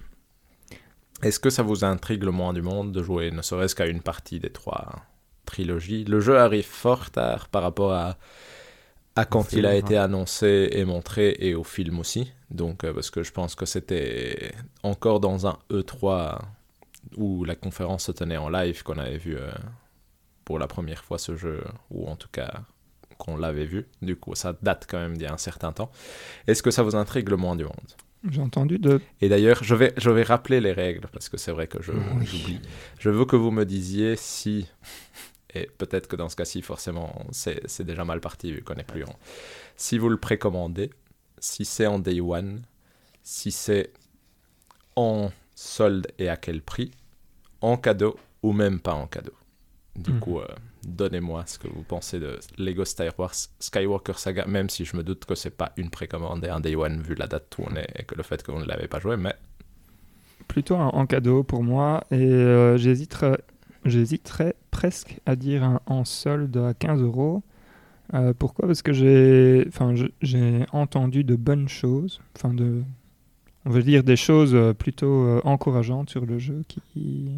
Est-ce 1.22 1.39
que 1.39 1.49
ça 1.49 1.63
vous 1.63 1.84
intrigue 1.84 2.24
le 2.24 2.32
moins 2.32 2.53
du 2.53 2.61
monde 2.61 2.91
de 2.91 3.03
jouer 3.03 3.32
ne 3.32 3.41
serait-ce 3.41 3.76
qu'à 3.76 3.88
une 3.88 4.01
partie 4.01 4.39
des 4.39 4.49
trois 4.51 4.95
trilogies? 5.45 6.03
Le 6.05 6.19
jeu 6.19 6.38
arrive 6.38 6.65
fort 6.65 7.11
tard 7.11 7.47
par 7.49 7.61
rapport 7.61 7.93
à, 7.93 8.17
à 9.15 9.26
quand 9.26 9.43
film, 9.43 9.59
il 9.61 9.65
a 9.65 9.69
ouais. 9.69 9.80
été 9.80 9.97
annoncé 9.97 10.69
et 10.72 10.86
montré 10.86 11.36
et 11.39 11.55
au 11.55 11.63
film 11.63 11.99
aussi. 11.99 12.32
Donc 12.49 12.84
euh, 12.84 12.93
parce 12.93 13.09
que 13.09 13.24
je 13.24 13.32
pense 13.32 13.55
que 13.55 13.65
c'était 13.65 14.53
encore 14.84 15.19
dans 15.19 15.47
un 15.47 15.57
E3 15.69 16.39
où 17.17 17.43
la 17.45 17.55
conférence 17.55 18.05
se 18.05 18.11
tenait 18.11 18.38
en 18.38 18.49
live 18.49 18.84
qu'on 18.84 18.97
avait 18.97 19.17
vu 19.17 19.36
euh, 19.38 19.51
pour 20.45 20.59
la 20.59 20.67
première 20.67 21.03
fois 21.03 21.17
ce 21.17 21.36
jeu, 21.36 21.63
ou 21.89 22.07
en 22.07 22.15
tout 22.15 22.30
cas 22.32 22.61
qu'on 23.17 23.38
l'avait 23.38 23.65
vu. 23.65 23.88
Du 24.01 24.15
coup, 24.15 24.36
ça 24.36 24.53
date 24.61 24.88
quand 24.89 24.97
même 24.97 25.13
d'il 25.13 25.24
y 25.24 25.28
a 25.28 25.34
un 25.34 25.38
certain 25.38 25.72
temps. 25.72 25.91
Est-ce 26.47 26.63
que 26.63 26.72
ça 26.72 26.84
vous 26.84 26.95
intrigue 26.95 27.30
le 27.30 27.38
moins 27.38 27.55
du 27.55 27.63
monde? 27.63 27.91
J'ai 28.30 28.41
entendu 28.41 28.78
de... 28.78 29.01
Et 29.19 29.30
d'ailleurs, 29.30 29.63
je 29.63 29.74
vais, 29.74 29.93
je 29.97 30.09
vais 30.11 30.24
rappeler 30.24 30.61
les 30.61 30.74
règles, 30.74 31.07
parce 31.11 31.28
que 31.28 31.38
c'est 31.38 31.51
vrai 31.51 31.67
que 31.67 31.82
je, 31.82 31.91
Oui. 31.91 32.26
j'oublie. 32.26 32.61
Je 32.99 33.09
veux 33.09 33.26
que 33.26 33.36
vous 33.36 33.51
me 33.51 33.65
disiez 33.65 34.15
si, 34.15 34.67
et 35.55 35.67
peut-être 35.78 36.07
que 36.07 36.15
dans 36.15 36.30
ce 36.30 36.36
cas-ci, 36.36 36.61
forcément, 36.61 37.26
c'est, 37.32 37.61
c'est 37.67 37.84
déjà 37.84 38.05
mal 38.05 38.19
parti, 38.22 38.51
vu 38.51 38.61
qu'on 38.61 38.76
n'est 38.76 38.84
plus 38.84 39.03
en... 39.03 39.15
Si 39.76 39.97
vous 39.97 40.09
le 40.09 40.17
précommandez, 40.17 40.91
si 41.39 41.65
c'est 41.65 41.88
en 41.88 41.97
day 41.97 42.22
one, 42.22 42.61
si 43.24 43.51
c'est 43.51 43.91
en 44.95 45.32
solde 45.55 46.07
et 46.19 46.30
à 46.30 46.38
quel 46.38 46.61
prix, 46.61 46.91
en 47.61 47.78
cadeau 47.78 48.17
ou 48.43 48.53
même 48.53 48.80
pas 48.80 48.93
en 48.93 49.07
cadeau. 49.07 49.34
Du 49.96 50.12
Mhm. 50.12 50.20
coup, 50.20 50.39
euh, 50.39 50.48
donnez-moi 50.88 51.44
ce 51.48 51.60
que 51.60 51.68
vous 51.68 51.84
pensez 51.84 52.20
de 52.20 52.39
Lego 52.58 52.86
Star 52.86 53.14
Wars 53.20 53.36
Skywalker 53.60 54.14
Saga, 54.18 54.46
même 54.46 54.70
si 54.70 54.86
je 54.86 54.96
me 54.98 55.04
doute 55.04 55.26
que 55.26 55.36
c'est 55.36 55.52
pas 55.56 55.74
une 55.78 55.89
précommande 55.89 56.44
et 56.46 56.50
un 56.50 56.60
day 56.62 56.76
one 56.76 57.02
vu 57.02 57.16
la 57.16 57.28
date 57.28 57.56
où 57.60 57.64
on 57.70 57.76
est 57.76 57.88
et 58.00 58.04
que 58.04 58.16
le 58.16 58.24
fait 58.24 58.42
que 58.44 58.52
vous 58.52 58.60
ne 58.60 58.66
l'avez 58.66 58.88
pas 58.88 59.00
joué, 59.00 59.18
mais 59.18 59.36
Plutôt 60.48 60.76
en, 60.76 60.89
en 60.89 61.06
cadeau 61.06 61.44
pour 61.44 61.64
moi. 61.64 62.04
Et 62.12 62.16
euh, 62.16 62.78
j'hésiterais, 62.78 63.38
j'hésiterais 63.86 64.56
presque 64.72 65.20
à 65.26 65.36
dire 65.36 65.64
un 65.64 65.80
en 65.86 66.04
solde 66.06 66.56
à 66.58 66.74
15 66.74 67.02
euros. 67.02 67.44
Euh, 68.14 68.34
pourquoi? 68.38 68.68
Parce 68.68 68.82
que 68.82 68.94
j'ai, 68.94 69.66
enfin, 69.68 69.96
je- 69.96 70.08
j'ai 70.22 70.66
entendu 70.74 71.24
de 71.24 71.36
bonnes 71.36 71.70
choses, 71.70 72.22
enfin 72.38 72.54
de, 72.54 72.84
on 73.66 73.72
va 73.72 73.82
dire 73.82 74.04
des 74.04 74.18
choses 74.18 74.56
euh, 74.56 74.74
plutôt 74.74 75.39
encourageantes 75.46 76.10
sur 76.12 76.26
le 76.26 76.39
jeu 76.39 76.64
qui, 76.68 77.30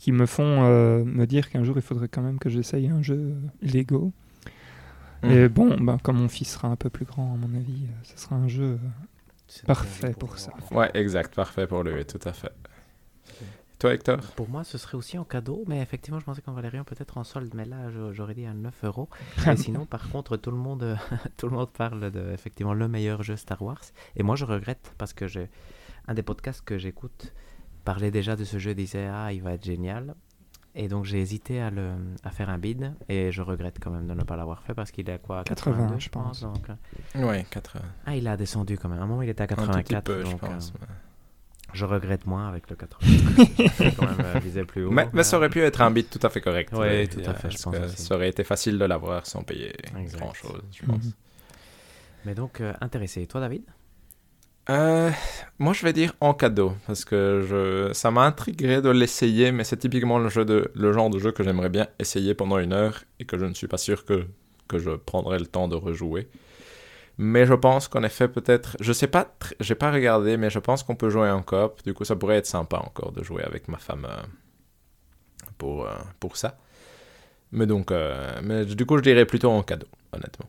qui 0.00 0.12
me 0.12 0.24
font 0.24 0.64
euh, 0.64 1.04
me 1.04 1.26
dire 1.26 1.50
qu'un 1.50 1.62
jour 1.62 1.76
il 1.76 1.82
faudrait 1.82 2.08
quand 2.08 2.22
même 2.22 2.38
que 2.38 2.48
j'essaye 2.48 2.88
un 2.88 3.02
jeu 3.02 3.34
Lego. 3.60 4.12
Et 5.22 5.50
bon, 5.50 5.76
ben, 5.78 5.98
comme 5.98 6.16
mon 6.16 6.30
fils 6.30 6.52
sera 6.54 6.68
un 6.68 6.76
peu 6.76 6.88
plus 6.88 7.04
grand, 7.04 7.34
à 7.34 7.36
mon 7.36 7.54
avis, 7.54 7.84
euh, 7.84 8.00
ce 8.04 8.16
sera 8.18 8.36
un 8.36 8.48
jeu. 8.48 8.78
euh, 8.82 9.66
Parfait 9.66 10.14
pour 10.18 10.38
ça. 10.38 10.52
Ouais, 10.70 10.90
exact, 10.94 11.34
parfait 11.34 11.66
pour 11.66 11.82
lui, 11.82 12.02
tout 12.06 12.18
à 12.24 12.32
fait. 12.32 12.50
Toi, 13.78 13.92
Hector? 13.92 14.20
Pour 14.36 14.48
moi, 14.48 14.64
ce 14.64 14.78
serait 14.78 14.96
aussi 14.96 15.18
en 15.18 15.24
cadeau, 15.24 15.64
mais 15.66 15.82
effectivement, 15.82 16.18
je 16.18 16.24
pensais 16.24 16.40
qu'en 16.40 16.54
Valérian, 16.54 16.84
peut-être 16.84 17.18
en 17.18 17.24
solde, 17.24 17.52
mais 17.54 17.66
là, 17.66 17.90
j'aurais 18.12 18.34
dit 18.34 18.46
à 18.46 18.54
9 18.54 18.72
euros. 18.84 19.10
Et 19.46 19.56
sinon, 19.56 19.84
par 19.84 20.08
contre, 20.08 20.38
tout 20.38 20.50
le 20.50 20.56
monde, 20.56 20.96
tout 21.36 21.46
le 21.46 21.54
monde 21.54 21.68
parle 21.70 22.10
de 22.10 22.32
effectivement 22.32 22.72
le 22.72 22.88
meilleur 22.88 23.22
jeu 23.22 23.36
Star 23.36 23.60
Wars. 23.60 23.82
Et 24.16 24.22
moi, 24.22 24.34
je 24.36 24.46
regrette 24.46 24.94
parce 24.96 25.12
que 25.12 25.26
j'ai 25.26 25.50
un 26.08 26.14
des 26.14 26.22
podcasts 26.22 26.62
que 26.64 26.78
j'écoute 26.78 27.34
parlait 27.80 28.10
déjà 28.10 28.36
de 28.36 28.44
ce 28.44 28.58
jeu, 28.58 28.74
disait 28.74 29.06
ah, 29.12 29.32
il 29.32 29.42
va 29.42 29.52
être 29.52 29.64
génial. 29.64 30.14
Et 30.76 30.86
donc, 30.86 31.04
j'ai 31.04 31.20
hésité 31.20 31.60
à, 31.60 31.70
le, 31.70 31.90
à 32.22 32.30
faire 32.30 32.48
un 32.48 32.56
bid 32.58 32.92
et 33.08 33.32
je 33.32 33.42
regrette 33.42 33.78
quand 33.80 33.90
même 33.90 34.06
de 34.06 34.14
ne 34.14 34.22
pas 34.22 34.36
l'avoir 34.36 34.62
fait 34.62 34.72
parce 34.72 34.92
qu'il 34.92 35.08
est 35.10 35.14
à 35.14 35.18
quoi 35.18 35.42
80, 35.42 35.72
82, 35.76 35.98
je 36.00 36.08
pense. 36.10 36.40
donc, 36.42 36.64
euh, 37.16 37.26
Ouais, 37.26 37.44
80. 37.50 37.80
Ah, 38.06 38.14
il 38.16 38.28
a 38.28 38.36
descendu 38.36 38.78
quand 38.78 38.88
même. 38.88 39.00
À 39.00 39.02
un 39.02 39.06
moment, 39.06 39.22
il 39.22 39.28
était 39.28 39.40
à 39.42 39.44
Un 39.44 39.48
tout 39.48 39.54
petit 39.56 39.94
84. 39.94 40.04
peu, 40.04 40.24
je 40.24 40.30
donc, 40.30 40.42
euh, 40.44 40.46
pense. 40.46 40.72
je 41.72 41.84
regrette 41.84 42.24
moins 42.24 42.48
avec 42.48 42.70
le 42.70 42.76
80. 42.76 43.04
J'ai 43.78 43.90
quand 43.92 44.06
même 44.06 44.20
euh, 44.24 44.38
visé 44.38 44.64
plus 44.64 44.84
haut. 44.84 44.92
Mais, 44.92 45.08
mais 45.12 45.24
ça 45.24 45.34
euh, 45.34 45.38
aurait 45.40 45.50
pu 45.50 45.60
être 45.60 45.80
un 45.80 45.90
bit 45.90 46.08
tout 46.08 46.24
à 46.24 46.30
fait 46.30 46.40
correct. 46.40 46.72
Ouais, 46.72 47.04
euh, 47.04 47.20
tout 47.20 47.28
à 47.28 47.34
fait, 47.34 47.50
je 47.50 47.60
pense 47.60 47.76
que. 47.76 47.88
Ça 47.88 48.14
aurait 48.14 48.28
été 48.28 48.44
facile 48.44 48.78
de 48.78 48.84
l'avoir 48.84 49.26
sans 49.26 49.42
payer 49.42 49.74
Exact. 49.98 50.20
grand 50.20 50.34
chose, 50.34 50.62
je 50.70 50.84
Mhm. 50.86 50.92
pense. 50.92 51.04
Mais 52.26 52.36
donc, 52.36 52.60
euh, 52.60 52.74
intéressé. 52.80 53.26
Toi, 53.26 53.40
David? 53.40 53.62
Euh, 54.70 55.10
moi, 55.58 55.72
je 55.72 55.84
vais 55.84 55.92
dire 55.92 56.14
en 56.20 56.32
cadeau, 56.32 56.74
parce 56.86 57.04
que 57.04 57.44
je... 57.48 57.92
ça 57.92 58.12
m'a 58.12 58.22
intrigué 58.22 58.80
de 58.80 58.90
l'essayer, 58.90 59.50
mais 59.50 59.64
c'est 59.64 59.76
typiquement 59.78 60.18
le, 60.18 60.28
genre 60.28 61.10
de 61.10 61.18
jeu 61.18 61.32
que 61.32 61.42
j'aimerais 61.42 61.70
bien 61.70 61.88
essayer 61.98 62.34
pendant 62.34 62.58
une 62.58 62.72
heure 62.72 63.02
et 63.18 63.24
que 63.24 63.36
je 63.36 63.46
ne 63.46 63.54
suis 63.54 63.66
pas 63.66 63.78
sûr 63.78 64.04
que, 64.04 64.26
je 64.72 64.90
prendrai 64.90 65.40
le 65.40 65.46
temps 65.46 65.66
de 65.66 65.74
rejouer. 65.74 66.28
Mais 67.18 67.46
je 67.46 67.54
pense 67.54 67.88
qu'en 67.88 68.04
effet, 68.04 68.28
peut-être, 68.28 68.76
je 68.80 68.92
sais 68.92 69.08
pas, 69.08 69.34
j'ai 69.58 69.74
pas 69.74 69.90
regardé, 69.90 70.36
mais 70.36 70.50
je 70.50 70.60
pense 70.60 70.84
qu'on 70.84 70.94
peut 70.94 71.10
jouer 71.10 71.30
en 71.30 71.42
coop. 71.42 71.82
Du 71.84 71.92
coup, 71.92 72.04
ça 72.04 72.14
pourrait 72.14 72.36
être 72.36 72.46
sympa 72.46 72.78
encore 72.78 73.10
de 73.12 73.24
jouer 73.24 73.42
avec 73.42 73.66
ma 73.66 73.78
femme 73.78 74.06
euh, 74.08 74.22
pour, 75.58 75.86
euh, 75.86 75.94
pour 76.20 76.36
ça. 76.36 76.56
Mais 77.52 77.66
donc, 77.66 77.92
mais 78.42 78.64
du 78.64 78.86
coup, 78.86 78.96
je 78.98 79.02
dirais 79.02 79.26
plutôt 79.26 79.50
en 79.50 79.64
cadeau, 79.64 79.88
honnêtement. 80.12 80.48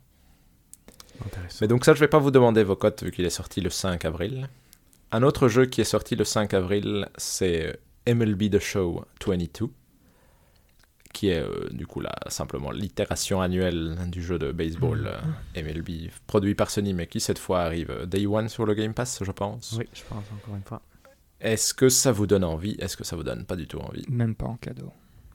Mais 1.62 1.68
donc 1.68 1.86
ça, 1.86 1.94
je 1.94 2.00
vais 2.00 2.08
pas 2.08 2.20
vous 2.20 2.32
demander 2.32 2.64
vos 2.64 2.76
cotes 2.76 3.04
vu 3.04 3.12
qu'il 3.12 3.26
est 3.26 3.30
sorti 3.30 3.62
le 3.62 3.70
5 3.70 4.06
avril. 4.06 4.50
Un 5.12 5.24
autre 5.24 5.48
jeu 5.48 5.66
qui 5.66 5.82
est 5.82 5.86
sorti 5.86 6.16
le 6.16 6.24
5 6.24 6.54
avril, 6.54 7.10
c'est 7.18 7.80
MLB 8.08 8.50
The 8.50 8.60
Show 8.60 9.06
22, 9.26 9.68
qui 11.14 11.30
est 11.30 11.42
euh, 11.42 11.68
du 11.72 11.86
coup 11.86 12.00
là 12.00 12.16
simplement 12.28 12.72
l'itération 12.72 13.42
annuelle 13.42 13.98
du 14.08 14.24
jeu 14.24 14.40
de 14.40 14.52
baseball 14.52 15.12
euh, 15.56 15.62
MLB, 15.62 16.10
produit 16.28 16.56
par 16.56 16.70
Sony, 16.70 16.94
mais 16.94 17.08
qui 17.08 17.20
cette 17.20 17.40
fois 17.40 17.62
arrive 17.62 18.06
Day 18.08 18.26
One 18.26 18.48
sur 18.48 18.66
le 18.66 18.74
Game 18.74 18.94
Pass, 18.94 19.24
je 19.24 19.32
pense. 19.32 19.76
Oui, 19.78 19.88
je 19.94 20.02
pense 20.08 20.24
encore 20.34 20.56
une 20.56 20.64
fois. 20.64 20.82
Est-ce 21.42 21.74
que 21.74 21.90
ça 21.90 22.12
vous 22.12 22.28
donne 22.28 22.44
envie? 22.44 22.76
Est-ce 22.80 22.96
que 22.96 23.04
ça 23.04 23.16
vous 23.16 23.24
donne 23.24 23.46
pas 23.46 23.56
du 23.56 23.68
tout 23.68 23.80
envie? 23.80 24.06
Même 24.08 24.36
pas 24.36 24.46
en 24.46 24.58
cadeau. 24.58 24.94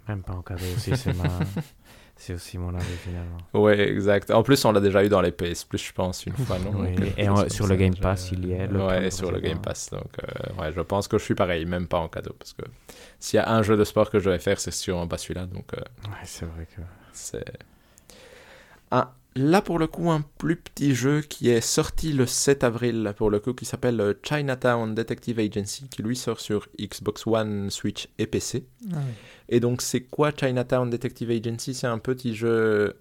Même 0.09 0.23
pas 0.23 0.35
en 0.35 0.43
cadeau 0.43 0.65
aussi, 0.77 0.97
c'est 0.97 1.13
ma... 1.13 1.25
C'est 2.19 2.33
aussi 2.35 2.57
mon 2.57 2.75
avis 2.75 2.85
finalement. 3.05 3.37
Ouais, 3.53 3.79
exact. 3.91 4.31
En 4.31 4.43
plus, 4.43 4.65
on 4.65 4.73
l'a 4.73 4.81
déjà 4.81 5.05
eu 5.05 5.09
dans 5.09 5.21
les 5.21 5.33
PS 5.33 5.65
Plus, 5.65 5.79
je 5.85 5.93
pense, 5.93 6.25
une 6.27 6.33
fois, 6.33 6.59
non? 6.59 6.73
Oui, 6.81 7.13
et 7.17 7.29
en- 7.29 7.49
sur 7.49 7.67
le 7.67 7.77
Game 7.77 7.95
Pass, 7.95 8.31
il 8.33 8.47
y 8.47 8.53
est, 8.53 8.67
le 8.67 8.85
ouais, 8.85 9.11
sur 9.11 9.31
le. 9.31 9.39
Game 9.39 9.61
Pass. 9.61 9.91
Donc, 9.91 10.11
euh, 10.23 10.61
ouais, 10.63 10.73
je 10.73 10.81
pense 10.81 11.09
que 11.09 11.19
je 11.19 11.25
suis 11.25 11.35
pareil, 11.35 11.67
même 11.67 11.87
pas 11.87 11.99
en 11.99 12.09
cadeau. 12.09 12.35
Parce 12.39 12.55
que 12.55 12.63
s'il 13.21 13.37
y 13.37 13.41
a 13.41 13.51
un 13.53 13.63
jeu 13.63 13.77
de 13.77 13.85
sport 13.85 14.11
que 14.11 14.19
je 14.19 14.31
vais 14.31 14.39
faire, 14.39 14.59
c'est 14.59 14.71
sûrement 14.71 15.07
pas 15.07 15.19
celui-là. 15.19 15.45
Donc, 15.47 15.67
euh, 15.75 15.81
Ouais, 16.09 16.17
c'est 16.25 16.47
vrai 16.47 16.67
que... 16.75 16.81
c'est. 17.13 17.45
Ah, 18.91 19.13
là, 19.37 19.63
pour 19.63 19.79
le 19.79 19.87
coup, 19.87 20.11
un 20.11 20.23
plus 20.39 20.57
petit 20.57 20.95
jeu 20.95 21.21
qui 21.21 21.51
est 21.51 21.61
sorti 21.61 22.13
le 22.13 22.27
7 22.27 22.65
avril, 22.65 23.13
pour 23.17 23.31
le 23.31 23.39
coup, 23.39 23.53
qui 23.53 23.65
s'appelle 23.65 24.01
euh, 24.01 24.15
Chinatown 24.23 24.95
Detective 24.95 25.39
Agency, 25.39 25.89
qui 25.89 26.03
lui 26.03 26.17
sort 26.17 26.41
sur 26.41 26.67
Xbox 26.81 27.27
One, 27.27 27.71
Switch 27.71 28.09
et 28.19 28.27
PC. 28.27 28.67
Ah 28.93 28.99
Et 29.49 29.61
donc, 29.61 29.83
c'est 29.83 30.03
quoi 30.03 30.33
Chinatown 30.33 30.91
Detective 30.91 31.31
Agency? 31.31 31.75
C'est 31.75 31.87
un 31.87 31.99
petit 31.99 32.35
jeu 32.35 32.97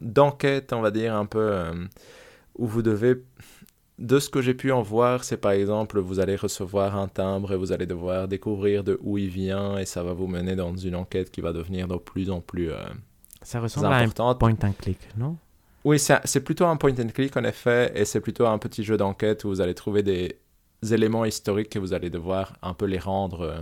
d'enquête, 0.00 0.72
on 0.72 0.80
va 0.80 0.90
dire, 0.90 1.14
un 1.14 1.26
peu 1.26 1.40
euh, 1.40 1.72
où 2.56 2.66
vous 2.66 2.82
devez. 2.82 3.16
De 3.96 4.18
ce 4.18 4.28
que 4.28 4.42
j'ai 4.42 4.54
pu 4.54 4.72
en 4.72 4.82
voir, 4.82 5.22
c'est 5.22 5.36
par 5.36 5.52
exemple, 5.52 6.00
vous 6.00 6.18
allez 6.18 6.34
recevoir 6.34 6.96
un 6.96 7.06
timbre 7.06 7.52
et 7.52 7.56
vous 7.56 7.70
allez 7.70 7.86
devoir 7.86 8.26
découvrir 8.26 8.82
de 8.82 8.98
où 9.02 9.18
il 9.18 9.28
vient 9.28 9.78
et 9.78 9.86
ça 9.86 10.02
va 10.02 10.12
vous 10.12 10.26
mener 10.26 10.56
dans 10.56 10.74
une 10.76 10.96
enquête 10.96 11.30
qui 11.30 11.40
va 11.40 11.52
devenir 11.52 11.86
de 11.86 11.96
plus 11.96 12.28
en 12.28 12.40
plus 12.40 12.72
euh, 12.72 12.82
Ça 13.42 13.60
ressemble 13.60 13.86
à 13.86 14.00
un 14.00 14.34
point 14.34 14.56
and 14.64 14.72
click, 14.80 14.98
non? 15.16 15.36
Oui, 15.84 15.98
c'est 15.98 16.40
plutôt 16.44 16.64
un 16.66 16.76
point 16.76 16.92
and 16.98 17.08
click 17.14 17.36
en 17.36 17.44
effet, 17.44 17.92
et 17.94 18.04
c'est 18.04 18.20
plutôt 18.20 18.46
un 18.46 18.58
petit 18.58 18.82
jeu 18.84 18.96
d'enquête 18.96 19.44
où 19.44 19.48
vous 19.48 19.60
allez 19.60 19.74
trouver 19.74 20.02
des 20.02 20.38
éléments 20.90 21.24
historiques 21.26 21.76
et 21.76 21.78
vous 21.78 21.92
allez 21.92 22.10
devoir 22.10 22.56
un 22.62 22.72
peu 22.74 22.86
les 22.86 22.98
rendre 22.98 23.40
euh, 23.42 23.58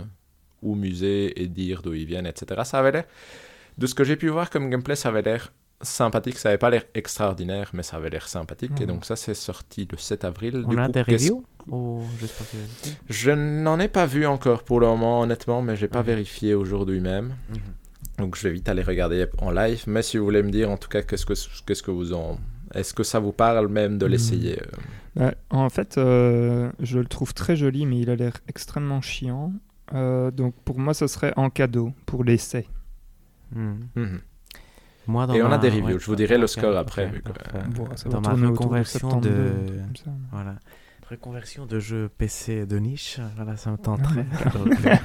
au 0.61 0.75
musée 0.75 1.41
et 1.41 1.47
dire 1.47 1.81
d'où 1.81 1.93
ils 1.93 2.05
viennent, 2.05 2.25
etc. 2.27 2.61
Ça 2.63 2.79
avait 2.79 2.91
l'air, 2.91 3.05
de 3.77 3.87
ce 3.87 3.93
que 3.95 4.03
j'ai 4.05 4.15
pu 4.15 4.29
voir 4.29 4.49
comme 4.49 4.69
gameplay, 4.69 4.95
ça 4.95 5.09
avait 5.09 5.21
l'air 5.21 5.51
sympathique. 5.81 6.37
Ça 6.37 6.49
avait 6.49 6.57
pas 6.57 6.69
l'air 6.69 6.85
extraordinaire, 6.93 7.71
mais 7.73 7.83
ça 7.83 7.97
avait 7.97 8.09
l'air 8.09 8.29
sympathique. 8.29 8.71
Et 8.79 8.83
Mhm. 8.83 8.87
donc 8.87 9.05
ça, 9.05 9.17
c'est 9.17 9.33
sorti 9.33 9.85
le 9.91 9.97
7 9.97 10.23
avril. 10.23 10.63
On 10.65 10.69
Du 10.69 10.77
a 10.77 10.85
coup, 10.85 10.91
des 10.93 11.01
reviews 11.01 11.43
curiosité 12.49 12.91
Je 13.09 13.31
n'en 13.31 13.79
ai 13.79 13.89
pas 13.89 14.05
vu 14.05 14.25
encore 14.25 14.63
pour 14.63 14.79
le 14.79 14.87
moment, 14.87 15.21
honnêtement, 15.21 15.61
mais 15.61 15.75
j'ai 15.75 15.89
pas 15.89 15.99
Mhm. 15.99 16.07
vérifié 16.07 16.53
aujourd'hui 16.53 17.01
même. 17.01 17.35
Donc 18.17 18.35
je 18.37 18.47
vais 18.47 18.53
vite 18.53 18.69
aller 18.69 18.83
regarder 18.83 19.25
en 19.39 19.51
live. 19.51 19.83
Mais 19.87 20.01
si 20.03 20.17
vous 20.17 20.23
voulez 20.25 20.43
me 20.43 20.51
dire 20.51 20.69
en 20.69 20.77
tout 20.77 20.89
cas 20.89 21.01
qu'est-ce 21.01 21.25
que, 21.25 21.33
qu'est-ce 21.65 21.83
que 21.83 21.91
vous 21.91 22.13
en... 22.13 22.37
Est-ce 22.73 22.93
que 22.93 23.03
ça 23.03 23.19
vous 23.19 23.33
parle 23.33 23.67
même 23.67 23.97
de 23.97 24.05
Hmm. 24.05 24.09
l'essayer 24.09 24.59
euh? 25.17 25.25
Ouais, 25.27 25.35
en 25.51 25.69
fait, 25.69 25.97
euh, 25.99 26.71
je 26.79 26.97
le 26.99 27.05
trouve 27.05 27.33
très 27.35 27.55
joli, 27.55 27.85
mais 27.85 27.99
il 27.99 28.09
a 28.09 28.15
l'air 28.15 28.33
extrêmement 28.47 29.01
chiant. 29.01 29.53
Euh, 29.93 30.31
donc 30.31 30.55
pour 30.65 30.79
moi, 30.79 30.93
ce 30.95 31.05
serait 31.07 31.33
en 31.35 31.49
cadeau 31.51 31.93
pour 32.07 32.23
l'essai. 32.23 32.67
Hmm. 33.53 33.73
Mhm. 33.95 34.19
Moi, 35.05 35.27
dans 35.27 35.33
Et 35.33 35.43
on 35.43 35.51
a 35.51 35.57
des 35.57 35.69
reviews. 35.69 35.85
ouais, 35.87 35.99
Je 35.99 36.05
vous 36.05 36.15
dirai 36.15 36.37
le 36.37 36.47
score 36.47 36.77
après, 36.77 37.07
vu 37.07 37.21
que-. 37.21 37.31
Bon, 37.75 37.87
dans 38.09 38.21
ma 38.21 38.47
reconversion 38.49 39.09
72, 39.09 39.21
de... 39.31 39.37
comme 39.81 39.95
ça. 39.97 40.11
Voilà. 40.31 40.55
Reconversion 41.09 41.65
de 41.65 41.79
jeu 41.79 42.09
PC 42.17 42.65
de 42.65 42.77
niche, 42.79 43.19
voilà, 43.35 43.55
ça 43.57 43.69
me 43.71 43.77
tenterait. 43.77 44.25
Donc, 44.53 44.73
euh, 44.85 44.95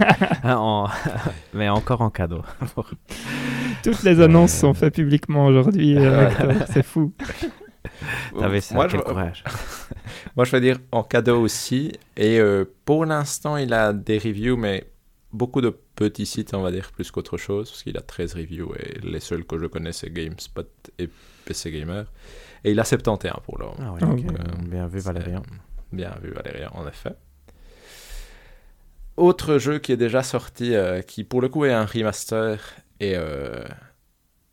ah, 0.43 0.59
en- 0.61 0.89
Mais 1.55 1.69
encore 1.69 2.01
en 2.01 2.11
cadeau. 2.11 2.43
Toutes 3.83 4.03
les 4.05 4.21
annonces 4.21 4.53
sont 4.55 4.75
faites 4.75 4.95
publiquement 4.95 5.47
aujourd'hui. 5.47 5.97
euh, 5.99 6.31
c'est 6.73 6.83
fou. 6.85 7.13
T'avais 8.39 8.61
ça, 8.61 8.75
moi, 8.75 8.87
quel 8.89 9.01
je, 9.01 9.05
courage. 9.05 9.45
moi, 10.37 10.45
je 10.45 10.53
vais 10.53 10.61
dire 10.61 10.79
en 10.93 11.03
cadeau 11.03 11.41
aussi. 11.41 11.93
Et 12.17 12.39
euh, 12.41 12.65
pour 12.85 13.05
l'instant, 13.05 13.57
il 13.57 13.73
a 13.75 13.93
des 13.93 14.19
reviews, 14.19 14.57
mais 14.57 14.85
beaucoup 15.33 15.61
de 15.61 15.71
petits 15.97 16.27
sites, 16.27 16.55
on 16.55 16.63
va 16.63 16.71
dire, 16.71 16.91
plus 16.93 17.11
qu'autre 17.11 17.37
chose. 17.37 17.71
Parce 17.71 17.83
qu'il 17.83 17.97
a 17.99 18.03
13 18.03 18.35
reviews 18.35 18.73
et 18.79 18.99
les 19.07 19.21
seuls 19.21 19.45
que 19.45 19.59
je 19.59 19.67
connais, 19.67 19.93
c'est 19.93 20.11
GameSpot 20.11 20.67
et 20.99 21.09
PC 21.45 21.71
Gamer. 21.73 22.07
Et 22.65 22.71
il 22.73 22.81
a 22.81 22.85
71 22.85 23.33
pour 23.45 23.59
moment. 23.59 23.75
Ah 23.81 23.93
oui, 23.93 24.01
Ah, 24.03 24.07
ok. 24.11 24.21
ok. 24.31 24.69
Bien 24.69 24.87
vu, 24.87 24.99
Valérian. 25.01 25.43
Bien 25.93 26.15
vu, 26.23 26.31
Valérian, 26.31 26.71
en 26.75 26.87
effet. 26.87 27.15
Autre 29.17 29.59
jeu 29.59 29.79
qui 29.79 29.93
est 29.93 29.97
déjà 29.97 30.23
sorti, 30.23 30.75
euh, 30.75 31.03
qui 31.03 31.25
pour 31.25 31.41
le 31.41 31.49
coup 31.49 31.65
est 31.65 31.73
un 31.73 31.87
remaster 31.87 32.61
et, 33.01 33.15
euh, 33.17 33.65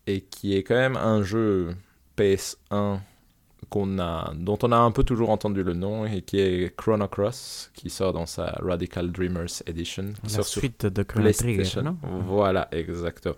et 0.07 0.22
qui 0.22 0.56
est 0.56 0.64
quand 0.64 0.76
même 0.76 0.98
un 0.98 1.22
jeu 1.22 1.76
PS1 2.18 2.99
qu'on 3.70 3.99
a, 3.99 4.34
dont 4.36 4.57
on 4.64 4.72
a 4.72 4.78
un 4.78 4.91
peu 4.91 5.03
toujours 5.03 5.30
entendu 5.30 5.64
le 5.64 5.74
nom 5.74 6.06
et 6.06 6.22
qui 6.22 6.40
est 6.40 6.76
Chrono 6.76 7.07
Cross, 7.07 7.72
qui 7.74 7.90
sort 7.90 8.14
dans 8.14 8.26
sa 8.26 8.57
Radical 8.62 9.12
Dreamers 9.12 9.62
Edition, 9.66 10.14
qui 10.14 10.24
La 10.24 10.30
sort 10.30 10.45
sur 10.45 10.62
suite 10.62 10.86
de 10.86 11.03
Chrono 11.03 11.32
Trigger, 11.32 11.82
non? 11.84 11.98
Voilà, 12.26 12.68
exactement. 12.72 13.36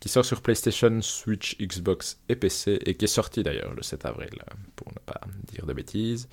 Qui 0.00 0.08
sort 0.08 0.24
sur 0.24 0.42
PlayStation, 0.42 1.00
Switch, 1.00 1.56
Xbox 1.58 2.20
et 2.28 2.36
PC 2.36 2.78
et 2.84 2.94
qui 2.94 3.04
est 3.04 3.08
sorti 3.08 3.42
d'ailleurs 3.42 3.72
le 3.74 3.82
7 3.82 4.04
avril, 4.06 4.30
pour 4.76 4.88
ne 4.92 4.98
pas 5.04 5.20
dire 5.52 5.66
de 5.66 5.72
bêtises. 5.72 6.28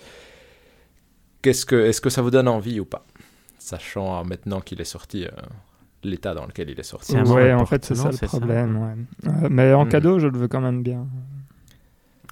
Qu'est-ce 1.45 1.65
que, 1.65 1.75
est-ce 1.75 2.01
que 2.01 2.09
ça 2.09 2.21
vous 2.23 2.31
donne 2.31 2.47
envie 2.47 2.79
ou 2.79 2.85
pas 2.85 3.05
Sachant 3.59 4.19
euh, 4.19 4.23
maintenant 4.23 4.61
qu'il 4.61 4.81
est 4.81 4.83
sorti, 4.85 5.25
euh, 5.25 5.29
l'état 6.03 6.33
dans 6.33 6.45
lequel 6.47 6.69
il 6.71 6.79
est 6.79 6.83
sorti. 6.83 7.11
C'est 7.13 7.21
Ouais, 7.21 7.53
en 7.53 7.65
fait, 7.67 7.85
c'est 7.85 7.93
ça 7.95 8.09
le 8.09 8.17
ça. 8.17 8.25
problème. 8.27 8.77
ouais. 8.77 9.29
Euh, 9.31 9.47
mais 9.51 9.73
en 9.73 9.85
Mhm. 9.85 9.89
cadeau, 9.91 10.19
je 10.19 10.27
le 10.27 10.37
veux 10.39 10.47
quand 10.47 10.61
même 10.61 10.81
bien. 10.81 11.05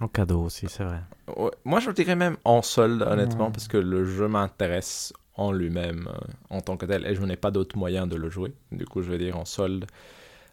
En 0.01 0.07
cadeau 0.07 0.41
aussi, 0.41 0.67
c'est 0.67 0.83
vrai. 0.83 1.01
Ouais, 1.37 1.51
Moi, 1.63 1.79
je 1.79 1.91
dirais 1.91 2.15
même 2.15 2.37
en 2.43 2.61
solde, 2.63 3.03
honnêtement, 3.03 3.45
Ouais. 3.45 3.51
parce 3.51 3.67
que 3.67 3.77
le 3.77 4.03
jeu 4.03 4.27
m'intéresse 4.27 5.13
en 5.35 5.51
lui-même, 5.51 6.07
euh, 6.07 6.17
en 6.49 6.61
tant 6.61 6.75
que 6.77 6.85
tel, 6.87 7.05
et 7.05 7.13
je 7.15 7.21
n'ai 7.23 7.35
pas 7.37 7.51
d'autre 7.51 7.77
moyen 7.77 8.07
de 8.07 8.15
le 8.15 8.29
jouer. 8.29 8.53
Du 8.71 8.85
coup, 8.85 9.01
je 9.03 9.11
vais 9.11 9.17
dire 9.19 9.37
en 9.37 9.45
solde 9.45 9.85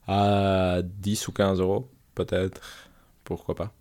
à 0.07 0.81
10 0.85 1.27
ou 1.29 1.33
15 1.33 1.61
euros, 1.61 1.89
peut-être. 2.15 2.61
Pourquoi 3.25 3.55
pas. 3.55 3.73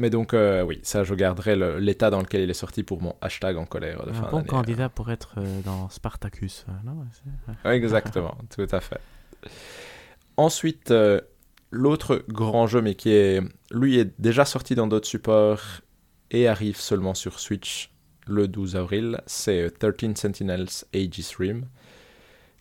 Mais 0.00 0.08
donc, 0.08 0.32
euh, 0.32 0.62
oui, 0.62 0.80
ça, 0.82 1.04
je 1.04 1.14
garderai 1.14 1.56
le- 1.56 1.78
l'état 1.78 2.08
dans 2.08 2.20
lequel 2.20 2.40
il 2.40 2.48
est 2.50 2.54
sorti 2.54 2.82
pour 2.82 3.02
mon 3.02 3.14
hashtag 3.20 3.56
en 3.58 3.66
colère 3.66 4.02
de 4.06 4.10
Un 4.10 4.14
fin 4.14 4.30
bon 4.30 4.42
candidat 4.42 4.88
pour 4.88 5.10
être 5.10 5.34
euh, 5.36 5.60
dans 5.62 5.90
Spartacus. 5.90 6.64
euh, 6.68 6.72
non. 6.84 7.70
Exactement, 7.70 8.34
tout 8.56 8.66
à 8.72 8.80
fait. 8.80 8.98
Ensuite, 10.36 10.90
euh, 10.90 11.20
l'autre 11.70 12.24
grand 12.28 12.66
jeu, 12.66 12.80
mais 12.80 12.94
qui 12.94 13.10
est, 13.10 13.42
lui, 13.70 13.98
est 13.98 14.10
déjà 14.18 14.44
sorti 14.44 14.74
dans 14.74 14.86
d'autres 14.86 15.06
supports 15.08 15.60
et 16.30 16.48
arrive 16.48 16.76
seulement 16.78 17.14
sur 17.14 17.38
Switch 17.38 17.92
le 18.26 18.48
12 18.48 18.76
avril, 18.76 19.20
c'est 19.26 19.64
euh, 19.64 19.70
13 19.92 20.14
Sentinels 20.16 20.68
Aegis 20.94 21.32
Rim, 21.38 21.66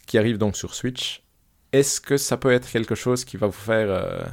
qui 0.07 0.17
arrive 0.17 0.37
donc 0.37 0.57
sur 0.57 0.73
Switch. 0.73 1.23
Est-ce 1.71 2.01
que 2.01 2.17
ça 2.17 2.35
peut 2.37 2.51
être 2.51 2.69
quelque 2.69 2.95
chose 2.95 3.23
qui 3.23 3.37
va 3.37 3.47
vous 3.47 3.53
faire 3.53 3.87
euh, 3.89 4.23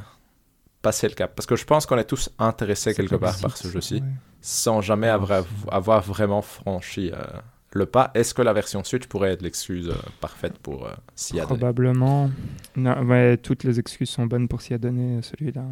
passer 0.86 1.08
le 1.08 1.14
cap 1.14 1.34
Parce 1.34 1.46
que 1.46 1.56
je 1.56 1.64
pense 1.64 1.84
qu'on 1.84 1.98
est 1.98 2.04
tous 2.04 2.30
intéressés 2.38 2.94
quelque 2.94 3.16
part 3.16 3.36
par 3.40 3.56
ce 3.56 3.66
jeu-ci 3.68 3.94
ouais. 3.94 4.02
sans 4.40 4.80
jamais 4.80 5.08
avoir, 5.08 5.44
avoir 5.68 6.00
vraiment 6.00 6.42
franchi 6.42 7.10
euh, 7.12 7.24
le 7.72 7.86
pas. 7.86 8.12
Est-ce 8.14 8.32
que 8.34 8.42
la 8.42 8.52
version 8.52 8.84
Switch 8.84 9.06
pourrait 9.06 9.32
être 9.32 9.42
l'excuse 9.42 9.88
euh, 9.88 9.94
parfaite 10.20 10.58
pour 10.58 10.86
euh, 10.86 10.92
s'y 11.16 11.40
adonner? 11.40 11.58
Probablement. 11.58 12.30
Non, 12.76 13.02
ouais, 13.02 13.36
toutes 13.36 13.64
les 13.64 13.80
excuses 13.80 14.10
sont 14.10 14.26
bonnes 14.26 14.46
pour 14.46 14.60
s'y 14.60 14.74
adonner, 14.74 15.22
celui-là. 15.22 15.64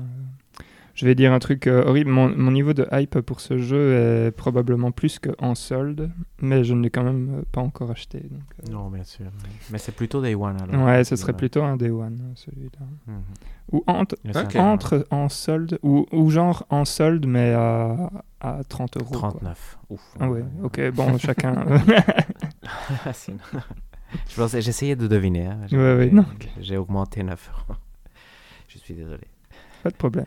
Je 0.95 1.07
vais 1.07 1.17
dire 1.17 1.33
un 1.33 1.41
truc 1.41 1.67
euh, 1.67 1.85
horrible. 1.85 2.11
Mon, 2.11 2.29
mon 2.29 2.53
niveau 2.53 2.73
de 2.73 2.87
hype 2.93 3.19
pour 3.21 3.41
ce 3.41 3.59
jeu 3.59 3.95
est 3.95 4.31
probablement 4.31 4.93
plus 4.93 5.19
qu'en 5.19 5.57
solde, 5.57 6.11
mais 6.41 6.63
je 6.63 6.73
ne 6.73 6.83
l'ai 6.83 6.91
quand 6.91 7.03
même 7.03 7.39
euh, 7.39 7.43
pas 7.51 7.61
encore 7.61 7.91
acheté. 7.91 8.21
donc, 8.21 8.43
euh, 8.69 8.73
Non, 8.73 8.89
bien 8.91 9.03
sûr. 9.03 9.27
Mais 9.73 9.79
c'est 9.79 9.91
plutôt 9.93 10.23
Day 10.23 10.37
One 10.37 10.57
alors. 10.63 10.87
Ouais, 10.87 11.03
ce 11.03 11.17
serait 11.17 11.33
plutôt 11.33 11.65
un 11.65 11.77
Day 11.77 11.91
One, 11.91 12.21
euh, 12.23 12.33
celui-là. 12.37 12.87
Mhm. 13.09 13.23
Ou 13.73 13.83
entre, 13.89 14.17
entre 14.61 15.07
en 15.11 15.29
solde, 15.29 15.79
ou, 15.83 16.07
ou 16.13 16.31
genre 16.31 16.65
en 16.71 16.85
solde, 16.85 17.27
mais 17.27 17.53
à, 17.55 18.11
à 18.41 18.61
30 18.69 18.99
euros. 18.99 19.07
quoi. 19.11 19.31
39. 19.31 19.79
Ouf. 19.91 20.01
Ah 20.21 20.31
ouais, 20.31 20.45
ok, 20.63 20.91
bon, 20.95 21.19
chacun. 21.19 21.65
Je 24.29 24.61
J'essayais 24.61 24.95
de 24.97 25.07
deviner. 25.09 25.47
hein. 25.47 25.59
J'ai- 25.67 25.77
Ouais, 25.77 25.97
ouais, 25.97 26.05
j'ai- 26.09 26.15
non. 26.15 26.27
J'ai 26.61 26.77
augmenté 26.77 27.23
9 27.23 27.51
euros. 27.53 27.79
Je 28.69 28.79
suis 28.79 28.95
désolé. 28.95 29.25
pas 29.83 29.91
de 29.91 29.97
problème. 29.97 30.27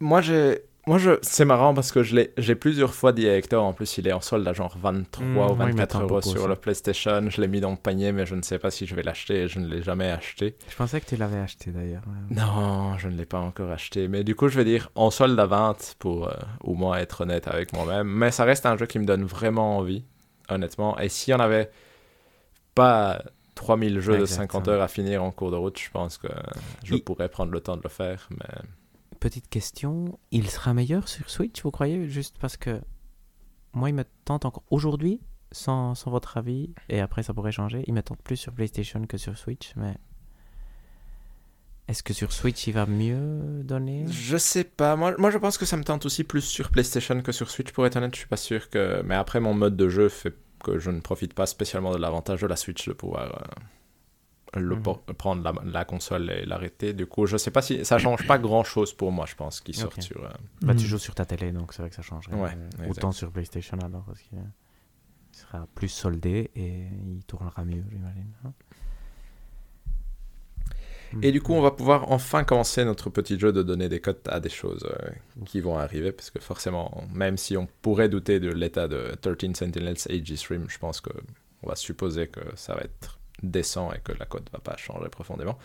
Moi, 0.00 0.20
j'ai. 0.20 0.60
Moi, 0.88 0.98
je... 0.98 1.18
c'est 1.22 1.44
marrant 1.44 1.74
parce 1.74 1.90
que 1.90 2.04
je 2.04 2.14
l'ai... 2.14 2.32
j'ai 2.38 2.54
plusieurs 2.54 2.94
fois 2.94 3.12
dit 3.12 3.28
à 3.28 3.36
Hector, 3.36 3.64
en 3.64 3.72
plus 3.72 3.98
il 3.98 4.06
est 4.06 4.12
en 4.12 4.20
solde 4.20 4.46
à 4.46 4.52
genre 4.52 4.76
23 4.78 5.26
Mm, 5.26 5.30
ou 5.30 5.34
moi, 5.34 5.46
il 5.50 5.56
24 5.58 5.74
m'attend 5.76 6.00
euros 6.02 6.22
sur 6.22 6.36
aussi. 6.42 6.48
le 6.48 6.54
PlayStation. 6.54 7.28
Je 7.28 7.40
l'ai 7.40 7.48
mis 7.48 7.60
dans 7.60 7.72
le 7.72 7.76
panier, 7.76 8.12
mais 8.12 8.24
je 8.24 8.36
ne 8.36 8.42
sais 8.42 8.60
pas 8.60 8.70
si 8.70 8.86
je 8.86 8.94
vais 8.94 9.02
l'acheter 9.02 9.34
et 9.42 9.48
je 9.48 9.58
ne 9.58 9.66
l'ai 9.66 9.82
jamais 9.82 10.08
acheté. 10.12 10.54
Je 10.70 10.76
pensais 10.76 11.00
que 11.00 11.06
tu 11.06 11.16
l'avais 11.16 11.38
acheté 11.40 11.72
d'ailleurs. 11.72 12.02
Non, 12.30 12.96
je 12.98 13.08
ne 13.08 13.16
l'ai 13.16 13.26
pas 13.26 13.40
encore 13.40 13.72
acheté. 13.72 14.06
Mais 14.06 14.22
du 14.22 14.36
coup, 14.36 14.46
je 14.46 14.56
vais 14.56 14.64
dire 14.64 14.88
en 14.94 15.10
solde 15.10 15.40
à 15.40 15.46
20 15.46 15.96
pour 15.98 16.28
euh, 16.28 16.34
au 16.62 16.74
moins 16.74 16.98
être 16.98 17.22
honnête 17.22 17.48
avec 17.48 17.72
moi-même. 17.72 18.06
Mais 18.06 18.30
ça 18.30 18.44
reste 18.44 18.64
un 18.64 18.76
jeu 18.76 18.86
qui 18.86 19.00
me 19.00 19.06
donne 19.06 19.24
vraiment 19.24 19.78
envie, 19.78 20.04
honnêtement. 20.48 20.96
Et 21.00 21.08
s'il 21.08 21.32
y 21.32 21.34
en 21.34 21.40
avait 21.40 21.68
pas 22.76 23.22
3000 23.56 23.98
jeux 23.98 24.12
de 24.18 24.20
Exactement. 24.20 24.60
50 24.60 24.68
heures 24.68 24.82
à 24.82 24.88
finir 24.88 25.24
en 25.24 25.32
cours 25.32 25.50
de 25.50 25.56
route, 25.56 25.80
je 25.80 25.90
pense 25.90 26.16
que 26.18 26.28
je 26.84 26.94
Il- 26.94 27.02
pourrais 27.02 27.28
prendre 27.28 27.50
le 27.50 27.58
temps 27.60 27.76
de 27.76 27.82
le 27.82 27.88
faire. 27.88 28.28
Mais 28.30 28.60
Petite 29.20 29.48
question, 29.48 30.18
il 30.30 30.48
sera 30.48 30.74
meilleur 30.74 31.08
sur 31.08 31.30
Switch, 31.30 31.62
vous 31.62 31.70
croyez 31.70 32.08
Juste 32.08 32.36
parce 32.38 32.56
que 32.56 32.80
moi, 33.72 33.90
il 33.90 33.94
me 33.94 34.04
tente 34.24 34.44
encore 34.44 34.62
aujourd'hui, 34.70 35.20
sans, 35.52 35.94
votre 36.06 36.38
avis, 36.38 36.70
et 36.88 37.00
après 37.00 37.22
ça 37.22 37.34
pourrait 37.34 37.52
changer, 37.52 37.84
il 37.86 37.94
me 37.94 38.02
tente 38.02 38.22
plus 38.22 38.36
sur 38.36 38.52
PlayStation 38.52 39.04
que 39.06 39.18
sur 39.18 39.36
Switch, 39.36 39.72
mais 39.76 39.96
est-ce 41.88 42.02
que 42.02 42.12
sur 42.12 42.32
Switch 42.32 42.66
il 42.66 42.72
va 42.72 42.86
mieux 42.86 43.62
donner? 43.62 44.06
Je 44.08 44.36
sais 44.36 44.64
pas. 44.64 44.96
Moi, 44.96 45.14
moi, 45.18 45.30
je 45.30 45.38
pense 45.38 45.56
que 45.56 45.66
ça 45.66 45.76
me 45.76 45.84
tente 45.84 46.04
aussi 46.04 46.24
plus 46.24 46.40
sur 46.40 46.70
PlayStation 46.70 47.20
que 47.22 47.30
sur 47.30 47.48
Switch. 47.48 47.70
Pour 47.70 47.86
être 47.86 47.96
honnête, 47.96 48.12
je 48.14 48.20
suis 48.20 48.28
pas 48.28 48.36
sûr 48.36 48.70
que. 48.70 49.02
Mais 49.04 49.14
après, 49.14 49.38
mon 49.38 49.54
mode 49.54 49.76
de 49.76 49.88
jeu 49.88 50.08
fait 50.08 50.34
que 50.64 50.78
je 50.78 50.90
ne 50.90 51.00
profite 51.00 51.32
pas 51.32 51.46
spécialement 51.46 51.92
de 51.92 51.98
l'avantage 51.98 52.40
de 52.40 52.46
la 52.48 52.56
Switch 52.56 52.88
de 52.88 52.92
pouvoir 52.92 53.36
euh, 53.36 53.64
le 54.58 54.76
Mhm. 54.76 54.82
prendre 55.18 55.42
la, 55.42 55.52
la 55.64 55.84
console 55.84 56.30
et 56.30 56.44
l'arrêter. 56.46 56.92
Du 56.92 57.06
coup, 57.06 57.26
je 57.26 57.36
sais 57.36 57.50
pas 57.50 57.62
si 57.62 57.84
ça 57.84 57.98
change 57.98 58.26
pas 58.26 58.38
grand 58.38 58.64
chose 58.64 58.92
pour 58.92 59.12
moi. 59.12 59.26
Je 59.26 59.34
pense 59.34 59.60
qu'il 59.60 59.74
sort 59.76 59.92
Ok. 59.96 60.02
sur. 60.02 60.24
euh, 60.24 60.28
Bah, 60.62 60.74
tu 60.74 60.84
joues 60.84 60.98
sur 60.98 61.14
ta 61.14 61.24
télé, 61.24 61.52
donc 61.52 61.72
c'est 61.72 61.82
vrai 61.82 61.90
que 61.90 61.96
ça 61.96 62.02
changerait. 62.02 62.34
Ouais, 62.36 62.50
Euh. 62.80 62.88
Autant 62.90 63.12
sur 63.12 63.30
PlayStation 63.30 63.78
alors, 63.78 64.04
parce 64.04 64.20
qu'il 64.20 64.38
sera 65.32 65.66
plus 65.74 65.88
soldé 65.88 66.50
et 66.54 66.86
il 67.06 67.22
tournera 67.26 67.64
mieux, 67.64 67.84
j'imagine. 67.90 68.32
hein. 68.44 68.52
Et 71.22 71.30
du 71.30 71.40
coup, 71.40 71.52
on 71.54 71.62
va 71.62 71.70
pouvoir 71.70 72.10
enfin 72.10 72.42
commencer 72.44 72.84
notre 72.84 73.10
petit 73.10 73.38
jeu 73.38 73.52
de 73.52 73.62
donner 73.62 73.88
des 73.88 74.00
cotes 74.00 74.26
à 74.28 74.40
des 74.40 74.48
choses 74.48 74.84
euh, 74.84 75.10
qui 75.44 75.60
vont 75.60 75.78
arriver, 75.78 76.10
parce 76.12 76.30
que 76.30 76.40
forcément, 76.40 77.04
même 77.14 77.36
si 77.36 77.56
on 77.56 77.68
pourrait 77.80 78.08
douter 78.08 78.40
de 78.40 78.50
l'état 78.50 78.88
de 78.88 79.14
13 79.22 79.54
Sentinels 79.54 79.96
Aegis 80.08 80.44
Rim, 80.50 80.64
je 80.68 80.78
pense 80.78 81.00
que 81.00 81.10
on 81.62 81.68
va 81.68 81.76
supposer 81.76 82.26
que 82.26 82.40
ça 82.56 82.74
va 82.74 82.80
être 82.82 83.15
décent 83.42 83.92
et 83.92 84.00
que 84.00 84.12
la 84.12 84.26
cote 84.26 84.48
va 84.52 84.58
pas 84.58 84.76
changer 84.76 85.08
profondément. 85.08 85.58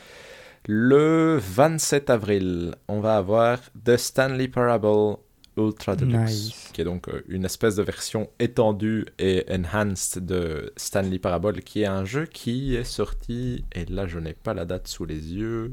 Le 0.67 1.37
27 1.41 2.09
avril, 2.09 2.75
on 2.87 2.99
va 2.99 3.17
avoir 3.17 3.59
The 3.83 3.97
Stanley 3.97 4.47
Parable 4.47 5.17
Ultra 5.57 5.95
Deluxe, 5.95 6.31
Nice. 6.31 6.69
qui 6.71 6.81
est 6.81 6.85
donc 6.85 7.09
euh, 7.09 7.23
une 7.27 7.43
espèce 7.45 7.75
de 7.75 7.83
version 7.83 8.29
étendue 8.39 9.05
et 9.19 9.45
enhanced 9.51 10.23
de 10.25 10.71
Stanley 10.77 11.19
Parable, 11.19 11.61
qui 11.61 11.81
est 11.81 11.85
un 11.87 12.05
jeu 12.05 12.25
qui 12.25 12.75
est 12.75 12.83
sorti, 12.85 13.65
et 13.73 13.85
là 13.85 14.05
je 14.07 14.19
n'ai 14.19 14.33
pas 14.33 14.53
la 14.53 14.63
date 14.65 14.87
sous 14.87 15.03
les 15.05 15.33
yeux. 15.33 15.71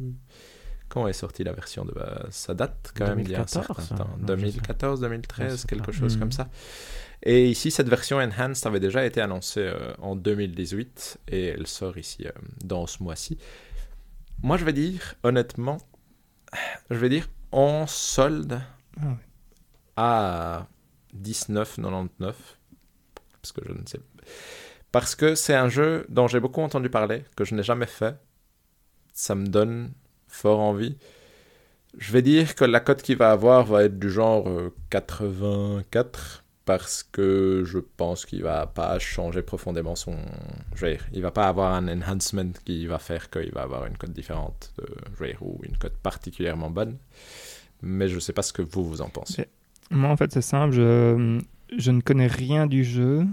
Quand 0.89 1.07
est 1.07 1.13
sortie 1.13 1.45
la 1.45 1.53
version 1.53 1.85
de 1.85 1.93
base? 1.93 2.27
Ça 2.31 2.55
date 2.55 2.93
quand 2.97 3.07
même 3.09 3.21
il 3.21 3.31
y 3.31 3.35
a 3.35 3.41
un 3.41 3.45
2014, 3.45 3.85
certain 3.87 3.95
temps. 3.97 4.11
non, 4.19 4.27
je 4.27 4.33
sais. 4.33 4.37
2014, 4.53 5.01
2013, 5.01 5.51
Ouais, 5.53 5.57
c'est 5.59 5.69
quelque 5.69 5.93
ça. 5.93 5.99
chose 5.99 6.15
Mhm. 6.15 6.21
comme 6.21 6.33
ça. 6.33 6.49
Et 7.23 7.49
ici, 7.51 7.71
cette 7.71 7.89
version 7.89 8.19
enhanced 8.19 8.67
avait 8.67 8.81
déjà 8.81 9.05
été 9.05 9.21
annoncée 9.21 9.61
euh, 9.61 9.93
en 9.99 10.15
2018 10.15 11.19
et 11.29 11.47
elle 11.47 11.67
sort 11.67 11.99
ici 11.99 12.27
euh, 12.27 12.31
dans 12.65 12.87
ce 12.87 13.03
mois-ci. 13.03 13.39
Moi, 14.43 14.57
je 14.57 14.65
vais 14.65 14.73
dire, 14.73 15.15
honnêtement, 15.25 15.79
je 16.91 16.97
vais 16.97 17.09
dire 17.09 17.29
en 17.51 17.87
solde 17.87 18.61
Ah 19.01 19.17
à 19.97 20.69
19,99 21.21 22.35
parce 23.33 23.53
que 23.53 23.61
je 23.67 23.73
ne 23.73 23.85
sais 23.87 24.01
parce 24.93 25.15
que 25.15 25.35
c'est 25.35 25.55
un 25.55 25.69
jeu 25.69 26.07
dont 26.09 26.29
j'ai 26.29 26.41
beaucoup 26.41 26.63
entendu 26.63 26.89
parler 26.89 27.25
que 27.37 27.45
je 27.45 27.55
n'ai 27.55 27.63
jamais 27.63 27.87
fait. 27.87 28.17
Ça 29.13 29.35
me 29.35 29.47
donne 29.47 29.93
fort 30.29 30.61
envie. 30.61 30.97
Je 31.99 32.13
vais 32.13 32.23
dire 32.23 32.55
que 32.55 32.65
la 32.65 32.81
cote 32.81 33.03
qu'il 33.03 33.17
va 33.17 33.33
avoir 33.33 33.65
va 33.65 33.85
être 33.85 33.99
du 33.99 34.11
genre 34.11 34.49
euh, 34.49 34.75
84 34.91 36.45
parce 36.69 37.03
que 37.03 37.63
je 37.65 37.79
pense 37.79 38.27
qu'il 38.27 38.43
va 38.43 38.67
pas 38.67 38.99
changer 38.99 39.41
profondément 39.41 39.97
son 39.97 40.17
je 40.75 40.85
veux 40.85 40.93
dire, 40.93 41.07
il 41.15 41.23
va 41.23 41.31
pas 41.31 41.49
avoir 41.49 41.73
un 41.73 41.89
enhancement 41.89 42.53
qui 42.67 42.87
va 42.87 42.99
faire 42.99 43.31
qu'il 43.31 43.53
va 43.53 43.63
avoir 43.63 43.87
une 43.87 43.97
cote 43.97 44.13
différente 44.13 44.75
de, 44.79 44.87
je 45.15 45.19
veux 45.21 45.31
dire, 45.31 45.43
ou 45.43 45.59
une 45.63 45.79
cote 45.79 45.97
particulièrement 46.03 46.71
bonne 46.71 46.99
mais 47.81 48.07
je 48.09 48.19
sais 48.19 48.35
pas 48.35 48.43
ce 48.43 48.53
que 48.53 48.61
vous 48.61 48.85
vous 48.85 49.01
en 49.01 49.09
pensez 49.09 49.47
Moi, 49.91 50.11
en 50.11 50.17
fait, 50.19 50.31
c'est 50.33 50.43
simple. 50.43 50.75
Je, 50.75 51.41
je 51.79 51.91
ne 51.91 52.03
connais 52.03 52.27
rien 52.27 52.67
du 52.67 52.85
jeu, 52.85 53.25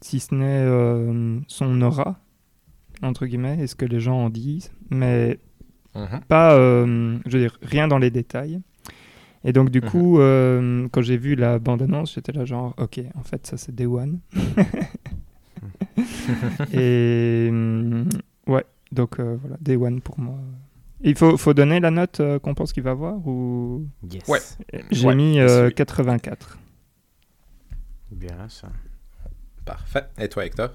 si 0.00 0.18
ce 0.18 0.34
n'est 0.34 0.64
euh, 0.66 1.38
son 1.46 1.80
aura, 1.82 2.18
entre 3.02 3.26
guillemets, 3.26 3.58
et 3.60 3.66
ce 3.68 3.76
que 3.76 3.84
les 3.84 4.00
gens 4.00 4.16
en 4.24 4.30
disent, 4.30 4.72
mais 4.90 5.38
Mhm. 5.94 6.20
pas, 6.26 6.54
euh, 6.56 7.18
je 7.26 7.32
veux 7.36 7.42
dire, 7.46 7.58
rien 7.62 7.86
dans 7.86 7.98
les 7.98 8.10
détails. 8.10 8.60
Et 9.44 9.52
donc, 9.52 9.70
du 9.70 9.80
Mhm. 9.80 9.88
coup, 9.90 10.20
euh, 10.20 10.88
quand 10.92 11.02
j'ai 11.02 11.16
vu 11.16 11.34
la 11.34 11.58
bande-annonce, 11.58 12.14
j'étais 12.14 12.32
là 12.32 12.44
genre, 12.44 12.74
ok, 12.78 13.00
en 13.14 13.22
fait, 13.22 13.46
ça 13.46 13.56
c'est 13.56 13.74
Day 13.74 13.86
One. 13.86 14.20
et 16.72 17.48
hum, 17.50 18.08
ouais, 18.46 18.64
donc 18.92 19.18
euh, 19.20 19.36
voilà, 19.40 19.56
Day 19.60 19.76
One 19.76 20.00
pour 20.00 20.18
moi. 20.18 20.38
Il 21.04 21.16
faut, 21.16 21.36
faut 21.36 21.52
donner 21.54 21.80
la 21.80 21.90
note 21.90 22.20
euh, 22.20 22.38
qu'on 22.38 22.54
pense 22.54 22.72
qu'il 22.72 22.84
va 22.84 22.92
avoir 22.92 23.26
ou? 23.26 23.84
Yes. 24.08 24.28
Ouais. 24.28 24.38
j'ai 24.92 25.08
Ouais, 25.08 25.14
mis 25.16 25.34
je 25.36 25.40
euh, 25.40 25.66
suis. 25.66 25.74
84. 25.74 26.58
Bien 28.12 28.48
ça. 28.48 28.68
Parfait. 29.64 30.04
Et 30.18 30.28
toi, 30.28 30.46
Hector? 30.46 30.70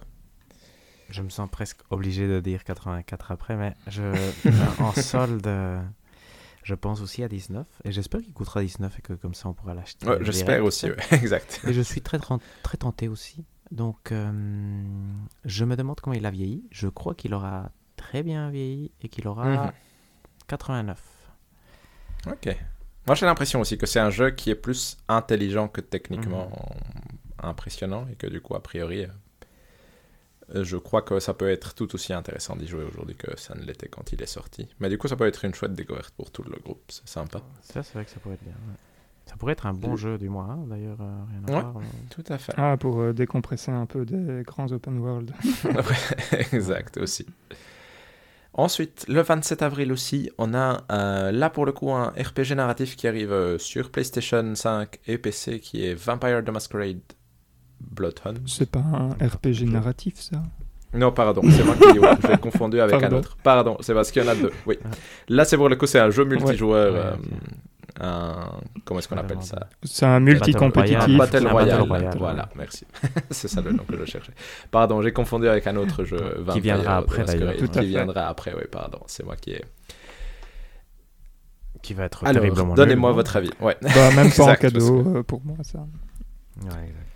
Je 1.10 1.22
me 1.22 1.30
sens 1.30 1.50
presque 1.50 1.80
obligé 1.90 2.28
de 2.28 2.42
dire 2.42 2.66
84 2.66 3.32
après, 3.32 3.56
mais 3.56 3.74
je 3.88 4.32
en 4.82 4.92
solde, 4.92 5.48
euh, 5.48 5.82
je 6.68 6.76
pense 6.76 7.00
aussi 7.02 7.24
à 7.24 7.30
19. 7.30 7.66
Et 7.86 7.94
j'espère 7.94 8.20
qu'il 8.22 8.34
coûtera 8.34 8.62
19 8.62 9.00
et 9.00 9.02
que 9.02 9.14
comme 9.14 9.34
ça 9.34 9.48
on 9.48 9.54
pourra 9.54 9.74
l'acheter. 9.74 10.06
Ouais, 10.06 10.18
j'espère 10.22 10.58
direct. 10.62 10.66
aussi, 10.68 10.88
ouais, 10.88 10.98
exact. 11.14 11.62
Et 11.66 11.72
je 11.72 11.80
suis 11.82 12.02
très, 12.02 12.20
très 12.20 12.78
tenté 12.78 13.08
aussi. 13.08 13.46
Donc, 13.72 14.12
euh, 14.12 14.32
je 15.46 15.64
me 15.66 15.76
demande 15.78 16.00
comment 16.02 16.14
il 16.16 16.26
a 16.26 16.32
vieilli. 16.32 16.66
Je 16.72 16.88
crois 16.90 17.16
qu'il 17.16 17.34
aura 17.34 17.72
très 17.96 18.22
bien 18.22 18.50
vieilli 18.50 18.92
et 19.02 19.08
qu'il 19.08 19.28
aura 19.30 19.46
Mhm. 19.68 19.72
89. 20.48 21.02
Ok. 22.28 22.56
Moi, 23.06 23.16
j'ai 23.16 23.26
l'impression 23.26 23.62
aussi 23.62 23.78
que 23.78 23.86
c'est 23.86 24.00
un 24.02 24.10
jeu 24.10 24.32
qui 24.32 24.50
est 24.50 24.56
plus 24.56 24.98
intelligent 25.08 25.70
que 25.70 25.80
techniquement 25.80 26.52
impressionnant 27.42 28.06
et 28.12 28.16
que 28.16 28.28
du 28.28 28.42
coup, 28.42 28.56
a 28.56 28.62
priori, 28.62 29.04
euh, 29.06 29.08
je 30.54 30.78
crois 30.78 31.02
que 31.02 31.20
ça 31.20 31.34
peut 31.34 31.50
être 31.50 31.74
tout 31.76 31.94
aussi 31.96 32.14
intéressant 32.14 32.56
d'y 32.56 32.68
jouer 32.68 32.84
aujourd'hui 32.84 33.16
que 33.16 33.38
ça 33.40 33.54
ne 33.56 33.62
l'était 33.64 33.88
quand 33.90 34.12
il 34.14 34.22
est 34.22 34.26
sorti. 34.28 34.68
Mais 34.80 34.90
du 34.90 34.98
coup, 34.98 35.08
ça 35.08 35.16
peut 35.16 35.28
être 35.28 35.44
une 35.46 35.54
chouette 35.54 35.74
découverte 35.74 36.12
pour 36.16 36.32
tout 36.32 36.44
le 36.44 36.58
groupe. 36.64 36.82
C'est 36.90 37.08
sympa. 37.08 37.42
Ça, 37.62 37.84
c'est 37.84 37.94
vrai 37.96 38.06
que 38.06 38.12
ça 38.12 38.20
pourrait 38.20 38.36
être 38.36 38.44
bien. 38.44 38.54
ouais. 38.54 38.76
Ça 39.26 39.36
pourrait 39.36 39.52
être 39.54 39.66
un 39.66 39.74
bon 39.74 39.98
jeu 39.98 40.18
du 40.18 40.30
mois, 40.30 40.46
hein, 40.50 40.64
d'ailleurs. 40.70 41.02
euh, 41.02 41.16
rien 41.30 41.42
à 41.48 41.52
Ouais. 41.58 41.62
voir. 41.62 41.78
euh. 41.78 41.82
Tout 42.10 42.24
à 42.30 42.38
fait. 42.38 42.54
Ah, 42.56 42.78
pour 42.80 43.02
euh, 43.02 43.12
décompresser 43.14 43.72
un 43.72 43.86
peu 43.86 44.06
des 44.06 44.44
grands 44.44 44.72
open 44.72 45.00
world. 45.00 45.34
exact 46.54 46.96
aussi. 46.98 47.26
Ensuite, 48.54 49.06
le 49.08 49.22
27 49.22 49.62
avril 49.62 49.92
aussi, 49.92 50.32
on 50.40 50.54
a 50.56 50.84
euh, 50.92 51.32
là 51.32 51.50
pour 51.52 51.66
le 51.66 51.72
coup 51.74 51.92
un 51.92 52.08
RPG 52.18 52.56
narratif 52.56 52.96
qui 52.96 53.08
arrive 53.08 53.32
euh, 53.32 53.58
sur 53.60 53.92
PlayStation 53.92 54.56
5 54.56 54.98
et 55.06 55.18
PC 55.20 55.60
qui 55.60 55.86
est 55.86 55.94
Vampire 55.94 56.44
the 56.44 56.50
Masquerade 56.50 57.02
Bloodhunt. 57.80 58.36
C'est 58.46 58.70
pas 58.70 58.80
un 58.80 59.10
RPG 59.10 59.66
narratif, 59.66 60.16
ça? 60.20 60.42
Non, 60.94 61.12
pardon, 61.12 61.42
c'est 61.50 61.64
moi 61.64 61.76
qui 61.76 62.00
ouais, 62.00 62.10
j'ai 62.28 62.38
confondu 62.38 62.80
avec 62.80 62.96
un 62.96 63.00
Pardon. 63.00 63.18
autre. 63.18 63.38
Pardon, 63.44 63.78
c'est 63.82 63.94
parce 63.94 64.10
qu'il 64.10 64.24
y 64.24 64.26
en 64.26 64.30
a 64.30 64.36
deux. 64.36 64.52
Oui. 64.66 64.78
Là, 65.28 65.44
c'est 65.46 65.58
pour 65.58 65.70
le 65.70 65.76
coup, 65.76 65.86
c'est 65.86 66.00
un 66.00 66.10
jeu 66.10 66.24
multijoueur. 66.24 66.94
Ouais, 66.94 67.00
euh, 67.00 67.16
un... 68.00 68.52
Comment 68.86 69.00
est-ce 69.00 69.08
qu'on 69.08 69.18
appelle 69.18 69.42
ça? 69.42 69.68
C'est 69.84 70.06
un 70.06 70.20
multi-compétitif. 70.20 71.18
Battle 71.18 71.48
un 71.48 71.52
Royale. 71.52 71.78
Battle 71.80 71.88
Royale, 71.90 72.18
Voilà, 72.18 72.50
merci. 72.56 72.86
c'est 73.32 73.48
ça 73.48 73.62
le 73.62 73.72
nom 73.72 73.84
que 73.84 73.98
je 73.98 74.06
cherchais. 74.06 74.34
Pardon, 74.72 75.02
j'ai 75.02 75.12
confondu 75.12 75.48
avec 75.48 75.68
un 75.68 75.76
autre 75.76 76.04
jeu. 76.04 76.36
Vampire 76.40 76.62
viendra 76.62 77.02
the 77.02 77.04
après, 77.04 77.26
d'ailleurs. 77.26 77.56
Qui 77.56 77.68
fait. 77.68 77.86
viendra 77.86 78.28
après, 78.28 78.54
oui, 78.56 78.64
pardon. 78.72 79.00
C'est 79.08 79.26
moi 79.26 79.36
qui 79.36 79.52
ai. 79.52 79.66
Qui 81.82 81.94
va 81.94 82.06
être 82.06 82.24
Alors, 82.26 82.42
terriblement 82.42 82.74
donnez-moi 82.74 83.12
votre 83.12 83.36
avis. 83.36 83.52
Ouais. 83.60 83.78
Bah, 83.82 84.12
même 84.16 84.32
pas 84.36 84.44
en 84.52 84.56
cadeau 84.56 85.18
euh, 85.18 85.24
pour 85.24 85.42
moi, 85.44 85.58
ça. 85.64 85.80
Ouais, 86.64 86.84
exact. 86.88 87.07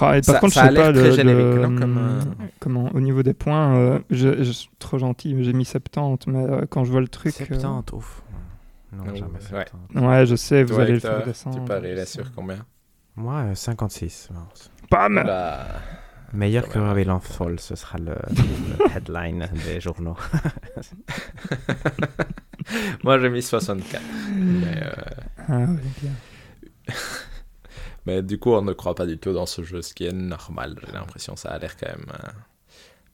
Ah, 0.00 0.16
et 0.18 0.22
par 0.22 0.34
Ça- 0.34 0.40
contre, 0.40 0.54
ça 0.54 0.64
je 0.64 0.68
sais 0.70 0.74
pas, 0.74 0.92
très 0.92 1.02
le- 1.04 1.10
générique, 1.12 1.54
le- 1.56 1.66
non, 1.68 1.78
comme, 1.78 1.98
euh, 1.98 2.20
comment, 2.60 2.90
au 2.94 3.00
niveau 3.00 3.22
des 3.22 3.34
points, 3.34 3.76
euh, 3.76 3.98
je, 4.10 4.42
je 4.42 4.50
suis 4.50 4.70
trop 4.78 4.98
gentil, 4.98 5.36
j'ai 5.44 5.52
mis 5.52 5.64
70, 5.64 6.26
mais 6.28 6.44
euh, 6.44 6.66
quand 6.68 6.84
je 6.84 6.90
vois 6.92 7.00
le 7.00 7.08
truc... 7.08 7.34
euh, 7.40 7.44
70, 7.46 7.92
ouf. 7.92 8.22
Non, 8.92 9.04
Ouais. 9.04 9.16
jamais 9.16 9.38
Ouais. 9.52 9.64
70. 9.92 10.06
ouais, 10.06 10.26
je 10.26 10.36
sais, 10.36 10.62
vous 10.64 10.74
Toi, 10.74 10.82
allez 10.84 10.92
le 10.94 10.98
faire 11.00 11.24
descendre. 11.24 11.58
Tu 11.60 11.64
paries 11.64 11.94
là 11.94 12.06
sur 12.06 12.32
combien 12.32 12.58
Moi, 13.16 13.34
euh, 13.34 13.54
56. 13.54 14.28
bon, 14.32 14.40
c'est- 14.54 14.70
Bam 14.90 15.22
Bah, 15.24 15.66
Meilleur 16.34 16.66
que. 16.68 16.78
Babylon 16.78 17.20
Fall, 17.20 17.60
ce 17.60 17.74
sera 17.76 17.98
le, 17.98 18.14
le 18.14 18.90
headline 18.96 19.48
des 19.66 19.80
journaux. 19.80 20.16
Moi, 23.04 23.18
j'ai 23.18 23.28
mis 23.28 23.42
64. 23.42 24.02
Mais, 24.34 24.82
euh, 24.82 24.92
Ah, 25.48 25.58
oui, 25.68 25.76
bien. 26.00 26.12
mais 28.06 28.22
du 28.22 28.38
coup, 28.38 28.50
on 28.52 28.62
ne 28.62 28.72
croit 28.72 28.94
pas 28.94 29.06
du 29.06 29.18
tout 29.18 29.32
dans 29.32 29.46
ce 29.46 29.62
jeu, 29.62 29.82
ce 29.82 29.94
qui 29.94 30.04
est 30.04 30.12
normal. 30.12 30.76
J'ai 30.86 30.92
l'impression 30.92 31.36
ça 31.36 31.50
a 31.50 31.58
l'air 31.58 31.76
quand 31.76 31.88
même 31.88 32.06
euh, 32.24 32.28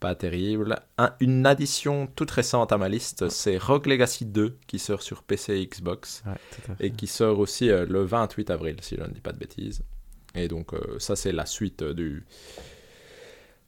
pas 0.00 0.14
terrible. 0.14 0.78
Un- 0.96 1.12
une 1.20 1.44
addition 1.46 2.06
toute 2.14 2.30
récente 2.30 2.72
à 2.72 2.78
ma 2.78 2.88
liste, 2.88 3.28
c'est 3.28 3.58
Rogue 3.58 3.86
Legacy 3.86 4.24
2 4.26 4.56
qui 4.66 4.78
sort 4.78 5.02
sur 5.02 5.22
PC 5.22 5.54
et 5.56 5.66
Xbox 5.66 6.22
Ouais, 6.26 6.32
à 6.32 6.74
et 6.84 6.90
qui 6.92 7.06
sort 7.06 7.38
aussi 7.38 7.68
euh, 7.70 7.84
le 7.88 8.02
28 8.04 8.50
avril, 8.50 8.76
si 8.80 8.96
je 8.96 9.02
ne 9.02 9.08
dis 9.08 9.20
pas 9.20 9.32
de 9.32 9.38
bêtises. 9.38 9.82
Et 10.34 10.46
donc, 10.46 10.72
euh, 10.74 10.98
ça, 10.98 11.16
c'est 11.16 11.32
la 11.32 11.46
suite 11.46 11.82
du, 11.82 12.24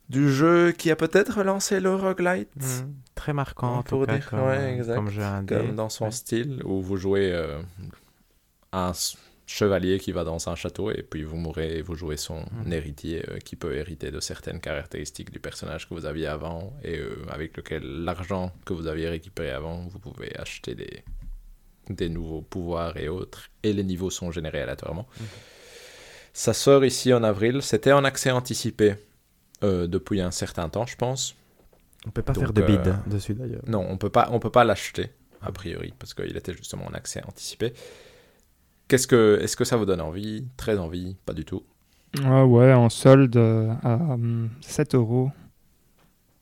du 0.09 0.33
jeu 0.33 0.73
qui 0.73 0.91
a 0.91 0.97
peut-être 0.97 1.43
lancé 1.43 1.81
le 1.81 1.95
roguelite. 1.95 2.49
Mhm. 2.57 2.95
Très 3.15 3.33
marquant, 3.33 3.79
en 3.79 3.83
Pour 3.83 4.01
tout 4.03 4.07
cas, 4.07 4.17
dire, 4.19 4.31
comme, 4.31 4.41
ouais, 4.47 4.75
exact. 4.75 4.95
comme 4.95 5.11
jeu 5.11 5.23
indé. 5.23 5.55
comme 5.57 5.75
dans 5.75 5.89
son 5.89 6.07
Ouais. 6.07 6.11
style, 6.11 6.63
où 6.65 6.81
vous 6.81 6.97
jouez 6.97 7.33
euh, 7.33 7.61
un 8.73 8.93
chevalier 9.53 9.99
qui 9.99 10.13
va 10.13 10.23
dans 10.23 10.49
un 10.49 10.55
château 10.55 10.91
et 10.93 11.03
puis 11.03 11.25
vous 11.25 11.37
mourrez 11.37 11.79
et 11.79 11.83
vous 11.83 11.97
jouez 11.97 12.17
son 12.17 12.45
Mhm. 12.53 12.73
héritier 12.73 13.25
euh, 13.29 13.39
qui 13.39 13.57
peut 13.57 13.75
hériter 13.75 14.11
de 14.13 14.21
certaines 14.21 14.61
caractéristiques 14.61 15.33
du 15.33 15.41
personnage 15.41 15.89
que 15.89 15.95
vous 15.95 16.07
aviez 16.07 16.29
avant 16.29 16.73
et 16.85 16.99
euh, 16.99 17.17
avec 17.29 17.57
lequel 17.57 17.83
l'argent 18.05 18.53
que 18.65 18.73
vous 18.73 18.87
aviez 18.87 19.09
récupéré 19.09 19.51
avant, 19.51 19.79
vous 19.89 19.99
pouvez 19.99 20.31
acheter 20.39 20.75
des, 20.77 21.03
des 21.89 22.09
nouveaux 22.09 22.43
pouvoirs 22.43 22.97
et 22.97 23.09
autres 23.09 23.49
et 23.65 23.73
les 23.73 23.83
niveaux 23.83 24.11
sont 24.11 24.31
générés 24.31 24.61
aléatoirement. 24.63 25.09
Mhm. 25.19 25.27
Ça 26.33 26.53
sort 26.53 26.85
ici 26.85 27.13
en 27.13 27.25
avril, 27.25 27.61
c'était 27.61 27.93
en 27.93 28.05
accès 28.05 28.31
anticipé 28.31 28.95
euh, 29.65 29.89
depuis 29.89 30.21
un 30.21 30.31
certain 30.31 30.69
temps, 30.69 30.87
je 30.87 30.97
pense. 30.97 31.35
On 32.07 32.11
peut 32.11 32.23
pas 32.23 32.33
Donc, 32.35 32.45
faire 32.45 32.53
de 32.53 32.63
bid 32.63 32.95
dessus 33.09 33.35
d'ailleurs. 33.35 33.63
Non, 33.67 33.85
on 33.91 33.99
peut 33.99 34.11
pas, 34.11 34.29
on 34.31 34.39
peut 34.39 34.49
pas 34.51 34.63
l'acheter 34.65 35.11
a 35.43 35.51
priori 35.51 35.93
parce 35.99 36.15
qu'il 36.15 36.37
était 36.37 36.55
justement 36.55 36.87
en 36.87 36.95
accès 36.95 37.21
anticipé. 37.27 37.73
Qu'est-ce 38.91 39.07
que, 39.07 39.39
est-ce 39.43 39.57
que 39.57 39.65
ça 39.65 39.79
vous 39.79 39.87
donne 39.87 40.03
envie? 40.03 40.47
Très 40.59 40.79
envie? 40.79 41.17
Pas 41.25 41.33
du 41.33 41.47
tout. 41.47 41.65
Ah 42.25 42.47
ouais, 42.47 42.73
en 42.73 42.89
solde 42.89 43.37
euh, 43.37 43.73
à 43.83 43.95
hum, 44.15 44.51
7 44.61 44.95
euros. 44.95 45.31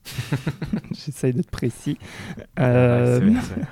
J'essaye 0.91 1.33
d'être 1.33 1.51
précis. 1.51 1.97
Euh, 2.59 3.19
Ouais, 3.21 3.41
c'est- 3.41 3.55
c'est- 3.55 3.65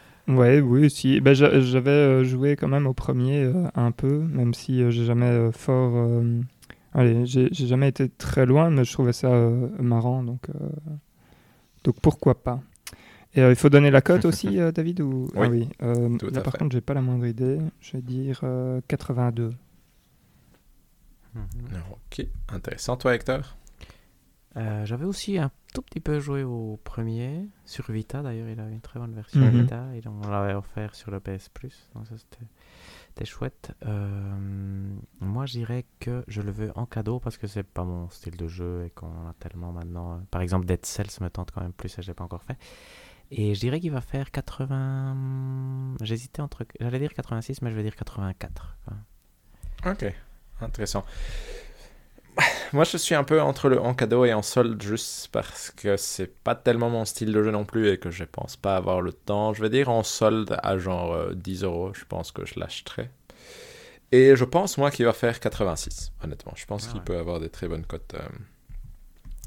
ouais, 0.28 0.60
oui, 0.60 0.90
si. 0.90 1.20
Ben, 1.20 1.34
j'a- 1.34 1.60
J'avais 1.60 1.90
euh, 1.90 2.24
joué 2.24 2.56
quand 2.56 2.68
même 2.68 2.86
au 2.86 2.94
premier 2.94 3.42
euh, 3.44 3.66
un 3.74 3.90
peu, 3.92 4.18
même 4.18 4.54
si 4.54 4.82
euh, 4.82 4.90
j'ai 4.90 5.04
jamais 5.04 5.26
euh, 5.26 5.52
fort. 5.52 5.92
euh, 5.96 6.40
allez, 6.94 7.26
j'ai 7.26 7.50
jamais 7.52 7.88
été 7.88 8.08
très 8.08 8.46
loin, 8.46 8.70
mais 8.70 8.84
je 8.84 8.92
trouvais 8.92 9.12
ça 9.12 9.28
euh, 9.28 9.68
marrant, 9.80 10.22
donc, 10.22 10.48
euh, 10.50 10.68
donc 11.84 11.96
pourquoi 12.00 12.34
pas. 12.42 12.60
Et 13.34 13.40
euh, 13.42 13.50
il 13.50 13.56
faut 13.56 13.70
donner 13.70 13.90
la 13.90 14.02
cote 14.02 14.24
aussi, 14.26 14.60
euh, 14.60 14.72
David 14.72 15.00
ou... 15.00 15.28
Oui, 15.34 15.40
ah 15.46 15.48
oui. 15.48 15.68
euh, 15.82 16.18
tout 16.18 16.26
là, 16.30 16.40
à 16.40 16.42
par 16.42 16.52
fait. 16.52 16.58
contre, 16.58 16.72
j'ai 16.72 16.80
pas 16.82 16.94
la 16.94 17.00
moindre 17.02 17.26
idée. 17.26 17.58
Je 17.80 17.92
vais 17.92 18.02
dire 18.02 18.40
euh, 18.42 18.80
82. 18.88 19.54
Mhm. 21.34 21.44
Ok, 21.92 22.26
intéressant. 22.50 22.96
Toi, 22.96 23.14
Hector? 23.14 23.56
Euh, 24.58 24.84
J'avais 24.84 25.06
aussi 25.06 25.38
un 25.38 25.50
tout 25.72 25.80
petit 25.80 26.00
peu 26.00 26.20
joué 26.20 26.42
au 26.42 26.78
premier, 26.84 27.48
sur 27.64 27.90
Vita 27.90 28.20
d'ailleurs, 28.20 28.48
il 28.50 28.60
avait 28.60 28.72
une 28.74 28.82
très 28.82 29.00
bonne 29.00 29.14
version 29.14 29.40
Mhm. 29.40 29.62
Vita, 29.62 29.86
et 29.94 30.02
on 30.06 30.28
l'avait 30.30 30.52
offert 30.52 30.94
sur 30.94 31.10
le 31.10 31.20
PS 31.20 31.48
Plus, 31.48 31.88
donc 31.94 32.06
ça 32.06 32.16
c'était 32.18 33.24
chouette. 33.24 33.72
Euh, 33.86 34.94
moi 35.20 35.46
je 35.46 35.52
dirais 35.52 35.86
que 36.00 36.22
je 36.28 36.42
le 36.42 36.50
veux 36.50 36.70
en 36.76 36.84
cadeau 36.84 37.18
parce 37.18 37.38
que 37.38 37.46
c'est 37.46 37.62
pas 37.62 37.84
mon 37.84 38.10
style 38.10 38.36
de 38.36 38.46
jeu 38.48 38.84
et 38.86 38.90
qu'on 38.90 39.06
a 39.26 39.34
tellement 39.38 39.72
maintenant. 39.72 40.20
Par 40.30 40.42
exemple, 40.42 40.66
Dead 40.66 40.84
Cells 40.84 41.22
me 41.22 41.30
tente 41.30 41.50
quand 41.50 41.62
même 41.62 41.72
plus 41.72 41.98
et 41.98 42.02
je 42.02 42.08
l'ai 42.08 42.14
pas 42.14 42.24
encore 42.24 42.42
fait. 42.42 42.58
Et 43.34 43.54
je 43.54 43.60
dirais 43.60 43.80
qu'il 43.80 43.90
va 43.92 44.02
faire 44.02 44.30
80. 44.30 45.96
J'hésitais 46.02 46.42
entre. 46.42 46.66
J'allais 46.80 46.98
dire 46.98 47.14
86, 47.14 47.62
mais 47.62 47.70
je 47.70 47.76
vais 47.76 47.82
dire 47.82 47.96
84. 47.96 48.76
quoi. 48.84 48.94
Ok, 49.92 50.04
intéressant. 50.60 51.04
Moi, 52.72 52.84
je 52.84 52.96
suis 52.96 53.14
un 53.14 53.24
peu 53.24 53.40
entre 53.42 53.68
le 53.68 53.78
en 53.80 53.94
cadeau 53.94 54.24
et 54.24 54.32
en 54.32 54.40
solde 54.42 54.80
juste 54.82 55.28
parce 55.32 55.70
que 55.70 55.96
c'est 55.98 56.26
pas 56.42 56.54
tellement 56.54 56.88
mon 56.88 57.04
style 57.04 57.32
de 57.32 57.42
jeu 57.42 57.50
non 57.50 57.64
plus 57.66 57.90
et 57.90 57.98
que 57.98 58.10
je 58.10 58.24
pense 58.24 58.56
pas 58.56 58.76
avoir 58.76 59.02
le 59.02 59.12
temps. 59.12 59.52
Je 59.52 59.60
vais 59.62 59.68
dire 59.70 59.90
en 59.90 60.02
solde 60.02 60.58
à 60.62 60.78
genre 60.78 61.12
euh, 61.12 61.34
10 61.34 61.64
euros, 61.64 61.92
je 61.94 62.04
pense 62.06 62.32
que 62.32 62.46
je 62.46 62.58
l'achèterai. 62.58 63.10
Et 64.12 64.36
je 64.36 64.44
pense, 64.44 64.78
moi, 64.78 64.90
qu'il 64.90 65.06
va 65.06 65.12
faire 65.14 65.40
86, 65.40 66.12
honnêtement. 66.22 66.52
Je 66.56 66.66
pense 66.66 66.88
Ah 66.88 66.92
qu'il 66.92 67.02
peut 67.02 67.16
avoir 67.18 67.40
des 67.40 67.48
très 67.50 67.68
bonnes 67.68 67.86
cotes. 67.86 68.14
euh, 68.14 68.28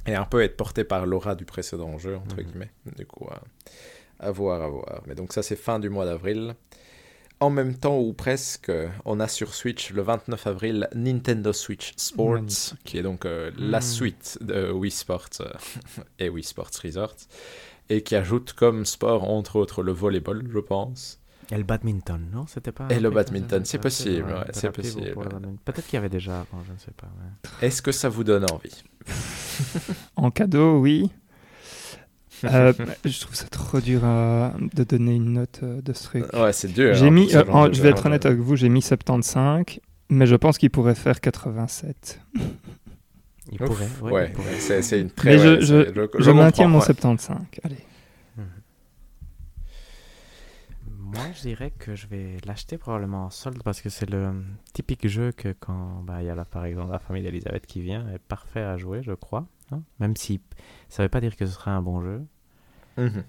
et 0.06 0.16
un 0.16 0.26
peu 0.26 0.42
être 0.44 0.58
porté 0.58 0.84
par 0.84 1.06
l'aura 1.06 1.36
du 1.36 1.46
précédent 1.46 1.98
jeu, 1.98 2.16
entre 2.18 2.38
Mhm. 2.38 2.44
guillemets. 2.44 2.72
Du 2.98 3.06
coup, 3.06 3.28
à 4.20 4.32
voir, 4.32 4.62
à 4.62 4.68
voir. 4.70 5.02
Mais 5.08 5.16
donc, 5.16 5.34
ça, 5.34 5.44
c'est 5.44 5.56
fin 5.56 5.80
du 5.80 5.90
mois 5.90 6.06
d'avril. 6.06 6.56
En 7.42 7.50
même 7.50 7.76
temps 7.76 8.00
ou 8.00 8.14
presque, 8.14 8.72
on 9.04 9.20
a 9.20 9.28
sur 9.28 9.54
Switch 9.54 9.92
le 9.92 10.02
29 10.02 10.48
avril 10.48 10.88
Nintendo 10.96 11.52
Switch 11.52 11.94
Sports, 11.98 12.40
qui 12.86 12.98
est 12.98 13.02
donc 13.04 13.26
euh, 13.26 13.52
la 13.58 13.80
Mm. 13.80 13.82
suite 13.82 14.38
de 14.42 14.72
Wii 14.72 14.90
Sports 14.92 15.28
euh, 15.42 15.52
et 16.20 16.30
Wii 16.30 16.44
Sports 16.46 16.72
Resort, 16.82 17.16
et 17.90 18.04
qui 18.04 18.16
ajoute 18.16 18.54
comme 18.54 18.86
sport 18.86 19.26
entre 19.30 19.58
autres 19.58 19.84
le 19.84 19.92
volleyball, 19.92 20.48
je 20.50 20.60
pense. 20.60 21.20
Et 21.52 21.58
le 21.58 21.64
badminton, 21.64 22.20
non? 22.34 22.46
C'était 22.48 22.72
pas. 22.72 22.88
Et 22.90 23.00
le 23.00 23.10
badminton, 23.12 23.64
c'est 23.66 23.78
ouais, 23.78 23.82
possible, 23.82 24.24
ouais, 24.32 24.46
c'est 24.52 24.72
possible. 24.72 25.14
Peut-être 25.64 25.86
qu'il 25.86 25.94
y 25.94 25.98
avait 25.98 26.10
déjà 26.10 26.38
avant, 26.42 26.64
je 26.68 26.72
ne 26.74 26.78
sais 26.78 26.92
pas. 26.98 27.08
ouais. 27.08 27.68
Est-ce 27.68 27.82
que 27.82 27.92
ça 27.92 28.10
vous 28.10 28.24
donne 28.24 28.46
envie? 28.52 28.84
En 30.16 30.32
cadeau, 30.32 30.80
oui. 30.80 31.12
Euh, 32.44 32.74
je 33.06 33.20
trouve 33.22 33.34
ça 33.34 33.46
trop 33.48 33.80
dur 33.80 34.04
à- 34.04 34.54
de 34.74 34.84
donner 34.84 35.16
une 35.16 35.34
note 35.34 35.62
euh, 35.64 35.82
de 35.82 35.94
ce 35.94 36.04
truc. 36.04 36.26
Ouais, 36.34 36.52
c'est 36.52 36.68
dur. 36.68 36.94
J'ai 36.94 37.08
hein, 37.08 37.12
mis, 37.12 37.30
ce 37.30 37.38
euh, 37.38 37.44
en- 37.50 37.72
je 37.72 37.82
vais 37.82 37.90
être 37.90 38.06
honnête 38.06 38.26
avec 38.26 38.40
vous, 38.40 38.58
j'ai 38.58 38.68
mis 38.68 38.82
75, 38.82 39.80
mais 40.10 40.26
je 40.28 40.36
pense 40.36 40.58
qu'il 40.58 40.70
pourrait 40.70 40.96
faire 40.96 41.22
87. 41.22 42.20
Il 43.52 43.64
Ouf, 43.64 43.70
pourrait, 43.70 44.12
ouais, 44.12 44.34
c'est 44.60 44.82
c'est 44.82 45.00
une 45.00 45.12
très. 45.12 45.38
Mais 45.38 45.40
je, 45.40 45.62
je, 45.62 45.84
c'est- 45.86 46.22
je 46.24 46.32
maintiens 46.32 46.68
mon 46.68 46.80
ouais. 46.80 46.86
75. 46.86 47.38
Allez. 47.64 47.78
Moi, 51.16 51.26
je 51.34 51.42
dirais 51.42 51.72
que 51.72 51.96
je 51.96 52.08
vais 52.08 52.38
l'acheter 52.46 52.78
probablement 52.78 53.26
en 53.26 53.30
solde 53.30 53.62
parce 53.64 53.82
que 53.82 53.90
c'est 53.90 54.10
le 54.10 54.34
typique 54.74 55.08
jeu 55.08 55.32
que 55.32 55.54
quand 55.60 56.02
bah, 56.04 56.22
il 56.22 56.28
y 56.28 56.30
a 56.30 56.36
là, 56.36 56.46
par 56.46 56.66
exemple 56.66 56.92
la 56.92 57.00
famille 57.00 57.24
d'Elisabeth 57.24 57.66
qui 57.66 57.82
vient, 57.82 58.08
est 58.10 58.20
parfait 58.20 58.62
à 58.64 58.78
jouer, 58.78 59.02
je 59.02 59.14
crois. 59.14 59.48
hein. 59.72 59.82
Même 60.00 60.16
si 60.18 60.42
ça 60.90 61.04
ne 61.04 61.06
veut 61.06 61.10
pas 61.10 61.22
dire 61.22 61.36
que 61.36 61.46
ce 61.46 61.54
sera 61.54 61.72
un 61.72 61.82
bon 61.82 62.02
jeu. 62.02 62.22
Mhm. 62.98 63.24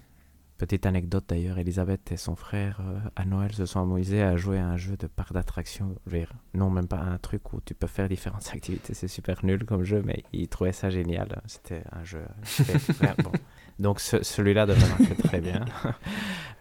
Petite 0.57 0.87
anecdote 0.87 1.25
d'ailleurs, 1.29 1.59
Elisabeth 1.59 2.11
et 2.11 2.17
son 2.17 2.35
frère 2.35 2.79
euh, 2.81 2.99
à 3.15 3.25
Noël 3.25 3.53
se 3.53 3.65
sont 3.67 3.79
amusés 3.83 4.23
à 4.23 4.35
jouer 4.37 4.57
à 4.57 4.65
un 4.67 4.75
jeu 4.77 4.97
de 4.97 5.05
parc 5.05 5.31
dire, 5.31 6.33
Non, 6.55 6.71
même 6.71 6.87
pas 6.87 6.97
un 6.99 7.19
truc 7.19 7.53
où 7.53 7.61
tu 7.61 7.75
peux 7.75 7.85
faire 7.87 8.09
différentes 8.09 8.49
activités. 8.53 8.95
C'est 8.95 9.07
super 9.07 9.45
nul 9.45 9.65
comme 9.65 9.83
jeu, 9.83 10.01
mais 10.03 10.23
ils 10.33 10.47
trouvaient 10.49 10.71
ça 10.73 10.89
génial. 10.89 11.41
C'était 11.45 11.83
un 11.91 12.03
jeu. 12.03 12.25
vraiment 13.01 13.15
bon. 13.23 13.31
Donc 13.79 13.99
ce- 13.99 14.23
celui-là 14.23 14.65
devrait 14.65 14.89
marcher 14.89 15.15
très 15.15 15.39
bien. 15.41 15.63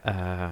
Euh, 0.09 0.51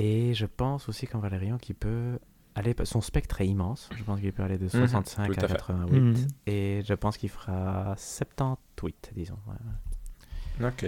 et 0.00 0.32
je 0.32 0.46
pense 0.46 0.88
aussi 0.88 1.06
qu'en 1.06 1.18
Valérian 1.18 1.58
qui 1.58 1.74
peut 1.74 2.18
aller. 2.54 2.74
Son 2.84 3.02
spectre 3.02 3.40
est 3.42 3.46
immense. 3.46 3.90
Je 3.94 4.02
pense 4.02 4.18
qu'il 4.18 4.32
peut 4.32 4.42
aller 4.42 4.56
de 4.56 4.66
65 4.66 5.26
tout 5.26 5.40
à 5.40 5.44
à 5.44 5.48
fait. 5.48 5.54
88. 5.54 6.00
Mhm. 6.00 6.16
Et 6.46 6.82
je 6.86 6.94
pense 6.94 7.18
qu'il 7.18 7.28
fera 7.28 7.94
78, 7.98 9.10
disons. 9.14 9.36
ouais. 9.46 10.66
Ok. 10.66 10.86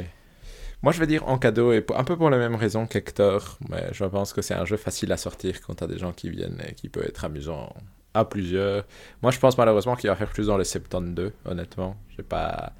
Moi, 0.82 0.92
je 0.92 0.98
vais 0.98 1.06
dire 1.06 1.28
en 1.28 1.38
cadeau, 1.38 1.72
et 1.72 1.84
un 1.94 2.04
peu 2.04 2.16
pour 2.16 2.30
la 2.30 2.38
même 2.38 2.54
raison 2.56 2.86
qu'Hector, 2.86 3.58
mais 3.68 3.88
je 3.92 4.04
pense 4.04 4.32
que 4.32 4.40
c'est 4.42 4.54
un 4.54 4.64
jeu 4.64 4.76
facile 4.76 5.12
à 5.12 5.16
sortir 5.16 5.60
quand 5.60 5.74
t'as 5.74 5.86
des 5.86 5.98
gens 5.98 6.12
qui 6.12 6.28
viennent 6.30 6.60
et 6.66 6.74
qui 6.74 6.88
peut 6.88 7.04
être 7.04 7.24
amusant 7.24 7.72
à 8.14 8.24
plusieurs. 8.24 8.84
Moi, 9.22 9.30
je 9.30 9.38
pense 9.38 9.56
malheureusement 9.58 9.94
qu'il 9.94 10.08
va 10.08 10.16
faire 10.16 10.30
plus 10.30 10.46
dans 10.46 10.56
les 10.56 10.64
72, 10.64 11.32
honnêtement. 11.44 11.96
J'ai 12.16 12.22
pas... 12.24 12.72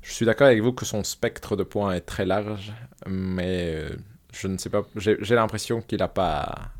Je 0.00 0.12
suis 0.12 0.26
d'accord 0.26 0.46
avec 0.46 0.62
vous 0.62 0.72
que 0.72 0.84
son 0.84 1.04
spectre 1.04 1.56
de 1.56 1.62
points 1.64 1.92
est 1.92 2.00
très 2.00 2.24
large, 2.24 2.72
mais 3.06 3.74
euh, 3.76 3.96
je 4.32 4.48
ne 4.48 4.56
sais 4.58 4.70
pas. 4.70 4.82
J'ai 4.96 5.34
l'impression 5.34 5.80
qu'il 5.82 5.98
n'a 5.98 6.08
pas. 6.08 6.70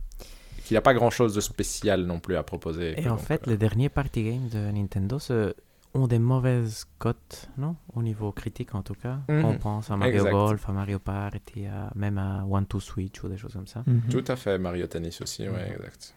qu'il 0.64 0.74
n'a 0.76 0.80
pas 0.80 0.94
grand 0.94 1.10
chose 1.10 1.34
de 1.34 1.40
spécial 1.40 2.02
non 2.04 2.20
plus 2.20 2.36
à 2.36 2.42
proposer. 2.44 2.94
Et 3.00 3.08
en 3.08 3.16
Donc, 3.16 3.20
fait, 3.24 3.42
euh, 3.46 3.50
les 3.50 3.56
derniers 3.56 3.88
party 3.88 4.22
games 4.24 4.48
de 4.48 4.70
Nintendo 4.70 5.18
se- 5.18 5.54
ont 5.94 6.06
des 6.06 6.20
mauvaises 6.20 6.86
cotes, 6.98 7.48
non? 7.58 7.76
Au 7.94 8.02
niveau 8.02 8.30
critique, 8.32 8.74
en 8.74 8.82
tout 8.82 8.94
cas. 8.94 9.18
Mhm. 9.28 9.44
On 9.44 9.54
pense 9.58 9.90
à 9.90 9.96
Mario 9.96 10.14
Exact. 10.14 10.30
Golf, 10.30 10.68
à 10.68 10.72
Mario 10.72 10.98
Party, 11.00 11.66
à- 11.66 11.90
même 11.96 12.16
à 12.16 12.44
One 12.48 12.64
to 12.66 12.78
Switch 12.80 13.22
ou 13.24 13.28
des 13.28 13.36
choses 13.36 13.52
comme 13.52 13.66
ça. 13.66 13.82
Mhm. 13.86 14.02
Tout 14.10 14.24
à 14.28 14.36
fait, 14.36 14.56
Mario 14.58 14.86
Tennis 14.86 15.20
aussi, 15.20 15.42
ouais, 15.48 15.68
Mhm. 15.68 15.72
exact. 15.74 16.14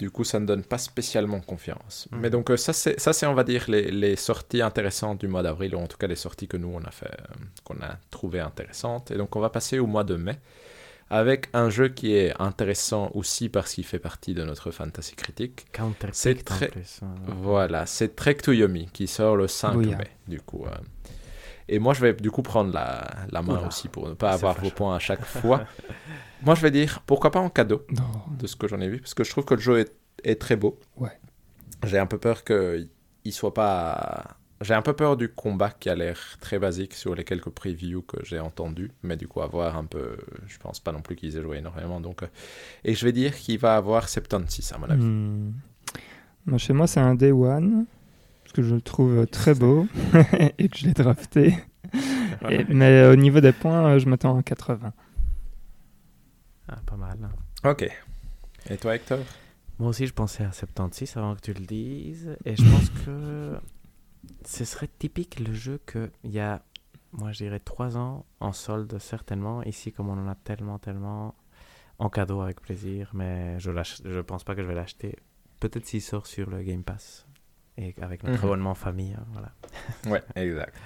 Du 0.00 0.10
coup, 0.10 0.24
ça 0.24 0.40
ne 0.40 0.46
donne 0.46 0.64
pas 0.64 0.78
spécialement 0.78 1.38
confiance. 1.40 2.08
Mhm. 2.10 2.20
Mais 2.20 2.30
donc, 2.30 2.50
euh, 2.50 2.56
ça, 2.56 2.72
c'est, 2.72 3.26
on 3.26 3.34
va 3.34 3.44
dire, 3.44 3.66
les, 3.68 3.90
les 3.90 4.16
sorties 4.16 4.62
intéressantes 4.62 5.20
du 5.20 5.28
mois 5.28 5.42
d'avril, 5.42 5.74
ou 5.76 5.78
en 5.78 5.86
tout 5.86 5.98
cas 5.98 6.06
les 6.08 6.16
sorties 6.16 6.48
que 6.48 6.56
nous, 6.56 6.72
on 6.74 6.82
a 6.84 6.90
fait, 6.90 7.06
euh, 7.12 7.34
qu'on 7.64 7.76
a 7.82 7.98
trouvées 8.10 8.40
intéressantes. 8.40 9.10
Et 9.10 9.16
donc, 9.16 9.36
on 9.36 9.40
va 9.40 9.50
passer 9.50 9.78
au 9.78 9.86
mois 9.86 10.02
de 10.04 10.16
mai, 10.16 10.38
avec 11.10 11.48
un 11.52 11.68
jeu 11.70 11.88
qui 11.88 12.14
est 12.14 12.32
intéressant 12.40 13.10
aussi 13.14 13.48
parce 13.48 13.74
qu'il 13.74 13.84
fait 13.84 13.98
partie 13.98 14.32
de 14.32 14.42
notre 14.44 14.70
fantasy 14.70 15.14
critique. 15.16 15.66
C'est 16.12 16.44
très- 16.44 16.68
plus. 16.68 17.00
ouais. 17.02 17.34
Voilà, 17.42 17.84
c'est 17.86 18.16
Trek 18.16 18.36
to 18.36 18.52
Yomi 18.52 18.88
qui 18.92 19.06
sort 19.06 19.36
le 19.36 19.48
5 19.48 19.74
Oui, 19.76 19.92
hein. 19.92 19.98
mai, 19.98 20.10
du 20.28 20.40
coup. 20.40 20.64
euh. 20.66 20.70
Et 21.72 21.78
moi, 21.78 21.94
je 21.94 22.00
vais 22.00 22.12
du 22.14 22.32
coup 22.32 22.42
prendre 22.42 22.74
la, 22.74 23.06
la 23.30 23.42
main 23.42 23.58
Oula, 23.58 23.68
aussi 23.68 23.88
pour 23.88 24.08
ne 24.08 24.14
pas 24.14 24.32
avoir 24.32 24.60
vos 24.60 24.70
points 24.70 24.96
à 24.96 24.98
chaque 24.98 25.24
fois. 25.24 25.64
moi, 26.42 26.56
je 26.56 26.62
vais 26.62 26.72
dire, 26.72 27.00
pourquoi 27.06 27.30
pas 27.30 27.38
en 27.38 27.48
cadeau 27.48 27.86
Non. 27.90 28.34
de 28.36 28.48
ce 28.48 28.56
que 28.56 28.66
j'en 28.66 28.80
ai 28.80 28.88
vu, 28.88 28.98
parce 28.98 29.14
que 29.14 29.22
je 29.22 29.30
trouve 29.30 29.44
que 29.44 29.54
le 29.54 29.60
jeu 29.60 29.78
est, 29.78 29.94
est 30.24 30.34
très 30.34 30.56
beau. 30.56 30.80
Ouais. 30.96 31.16
J'ai 31.86 31.98
un 31.98 32.06
peu 32.06 32.18
peur 32.18 32.42
qu'il 32.42 32.88
il 33.24 33.32
soit 33.32 33.54
pas. 33.54 34.36
J'ai 34.60 34.74
un 34.74 34.82
peu 34.82 34.94
peur 34.94 35.16
du 35.16 35.28
combat 35.28 35.70
qui 35.70 35.88
a 35.88 35.94
l'air 35.94 36.18
très 36.40 36.58
basique 36.58 36.92
sur 36.92 37.14
les 37.14 37.22
quelques 37.22 37.50
previews 37.50 38.02
que 38.02 38.18
j'ai 38.24 38.40
entendus, 38.40 38.90
mais 39.04 39.16
du 39.16 39.28
coup, 39.28 39.40
avoir 39.40 39.76
un 39.76 39.84
peu. 39.84 40.16
Je 40.48 40.58
pense 40.58 40.80
pas 40.80 40.90
non 40.90 41.02
plus 41.02 41.14
qu'ils 41.14 41.36
aient 41.36 41.42
joué 41.42 41.58
énormément. 41.58 42.00
Donc, 42.00 42.24
euh, 42.24 42.26
Et 42.84 42.94
je 42.94 43.04
vais 43.04 43.12
dire 43.12 43.36
qu'il 43.36 43.60
va 43.60 43.76
avoir 43.76 44.08
76 44.08 44.72
à 44.72 44.78
mon 44.78 44.90
avis. 44.90 45.04
Hmm. 45.04 45.52
Chez 46.58 46.72
moi, 46.72 46.88
c'est 46.88 47.00
un 47.00 47.14
Day 47.14 47.30
One, 47.30 47.86
parce 48.50 48.56
que 48.56 48.62
je 48.68 48.74
le 48.74 48.80
trouve 48.80 49.26
très 49.28 49.54
beau 49.54 49.86
et 50.58 50.68
que 50.68 50.76
je 50.76 50.86
l'ai 50.86 50.92
drafté. 50.92 51.54
Et- 52.48 52.64
mais 52.64 53.06
au 53.06 53.14
niveau 53.14 53.40
des 53.40 53.52
points, 53.52 53.92
euh, 53.92 53.98
je 54.00 54.08
m'attends 54.08 54.36
à 54.36 54.42
80. 54.42 54.92
Ah, 56.68 56.78
pas 56.84 56.96
mal. 56.96 57.16
Ok. 57.64 57.88
Et 58.68 58.76
toi, 58.76 58.96
Hector? 58.96 59.20
Moi 59.78 59.90
aussi, 59.90 60.04
je 60.08 60.12
pensais 60.12 60.42
à 60.42 60.50
76 60.50 61.16
avant 61.16 61.36
que 61.36 61.40
tu 61.42 61.52
le 61.52 61.64
dises. 61.64 62.36
Et 62.44 62.56
je 62.56 62.62
pense 62.64 62.90
que 63.04 63.56
ce 64.44 64.64
serait 64.64 64.88
typique 64.98 65.38
le 65.38 65.54
jeu 65.54 65.80
qu'il 65.86 66.10
y 66.32 66.40
a, 66.40 66.60
moi 67.12 67.30
je 67.30 67.38
dirais, 67.44 67.60
3 67.60 67.96
ans 67.96 68.26
en 68.40 68.52
solde, 68.52 68.98
certainement. 68.98 69.62
Ici, 69.62 69.92
comme 69.92 70.08
on 70.08 70.18
en 70.18 70.26
a 70.28 70.34
tellement, 70.34 70.80
tellement, 70.80 71.36
en 72.00 72.08
cadeau 72.10 72.40
avec 72.40 72.60
plaisir. 72.60 73.10
Mais 73.14 73.60
je 73.60 73.70
ne 73.70 74.22
pense 74.22 74.42
pas 74.42 74.56
que 74.56 74.62
je 74.62 74.66
vais 74.66 74.74
l'acheter. 74.74 75.14
Peut-être 75.60 75.86
s'il 75.86 76.02
sort 76.02 76.26
sur 76.26 76.50
le 76.50 76.62
Game 76.64 76.82
Pass. 76.82 77.26
Et 77.78 77.94
avec 78.02 78.22
notre 78.22 78.38
Mhm. 78.38 78.44
abonnement 78.44 78.74
famille. 78.74 79.14
hein, 79.18 79.24
voilà. 79.32 79.52
Ouais, 80.06 80.22
exact. 80.36 80.76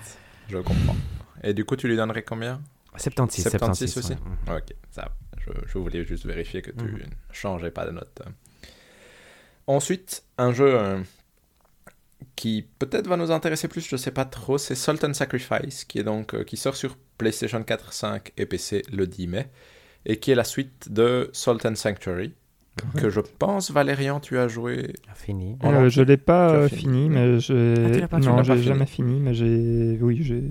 Je 0.48 0.58
comprends. 0.58 0.96
Et 1.42 1.52
du 1.54 1.64
coup, 1.64 1.76
tu 1.76 1.88
lui 1.88 1.96
donnerais 1.96 2.22
combien? 2.22 2.60
76, 2.96 3.44
76 3.50 3.92
76 3.92 3.98
aussi? 3.98 4.12
ouais. 4.50 4.56
Ok, 4.58 4.74
ça. 4.90 5.10
Je, 5.38 5.50
je 5.66 5.78
voulais 5.78 6.04
juste 6.04 6.24
vérifier 6.26 6.62
que 6.62 6.70
tu 6.70 6.84
ne 6.84 6.98
changeais 7.32 7.70
pas 7.72 7.84
de 7.86 7.90
note. 7.90 8.22
Ensuite, 9.66 10.24
un 10.38 10.52
jeu 10.52 10.74
euh, 10.78 11.00
qui 12.36 12.66
peut-être 12.78 13.06
va 13.08 13.16
nous 13.16 13.30
intéresser 13.30 13.68
plus, 13.68 13.86
je 13.88 13.96
sais 13.96 14.10
pas 14.10 14.24
trop, 14.24 14.58
c'est 14.58 14.74
Salt 14.74 15.04
and 15.04 15.14
Sacrifice, 15.14 15.84
qui, 15.84 15.98
est 15.98 16.02
donc, 16.04 16.34
euh, 16.34 16.44
qui 16.44 16.56
sort 16.56 16.76
sur 16.76 16.96
PlayStation 17.18 17.62
4, 17.62 17.92
5 17.92 18.32
et 18.36 18.46
PC 18.46 18.82
le 18.92 19.06
10 19.06 19.26
mai, 19.26 19.50
et 20.04 20.18
qui 20.18 20.30
est 20.30 20.34
la 20.34 20.44
suite 20.44 20.92
de 20.92 21.30
Salt 21.32 21.66
and 21.66 21.76
Sanctuary, 21.76 22.34
que 22.96 23.08
je 23.10 23.20
pense, 23.20 23.70
Valérian, 23.70 24.20
tu 24.20 24.38
as 24.38 24.48
joué. 24.48 24.94
Fini. 25.14 25.56
Euh, 25.64 25.88
je 25.88 26.02
l'ai 26.02 26.16
pas 26.16 26.50
euh, 26.50 26.68
fini. 26.68 26.80
fini, 26.80 27.08
mais 27.10 27.38
j'ai. 27.40 28.04
Ah, 28.10 28.18
non, 28.18 28.42
j'ai 28.42 28.58
jamais 28.62 28.86
fini, 28.86 29.20
mais 29.20 29.32
j'ai. 29.34 29.98
Oui, 30.02 30.20
j'ai 30.22 30.42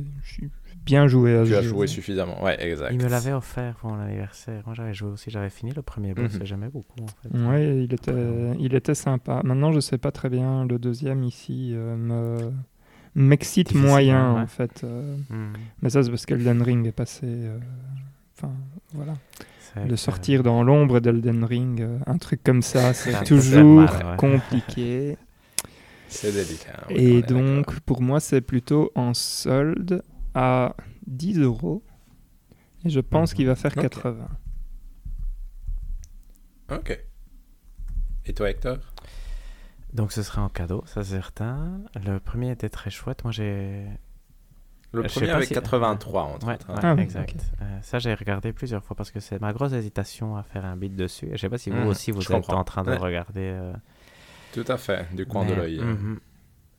bien 0.86 1.08
joué 1.08 1.38
à 1.38 1.45
Tu 1.45 1.56
as 1.56 1.62
jeu. 1.62 1.70
joué 1.70 1.88
suffisamment. 1.88 2.44
Ouais, 2.44 2.58
exact. 2.62 2.91
Il 2.91 2.98
me 3.02 3.08
l'avait 3.10 3.32
offert 3.32 3.76
pour 3.76 3.91
mon 3.91 4.00
anniversaire. 4.02 4.64
Moi, 4.66 4.76
j'avais 4.76 4.94
joué 4.94 5.10
aussi. 5.12 5.30
J'avais 5.32 5.50
fini 5.50 5.72
le 5.74 5.82
premier 5.82 6.14
boss 6.14 6.34
Mhm. 6.36 6.41
et 6.41 6.45
j'aimais 6.45 6.68
beaucoup, 6.70 7.00
en 7.02 7.08
fait. 7.08 7.38
Ouais, 7.38 7.84
il 7.84 7.94
était, 7.94 8.12
il 8.60 8.74
était 8.76 8.95
sympa. 8.95 9.41
Maintenant, 9.44 9.72
je 9.72 9.80
sais 9.80 9.98
pas 9.98 10.12
très 10.12 10.30
bien. 10.30 10.66
Le 10.66 10.78
deuxième 10.80 11.24
ici 11.24 11.72
euh, 11.74 11.95
me 11.95 12.52
m'excite 13.16 13.76
moyen 13.76 14.34
ouais. 14.36 14.41
en 14.41 14.48
fait. 14.48 14.82
euh, 14.84 15.16
Mhm. 15.30 15.54
mais 15.82 15.90
ça, 15.90 16.02
c'est 16.04 16.10
parce 16.10 16.26
qu'Elden 16.26 16.62
Ring 16.62 16.86
est 16.88 16.91
passé. 16.91 17.28
euh, 17.28 17.60
Enfin, 18.36 18.52
voilà. 18.94 19.14
De 19.88 19.95
sortir 19.95 20.44
dans 20.44 20.64
l'ombre 20.64 21.00
d'Elden 21.00 21.44
Ring, 21.44 21.82
euh, 21.82 21.98
un 22.06 22.18
truc 22.18 22.44
comme 22.44 22.62
ça, 22.62 22.94
c'est 22.94 23.24
toujours 23.24 23.90
faire 23.90 24.00
mal, 24.04 24.12
ouais. 24.12 24.18
compliqué. 24.18 25.18
C'est 26.08 26.32
délicat. 26.32 26.86
oui, 26.90 26.95
Et 26.95 27.22
donc, 27.24 27.80
pour 27.80 28.02
moi, 28.04 28.20
c'est 28.20 28.41
plutôt 28.41 28.91
en 28.94 29.16
solde 29.16 30.04
à 30.36 30.76
10 31.08 31.40
euros. 31.40 31.82
Et 32.86 32.90
je 32.91 33.00
pense 33.00 33.32
Mhm. 33.32 33.36
qu'il 33.36 33.48
va 33.48 33.56
faire 33.56 33.72
Ok. 33.76 33.82
80. 33.82 34.28
Ok. 36.72 37.00
Et 38.26 38.34
toi, 38.34 38.50
Hector? 38.52 38.78
Donc, 39.94 40.12
ce 40.12 40.22
sera 40.22 40.44
en 40.44 40.50
cadeau, 40.50 40.84
ça 40.86 41.04
c'est 41.04 41.16
certain. 41.16 41.82
Le 42.06 42.20
premier 42.20 42.52
était 42.52 42.70
très 42.70 42.91
chouette. 42.91 43.24
Moi, 43.24 43.32
j'ai. 43.32 43.86
Le 44.94 45.03
premier 45.03 45.30
avec 45.32 45.48
si- 45.48 45.53
83, 45.56 46.24
entre 46.24 46.48
Ouais, 46.48 46.53
autres. 46.53 46.70
hein. 46.70 46.76
ouais, 46.76 46.95
Ah 46.98 47.02
exact. 47.02 47.36
Euh, 47.61 47.80
ça, 47.82 47.98
j'ai 47.99 48.14
regardé 48.14 48.53
plusieurs 48.53 48.84
fois 48.84 48.95
parce 48.95 49.10
que 49.11 49.20
c'est 49.20 49.41
ma 49.41 49.52
grosse 49.52 49.74
hésitation 49.74 50.36
à 50.38 50.44
faire 50.44 50.65
un 50.65 50.76
beat 50.78 50.95
dessus. 50.95 51.30
Je 51.32 51.38
sais 51.38 51.49
pas 51.49 51.57
si 51.57 51.70
vous 51.72 51.78
Mhm, 51.78 51.88
aussi 51.88 52.11
vous 52.11 52.22
êtes 52.22 52.28
comprends. 52.28 52.60
en 52.60 52.64
train 52.64 52.84
de 52.84 52.91
Ouais. 52.91 52.98
regarder. 52.98 53.41
euh, 53.41 53.74
Tout 54.53 54.65
à 54.68 54.78
fait, 54.78 55.07
du 55.15 55.26
coin 55.26 55.45
de 55.45 55.53
l'œil. 55.53 55.80
Mhm. 55.80 56.20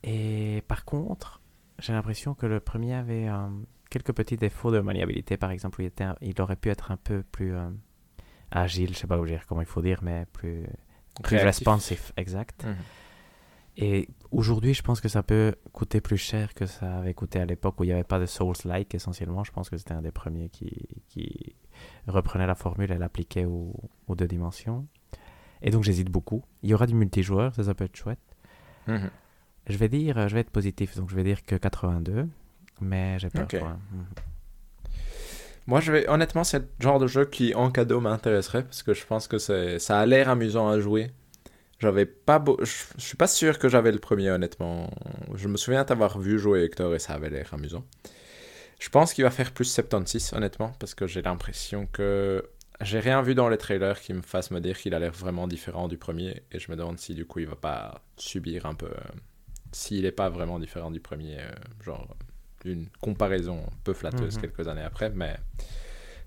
Et 0.03 0.63
par 0.67 0.85
contre, 0.85 1.41
j'ai 1.79 1.91
l'impression 1.93 2.33
que 2.33 2.45
le 2.45 2.59
premier 2.61 2.93
avait 2.93 3.27
euh, 3.27 3.47
quelques 3.89 4.13
petits 4.13 4.37
défauts 4.37 4.71
de 4.71 4.79
maniabilité. 4.79 5.35
Par 5.35 5.51
exemple, 5.51 5.81
il, 5.81 5.85
était 5.87 6.03
un- 6.05 6.15
il 6.21 6.39
aurait 6.41 6.55
pu 6.55 6.69
être 6.69 6.91
un 6.91 6.97
peu 6.97 7.21
plus 7.23 7.53
euh, 7.53 7.67
agile, 8.51 8.93
je 8.93 8.99
sais 8.99 9.07
pas 9.07 9.19
comment 9.47 9.61
il 9.61 9.67
faut 9.67 9.81
dire, 9.81 9.99
mais 10.03 10.25
plus, 10.31 10.63
plus 11.23 11.35
Réactif. 11.37 11.43
responsive, 11.67 12.11
exact. 12.15 12.63
Mhm. 12.65 12.75
Et 13.77 14.07
aujourd'hui, 14.31 14.73
je 14.73 14.81
pense 14.81 15.01
que 15.01 15.09
ça 15.09 15.21
peut 15.21 15.55
coûter 15.73 15.99
plus 15.99 16.17
cher 16.17 16.53
que 16.53 16.65
ça 16.65 16.97
avait 16.97 17.13
coûté 17.13 17.39
à 17.39 17.45
l'époque 17.45 17.79
où 17.79 17.83
il 17.83 17.87
n'y 17.87 17.93
avait 17.93 18.03
pas 18.05 18.19
de 18.19 18.25
Souls-like 18.25 18.95
essentiellement. 18.95 19.43
Je 19.43 19.51
pense 19.51 19.69
que 19.69 19.77
c'était 19.77 19.93
un 19.93 20.01
des 20.01 20.11
premiers 20.11 20.49
qui, 20.49 20.87
qui 21.09 21.55
reprenait 22.07 22.47
la 22.47 22.55
formule 22.55 22.91
et 22.91 22.97
l'appliquait 22.97 23.45
aux, 23.45 23.73
aux 24.07 24.15
deux 24.15 24.27
dimensions. 24.27 24.87
Et 25.61 25.71
donc 25.71 25.83
j'hésite 25.83 26.09
beaucoup. 26.09 26.43
Il 26.63 26.69
y 26.69 26.73
aura 26.73 26.87
du 26.87 26.95
multijoueur, 26.95 27.53
ça, 27.53 27.63
ça 27.63 27.73
peut 27.73 27.83
être 27.85 27.95
chouette. 27.95 28.19
Mhm. 28.87 29.09
Je 29.67 29.77
vais 29.77 29.89
dire, 29.89 30.29
je 30.29 30.33
vais 30.35 30.41
être 30.41 30.51
positif, 30.51 30.95
donc 30.95 31.09
je 31.09 31.15
vais 31.15 31.23
dire 31.23 31.43
que 31.43 31.55
82, 31.55 32.27
mais 32.81 33.17
j'ai 33.19 33.29
peur. 33.29 33.47
Quoi. 33.47 33.77
Mhm. 33.91 34.05
Moi, 35.67 35.81
je 35.81 35.91
vais... 35.91 36.07
honnêtement, 36.07 36.43
c'est 36.43 36.59
le 36.59 36.67
genre 36.79 36.99
de 36.99 37.07
jeu 37.07 37.25
qui, 37.25 37.55
en 37.55 37.71
cadeau, 37.71 37.99
m'intéresserait 37.99 38.63
parce 38.63 38.83
que 38.83 38.93
je 38.93 39.05
pense 39.05 39.27
que 39.27 39.39
ça 39.39 39.99
a 39.99 40.05
l'air 40.05 40.29
amusant 40.29 40.69
à 40.69 40.79
jouer. 40.79 41.11
J'avais 41.79 42.05
pas 42.05 42.39
beau... 42.39 42.57
Je 42.61 42.71
suis 42.97 43.17
pas 43.17 43.27
sûr 43.27 43.59
que 43.59 43.67
j'avais 43.67 43.91
le 43.91 43.99
premier, 43.99 44.31
honnêtement. 44.31 44.89
Je 45.33 45.47
me 45.47 45.57
souviens 45.57 45.83
t'avoir 45.83 46.19
vu 46.19 46.39
jouer 46.39 46.63
Hector 46.63 46.95
et 46.95 46.99
ça 46.99 47.13
avait 47.13 47.29
l'air 47.29 47.53
amusant. 47.53 47.83
Je 48.79 48.89
pense 48.89 49.13
qu'il 49.13 49.23
va 49.23 49.31
faire 49.31 49.51
plus 49.51 49.65
76, 49.65 50.33
honnêtement, 50.33 50.73
parce 50.79 50.95
que 50.95 51.07
j'ai 51.07 51.21
l'impression 51.21 51.85
que 51.87 52.43
j'ai 52.81 52.99
rien 52.99 53.21
vu 53.21 53.35
dans 53.35 53.47
les 53.49 53.57
trailers 53.57 53.99
qui 54.01 54.13
me 54.13 54.21
fasse 54.21 54.51
me 54.51 54.59
dire 54.59 54.77
qu'il 54.77 54.93
a 54.93 54.99
l'air 54.99 55.13
vraiment 55.13 55.47
différent 55.47 55.87
du 55.87 55.97
premier, 55.97 56.43
et 56.51 56.59
je 56.59 56.69
me 56.71 56.75
demande 56.75 56.99
si 56.99 57.13
du 57.15 57.25
coup 57.25 57.39
il 57.39 57.47
va 57.47 57.55
pas 57.55 58.01
subir 58.17 58.65
un 58.65 58.75
peu, 58.75 58.87
euh, 58.87 58.99
s'il 59.71 60.03
n'est 60.03 60.11
pas 60.11 60.29
vraiment 60.29 60.59
différent 60.59 60.91
du 60.91 60.99
premier, 60.99 61.39
euh, 61.39 61.51
genre 61.83 62.15
une 62.65 62.87
comparaison 62.99 63.59
un 63.65 63.77
peu 63.85 63.93
flatteuse 63.93 64.35
Mhm. 64.35 64.41
quelques 64.41 64.67
années 64.67 64.81
après, 64.83 65.09
mais, 65.09 65.37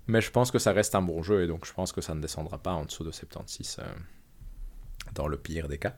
mais 0.07 0.21
je 0.21 0.31
pense 0.31 0.49
que 0.49 0.57
ça 0.57 0.71
reste 0.73 0.95
un 0.95 1.03
bon 1.03 1.21
jeu, 1.21 1.43
et 1.43 1.47
donc 1.47 1.65
je 1.67 1.73
pense 1.73 1.91
que 1.91 2.01
ça 2.01 2.15
ne 2.15 2.21
descendra 2.21 2.57
pas 2.57 2.71
en 2.71 2.85
dessous 2.85 3.03
de 3.03 3.11
76 3.11 3.77
euh, 3.79 3.83
dans 5.15 5.27
le 5.27 5.37
pire 5.37 5.67
des 5.67 5.77
cas. 5.77 5.95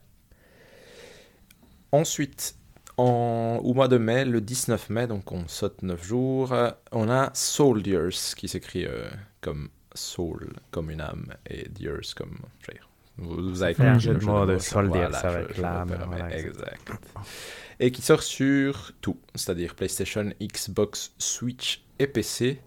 Ensuite, 1.92 2.56
en, 2.98 3.60
au 3.64 3.74
mois 3.74 3.88
de 3.88 3.98
mai, 3.98 4.26
le 4.26 4.42
19 4.42 4.90
mai, 4.90 5.08
donc 5.08 5.32
on 5.32 5.48
saute 5.48 5.82
9 5.84 6.04
jours, 6.04 6.56
on 6.92 7.10
a 7.10 7.32
Soldiers, 7.34 8.10
qui 8.36 8.48
s'écrit 8.48 8.86
euh, 8.86 9.10
comme 9.42 9.70
soul, 9.94 10.54
comme 10.72 10.90
une 10.92 11.02
âme, 11.02 11.34
et 11.50 11.68
Diers 11.70 12.14
comme... 12.16 12.38
Vous, 13.18 13.50
vous 13.50 13.64
avez 13.64 13.84
un 13.84 14.00
jeu 14.00 14.16
de 14.16 14.26
mots 14.26 14.46
de 14.46 14.58
soldiers 14.58 15.02
voilà, 15.02 15.18
avec 15.20 15.58
l'âme, 15.58 15.96
voilà, 16.08 16.38
exact. 16.38 16.92
Et 17.80 17.92
qui 17.92 18.02
sort 18.02 18.24
sur 18.24 18.94
tout, 19.02 19.20
c'est-à-dire 19.36 19.76
PlayStation, 19.76 20.32
Xbox, 20.42 21.14
Switch 21.18 21.84
et 22.00 22.08
PC. 22.08 22.62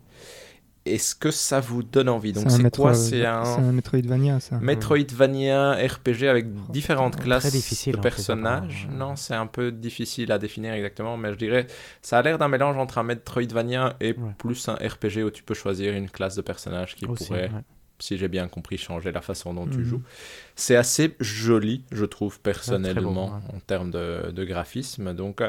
Est-ce 0.86 1.14
que 1.14 1.30
ça 1.30 1.60
vous 1.60 1.82
donne 1.82 2.10
envie 2.10 2.32
Donc 2.34 2.50
c'est 2.50 2.70
quoi 2.70 2.92
C'est 2.92 3.24
un 3.24 3.42
un 3.42 3.72
Metroidvania, 3.72 4.38
ça. 4.40 4.58
Metroidvania 4.58 5.72
RPG 5.76 6.24
avec 6.28 6.46
différentes 6.70 7.14
Très 7.16 7.24
classes 7.24 7.50
difficile, 7.52 7.94
de 7.94 7.98
en 7.98 8.02
fait, 8.02 8.08
personnages. 8.10 8.82
apparemment. 8.84 9.10
Non, 9.10 9.16
c'est 9.16 9.34
un 9.34 9.46
peu 9.46 9.72
difficile 9.72 10.30
à 10.30 10.38
définir 10.38 10.74
exactement, 10.74 11.16
mais 11.16 11.32
je 11.32 11.38
dirais 11.38 11.66
ça 12.02 12.18
a 12.18 12.22
l'air 12.22 12.36
d'un 12.38 12.48
mélange 12.48 12.76
entre 12.76 12.98
un 12.98 13.02
Metroidvania 13.02 13.96
et 14.00 14.12
Ouais. 14.12 14.30
plus 14.38 14.68
un 14.68 14.74
RPG 14.74 15.24
où 15.24 15.30
tu 15.30 15.42
peux 15.42 15.54
choisir 15.54 15.94
une 15.94 16.10
classe 16.10 16.36
de 16.36 16.42
personnage 16.42 16.94
qui 16.96 17.06
Aussi, 17.06 17.24
pourrait, 17.28 17.44
ouais. 17.50 17.60
si 17.98 18.18
j'ai 18.18 18.28
bien 18.28 18.46
compris, 18.48 18.76
changer 18.76 19.10
la 19.10 19.22
façon 19.22 19.54
dont 19.54 19.66
tu 19.66 19.78
Mhm. 19.78 19.84
joues. 19.84 20.02
C'est 20.54 20.76
assez 20.76 21.16
joli, 21.18 21.82
je 21.92 22.04
trouve, 22.04 22.34
très 22.34 22.42
personnellement, 22.52 23.28
beau, 23.28 23.34
ouais. 23.34 23.56
en 23.56 23.60
termes 23.66 23.90
de, 23.90 24.30
de 24.32 24.44
graphisme. 24.44 25.14
Donc, 25.14 25.40
euh, 25.40 25.48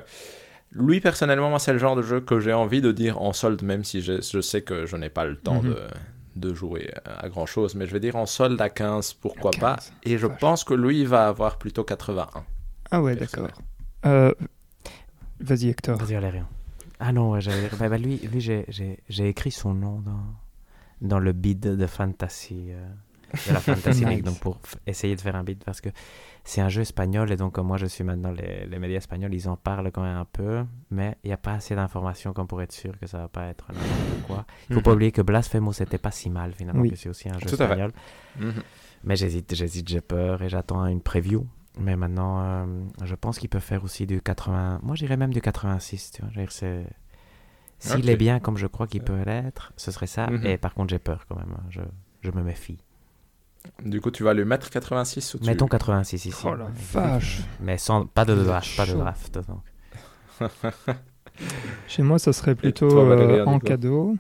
lui, 0.75 0.99
personnellement, 1.01 1.49
moi, 1.49 1.59
c'est 1.59 1.73
le 1.73 1.79
genre 1.79 1.95
de 1.95 2.01
jeu 2.03 2.19
que 2.21 2.39
j'ai 2.39 2.53
envie 2.53 2.81
de 2.81 2.91
dire 2.91 3.21
en 3.21 3.33
solde, 3.33 3.63
même 3.63 3.83
si 3.83 4.01
je, 4.01 4.21
je 4.21 4.41
sais 4.41 4.61
que 4.61 4.85
je 4.85 4.95
n'ai 4.97 5.09
pas 5.09 5.25
le 5.25 5.35
temps 5.37 5.61
Mhm. 5.63 5.69
de, 5.69 5.79
de 6.35 6.53
jouer 6.53 6.91
à 7.05 7.29
grand 7.29 7.45
chose. 7.45 7.75
Mais 7.75 7.85
je 7.87 7.93
vais 7.93 7.99
dire 7.99 8.15
en 8.17 8.25
solde 8.25 8.59
à 8.61 8.69
15, 8.69 9.13
pourquoi 9.13 9.51
pas. 9.51 9.75
15, 9.75 9.93
Et 10.03 10.17
je 10.17 10.27
vache. 10.27 10.39
pense 10.39 10.63
que 10.63 10.73
lui, 10.73 10.99
il 11.01 11.07
va 11.07 11.27
avoir 11.27 11.57
plutôt 11.57 11.83
81. 11.83 12.43
Ah 12.91 13.01
ouais, 13.01 13.15
d'accord. 13.15 13.47
Euh, 14.05 14.33
Vas-y, 15.39 15.69
Hector. 15.69 15.97
Vas-y, 15.97 16.13
Valérian. 16.13 16.47
Ah 16.99 17.11
non, 17.11 17.31
ouais, 17.31 17.41
j'allais 17.41 17.61
dire- 17.61 17.77
bah, 17.77 17.89
bah, 17.89 17.97
lui, 17.97 18.17
lui 18.19 18.39
j'ai- 18.41 18.65
écrit 19.27 19.51
son 19.51 19.73
nom 19.73 19.99
dans, 19.99 20.23
dans 21.01 21.19
le 21.19 21.33
bid 21.33 21.59
de 21.59 21.87
Fantasy, 21.87 22.67
euh, 22.69 22.87
de 23.47 23.53
la 23.53 23.59
Fantasy 23.59 24.05
League, 24.05 24.23
donc 24.23 24.39
pour 24.39 24.59
essayer 24.87 25.15
de 25.15 25.21
faire 25.21 25.35
un 25.35 25.43
bid, 25.43 25.61
parce 25.63 25.81
que 25.81 25.89
c'est 26.47 26.61
un 26.61 26.69
jeu 26.69 26.81
espagnol, 26.83 27.31
et 27.31 27.35
donc 27.37 27.53
comme 27.53 27.67
moi 27.67 27.77
je 27.77 27.87
suis 27.87 28.03
maintenant, 28.03 28.31
les, 28.31 28.65
les 28.67 28.79
médias 28.79 28.97
espagnols, 28.97 29.33
ils 29.33 29.49
en 29.49 29.57
parlent 29.57 29.91
quand 29.91 30.03
même 30.03 30.15
un 30.17 30.25
peu, 30.25 30.63
mais 30.91 31.17
il 31.23 31.27
n'y 31.27 31.33
a 31.33 31.37
pas 31.37 31.53
assez 31.53 31.75
d'informations 31.75 32.31
comme 32.33 32.47
pour 32.47 32.61
être 32.61 32.71
sûr 32.71 32.97
que 32.99 33.07
ça 33.07 33.17
va 33.17 33.27
pas 33.27 33.45
être 33.47 33.65
n'importe 33.73 34.27
quoi. 34.27 34.45
Il 34.69 34.75
faut 34.75 34.81
pas 34.81 34.91
Mhm. 34.91 34.95
oublier 34.95 35.11
que 35.11 35.21
Blasphemous, 35.23 35.73
c'était 35.73 35.97
pas 35.97 36.11
si 36.11 36.29
mal 36.29 36.53
finalement, 36.53 36.81
Oui. 36.81 36.91
que 36.91 36.95
c'est 36.95 37.09
aussi 37.09 37.27
un 37.29 37.33
jeu 37.39 37.47
Tout 37.47 37.61
espagnol. 37.61 37.91
Mhm. 38.39 38.53
Mais 39.03 39.15
j'hésite, 39.15 39.53
j'hésite, 39.53 39.89
j'ai 39.89 40.01
peur 40.01 40.41
et 40.43 40.49
j'attends 40.49 40.85
une 40.85 41.01
preview. 41.01 41.45
Mais 41.77 41.95
maintenant, 41.97 42.39
euh, 42.41 42.65
je 43.03 43.15
pense 43.15 43.37
qu'il 43.37 43.49
peut 43.49 43.59
faire 43.59 43.83
aussi 43.83 44.05
du 44.07 44.21
80. 44.21 44.79
Moi, 44.81 44.95
j'irais 44.95 45.17
même 45.17 45.33
du 45.33 45.41
86. 45.41 46.11
Tu 46.11 46.21
vois. 46.21 46.31
C'est... 46.49 46.85
S'il 47.79 48.09
est 48.09 48.15
bien 48.15 48.39
comme 48.39 48.57
je 48.57 48.67
crois 48.67 48.87
qu'il 48.87 49.03
peut 49.03 49.21
l'être, 49.25 49.73
ce 49.75 49.91
serait 49.91 50.07
ça. 50.07 50.27
Mhm. 50.27 50.45
Et 50.45 50.57
par 50.57 50.73
contre, 50.73 50.91
j'ai 50.91 50.99
peur 50.99 51.25
quand 51.27 51.35
même. 51.37 51.51
hein. 51.57 51.63
Je, 51.69 51.81
je 52.21 52.31
me 52.31 52.41
méfie. 52.41 52.77
Du 53.83 54.01
coup, 54.01 54.11
tu 54.11 54.23
vas 54.23 54.33
lui 54.33 54.45
mettre 54.45 54.69
86 54.69 55.33
ou 55.35 55.39
tu... 55.39 55.45
Mettons 55.45 55.67
86 55.67 56.25
ici. 56.25 56.45
Oh 56.45 56.55
la 56.55 56.67
vache. 56.93 57.41
Mais 57.61 57.77
sans, 57.77 58.05
pas 58.05 58.25
de 58.25 58.35
draft. 58.35 58.75
Pas 58.77 58.85
de 58.85 58.93
draft 58.93 59.39
donc. 59.47 60.49
Chez 61.87 62.01
moi, 62.03 62.17
ça 62.19 62.31
serait 62.33 62.55
plutôt 62.55 62.89
toi, 62.89 63.03
Valérie, 63.05 63.39
euh, 63.39 63.45
en 63.45 63.59
cadeau. 63.59 64.15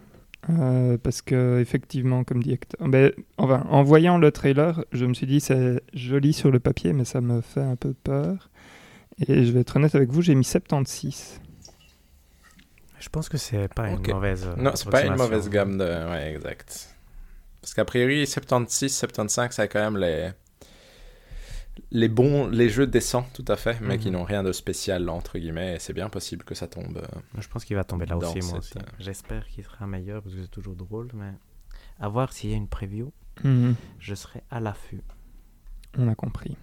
euh, 0.49 0.97
parce 1.01 1.21
que, 1.21 1.59
effectivement, 1.61 2.23
comme 2.23 2.43
dit 2.43 2.51
Hector, 2.53 2.87
ben, 2.87 3.11
enfin, 3.37 3.65
en 3.69 3.83
voyant 3.83 4.17
le 4.17 4.31
trailer, 4.31 4.83
je 4.91 5.05
me 5.05 5.13
suis 5.13 5.25
dit 5.27 5.39
c'est 5.39 5.81
joli 5.93 6.33
sur 6.33 6.51
le 6.51 6.59
papier, 6.59 6.93
mais 6.93 7.05
ça 7.05 7.21
me 7.21 7.41
fait 7.41 7.61
un 7.63 7.75
peu 7.75 7.93
peur. 7.93 8.49
Et 9.27 9.45
je 9.45 9.51
vais 9.53 9.61
être 9.61 9.77
honnête 9.77 9.95
avec 9.95 10.09
vous, 10.11 10.21
j'ai 10.21 10.35
mis 10.35 10.43
76. 10.43 11.39
Je 12.99 13.09
pense 13.09 13.29
que 13.29 13.37
c'est 13.37 13.73
pas 13.73 13.91
Ok. 13.93 14.07
une 14.07 14.13
mauvaise. 14.13 14.45
euh, 14.45 14.61
Non, 14.61 14.71
c'est 14.75 14.89
pas 14.89 15.05
une 15.05 15.15
mauvaise 15.15 15.49
gamme 15.49 15.77
de... 15.77 15.85
Ouais, 15.85 16.33
exact. 16.35 16.94
Parce 17.65 17.73
qu'a 17.73 17.83
priori, 17.83 18.27
76, 18.27 18.95
75, 18.95 19.55
c'est 19.55 19.67
quand 19.67 19.79
même 19.79 19.97
les... 19.97 20.29
Les 21.89 22.07
bons, 22.07 22.47
les 22.47 22.69
jeux 22.69 22.85
décents, 22.85 23.25
tout 23.33 23.43
à 23.47 23.55
fait, 23.55 23.81
mais 23.81 23.97
qui 23.97 24.09
Mhm. 24.09 24.13
n'ont 24.13 24.23
rien 24.23 24.43
de 24.43 24.51
spécial, 24.51 25.09
entre 25.09 25.39
guillemets, 25.39 25.75
et 25.75 25.79
c'est 25.79 25.91
bien 25.93 26.07
possible 26.09 26.45
que 26.45 26.53
ça 26.53 26.67
tombe. 26.67 26.97
euh, 26.97 27.19
Je 27.41 27.47
pense 27.47 27.65
qu'il 27.65 27.75
va 27.75 27.83
tomber 27.83 28.05
là 28.05 28.17
aussi, 28.17 28.39
moi 28.41 28.59
aussi. 28.59 28.77
euh, 28.77 28.81
J'espère 28.99 29.47
qu'il 29.47 29.63
sera 29.63 29.87
meilleur 29.87 30.21
parce 30.21 30.35
que 30.35 30.41
c'est 30.43 30.47
toujours 30.51 30.75
drôle. 30.75 31.09
Mais 31.15 31.31
à 31.99 32.07
voir 32.07 32.31
s'il 32.33 32.51
y 32.51 32.53
a 32.53 32.55
une 32.55 32.67
preview, 32.67 33.11
Mhm, 33.43 33.73
je 33.97 34.13
serai 34.13 34.43
à 34.51 34.59
l'affût. 34.59 35.01
On 35.97 36.07
a 36.07 36.13
compris. 36.13 36.55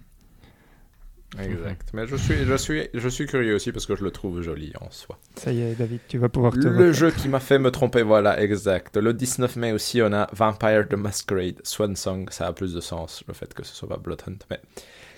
Exact. 1.39 1.89
Mais 1.93 2.05
je 2.07 2.15
suis, 2.15 2.45
je, 2.45 2.55
suis, 2.55 2.87
je 2.93 3.09
suis 3.09 3.25
curieux 3.25 3.55
aussi 3.55 3.71
parce 3.71 3.85
que 3.85 3.95
je 3.95 4.03
le 4.03 4.11
trouve 4.11 4.41
joli 4.41 4.71
en 4.79 4.91
soi. 4.91 5.17
Ça 5.35 5.51
y 5.51 5.61
est, 5.61 5.75
David, 5.75 5.99
tu 6.07 6.17
vas 6.17 6.29
pouvoir 6.29 6.53
te 6.53 6.67
Le 6.67 6.69
refaire. 6.69 6.93
jeu 6.93 7.11
qui 7.11 7.27
m'a 7.29 7.39
fait 7.39 7.59
me 7.59 7.71
tromper, 7.71 8.03
voilà, 8.03 8.41
exact. 8.41 8.97
Le 8.97 9.13
19 9.13 9.55
mai 9.55 9.71
aussi, 9.71 10.01
on 10.01 10.13
a 10.13 10.27
Vampire 10.33 10.87
the 10.87 10.93
Masquerade 10.93 11.59
Swan 11.63 11.95
Song. 11.95 12.27
Ça 12.29 12.47
a 12.47 12.53
plus 12.53 12.73
de 12.73 12.81
sens, 12.81 13.23
le 13.27 13.33
fait 13.33 13.53
que 13.53 13.63
ce 13.65 13.75
soit 13.75 13.89
pas 13.89 13.97
Bloodhunt. 13.97 14.37
Mais 14.51 14.59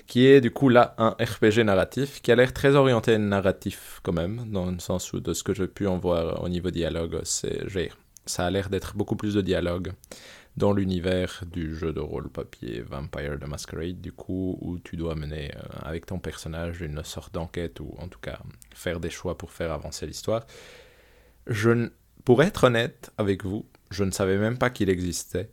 qui 0.07 0.27
est 0.27 0.39
du 0.39 0.51
coup 0.51 0.69
là 0.69 0.93
un 0.99 1.15
RPG 1.19 1.63
narratif 1.63 2.21
qui 2.21 2.31
a 2.31 2.35
l'air 2.35 2.53
très 2.53 2.75
orienté 2.75 3.17
narratif 3.17 3.99
quand 4.03 4.13
même, 4.13 4.45
dans 4.51 4.69
le 4.69 4.79
sens 4.79 5.11
où 5.13 5.19
de 5.19 5.33
ce 5.33 5.43
que 5.43 5.53
j'ai 5.53 5.67
pu 5.67 5.87
en 5.87 5.97
voir 5.97 6.43
au 6.43 6.47
niveau 6.49 6.69
dialogue, 6.69 7.19
c'est, 7.23 7.63
ça 8.25 8.45
a 8.45 8.51
l'air 8.51 8.69
d'être 8.69 8.95
beaucoup 8.95 9.15
plus 9.15 9.33
de 9.33 9.41
dialogue 9.41 9.91
dans 10.57 10.72
l'univers 10.72 11.44
du 11.52 11.76
jeu 11.76 11.91
de 11.91 11.99
rôle 11.99 12.30
papier 12.30 12.82
Vampire 12.82 13.38
the 13.40 13.48
Masquerade, 13.48 13.99
du 13.99 14.11
coup, 14.11 14.57
où 14.61 14.80
tu 14.80 14.95
dois 14.95 15.15
mener 15.15 15.52
euh, 15.56 15.61
avec 15.82 16.06
ton 16.06 16.19
personnage 16.19 16.82
une 16.82 17.03
sorte 17.03 17.34
d'enquête 17.34 17.80
ou 17.80 17.94
en 17.98 18.07
tout 18.07 18.19
cas 18.19 18.40
faire 18.73 18.99
des 18.99 19.10
choix 19.10 19.38
pour 19.38 19.52
faire 19.52 19.72
avancer 19.72 20.06
l'histoire. 20.06 20.45
Je 21.48 21.90
Pour 22.23 22.41
être 22.41 22.65
honnête 22.65 23.11
avec 23.18 23.44
vous, 23.44 23.65
je 23.91 24.03
ne 24.03 24.11
savais 24.11 24.38
même 24.38 24.57
pas 24.57 24.69
qu'il 24.69 24.90
existait 24.90 25.49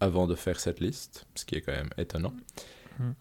avant 0.00 0.26
de 0.26 0.34
faire 0.34 0.60
cette 0.60 0.80
liste, 0.80 1.26
ce 1.34 1.44
qui 1.44 1.56
est 1.56 1.60
quand 1.60 1.72
même 1.72 1.90
étonnant. 1.98 2.34
Mhm. 2.98 3.14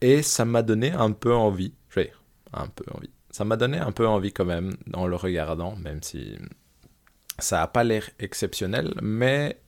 Et 0.00 0.22
ça 0.22 0.44
m'a 0.44 0.62
donné 0.62 0.92
un 0.92 1.12
peu 1.12 1.34
envie, 1.34 1.74
je 1.90 2.00
vais 2.00 2.06
dire, 2.06 2.22
un 2.52 2.68
peu 2.68 2.84
envie. 2.94 3.10
Ça 3.30 3.44
m'a 3.44 3.56
donné 3.56 3.78
un 3.78 3.92
peu 3.92 4.06
envie 4.06 4.32
quand 4.32 4.46
même 4.46 4.76
en 4.94 5.06
le 5.06 5.14
regardant, 5.14 5.76
même 5.76 6.02
si 6.02 6.36
ça 7.38 7.58
n'a 7.58 7.68
pas 7.68 7.84
l'air 7.84 8.08
exceptionnel, 8.18 8.94
mais 9.02 9.60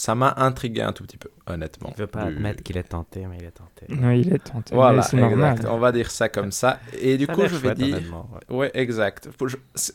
ça 0.00 0.14
m'a 0.14 0.34
intrigué 0.36 0.80
un 0.82 0.92
tout 0.92 1.02
petit 1.04 1.16
peu, 1.16 1.28
honnêtement. 1.46 1.90
Il 1.96 2.00
veut 2.00 2.06
pas 2.06 2.24
Du- 2.26 2.36
admettre 2.36 2.62
qu'il 2.62 2.76
est 2.76 2.82
tenté, 2.84 3.26
mais 3.26 3.36
il 3.38 3.44
est 3.44 3.50
tenté. 3.50 3.86
Non, 3.88 4.10
il 4.10 4.32
est 4.32 4.38
tenté. 4.38 4.74
Voilà, 4.74 5.02
c'est 5.02 5.16
normal. 5.16 5.58
On 5.68 5.78
va 5.78 5.92
dire 5.92 6.10
ça 6.10 6.28
comme 6.28 6.52
ça. 6.52 6.80
Et 7.00 7.18
du 7.18 7.26
Ça 7.26 7.34
coup, 7.34 7.42
je 7.48 7.56
vais 7.56 7.74
dire... 7.74 7.98
ouais. 8.50 8.56
Ouais, 8.56 8.70
exact. 8.74 9.28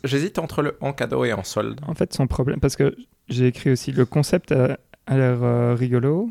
J'hésite 0.03 0.39
entre 0.39 0.61
le 0.61 0.77
en 0.81 0.93
cadeau 0.93 1.23
et 1.25 1.33
en 1.33 1.43
solde. 1.43 1.79
En 1.87 1.93
fait, 1.95 2.13
son 2.13 2.27
problème, 2.27 2.59
parce 2.59 2.75
que 2.75 2.95
j'ai 3.29 3.47
écrit 3.47 3.71
aussi 3.71 3.91
le 3.91 4.05
concept 4.05 4.51
a, 4.51 4.77
a 5.07 5.17
l'air 5.17 5.41
euh, 5.43 5.73
rigolo, 5.75 6.29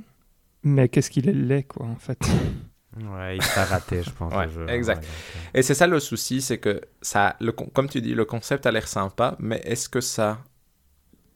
mais 0.62 0.88
qu'est-ce 0.88 1.10
qu'il 1.10 1.28
est 1.28 1.32
laid, 1.32 1.64
quoi, 1.64 1.86
en 1.86 1.96
fait. 1.96 2.18
Ouais, 2.98 3.36
il 3.36 3.42
t'a 3.42 3.64
raté, 3.64 4.02
je 4.02 4.10
pense. 4.10 4.34
Ouais, 4.34 4.50
jeu. 4.50 4.68
exact. 4.68 5.02
Ouais, 5.02 5.60
Et 5.60 5.62
c'est 5.62 5.72
ça 5.74 5.86
le 5.86 5.98
souci, 5.98 6.42
c'est 6.42 6.58
que 6.58 6.82
ça, 7.00 7.36
le, 7.40 7.52
con- 7.52 7.70
comme 7.72 7.88
tu 7.88 8.02
dis, 8.02 8.14
le 8.14 8.26
concept 8.26 8.66
a 8.66 8.70
l'air 8.70 8.86
sympa, 8.86 9.34
mais 9.38 9.62
est-ce 9.64 9.88
que 9.88 10.02
ça, 10.02 10.38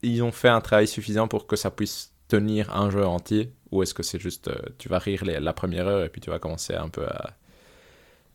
ils 0.02 0.22
ont 0.22 0.32
fait 0.32 0.48
un 0.48 0.60
travail 0.60 0.86
suffisant 0.86 1.28
pour 1.28 1.46
que 1.46 1.56
ça 1.56 1.70
puisse 1.70 2.12
tenir 2.28 2.74
un 2.74 2.90
jeu 2.90 3.06
entier, 3.06 3.52
ou 3.70 3.82
est-ce 3.82 3.94
que 3.94 4.02
c'est 4.02 4.18
juste, 4.20 4.48
euh, 4.48 4.58
tu 4.78 4.88
vas 4.88 4.98
rire 4.98 5.24
la 5.24 5.52
première 5.52 5.86
heure 5.86 6.04
et 6.04 6.08
puis 6.08 6.20
tu 6.20 6.30
vas 6.30 6.38
commencer 6.38 6.74
un 6.74 6.88
peu 6.88 7.06
à, 7.06 7.36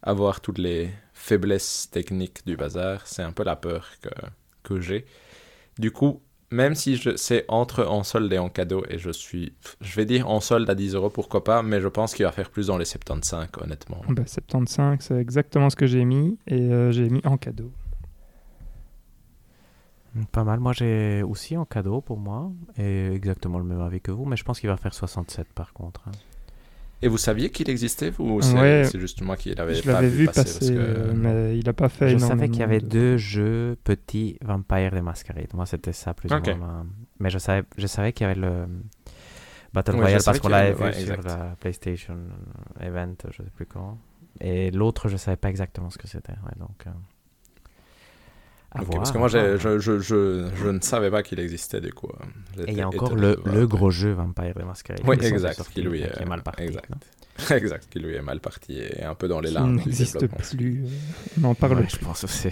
à 0.03 0.13
voir 0.13 0.41
toutes 0.41 0.57
les 0.57 0.89
faiblesses 1.13 1.89
techniques 1.91 2.45
du 2.45 2.55
bazar? 2.55 3.07
C'est 3.07 3.23
un 3.23 3.31
peu 3.31 3.43
la 3.43 3.55
peur 3.55 3.87
que, 4.01 4.09
que 4.63 4.79
j'ai. 4.81 5.05
Du 5.77 5.91
coup, 5.91 6.21
même 6.51 6.75
si 6.75 7.01
c'est 7.15 7.45
entre 7.47 7.85
en 7.85 8.03
solde 8.03 8.31
et 8.31 8.37
en 8.37 8.49
cadeau, 8.49 8.83
et 8.89 8.97
je 8.97 9.09
suis, 9.09 9.53
je 9.79 9.95
vais 9.95 10.05
dire 10.05 10.29
en 10.29 10.41
solde 10.41 10.69
à 10.69 10.75
10 10.75 10.95
euros, 10.95 11.09
pourquoi 11.09 11.43
pas, 11.43 11.63
mais 11.63 11.79
je 11.79 11.87
pense 11.87 12.13
qu'il 12.13 12.25
va 12.25 12.31
faire 12.31 12.49
plus 12.49 12.67
dans 12.67 12.77
les 12.77 12.85
75, 12.85 13.47
honnêtement. 13.61 14.01
Bah, 14.09 14.23
75, 14.25 14.97
c'est 14.99 15.15
exactement 15.15 15.69
ce 15.69 15.77
que 15.77 15.87
j'ai 15.87 16.03
mis, 16.03 16.37
et 16.47 16.59
euh, 16.59 16.91
j'ai 16.91 17.09
mis 17.09 17.21
en 17.25 17.37
cadeau. 17.37 17.71
Pas 20.31 20.43
mal. 20.43 20.59
Moi, 20.59 20.73
j'ai 20.73 21.23
aussi 21.23 21.55
en 21.55 21.65
cadeau 21.65 22.01
pour 22.01 22.17
moi, 22.19 22.51
et 22.77 23.07
exactement 23.13 23.57
le 23.59 23.63
même 23.65 23.79
avis 23.81 24.01
que 24.01 24.11
vous, 24.11 24.25
mais 24.25 24.35
je 24.35 24.43
pense 24.43 24.59
qu'il 24.59 24.69
va 24.69 24.77
faire 24.77 24.93
67 24.93 25.47
par 25.53 25.71
contre. 25.73 26.01
hein. 26.07 26.11
Et 27.03 27.07
vous 27.07 27.17
saviez 27.17 27.49
qu'il 27.49 27.67
existait 27.69 28.11
ou 28.19 28.41
c'est 28.43 28.53
Ouais. 28.59 28.83
c'est 28.91 28.99
juste 28.99 29.21
moi 29.23 29.35
qui 29.35 29.55
l'avais 29.55 29.73
Je 29.73 29.81
pas 29.83 29.93
l'avais 29.93 30.09
vu 30.09 30.25
passer, 30.27 30.43
passer, 30.43 30.59
parce 30.59 30.69
que- 30.71 30.75
euh, 30.77 31.13
mais 31.15 31.57
il 31.57 31.67
a 31.67 31.73
pas 31.73 31.89
fait 31.89 32.09
Je 32.09 32.17
savais 32.19 32.47
qu'il 32.47 32.59
y 32.59 32.63
avait 32.63 32.79
de- 32.79 32.85
deux 32.85 33.17
jeux 33.17 33.75
petits 33.83 34.37
Vampire 34.43 34.91
the 34.91 35.01
Masquerade. 35.01 35.47
Moi, 35.55 35.65
c'était 35.65 35.93
ça 35.93 36.13
plus 36.13 36.31
Ok. 36.31 36.51
ou 36.53 36.57
moins. 36.57 36.67
ma- 36.67 36.85
Mais 37.19 37.29
je 37.31 37.39
savais, 37.39 37.63
je 37.77 37.87
savais 37.87 38.13
qu'il 38.13 38.27
y 38.27 38.29
avait 38.29 38.39
le 38.39 38.67
Battle 39.73 39.93
Ouais, 39.95 40.01
Royale 40.01 40.21
parce 40.23 40.39
qu'on 40.39 40.47
qu'il 40.49 40.53
avait- 40.53 40.69
l'avait 40.73 40.77
vu 40.77 40.83
ouais, 40.83 40.93
sur 41.05 41.13
exact. 41.15 41.27
la 41.39 41.55
PlayStation 41.59 42.17
Event, 42.79 43.15
je 43.31 43.37
sais 43.41 43.49
plus 43.55 43.65
quand. 43.65 43.97
Et 44.39 44.69
l'autre, 44.69 45.07
je 45.07 45.17
savais 45.17 45.37
pas 45.37 45.49
exactement 45.49 45.89
ce 45.89 45.97
que 45.97 46.07
c'était. 46.07 46.33
Ouais, 46.33 46.53
donc. 46.59 46.85
euh, 46.85 46.89
voir, 48.75 48.97
parce 48.99 49.11
que 49.11 49.17
moi, 49.17 49.27
je, 49.27 49.57
je, 49.57 49.79
je, 49.79 49.99
je 50.55 50.67
ne 50.69 50.79
savais 50.81 51.11
pas 51.11 51.23
qu'il 51.23 51.39
existait 51.39 51.81
du 51.81 51.91
coup. 51.93 52.07
euh, 52.57 52.63
Et 52.67 52.71
il 52.71 52.77
y 52.77 52.81
a 52.81 52.87
encore 52.87 53.15
le, 53.15 53.37
le 53.45 53.67
gros 53.67 53.91
jeu 53.91 54.11
Vampire 54.13 54.53
the 54.55 54.63
Masquerade. 54.65 55.01
Oui, 55.05 55.17
qui 55.17 55.25
est 55.25 55.29
exact, 55.29 55.55
sorti, 55.57 55.73
qui 55.73 55.81
lui 55.81 56.01
est, 56.01 56.11
qui 56.15 56.21
est 56.23 56.25
mal 56.25 56.41
parti. 56.41 56.63
exact. 57.51 57.87
qui 57.89 57.99
lui 57.99 58.15
est 58.15 58.21
mal 58.21 58.39
parti 58.39 58.79
et 58.79 59.03
un 59.03 59.15
peu 59.15 59.27
dans 59.27 59.39
les 59.41 59.49
qui 59.49 59.55
larmes. 59.55 59.77
du 59.77 59.85
n'existe 59.85 60.25
plus. 60.27 60.85
euh, 60.85 60.89
On 61.37 61.41
n'en 61.41 61.55
parle 61.55 61.77
Ouais, 61.79 61.83
plus. 61.83 61.97
je 61.99 62.05
pense 62.05 62.23
aussi. 62.23 62.49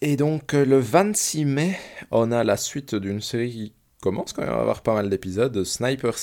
Et 0.00 0.16
donc, 0.16 0.54
euh, 0.54 0.64
le 0.64 0.78
26 0.78 1.44
mai, 1.44 1.78
on 2.10 2.30
a 2.30 2.44
la 2.44 2.56
suite 2.56 2.94
d'une 2.94 3.20
série 3.20 3.50
qui 3.50 3.72
commence 4.02 4.32
quand 4.32 4.42
même 4.42 4.52
à 4.52 4.60
avoir 4.60 4.82
pas 4.82 4.94
mal 4.94 5.08
d'épisodes. 5.08 5.64
Sniper 5.64 6.14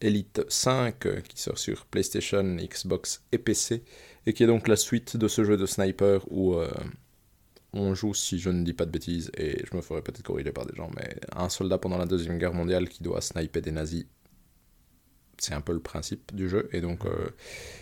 Elite 0.00 0.42
5, 0.48 1.06
euh, 1.06 1.20
qui 1.20 1.40
sort 1.40 1.58
sur 1.58 1.86
PlayStation, 1.86 2.42
Xbox 2.42 3.22
et 3.32 3.38
PC, 3.38 3.84
et 4.26 4.32
qui 4.32 4.42
est 4.42 4.46
donc 4.48 4.66
la 4.66 4.76
suite 4.76 5.16
de 5.16 5.28
ce 5.28 5.44
jeu 5.44 5.56
de 5.56 5.66
sniper 5.66 6.20
où 6.32 6.54
euh, 6.54 6.68
on 7.72 7.94
joue, 7.94 8.14
si 8.14 8.38
je 8.38 8.50
ne 8.50 8.64
dis 8.64 8.72
pas 8.72 8.86
de 8.86 8.90
bêtises, 8.90 9.30
et 9.36 9.64
je 9.70 9.76
me 9.76 9.82
ferai 9.82 10.02
peut-être 10.02 10.22
corriger 10.22 10.52
par 10.52 10.66
des 10.66 10.74
gens, 10.74 10.90
mais 10.96 11.16
un 11.34 11.48
soldat 11.48 11.78
pendant 11.78 11.98
la 11.98 12.06
Deuxième 12.06 12.38
Guerre 12.38 12.54
mondiale 12.54 12.88
qui 12.88 13.02
doit 13.02 13.20
sniper 13.20 13.60
des 13.60 13.72
nazis. 13.72 14.06
C'est 15.38 15.54
un 15.54 15.60
peu 15.60 15.72
le 15.72 15.80
principe 15.80 16.34
du 16.34 16.48
jeu, 16.48 16.68
et 16.72 16.80
donc 16.80 17.04
euh, 17.04 17.28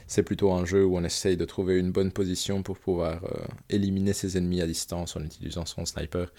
c'est 0.06 0.22
plutôt 0.22 0.52
un 0.52 0.66
jeu 0.66 0.84
où 0.84 0.96
on 0.96 1.04
essaye 1.04 1.36
de 1.36 1.44
trouver 1.44 1.78
une 1.78 1.90
bonne 1.90 2.12
position 2.12 2.62
pour 2.62 2.78
pouvoir 2.78 3.24
euh, 3.24 3.46
éliminer 3.70 4.12
ses 4.12 4.36
ennemis 4.36 4.60
à 4.60 4.66
distance 4.66 5.16
en 5.16 5.24
utilisant 5.24 5.64
son 5.64 5.86
sniper. 5.86 6.32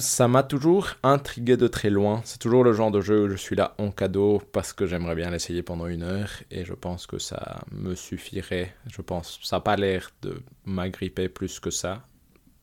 Ça 0.00 0.26
m'a 0.28 0.42
toujours 0.42 0.88
intrigué 1.02 1.56
de 1.56 1.66
très 1.68 1.90
loin. 1.90 2.20
C'est 2.24 2.38
toujours 2.38 2.64
le 2.64 2.72
genre 2.72 2.90
de 2.90 3.00
jeu 3.00 3.24
où 3.24 3.28
je 3.28 3.36
suis 3.36 3.54
là 3.56 3.74
en 3.78 3.90
cadeau 3.90 4.40
parce 4.52 4.72
que 4.72 4.86
j'aimerais 4.86 5.14
bien 5.14 5.30
l'essayer 5.30 5.62
pendant 5.62 5.86
une 5.86 6.02
heure 6.02 6.30
et 6.50 6.64
je 6.64 6.74
pense 6.74 7.06
que 7.06 7.18
ça 7.18 7.60
me 7.70 7.94
suffirait. 7.94 8.74
Je 8.90 9.02
pense 9.02 9.38
ça 9.42 9.56
n'a 9.56 9.60
pas 9.60 9.76
l'air 9.76 10.10
de 10.22 10.42
m'agripper 10.64 11.28
plus 11.28 11.60
que 11.60 11.70
ça, 11.70 12.02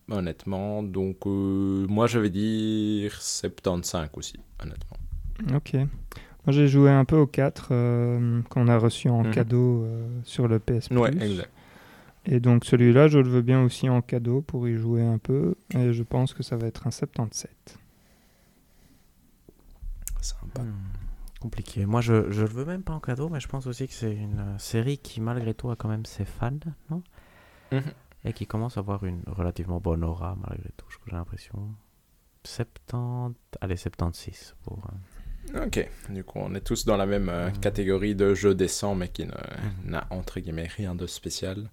honnêtement. 0.10 0.84
Donc 0.84 1.26
euh, 1.26 1.86
moi 1.88 2.08
je 2.08 2.20
vais 2.20 2.30
dire 2.30 3.14
75 3.22 4.10
aussi, 4.14 4.36
honnêtement. 4.62 4.98
Ok. 5.56 5.74
Moi, 5.74 6.54
j'ai 6.54 6.70
joué 6.70 6.90
un 6.90 7.04
peu 7.04 7.18
au 7.18 7.28
4 7.28 7.68
euh, 7.72 8.42
qu'on 8.50 8.70
a 8.70 8.78
reçu 8.78 9.10
en 9.10 9.24
Mhm. 9.26 9.32
cadeau 9.34 9.84
euh, 9.84 10.08
sur 10.24 10.48
le 10.48 10.60
PS 10.60 10.88
Plus. 10.88 10.98
Ouais, 10.98 11.12
exact. 11.12 11.50
Et 12.30 12.40
donc 12.42 12.66
celui-là, 12.66 13.08
je 13.08 13.20
le 13.20 13.30
veux 13.30 13.42
bien 13.42 13.62
aussi 13.64 13.88
en 13.90 14.02
cadeau 14.02 14.42
pour 14.42 14.68
y 14.68 14.76
jouer 14.76 15.02
un 15.04 15.18
peu. 15.18 15.56
Et 15.74 15.94
je 15.94 16.04
pense 16.04 16.34
que 16.34 16.44
ça 16.44 16.58
va 16.58 16.68
être 16.68 16.86
un 16.86 16.92
77. 16.92 17.80
Sympa. 20.22 20.62
Hmm, 20.62 20.74
Compliqué. 21.40 21.86
Moi, 21.86 22.02
je, 22.02 22.30
je 22.32 22.42
le 22.42 22.48
veux 22.50 22.66
même 22.66 22.84
pas 22.84 22.94
en 22.94 23.00
cadeau, 23.00 23.30
mais 23.30 23.40
je 23.40 23.48
pense 23.48 23.68
aussi 23.68 23.88
que 23.88 23.94
c'est 23.94 24.14
une 24.16 24.40
euh, 24.40 24.58
série 24.58 24.98
qui, 24.98 25.22
malgré 25.22 25.54
tout, 25.54 25.70
a 25.70 25.76
quand 25.76 25.88
même 25.88 26.06
ses 26.06 26.26
fans, 26.26 26.52
non? 26.90 27.02
Mhm. 27.72 27.82
Et 28.26 28.34
qui 28.34 28.48
commence 28.48 28.76
à 28.78 28.80
avoir 28.82 29.06
une 29.06 29.22
relativement 29.28 29.80
bonne 29.80 30.04
aura, 30.04 30.36
malgré 30.48 30.70
tout, 30.76 30.88
j'ai 31.06 31.16
l'impression. 31.16 31.70
70... 32.44 33.36
Allez, 33.62 33.78
76 33.78 34.56
pour... 34.64 34.80
euh, 35.54 35.66
Ok, 35.66 35.90
du 36.10 36.26
coup 36.26 36.40
on 36.40 36.54
est 36.56 36.62
tous 36.62 36.84
dans 36.86 36.98
la 36.98 37.06
même 37.06 37.30
euh, 37.30 37.50
Mhm. 37.52 37.60
catégorie 37.60 38.16
de 38.16 38.34
jeu 38.34 38.54
décent 38.54 38.96
mais 38.96 39.08
qui 39.08 39.24
Mhm. 39.26 39.32
n'a 39.86 40.06
entre 40.10 40.42
guillemets 40.42 40.68
rien 40.68 40.94
de 40.94 41.08
spécial. 41.08 41.70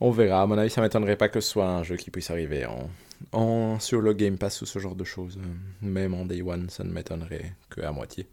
On 0.00 0.10
verra, 0.10 0.42
à 0.42 0.46
mon 0.46 0.56
avis 0.58 0.70
ça 0.70 0.80
m'étonnerait 0.80 1.16
pas 1.16 1.28
que 1.28 1.40
ce 1.40 1.50
soit 1.50 1.68
un 1.68 1.82
jeu 1.82 1.96
qui 1.96 2.10
puisse 2.10 2.30
arriver 2.30 2.66
en, 3.32 3.80
sur 3.80 4.00
le 4.00 4.12
Game 4.12 4.38
Pass 4.38 4.62
ou 4.62 4.66
ce 4.66 4.78
genre 4.78 4.94
de 4.94 5.04
choses. 5.04 5.38
Même 5.82 6.14
en 6.14 6.24
Day 6.24 6.42
One 6.42 6.70
ça 6.70 6.84
ne 6.84 6.90
m'étonnerait 6.92 7.54
que 7.68 7.80
à 7.80 7.90
moitié. 7.90 8.26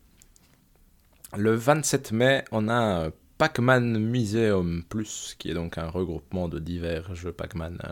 Le 1.35 1.55
27 1.55 2.11
mai 2.11 2.43
on 2.51 2.69
a 2.69 3.09
Pac-Man 3.37 3.97
Museum 3.97 4.83
Plus 4.87 5.35
qui 5.39 5.49
est 5.49 5.55
donc 5.55 5.77
un 5.77 5.89
regroupement 5.89 6.47
de 6.47 6.59
divers 6.59 7.15
jeux 7.15 7.33
Pac-Man 7.33 7.79
euh, 7.83 7.91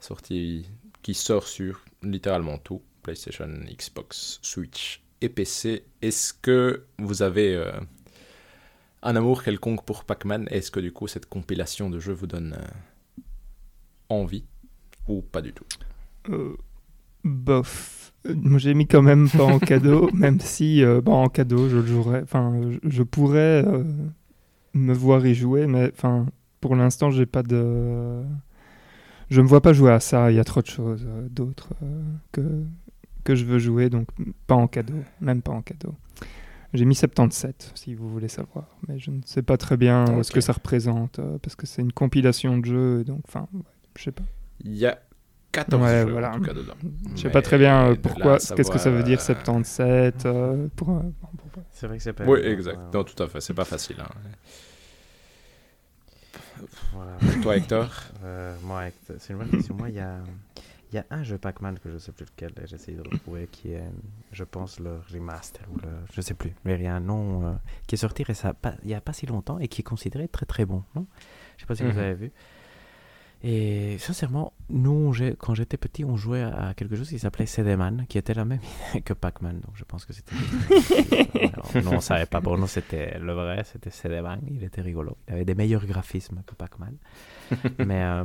sortis 0.00 0.66
qui 1.02 1.14
sort 1.14 1.46
sur 1.46 1.82
littéralement 2.02 2.58
tout. 2.58 2.82
PlayStation, 3.02 3.48
Xbox, 3.48 4.38
Switch 4.42 5.02
et 5.20 5.28
PC. 5.28 5.84
Est-ce 6.02 6.34
que 6.34 6.84
vous 6.98 7.22
avez 7.22 7.54
euh, 7.54 7.72
un 9.02 9.16
amour 9.16 9.42
quelconque 9.42 9.84
pour 9.84 10.04
Pac-Man 10.04 10.46
Est-ce 10.50 10.70
que 10.70 10.80
du 10.80 10.92
coup 10.92 11.08
cette 11.08 11.26
compilation 11.26 11.90
de 11.90 11.98
jeux 11.98 12.12
vous 12.12 12.26
donne 12.26 12.56
euh, 12.58 13.22
envie 14.08 14.44
ou 15.08 15.22
pas 15.22 15.42
du 15.42 15.52
tout? 15.52 15.64
Euh, 16.28 16.56
bof. 17.24 18.12
Euh, 18.26 18.58
j'ai 18.58 18.74
mis 18.74 18.86
quand 18.86 19.02
même 19.02 19.28
pas 19.28 19.44
en 19.44 19.58
cadeau, 19.58 20.10
même 20.14 20.40
si 20.40 20.84
euh, 20.84 21.00
bon, 21.00 21.14
en 21.14 21.28
cadeau, 21.28 21.68
je 21.68 21.78
le 21.78 21.86
jouerais. 21.86 22.20
Enfin, 22.22 22.60
je, 22.84 23.02
pourrais 23.02 23.64
me 24.74 24.92
voir 24.92 25.26
y 25.26 25.34
jouer, 25.34 25.66
mais 25.66 25.90
enfin, 25.92 26.26
pour 26.60 26.76
l'instant, 26.76 27.10
j'ai 27.10 27.26
pas 27.26 27.42
de. 27.42 28.22
Je 29.30 29.40
me 29.40 29.46
vois 29.46 29.62
pas 29.62 29.72
jouer 29.72 29.92
à 29.92 30.00
ça. 30.00 30.30
Il 30.30 30.36
y 30.36 30.40
a 30.40 30.44
trop 30.44 30.60
de 30.60 30.66
choses 30.66 31.06
d'autres 31.30 31.70
que 32.32 32.42
que 33.24 33.34
je 33.34 33.44
veux 33.44 33.58
jouer, 33.58 33.90
donc 33.90 34.08
pas 34.46 34.54
en 34.54 34.66
cadeau, 34.66 34.94
même 35.20 35.42
pas 35.42 35.52
en 35.52 35.62
cadeau. 35.62 35.94
J'ai 36.72 36.84
mis 36.84 36.94
77, 36.94 37.72
si 37.74 37.94
vous 37.94 38.08
voulez 38.08 38.28
savoir, 38.28 38.66
mais 38.86 38.98
je 38.98 39.10
ne 39.10 39.20
sais 39.26 39.42
pas 39.42 39.56
très 39.56 39.76
bien 39.76 40.06
euh, 40.08 40.22
ce 40.22 40.30
que 40.30 40.40
ça 40.40 40.52
représente, 40.52 41.18
euh, 41.18 41.38
parce 41.42 41.56
que 41.56 41.66
c'est 41.66 41.82
une 41.82 41.92
compilation 41.92 42.58
de 42.58 42.64
jeux, 42.64 43.00
et 43.00 43.04
donc, 43.04 43.22
enfin, 43.26 43.48
ouais, 43.52 43.62
je 43.98 44.04
sais 44.04 44.12
pas. 44.12 44.22
Il 44.62 44.76
y 44.76 44.86
a 44.86 45.00
14 45.50 45.82
Ouais, 45.82 46.02
jeux 46.06 46.12
voilà. 46.12 46.30
en 46.32 46.36
tout 46.36 46.42
cas 46.44 46.52
dedans. 46.54 46.74
Je 47.16 47.20
sais 47.22 47.26
Mais 47.26 47.32
pas 47.32 47.42
très 47.42 47.58
bien 47.58 47.88
euh, 47.90 47.96
pourquoi, 48.00 48.38
qu'est-ce 48.38 48.70
que 48.70 48.78
ça 48.78 48.90
veut 48.90 49.02
dire 49.02 49.20
savoir, 49.20 49.44
77 49.46 50.26
euh, 50.26 50.68
pour, 50.76 50.90
euh, 50.90 51.00
bon, 51.00 51.28
bon, 51.56 51.62
C'est 51.72 51.88
vrai 51.88 51.96
que 51.96 52.04
c'est 52.04 52.12
pas... 52.12 52.24
Oui, 52.24 52.38
exact. 52.38 52.76
ouais, 52.78 52.84
Non, 52.94 53.02
tout 53.02 53.20
à 53.20 53.26
fait, 53.26 53.40
c'est 53.40 53.52
pas 53.54 53.64
facile. 53.64 53.96
hein. 54.00 54.08
voilà. 56.92 57.12
Toi, 57.42 57.56
Hector 57.56 57.88
Euh, 58.22 58.54
moi, 58.62 58.82
avec- 58.82 58.94
c'est 59.18 59.32
une 59.32 59.38
bonne 59.40 59.48
question. 59.48 59.74
Moi, 59.74 59.88
il 59.88 59.96
y 59.96 60.00
a, 60.00 60.18
il 60.92 60.96
y 60.96 60.98
a 60.98 61.06
un 61.10 61.22
jeu 61.22 61.38
Pac-Man 61.38 61.78
que 61.78 61.90
je 61.90 61.98
sais 61.98 62.12
plus 62.12 62.24
lequel, 62.26 62.52
et 62.62 62.66
j'essaie 62.66 62.92
de 62.92 63.02
le 63.02 63.10
retrouver, 63.10 63.46
qui 63.50 63.72
est, 63.72 63.84
je 64.32 64.44
pense, 64.44 64.80
le 64.80 65.00
remaster, 65.12 65.62
ou 65.72 65.76
le, 65.78 65.88
je 66.12 66.20
sais 66.20 66.34
plus, 66.34 66.52
mais 66.64 66.74
il 66.74 66.82
y 66.82 66.86
a 66.86 66.94
un 66.94 67.00
nom 67.00 67.46
euh, 67.46 67.52
qui 67.86 67.94
est 67.94 67.98
sorti 67.98 68.22
récemment, 68.24 68.54
pas- 68.60 68.74
il 68.82 68.90
y 68.90 68.94
a 68.94 69.00
pas 69.00 69.12
si 69.12 69.26
longtemps, 69.26 69.58
et 69.58 69.68
qui 69.68 69.82
est 69.82 69.84
considéré 69.84 70.26
très 70.28 70.46
très 70.46 70.64
bon. 70.66 70.82
Non? 70.94 71.06
Je 71.56 71.62
sais 71.62 71.66
pas 71.66 71.74
si 71.76 71.84
Mhm. 71.84 71.90
vous 71.92 71.98
avez 71.98 72.14
vu. 72.14 72.32
Et 73.42 73.96
sincèrement, 73.98 74.52
nous, 74.68 75.14
quand 75.38 75.54
j'étais 75.54 75.78
petit, 75.78 76.04
on 76.04 76.14
jouait 76.14 76.42
à 76.42 76.74
quelque 76.76 76.94
chose 76.94 77.08
qui 77.08 77.18
s'appelait 77.18 77.46
CD-Man, 77.46 78.04
qui 78.06 78.18
était 78.18 78.34
la 78.34 78.44
même 78.44 78.60
idée 78.92 79.00
que 79.00 79.14
Pac-Man. 79.14 79.60
Donc 79.60 79.76
je 79.76 79.84
pense 79.84 80.04
que 80.04 80.12
c'était. 80.12 80.34
Nous, 81.82 81.88
on 81.90 82.00
savait 82.00 82.26
pas 82.26 82.42
pour 82.42 82.58
nous, 82.58 82.66
c'était 82.66 83.18
le 83.18 83.32
vrai, 83.32 83.64
c'était 83.64 83.88
CD-Man. 83.88 84.42
Il 84.50 84.62
était 84.62 84.82
rigolo. 84.82 85.16
Il 85.28 85.34
avait 85.34 85.44
des 85.46 85.54
meilleurs 85.54 85.86
graphismes 85.86 86.42
que 86.46 86.54
Pac-Man. 86.54 86.96
Mais 87.78 88.02
euh, 88.02 88.24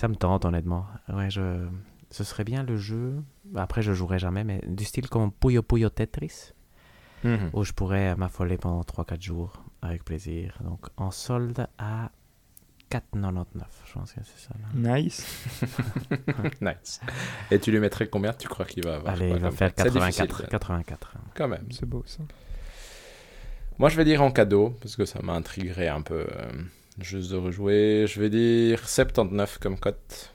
ça 0.00 0.08
me 0.08 0.16
tente, 0.16 0.44
honnêtement. 0.44 0.86
Ouais, 1.08 1.30
je... 1.30 1.66
Ce 2.10 2.24
serait 2.24 2.44
bien 2.44 2.62
le 2.64 2.76
jeu. 2.76 3.22
Après, 3.54 3.82
je 3.82 3.92
jouerai 3.92 4.18
jamais, 4.18 4.42
mais 4.44 4.60
du 4.66 4.84
style 4.84 5.08
comme 5.08 5.30
Puyo 5.32 5.62
Puyo 5.62 5.90
Tetris, 5.90 6.52
Mhm. 7.22 7.50
où 7.52 7.64
je 7.64 7.72
pourrais 7.72 8.16
m'affoler 8.16 8.56
pendant 8.56 8.82
3-4 8.82 9.20
jours 9.22 9.62
avec 9.82 10.04
plaisir. 10.04 10.58
Donc 10.64 10.86
en 10.96 11.10
solde 11.10 11.66
à 11.78 12.10
4,99. 12.90 13.66
Je 13.86 13.92
pense 13.92 14.12
que 14.12 14.20
c'est 14.24 14.48
ça. 14.48 14.54
là. 14.74 14.96
Nice. 14.98 15.24
Nice. 16.62 17.00
Et 17.50 17.60
tu 17.60 17.70
lui 17.70 17.78
mettrais 17.78 18.08
combien 18.08 18.32
Tu 18.32 18.48
crois 18.48 18.64
qu'il 18.64 18.84
va 18.84 18.96
avoir? 18.96 19.12
Allez, 19.14 19.30
il 19.30 19.38
va 19.38 19.50
faire 19.52 19.72
cote 19.74 19.86
C'est 19.86 19.92
difficile, 19.98 20.26
84. 20.26 20.38
ça. 20.40 20.46
84. 20.48 21.14
Quand 21.34 21.46
même. 21.48 21.66
C'est 21.70 21.86
beau 21.86 22.02
ça. 22.06 22.22
Moi, 23.78 23.88
je 23.90 23.96
vais 23.96 24.04
dire 24.04 24.20
en 24.22 24.30
cadeau, 24.32 24.70
parce 24.80 24.96
que 24.96 25.04
ça 25.04 25.20
m'intriguerait 25.22 25.88
un 25.88 26.02
peu 26.02 26.26
euh, 26.28 26.52
juste 27.02 27.30
de 27.30 27.36
rejouer. 27.36 28.06
Je 28.08 28.20
vais 28.20 28.30
dire 28.30 28.88
79 28.88 29.58
comme 29.58 29.78
cote. 29.78 30.32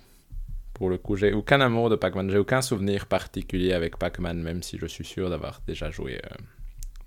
Pour 0.74 0.90
le 0.90 0.98
coup, 0.98 1.16
j'ai 1.16 1.34
aucun 1.34 1.62
amour 1.62 1.90
de 1.90 1.96
Pac-Man. 1.96 2.30
J'ai 2.30 2.38
aucun 2.38 2.62
souvenir 2.62 3.06
particulier 3.06 3.74
avec 3.74 3.98
Pac-Man, 3.98 4.42
même 4.42 4.62
si 4.62 4.78
je 4.78 4.86
suis 4.86 5.06
sûr 5.06 5.30
d'avoir 5.30 5.62
déjà 5.66 5.90
joué 5.90 6.20
euh, 6.26 6.36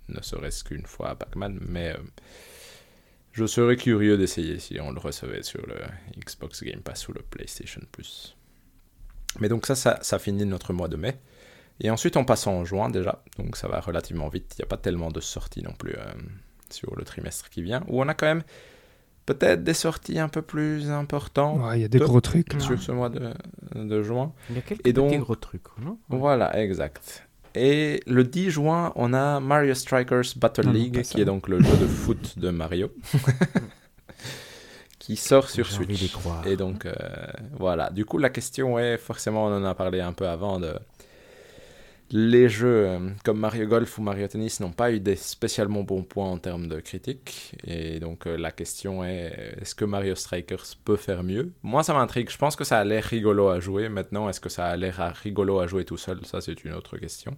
ne 0.09 0.23
serait-ce 0.23 0.65
qu'une 0.65 0.87
fois 0.87 1.11
à 1.11 1.15
Pac-Man. 1.15 1.59
Mais 1.69 1.91
euh, 1.91 1.99
je 3.33 3.47
serais 3.47 3.77
curieux 3.77 4.17
d'essayer 4.17 4.59
si 4.59 4.81
on 4.81 4.91
le 4.91 4.99
recevait 4.99 5.43
sur 5.43 5.67
le 5.67 5.77
Xbox 6.19 6.63
Game 6.63 6.81
Pass 6.81 7.09
ou 7.09 7.13
le 7.13 7.23
PlayStation 7.23 7.83
Plus. 7.93 8.37
Mais 9.39 9.49
donc 9.49 9.67
ça, 9.67 9.75
ça, 9.75 10.19
finit 10.19 10.47
notre 10.47 10.73
mois 10.73 10.89
de 10.89 10.97
mai. 10.97 11.19
Et 11.81 11.91
ensuite, 11.91 12.17
on 12.17 12.25
passe 12.25 12.47
en 12.47 12.65
juin 12.65 12.89
déjà, 12.89 13.23
donc 13.39 13.57
ça 13.57 13.69
va 13.69 13.81
relativement 13.81 14.29
vite. 14.29 14.55
Il 14.57 14.63
n'y 14.63 14.65
a 14.65 14.69
pas 14.69 14.79
tellement 14.79 15.11
de 15.11 15.21
sorties 15.21 15.63
non 15.63 15.75
plus 15.75 15.95
euh, 15.95 16.13
sur 16.71 16.97
le 16.97 17.05
trimestre 17.05 17.51
qui 17.51 17.63
vient, 17.63 17.85
où 17.87 18.03
on 18.03 18.09
a 18.09 18.15
quand 18.15 18.27
même 18.27 18.43
peut-être 19.35 19.63
des 19.63 19.75
sorties 19.75 20.19
un 20.19 20.29
peu 20.29 20.43
plus 20.43 20.91
importantes 20.91 21.61
Ouais, 21.61 21.79
Il 21.79 21.83
y 21.83 21.85
a 21.85 21.89
des 21.89 21.99
gros 21.99 22.21
trucs. 22.21 22.53
là. 22.55 22.61
sur 22.61 22.81
ce 22.81 22.93
mois 22.93 23.11
de, 23.11 23.33
de 23.75 24.03
juin. 24.03 24.33
Il 24.51 24.57
y 24.57 24.59
a 24.59 24.63
quelques 24.63 24.81
Et 24.81 24.93
petits 24.93 24.93
donc- 24.95 25.21
gros 25.21 25.37
trucs, 25.37 25.65
non? 25.81 25.99
Voilà, 26.09 26.59
exact. 26.61 27.25
Et 27.55 28.01
le 28.07 28.25
10 28.25 28.51
juin, 28.51 28.93
on 28.95 29.13
a 29.15 29.41
Mario 29.41 29.75
Strikers 29.75 30.33
Battle 30.37 30.67
Non, 30.67 30.73
non, 30.73 30.79
League, 30.79 31.03
qui 31.03 31.21
est 31.21 31.25
donc 31.25 31.49
le 31.49 31.61
jeu 31.61 31.77
de 31.81 31.87
foot 31.87 32.39
de 32.39 32.51
Mario, 32.51 32.91
qui 34.99 35.17
sort 35.17 35.49
sur 35.49 35.65
J'ai 35.65 35.77
envie 35.77 35.87
d'y 35.87 35.97
Switch. 35.97 36.13
croire. 36.13 36.47
Et 36.47 36.57
donc, 36.57 36.85
euh, 36.87 36.93
voilà. 37.59 37.91
Du 37.91 38.05
coup, 38.05 38.19
la 38.19 38.31
question 38.31 38.79
est, 38.79 38.97
forcément, 38.99 39.47
on 39.47 39.57
en 39.57 39.65
a 39.65 39.75
parlé 39.75 40.01
un 40.01 40.13
peu 40.13 40.29
avant, 40.29 40.59
de... 40.61 40.75
les 42.11 42.49
jeux 42.49 42.87
euh, 42.87 43.11
comme 43.25 43.39
Mario 43.39 43.67
Golf 43.67 43.99
ou 43.99 44.03
Mario 44.03 44.27
Tennis 44.29 44.61
n'ont 44.61 44.73
pas 44.73 44.93
eu 44.93 45.01
des 45.01 45.17
spécialement 45.17 45.83
bons 45.83 46.03
points 46.03 46.31
en 46.31 46.39
termes 46.39 46.69
de 46.69 46.81
critique. 46.81 47.55
Et 47.65 48.01
donc, 48.01 48.27
euh, 48.27 48.37
la 48.37 48.51
question 48.51 49.05
est, 49.05 49.57
est-ce 49.61 49.75
que 49.75 49.85
Mario 49.85 50.15
Strikers 50.15 50.65
peut 50.85 50.97
faire 50.97 51.23
mieux? 51.23 51.53
Moi, 51.63 51.83
ça 51.83 51.93
m'intrigue. 51.95 52.31
Je 52.31 52.39
pense 52.39 52.57
que 52.57 52.65
ça 52.65 52.79
a 52.79 52.85
l'air 52.85 53.05
rigolo 53.05 53.49
à 53.49 53.61
jouer. 53.61 53.89
Maintenant, 53.89 54.29
est-ce 54.29 54.41
que 54.41 54.49
ça 54.49 54.67
a 54.67 54.77
l'air 54.77 55.13
rigolo 55.23 55.61
à 55.61 55.67
jouer 55.67 55.85
tout 55.85 55.99
seul? 55.99 56.21
Ça, 56.25 56.41
c'est 56.41 56.65
une 56.65 56.73
autre 56.73 56.97
question. 56.97 57.37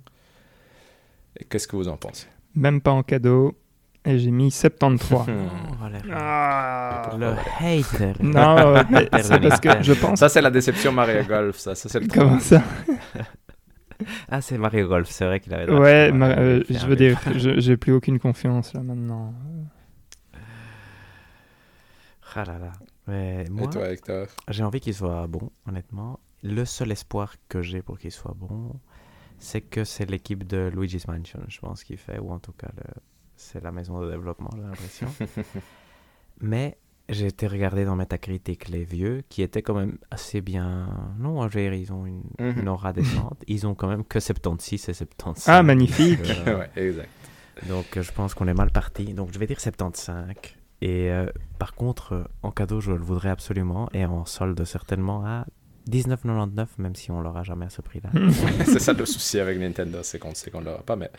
Et 1.39 1.45
qu'est-ce 1.45 1.67
que 1.67 1.77
vous 1.77 1.89
en 1.89 1.97
pensez? 1.97 2.27
Même 2.55 2.81
pas 2.81 2.93
en 2.93 3.03
cadeau. 3.03 3.57
Et 4.05 4.19
j'ai 4.19 4.31
mis 4.31 4.51
73. 4.53 5.21
Oh. 5.21 5.33
Ah. 6.13 7.11
Le 7.19 7.35
hater. 7.59 8.13
Non, 8.21 8.75
c'est 9.21 9.41
parce 9.41 9.61
que 9.61 9.83
je 9.83 9.93
pense. 9.93 10.19
Ça, 10.19 10.29
c'est 10.29 10.41
la 10.41 10.51
déception 10.51 10.93
Mario 10.93 11.25
Golf. 11.25 11.59
Ça, 11.59 11.75
ça 11.75 11.89
c'est 11.89 12.01
le 12.01 12.07
Comment 12.07 12.39
ça? 12.39 12.63
Ah, 14.29 14.41
c'est 14.41 14.59
Mario 14.59 14.89
Golf, 14.89 15.09
c'est 15.11 15.25
vrai 15.27 15.41
qu'il 15.41 15.53
avait. 15.55 15.71
Ouais, 15.73 16.11
ma- 16.13 16.27
avait 16.27 16.41
euh, 16.43 16.65
je 16.69 16.87
veux 16.87 16.97
dire, 16.97 17.19
je- 17.37 17.61
j'ai 17.61 17.77
plus 17.77 17.93
aucune 17.93 18.19
confiance 18.19 18.73
là 18.75 18.83
maintenant. 18.83 19.35
Ah 22.35 22.45
là 22.45 22.59
là. 22.59 22.73
Mais 23.07 23.45
moi, 23.51 23.67
Et 23.67 23.71
toi, 23.71 23.91
Hector 23.91 24.27
j'ai 24.49 24.63
envie 24.63 24.81
qu'il 24.81 24.95
soit 24.95 25.27
bon, 25.27 25.51
honnêtement. 25.67 26.21
Le 26.43 26.65
seul 26.65 26.93
espoir 26.93 27.35
que 27.49 27.61
j'ai 27.61 27.83
pour 27.83 27.99
qu'il 27.99 28.13
soit 28.13 28.35
bon, 28.37 28.73
c'est 29.39 29.61
que 29.61 29.85
c'est 29.85 30.09
l'équipe 30.09 30.47
de 30.47 30.71
Luigi's 30.75 31.07
Mansion, 31.09 31.41
je 31.49 31.59
pense, 31.61 31.83
qu'il 31.85 31.97
fait, 31.99 32.19
ou 32.19 32.31
en 32.31 32.39
tout 32.39 32.53
cas, 32.53 32.69
le- 32.77 33.01
c'est 33.37 33.63
la 33.63 33.73
maison 33.73 34.01
de 34.01 34.11
développement, 34.11 34.51
j'ai 34.55 34.63
l'impression. 34.63 35.09
Mais 36.41 36.79
j'ai 37.11 37.27
été 37.27 37.47
regarder 37.47 37.85
dans 37.85 37.97
Metacritic 37.97 38.69
les 38.69 38.85
vieux, 38.85 39.23
qui 39.28 39.43
étaient 39.43 39.62
quand 39.62 39.74
même 39.74 39.99
assez 40.11 40.41
bien. 40.41 40.89
Non, 41.19 41.47
je 41.49 41.59
veux 41.59 41.65
dire, 41.65 41.74
ils 41.74 41.93
ont 41.93 42.07
une, 42.07 42.23
Mhm. 42.39 42.61
une 42.61 42.69
aura 42.69 42.93
décente. 42.93 43.43
Ils 43.47 43.66
ont 43.66 43.74
quand 43.74 43.89
même 43.89 44.05
que 44.05 44.20
76 44.20 44.89
et 44.89 44.95
75. 44.95 45.45
Ah, 45.49 45.62
magnifique. 45.62 46.23
Donc, 46.23 46.49
euh, 46.49 46.59
Ouais, 46.61 46.70
exact. 46.77 47.09
Donc 47.69 47.97
euh, 47.97 48.03
je 48.03 48.12
pense 48.12 48.35
qu'on 48.35 48.49
est 48.49 48.55
mal 48.55 48.70
parti. 48.70 49.12
Donc 49.12 49.31
je 49.32 49.39
vais 49.39 49.47
dire 49.47 49.61
75. 49.61 50.27
Et 50.82 51.11
euh, 51.11 51.27
par 51.59 51.74
contre, 51.74 52.12
euh, 52.15 52.24
en 52.43 52.51
cadeau, 52.51 52.81
je 52.81 52.93
le 52.93 53.03
voudrais 53.03 53.28
absolument. 53.28 53.91
Et 53.93 54.07
en 54.07 54.24
solde, 54.24 54.65
certainement 54.65 55.24
à 55.27 55.45
19,99, 55.91 56.66
même 56.78 56.95
si 56.95 57.11
on 57.11 57.20
l'aura 57.20 57.43
jamais 57.43 57.66
à 57.66 57.70
ce 57.70 57.82
prix-là. 57.82 58.11
c'est 58.65 58.78
ça 58.78 58.93
le 58.93 59.05
souci 59.05 59.39
avec 59.41 59.59
Nintendo, 59.59 59.99
c'est 60.03 60.19
qu'on 60.19 60.35
sait 60.35 60.51
qu'on 60.51 60.61
l'aura 60.61 60.82
pas. 60.82 60.97
Mais 60.97 61.11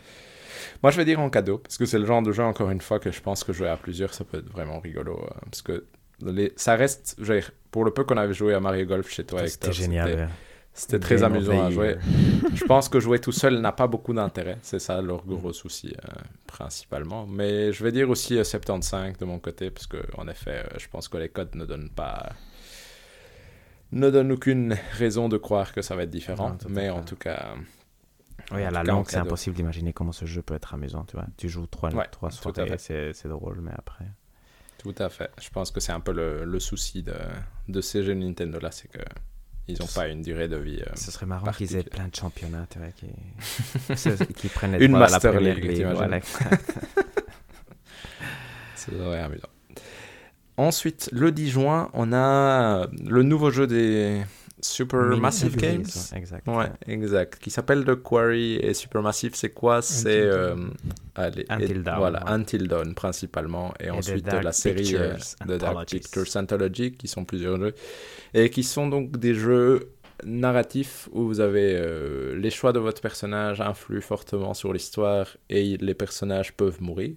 moi, 0.82 0.90
je 0.90 0.96
vais 0.96 1.04
dire 1.04 1.20
en 1.20 1.30
cadeau, 1.30 1.58
parce 1.58 1.78
que 1.78 1.86
c'est 1.86 1.98
le 1.98 2.06
genre 2.06 2.22
de 2.22 2.32
jeu, 2.32 2.42
encore 2.42 2.70
une 2.70 2.80
fois, 2.80 2.98
que 2.98 3.10
je 3.10 3.20
pense 3.20 3.44
que 3.44 3.52
jouer 3.52 3.68
à 3.68 3.76
plusieurs, 3.76 4.14
ça 4.14 4.24
peut 4.24 4.38
être 4.38 4.50
vraiment 4.50 4.80
rigolo. 4.80 5.18
euh, 5.22 5.34
parce 5.44 5.62
que 5.62 5.84
les... 6.20 6.52
ça 6.56 6.76
reste, 6.76 7.16
dire, 7.18 7.52
pour 7.70 7.84
le 7.84 7.90
peu 7.90 8.04
qu'on 8.04 8.16
avait 8.16 8.34
joué 8.34 8.54
à 8.54 8.60
Mario 8.60 8.86
Golf 8.86 9.10
chez 9.10 9.24
toi, 9.24 9.46
C'était 9.46 9.72
génial. 9.72 10.10
c'était-. 10.10 10.28
C'était 10.74 10.98
très 10.98 11.16
Game 11.16 11.34
amusant 11.34 11.66
à 11.66 11.70
jouer. 11.70 11.96
Je 12.54 12.64
pense 12.64 12.88
que 12.88 12.98
jouer 12.98 13.18
tout 13.18 13.30
seul 13.32 13.60
n'a 13.60 13.72
pas 13.72 13.86
beaucoup 13.86 14.14
d'intérêt. 14.14 14.56
C'est 14.62 14.78
ça 14.78 15.02
leur 15.02 15.22
gros 15.26 15.52
souci, 15.52 15.92
euh, 16.02 16.12
principalement. 16.46 17.26
Mais 17.26 17.72
je 17.74 17.84
vais 17.84 17.92
dire 17.92 18.08
aussi 18.08 18.38
euh, 18.38 18.44
75 18.44 19.18
de 19.18 19.24
mon 19.26 19.38
côté, 19.38 19.70
parce 19.70 19.86
que 19.86 19.98
en 20.16 20.26
effet, 20.28 20.62
euh, 20.64 20.78
je 20.78 20.88
pense 20.88 21.08
que 21.08 21.18
les 21.18 21.28
codes 21.28 21.54
ne 21.56 21.66
donnent 21.66 21.90
pas. 21.90 22.30
ne 23.92 24.08
donnent 24.08 24.32
aucune 24.32 24.74
raison 24.92 25.28
de 25.28 25.36
croire 25.36 25.74
que 25.74 25.82
ça 25.82 25.94
va 25.94 26.04
être 26.04 26.10
différent. 26.10 26.50
Non, 26.50 26.70
mais 26.70 26.88
en 26.88 27.02
tout 27.02 27.16
cas. 27.16 27.54
Oui, 28.54 28.62
à 28.62 28.70
la 28.70 28.82
longue, 28.82 29.06
c'est 29.08 29.16
impossible 29.18 29.56
d'imaginer 29.56 29.92
comment 29.92 30.12
ce 30.12 30.24
jeu 30.26 30.42
peut 30.42 30.54
être 30.54 30.74
amusant. 30.74 31.04
Tu 31.04 31.16
vois, 31.16 31.26
tu 31.36 31.48
joues 31.48 31.66
trois, 31.66 31.90
Ouais, 31.94 32.06
trois 32.10 32.30
soirées, 32.30 32.76
fait. 32.78 33.12
c'est 33.14 33.28
drôle, 33.28 33.60
mais 33.62 33.72
après. 33.76 34.04
Tout 34.78 34.94
à 34.98 35.08
fait. 35.08 35.30
Je 35.40 35.48
pense 35.50 35.70
que 35.70 35.78
c'est 35.80 35.92
un 35.92 36.00
peu 36.00 36.12
le, 36.12 36.44
le 36.44 36.60
souci 36.60 37.02
de, 37.02 37.14
de 37.68 37.80
ces 37.80 38.02
jeux 38.02 38.14
Nintendo 38.14 38.58
là, 38.58 38.70
c'est 38.72 38.88
que 38.88 38.98
ils 39.68 39.78
n'ont 39.78 39.86
pas 39.86 40.08
une 40.08 40.22
durée 40.22 40.48
de 40.48 40.56
vie. 40.56 40.80
euh, 40.80 40.90
Ce 40.96 41.12
serait 41.12 41.24
marrant 41.26 41.52
qu'ils 41.52 41.76
aient 41.76 41.84
plein 41.84 42.08
de 42.08 42.14
championnats, 42.16 42.66
tu 42.68 42.78
vois, 42.80 42.88
qui, 42.88 43.06
qui 44.34 44.48
prennent 44.48 44.72
les 44.72 44.84
Une 44.84 44.92
droits 44.92 45.06
à 45.06 45.10
la 45.10 45.12
Master 45.12 45.40
League, 45.40 45.62
League. 45.64 45.86
voilà. 45.94 46.18
C'est 48.74 48.92
vrai 48.94 49.20
amusant. 49.20 49.46
Ensuite, 50.56 51.08
le 51.12 51.32
10 51.32 51.50
juin, 51.50 51.90
on 51.94 52.12
a 52.12 52.86
le 53.04 53.22
nouveau 53.22 53.50
jeu 53.50 53.66
des 53.66 54.22
Supermassive 54.62 55.56
Games. 55.56 55.84
Exact. 56.14 56.46
Ouais, 56.46 56.70
exact. 56.86 57.38
Qui 57.38 57.50
s'appelle 57.50 57.84
The 57.84 57.96
Quarry 57.96 58.54
et 58.56 58.74
Supermassive, 58.74 59.34
c'est 59.34 59.50
quoi? 59.50 59.82
C'est 59.82 60.22
Until 60.28 60.38
euh, 60.38 60.56
allez, 61.16 61.44
Until 61.48 61.70
et- 61.78 61.82
Dawn, 61.82 61.98
Voilà, 61.98 62.24
ouais. 62.24 62.30
Until 62.30 62.68
Dawn 62.68 62.94
principalement, 62.94 63.74
et, 63.80 63.90
ensuite 63.90 64.24
Dark 64.24 64.44
la 64.44 64.52
série 64.52 64.94
euh, 64.94 65.14
de 65.46 65.56
Dark 65.58 65.72
Anthologies. 65.76 65.98
Pictures 66.00 66.36
Anthology, 66.36 66.92
qui 66.92 67.08
sont 67.08 67.24
plusieurs 67.24 67.58
jeux, 67.60 67.74
et 68.34 68.50
qui 68.50 68.62
sont 68.62 68.88
donc 68.88 69.16
des 69.18 69.34
jeux 69.34 69.90
narratifs 70.24 71.08
où 71.12 71.26
vous 71.26 71.40
avez 71.40 71.74
euh, 71.74 72.36
les 72.38 72.50
choix 72.50 72.72
de 72.72 72.78
votre 72.78 73.00
personnage 73.02 73.60
influent 73.60 74.00
fortement 74.00 74.54
sur 74.54 74.72
l'histoire 74.72 75.26
et 75.50 75.76
les 75.78 75.94
personnages 75.94 76.52
peuvent 76.52 76.80
mourir. 76.80 77.16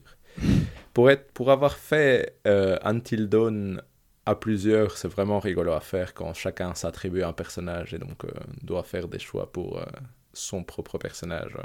Pour, 0.93 1.11
être, 1.11 1.31
pour 1.31 1.51
avoir 1.51 1.77
fait 1.77 2.38
euh, 2.47 2.77
Until 2.84 3.27
Dawn 3.30 3.81
à 4.26 4.35
plusieurs, 4.35 4.97
c'est 4.97 5.07
vraiment 5.07 5.39
rigolo 5.39 5.72
à 5.73 5.80
faire 5.81 6.14
quand 6.14 6.34
chacun 6.34 6.73
s'attribue 6.76 7.23
un 7.23 7.34
personnage 7.34 7.93
et 7.93 7.99
donc 7.99 8.26
euh, 8.26 8.30
doit 8.64 8.84
faire 8.84 9.07
des 9.07 9.19
choix 9.19 9.52
pour 9.52 9.77
euh, 9.80 9.85
son 10.34 10.64
propre 10.64 10.97
personnage. 10.97 11.56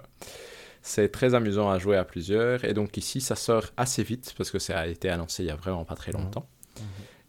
C'est 0.82 1.11
très 1.11 1.35
amusant 1.35 1.70
à 1.70 1.78
jouer 1.78 1.97
à 1.97 2.05
plusieurs 2.05 2.65
et 2.65 2.73
donc 2.74 2.97
ici 2.97 3.20
ça 3.20 3.37
sort 3.37 3.65
assez 3.77 4.03
vite 4.03 4.35
parce 4.37 4.51
que 4.51 4.59
ça 4.59 4.78
a 4.81 4.87
été 4.87 5.09
annoncé 5.11 5.43
il 5.43 5.47
y 5.47 5.51
a 5.51 5.57
vraiment 5.57 5.85
pas 5.85 5.95
très 5.95 6.12
longtemps. 6.12 6.49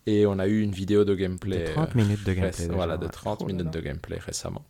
Et 0.07 0.25
on 0.25 0.39
a 0.39 0.47
eu 0.47 0.61
une 0.61 0.71
vidéo 0.71 1.03
de 1.05 1.13
gameplay. 1.13 1.59
De 1.65 1.71
30 1.73 1.89
euh, 1.89 1.91
minutes 1.95 2.23
de 2.23 2.33
gameplay. 2.33 2.49
réc- 2.51 2.61
déjà, 2.63 2.73
voilà, 2.73 2.97
de 2.97 3.05
ouais. 3.05 3.11
30 3.11 3.39
Oh 3.41 3.47
là 3.47 3.53
minutes 3.53 3.65
là. 3.65 3.71
de 3.71 3.85
gameplay 3.85 4.17
récemment. 4.17 4.65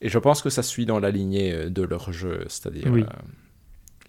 Et 0.00 0.08
je 0.08 0.18
pense 0.18 0.40
que 0.40 0.48
ça 0.50 0.62
suit 0.62 0.86
dans 0.86 0.98
la 0.98 1.10
lignée 1.10 1.52
euh, 1.52 1.68
de 1.70 1.82
leur 1.82 2.10
jeu, 2.12 2.44
c'est-à-dire 2.48 2.86
Oui. 2.90 3.02
euh, 3.02 3.06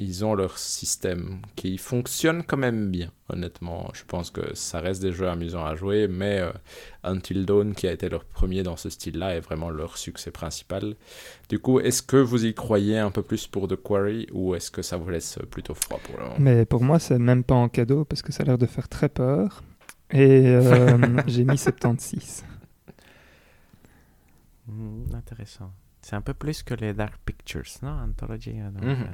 ils 0.03 0.25
ont 0.25 0.33
leur 0.33 0.57
système 0.57 1.41
qui 1.55 1.77
fonctionne 1.77 2.43
quand 2.43 2.57
même 2.57 2.89
bien, 2.89 3.11
honnêtement. 3.29 3.89
Je 3.93 4.03
pense 4.05 4.31
que 4.31 4.55
ça 4.55 4.79
reste 4.79 5.01
des 5.01 5.11
jeux 5.11 5.27
amusants 5.29 5.63
à 5.65 5.75
jouer, 5.75 6.07
mais 6.07 6.39
euh, 6.39 6.51
Until 7.03 7.45
Dawn, 7.45 7.73
qui 7.75 7.87
a 7.87 7.91
été 7.91 8.09
leur 8.09 8.25
premier 8.25 8.63
dans 8.63 8.77
ce 8.77 8.89
style-là, 8.89 9.35
est 9.35 9.39
vraiment 9.41 9.69
leur 9.69 9.97
succès 9.97 10.31
principal. 10.31 10.95
Du 11.49 11.59
coup, 11.59 11.79
est-ce 11.79 12.01
que 12.01 12.17
vous 12.17 12.45
y 12.45 12.53
croyez 12.53 12.97
un 12.97 13.11
peu 13.11 13.21
plus 13.21 13.45
pour 13.47 13.67
The 13.67 13.75
Quarry 13.75 14.27
ou 14.31 14.55
est-ce 14.55 14.71
que 14.71 14.81
ça 14.81 14.97
vous 14.97 15.09
laisse 15.09 15.37
plutôt 15.51 15.75
froid 15.75 15.99
pour 16.03 16.17
le 16.17 16.23
moment? 16.23 16.35
Mais 16.39 16.65
pour 16.65 16.83
moi, 16.83 16.97
c'est 16.99 17.19
même 17.19 17.43
pas 17.43 17.55
en 17.55 17.69
cadeau 17.69 18.03
parce 18.05 18.21
que 18.23 18.31
ça 18.31 18.43
a 18.43 18.45
l'air 18.47 18.57
de 18.57 18.65
faire 18.65 18.89
très 18.89 19.09
peur. 19.09 19.63
Et 20.09 20.47
euh, 20.47 21.21
j'ai 21.27 21.43
mis 21.43 21.57
76. 21.57 22.43
Hmm, 24.67 25.03
intéressant. 25.13 25.71
C'est 26.01 26.15
un 26.15 26.21
peu 26.21 26.33
plus 26.33 26.63
que 26.63 26.73
les 26.73 26.93
Dark 26.93 27.15
Pictures, 27.25 27.63
non? 27.83 27.91
Anthology, 27.91 28.59
euh, 28.59 28.71
donc, 28.71 28.83
Mhm. 28.83 28.91
euh, 29.03 29.05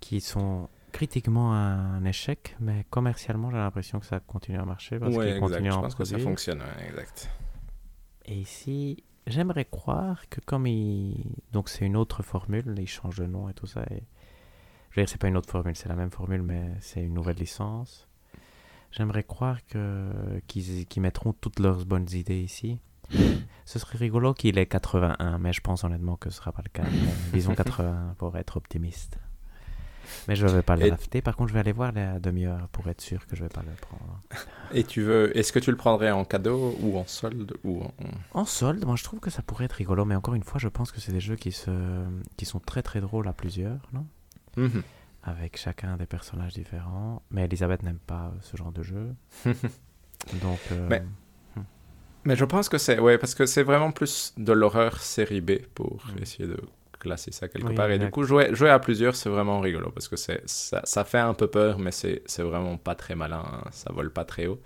qui 0.00 0.20
sont 0.20 0.68
critiquement 0.92 1.54
un 1.54 2.04
échec, 2.04 2.56
mais 2.58 2.84
commercialement, 2.90 3.50
j'ai 3.50 3.58
l'impression 3.58 4.00
que 4.00 4.06
ça 4.06 4.18
continue 4.20 4.58
à 4.58 4.64
marcher 4.64 4.98
parce 4.98 5.14
Ouais, 5.14 5.26
qu'ils 5.26 5.36
exact. 5.36 5.40
continuent 5.48 5.68
à 5.68 5.72
Je 5.72 5.76
en 5.76 5.82
pense 5.82 5.94
que 5.94 6.04
ça 6.04 6.10
produire. 6.12 6.28
fonctionne, 6.28 6.58
ouais, 6.60 6.88
exact. 6.88 7.30
Et 8.24 8.34
ici, 8.34 9.04
j'aimerais 9.26 9.64
croire 9.66 10.28
que 10.28 10.40
comme 10.40 10.66
il... 10.66 11.36
Donc 11.52 11.68
c'est 11.68 11.84
une 11.86 11.96
autre 11.96 12.22
formule, 12.22 12.74
ils 12.78 12.88
changent 12.88 13.18
de 13.20 13.26
nom 13.26 13.48
et 13.48 13.54
tout 13.54 13.66
ça. 13.66 13.82
Et... 13.90 14.02
Je 14.90 14.96
veux 15.00 15.04
dire, 15.04 15.08
c'est 15.08 15.20
pas 15.20 15.28
une 15.28 15.36
autre 15.36 15.48
formule, 15.50 15.76
c'est 15.76 15.88
la 15.88 15.94
même 15.94 16.10
formule, 16.10 16.42
mais 16.42 16.72
c'est 16.80 17.00
une 17.02 17.14
nouvelle 17.14 17.36
licence. 17.36 18.08
J'aimerais 18.90 19.22
croire 19.22 19.64
que 19.66 20.42
qu'ils 20.48 20.86
mettront 21.02 21.32
toutes 21.32 21.60
leurs 21.60 21.84
bonnes 21.86 22.08
idées 22.10 22.40
ici. 22.40 22.80
Ce 23.64 23.78
serait 23.78 23.98
rigolo 23.98 24.34
qu'il 24.34 24.58
ait 24.58 24.66
81, 24.66 25.38
mais 25.38 25.52
je 25.52 25.60
pense 25.60 25.84
honnêtement 25.84 26.16
que 26.16 26.30
ce 26.30 26.36
sera 26.38 26.50
pas 26.50 26.62
le 26.64 26.70
cas. 26.70 26.88
Disons 27.32 27.54
81 27.54 28.14
pour 28.18 28.36
être 28.36 28.56
optimiste. 28.56 29.18
Mais 30.28 30.36
je 30.36 30.46
vais 30.46 30.62
pas 30.62 30.76
Et- 30.76 30.90
l'acheter. 30.90 31.22
Par 31.22 31.36
contre, 31.36 31.48
je 31.48 31.54
vais 31.54 31.60
aller 31.60 31.72
voir 31.72 31.92
la 31.92 32.18
demi-heure 32.18 32.68
pour 32.68 32.88
être 32.88 33.00
sûr 33.00 33.26
que 33.26 33.36
je 33.36 33.42
vais 33.42 33.48
pas 33.48 33.62
le 33.62 33.72
prendre. 33.80 34.20
Et 34.72 34.84
tu 34.84 35.02
veux, 35.02 35.36
est-ce 35.36 35.52
que 35.52 35.58
tu 35.58 35.70
le 35.70 35.76
prendrais 35.76 36.10
en 36.10 36.24
cadeau 36.24 36.76
ou 36.80 36.96
en 36.98 37.06
solde 37.06 37.54
ou 37.64 37.82
en... 37.82 37.92
En 38.32 38.44
solde, 38.44 38.84
moi 38.84 38.96
je 38.96 39.04
trouve 39.04 39.20
que 39.20 39.30
ça 39.30 39.42
pourrait 39.42 39.64
être 39.66 39.72
rigolo, 39.74 40.04
mais 40.04 40.14
encore 40.14 40.34
une 40.34 40.44
fois, 40.44 40.58
je 40.60 40.68
pense 40.68 40.92
que 40.92 41.00
c'est 41.00 41.12
des 41.12 41.20
jeux 41.20 41.36
qui, 41.36 41.52
se... 41.52 41.70
qui 42.36 42.44
sont 42.44 42.60
très 42.60 42.82
très 42.82 43.00
drôles 43.00 43.28
à 43.28 43.32
plusieurs, 43.32 43.78
non? 43.92 44.06
Mhm. 44.56 44.82
Avec 45.22 45.56
chacun 45.58 45.96
des 45.96 46.06
personnages 46.06 46.54
différents. 46.54 47.22
Mais 47.30 47.44
Elisabeth 47.44 47.82
n'aime 47.82 47.98
pas 47.98 48.32
euh, 48.34 48.38
ce 48.40 48.56
genre 48.56 48.72
de 48.72 48.82
jeu. 48.82 49.14
Donc. 50.42 50.58
euh, 50.72 50.86
Mais- 50.88 51.02
Mais 52.24 52.36
je 52.36 52.44
pense 52.44 52.68
que 52.68 52.76
c'est, 52.78 52.98
ouais, 52.98 53.16
parce 53.18 53.34
que 53.34 53.46
c'est 53.46 53.62
vraiment 53.62 53.92
plus 53.92 54.34
de 54.36 54.52
l'horreur 54.52 55.00
série 55.00 55.40
B 55.40 55.52
pour 55.74 56.04
Mm. 56.14 56.22
essayer 56.22 56.46
de 56.48 56.60
classer 57.00 57.32
ça 57.32 57.48
quelque 57.48 57.72
Oui, 57.72 57.74
part. 57.74 57.90
Et 57.90 57.98
du 57.98 58.10
coup, 58.10 58.24
jouer, 58.24 58.54
jouer 58.54 58.70
à 58.70 58.78
plusieurs, 58.78 59.16
c'est 59.16 59.30
vraiment 59.30 59.60
rigolo 59.60 59.90
parce 59.92 60.08
que 60.08 60.16
c'est, 60.16 60.42
ça, 60.48 60.82
ça 60.84 61.04
fait 61.04 61.18
un 61.18 61.34
peu 61.34 61.48
peur, 61.48 61.78
mais 61.80 61.92
c'est, 61.92 62.22
c'est 62.26 62.42
vraiment 62.44 62.76
pas 62.78 62.94
très 62.94 63.16
malin. 63.16 63.44
hein. 63.52 63.64
Ça 63.72 63.92
vole 63.92 64.12
pas 64.12 64.24
très 64.24 64.46
haut. 64.46 64.60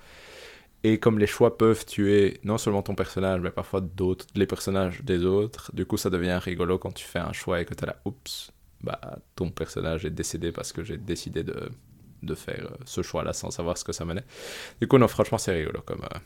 Et 0.85 0.99
comme 1.01 1.19
les 1.19 1.27
choix 1.27 1.59
peuvent 1.59 1.87
tuer 1.87 2.41
non 2.45 2.59
seulement 2.59 2.83
ton 2.83 2.95
personnage, 2.95 3.41
mais 3.41 3.51
parfois 3.51 3.81
d'autres, 3.81 4.27
les 4.35 4.47
personnages 4.47 5.03
des 5.03 5.25
autres, 5.25 5.71
du 5.75 5.87
coup 5.87 5.97
ça 5.97 6.11
devient 6.11 6.39
rigolo 6.43 6.79
quand 6.79 6.93
tu 6.93 7.05
fais 7.07 7.21
un 7.21 7.33
choix 7.33 7.61
et 7.61 7.65
que 7.65 7.75
tu 7.75 7.87
là, 7.87 7.97
oups, 8.05 8.53
bah 8.83 9.01
ton 9.37 9.51
personnage 9.51 10.05
est 10.05 10.11
décédé 10.11 10.53
parce 10.53 10.73
que 10.73 10.85
j'ai 10.85 10.99
décidé 10.99 11.43
de, 11.43 11.71
de 12.23 12.35
faire 12.35 12.69
euh, 12.73 12.77
ce 12.85 13.03
choix-là 13.03 13.33
sans 13.33 13.51
savoir 13.51 13.79
ce 13.79 13.85
que 13.85 13.93
ça 13.93 14.05
menait. 14.05 14.25
Du 14.81 14.89
coup, 14.89 14.99
non, 14.99 15.09
franchement, 15.09 15.39
c'est 15.39 15.53
rigolo 15.55 15.81
comme, 15.83 16.03
euh, 16.05 16.19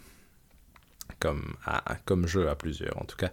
comme, 1.20 1.54
ah, 1.66 1.82
comme 2.04 2.26
jeu 2.26 2.48
à 2.48 2.54
plusieurs 2.54 2.96
en 3.00 3.04
tout 3.04 3.16
cas. 3.16 3.30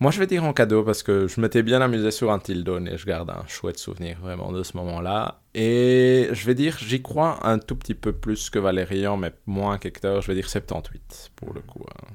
Moi, 0.00 0.12
je 0.12 0.20
vais 0.20 0.26
dire 0.28 0.44
en 0.44 0.52
cadeau 0.52 0.84
parce 0.84 1.02
que 1.02 1.26
je 1.26 1.40
m'étais 1.40 1.62
bien 1.64 1.80
amusé 1.80 2.12
sur 2.12 2.30
Until 2.30 2.62
Dawn 2.62 2.86
et 2.86 2.96
je 2.96 3.04
garde 3.04 3.30
un 3.30 3.44
chouette 3.48 3.78
souvenir 3.78 4.18
vraiment 4.20 4.52
de 4.52 4.62
ce 4.62 4.76
moment-là. 4.76 5.40
Et 5.54 6.28
je 6.32 6.46
vais 6.46 6.54
dire, 6.54 6.76
j'y 6.78 7.02
crois 7.02 7.44
un 7.44 7.58
tout 7.58 7.74
petit 7.74 7.94
peu 7.94 8.12
plus 8.12 8.48
que 8.48 8.60
Valérian, 8.60 9.16
mais 9.16 9.32
moins 9.46 9.76
qu'Hector. 9.78 10.22
Je 10.22 10.28
vais 10.28 10.34
dire 10.36 10.48
78 10.48 11.30
pour 11.34 11.52
le 11.52 11.60
coup. 11.62 11.84
hein. 11.90 12.06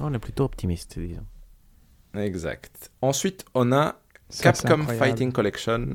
On 0.00 0.14
est 0.14 0.18
plutôt 0.18 0.44
optimiste, 0.44 0.98
disons. 0.98 1.26
Exact. 2.16 2.90
Ensuite, 3.02 3.44
on 3.54 3.70
a 3.72 4.00
Ça, 4.30 4.52
Capcom. 4.52 4.84
Fighting 4.86 5.30
Collection. 5.32 5.88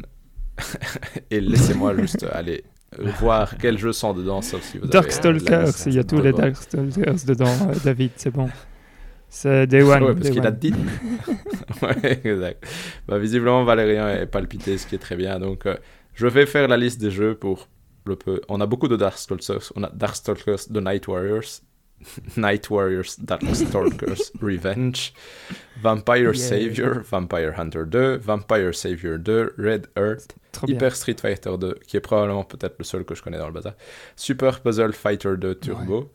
et 1.31 1.41
laissez-moi 1.41 1.95
juste 1.97 2.23
aller 2.31 2.63
voir 3.19 3.57
quels 3.57 3.77
jeux 3.77 3.93
sont 3.93 4.13
dedans, 4.13 4.41
sauf 4.41 4.61
si 4.61 4.77
vous 4.77 4.83
avez. 4.83 4.91
Darkstalkers, 4.93 5.73
il 5.87 5.93
y 5.95 5.99
a 5.99 6.03
tous 6.03 6.21
les. 6.21 6.33
Darkstalkers 6.33 7.25
dedans, 7.25 7.69
euh, 7.69 7.75
David, 7.83 8.11
c'est 8.15 8.31
bon. 8.31 8.49
C'est 9.29 9.67
Day 9.67 9.81
One. 9.83 10.03
Ouais, 10.03 10.15
parce 10.15 10.29
qu'il 10.29 10.45
a 10.45 10.51
dit. 10.51 10.73
ouais, 11.81 12.19
exact. 12.23 12.65
Bah, 13.07 13.17
visiblement, 13.19 13.63
Valérian 13.63 14.07
est 14.09 14.25
palpité, 14.25 14.77
ce 14.77 14.87
qui 14.87 14.95
est 14.95 14.99
très 14.99 15.15
bien. 15.15 15.39
Donc, 15.39 15.65
euh, 15.65 15.75
je 16.15 16.27
vais 16.27 16.45
faire 16.45 16.67
la 16.67 16.77
liste 16.77 16.99
des 16.99 17.11
jeux 17.11 17.35
pour 17.35 17.67
le 18.05 18.15
peu. 18.15 18.41
On 18.49 18.59
a 18.61 18.65
beaucoup 18.65 18.87
de 18.87 18.95
Darkstalkers. 18.95 19.71
On 19.75 19.83
a 19.83 19.89
Darkstalkers 19.93 20.65
The 20.73 20.77
Night 20.77 21.07
Warriors, 21.07 21.61
Night 22.37 22.69
Warriors 22.69 23.15
Darkstalkers 23.19 24.31
Revenge, 24.41 25.13
Vampire 25.81 26.33
Yeah. 26.33 26.47
Savior, 26.47 27.01
Vampire 27.03 27.53
Hunter 27.59 27.83
2, 27.85 28.17
Vampire 28.17 28.73
Savior 28.73 29.17
2, 29.19 29.55
Red 29.57 29.87
Earth, 29.97 30.35
bien. 30.63 30.75
Hyper 30.75 30.95
Street 30.95 31.17
Fighter 31.21 31.57
2, 31.57 31.75
qui 31.85 31.97
est 31.97 32.01
probablement 32.01 32.43
peut-être 32.45 32.75
le 32.79 32.83
seul 32.85 33.05
que 33.05 33.15
je 33.15 33.21
connais 33.21 33.37
dans 33.37 33.47
le 33.47 33.53
bazar, 33.53 33.73
Super 34.15 34.61
Puzzle 34.61 34.93
Fighter 34.93 35.37
2 35.37 35.55
Turbo, 35.55 36.09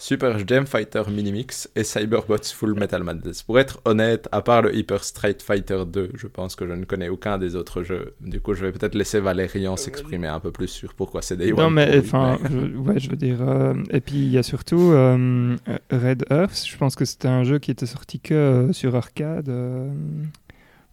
Super 0.00 0.38
Gem 0.46 0.64
Fighter 0.64 1.02
Minimix 1.10 1.68
et 1.74 1.82
Cyberbots 1.82 2.52
Full 2.54 2.74
Metal 2.78 3.02
Madness. 3.02 3.42
Pour 3.42 3.58
être 3.58 3.80
honnête, 3.84 4.28
à 4.30 4.42
part 4.42 4.62
le 4.62 4.72
Hyper 4.74 5.02
Street 5.02 5.36
Fighter 5.44 5.82
2, 5.88 6.10
je 6.14 6.26
pense 6.28 6.54
que 6.54 6.68
je 6.68 6.72
ne 6.72 6.84
connais 6.84 7.08
aucun 7.08 7.36
des 7.36 7.56
autres 7.56 7.82
jeux. 7.82 8.14
Du 8.20 8.40
coup, 8.40 8.54
je 8.54 8.64
vais 8.64 8.70
peut-être 8.70 8.94
laisser 8.94 9.18
Valérian 9.18 9.76
s'exprimer 9.76 10.28
un 10.28 10.38
peu 10.38 10.52
plus 10.52 10.68
sur 10.68 10.94
pourquoi 10.94 11.20
c'est 11.20 11.36
Day 11.36 11.50
Non, 11.50 11.68
mais 11.68 11.98
enfin, 11.98 12.38
mais- 12.44 12.48
je, 12.48 12.76
ouais, 12.76 13.00
je 13.00 13.10
veux 13.10 13.16
dire. 13.16 13.38
euh, 13.42 13.74
et 13.90 14.00
puis, 14.00 14.14
il 14.18 14.30
y 14.30 14.38
a 14.38 14.44
surtout 14.44 14.92
euh, 14.92 15.56
Red 15.90 16.26
Earth. 16.30 16.64
Je 16.64 16.76
pense 16.76 16.94
que 16.94 17.04
c'était 17.04 17.26
un 17.28 17.42
jeu 17.42 17.58
qui 17.58 17.72
était 17.72 17.86
sorti 17.86 18.20
que 18.20 18.34
euh, 18.34 18.72
sur 18.72 18.94
arcade. 18.94 19.50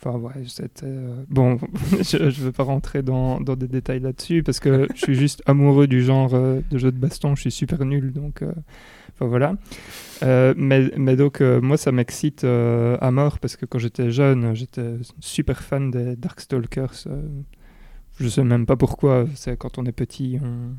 Euh, 0.05 0.09
Enfin, 0.09 0.19
ouais, 0.19 0.43
c'était. 0.47 0.85
euh, 0.85 1.23
Bon, 1.29 1.57
je 2.01 2.17
ne 2.17 2.29
veux 2.29 2.51
pas 2.51 2.63
rentrer 2.63 3.01
dans, 3.03 3.39
dans 3.39 3.55
des 3.55 3.67
détails 3.67 3.99
là-dessus 3.99 4.43
parce 4.43 4.59
que 4.59 4.87
je 4.95 4.99
suis 5.01 5.15
juste 5.15 5.41
amoureux 5.47 5.87
du 5.87 6.03
genre 6.03 6.33
euh, 6.33 6.61
de 6.71 6.77
jeu 6.77 6.91
de 6.91 6.97
baston. 6.97 7.35
Je 7.35 7.41
suis 7.41 7.51
super 7.51 7.83
nul, 7.85 8.11
donc. 8.13 8.41
euh, 8.41 8.51
Enfin, 9.13 9.27
voilà. 9.27 9.55
Mais, 10.57 10.91
mais 10.97 11.15
donc, 11.15 11.39
moi, 11.39 11.77
ça 11.77 11.93
m'excite 11.93 12.43
à 12.43 13.11
mort 13.11 13.39
parce 13.39 13.55
que 13.55 13.65
quand 13.65 13.79
j'étais 13.79 14.11
jeune, 14.11 14.53
j'étais 14.55 14.95
super 15.21 15.61
fan 15.63 15.89
des 15.89 16.17
Darkstalkers. 16.17 17.07
je 18.19 18.27
sais 18.27 18.43
même 18.43 18.65
pas 18.65 18.75
pourquoi. 18.75 19.25
C'est 19.35 19.55
quand 19.57 19.77
on 19.77 19.85
est 19.85 19.93
petit, 19.93 20.37
on, 20.43 20.75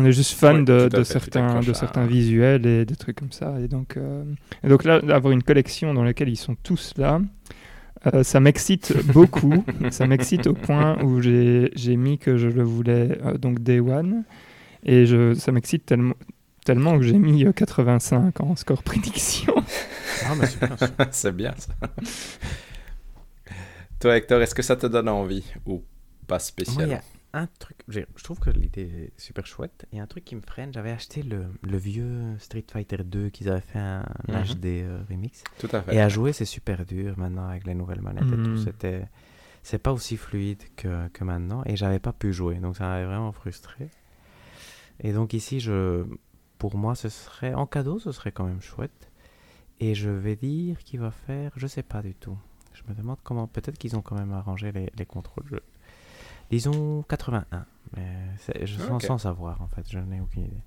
on 0.00 0.06
est 0.06 0.12
juste 0.12 0.32
fan 0.38 0.64
de, 0.64 0.88
fait, 0.90 1.04
certains, 1.04 1.60
de 1.60 1.72
certains 1.74 2.06
visuels 2.06 2.64
et 2.64 2.86
des 2.86 2.96
trucs 2.96 3.16
comme 3.18 3.32
ça. 3.32 3.60
Et 3.60 3.68
donc, 3.68 3.98
et 4.64 4.68
donc 4.68 4.84
là, 4.84 5.00
d'avoir 5.02 5.32
une 5.34 5.42
collection 5.42 5.92
dans 5.92 6.04
laquelle 6.04 6.30
ils 6.30 6.36
sont 6.36 6.56
tous 6.62 6.94
là, 6.96 7.20
euh, 8.06 8.22
ça 8.22 8.40
m'excite 8.40 8.94
beaucoup. 9.06 9.64
ça 9.90 10.06
m'excite 10.06 10.46
au 10.46 10.54
point 10.54 11.02
où 11.02 11.20
j'ai 11.20 11.70
j'ai 11.74 11.96
mis 11.96 12.18
que 12.18 12.36
je 12.36 12.48
le 12.48 12.62
voulais 12.62 13.18
euh, 13.24 13.36
donc 13.36 13.60
Day 13.60 13.80
One. 13.80 14.24
Et 14.82 15.04
je, 15.04 15.34
ça 15.34 15.52
m'excite 15.52 15.84
tellement, 15.84 16.14
tellement 16.64 16.98
que 16.98 17.04
j'ai 17.04 17.18
mis 17.18 17.44
euh, 17.44 17.52
85 17.52 18.40
en 18.40 18.56
score 18.56 18.82
prédiction. 18.82 19.54
Ah, 20.24 20.34
mais 20.38 20.46
c'est 20.46 20.66
bien 20.66 20.76
ça. 20.76 20.88
c'est 21.10 21.36
bien 21.36 21.54
ça. 21.58 21.74
Toi, 24.00 24.16
Hector, 24.16 24.40
est-ce 24.40 24.54
que 24.54 24.62
ça 24.62 24.76
te 24.76 24.86
donne 24.86 25.08
envie 25.10 25.44
ou 25.66 25.82
pas 26.26 26.38
spécialement? 26.38 27.00
Un 27.32 27.46
truc, 27.58 27.78
je 27.88 28.00
trouve 28.24 28.38
que 28.40 28.50
l'idée 28.50 28.82
est 29.16 29.20
super 29.20 29.46
chouette. 29.46 29.86
Il 29.92 29.98
y 29.98 30.00
a 30.00 30.02
un 30.02 30.06
truc 30.06 30.24
qui 30.24 30.34
me 30.34 30.40
freine, 30.40 30.72
j'avais 30.72 30.90
acheté 30.90 31.22
le, 31.22 31.46
le 31.62 31.76
vieux 31.78 32.36
Street 32.38 32.64
Fighter 32.70 32.98
2 33.04 33.28
qu'ils 33.30 33.48
avaient 33.48 33.60
fait 33.60 33.78
un 33.78 34.04
Mhm. 34.28 34.44
HD 34.60 34.66
euh, 34.82 35.00
remix. 35.08 35.44
Tout 35.58 35.68
à 35.72 35.82
fait. 35.82 35.94
Et 35.94 36.00
à 36.00 36.08
jouer, 36.08 36.32
c'est 36.32 36.44
super 36.44 36.84
dur 36.84 37.16
maintenant 37.18 37.48
avec 37.48 37.66
les 37.66 37.74
nouvelles 37.74 38.00
manettes 38.02 38.24
et 38.24 38.42
tout. 38.42 38.50
Mhm. 38.50 38.56
C'était, 38.58 39.06
c'est 39.62 39.78
pas 39.78 39.92
aussi 39.92 40.16
fluide 40.16 40.62
que, 40.76 41.08
que 41.08 41.22
maintenant. 41.24 41.62
Et 41.66 41.76
j'avais 41.76 42.00
pas 42.00 42.12
pu 42.12 42.32
jouer, 42.32 42.56
donc 42.56 42.76
ça 42.76 42.84
m'avait 42.88 43.06
vraiment 43.06 43.32
frustré. 43.32 43.88
Et 45.00 45.12
donc 45.12 45.32
ici, 45.32 45.60
je, 45.60 46.04
pour 46.58 46.76
moi, 46.76 46.94
ce 46.94 47.08
serait 47.08 47.54
en 47.54 47.66
cadeau, 47.66 47.98
ce 47.98 48.12
serait 48.12 48.32
quand 48.32 48.44
même 48.44 48.60
chouette. 48.60 49.10
Et 49.78 49.94
je 49.94 50.10
vais 50.10 50.36
dire 50.36 50.78
qu'il 50.84 51.00
va 51.00 51.10
faire, 51.10 51.52
je 51.56 51.66
sais 51.66 51.82
pas 51.82 52.02
du 52.02 52.14
tout. 52.14 52.36
Je 52.74 52.82
me 52.88 52.94
demande 52.94 53.16
comment, 53.22 53.46
peut-être 53.46 53.78
qu'ils 53.78 53.96
ont 53.96 54.02
quand 54.02 54.14
même 54.18 54.32
arrangé 54.32 54.72
les, 54.72 54.90
les 54.96 55.06
contrôles. 55.06 55.44
Je- 55.50 55.56
Disons 56.50 57.02
81, 57.08 57.66
mais 57.96 58.66
je 58.66 58.78
sens 58.78 59.02
Ok. 59.02 59.02
sans 59.04 59.18
savoir 59.18 59.60
en 59.62 59.68
fait, 59.68 59.84
je 59.90 59.98
n'ai 59.98 60.20
aucune 60.20 60.44
idée. 60.44 60.62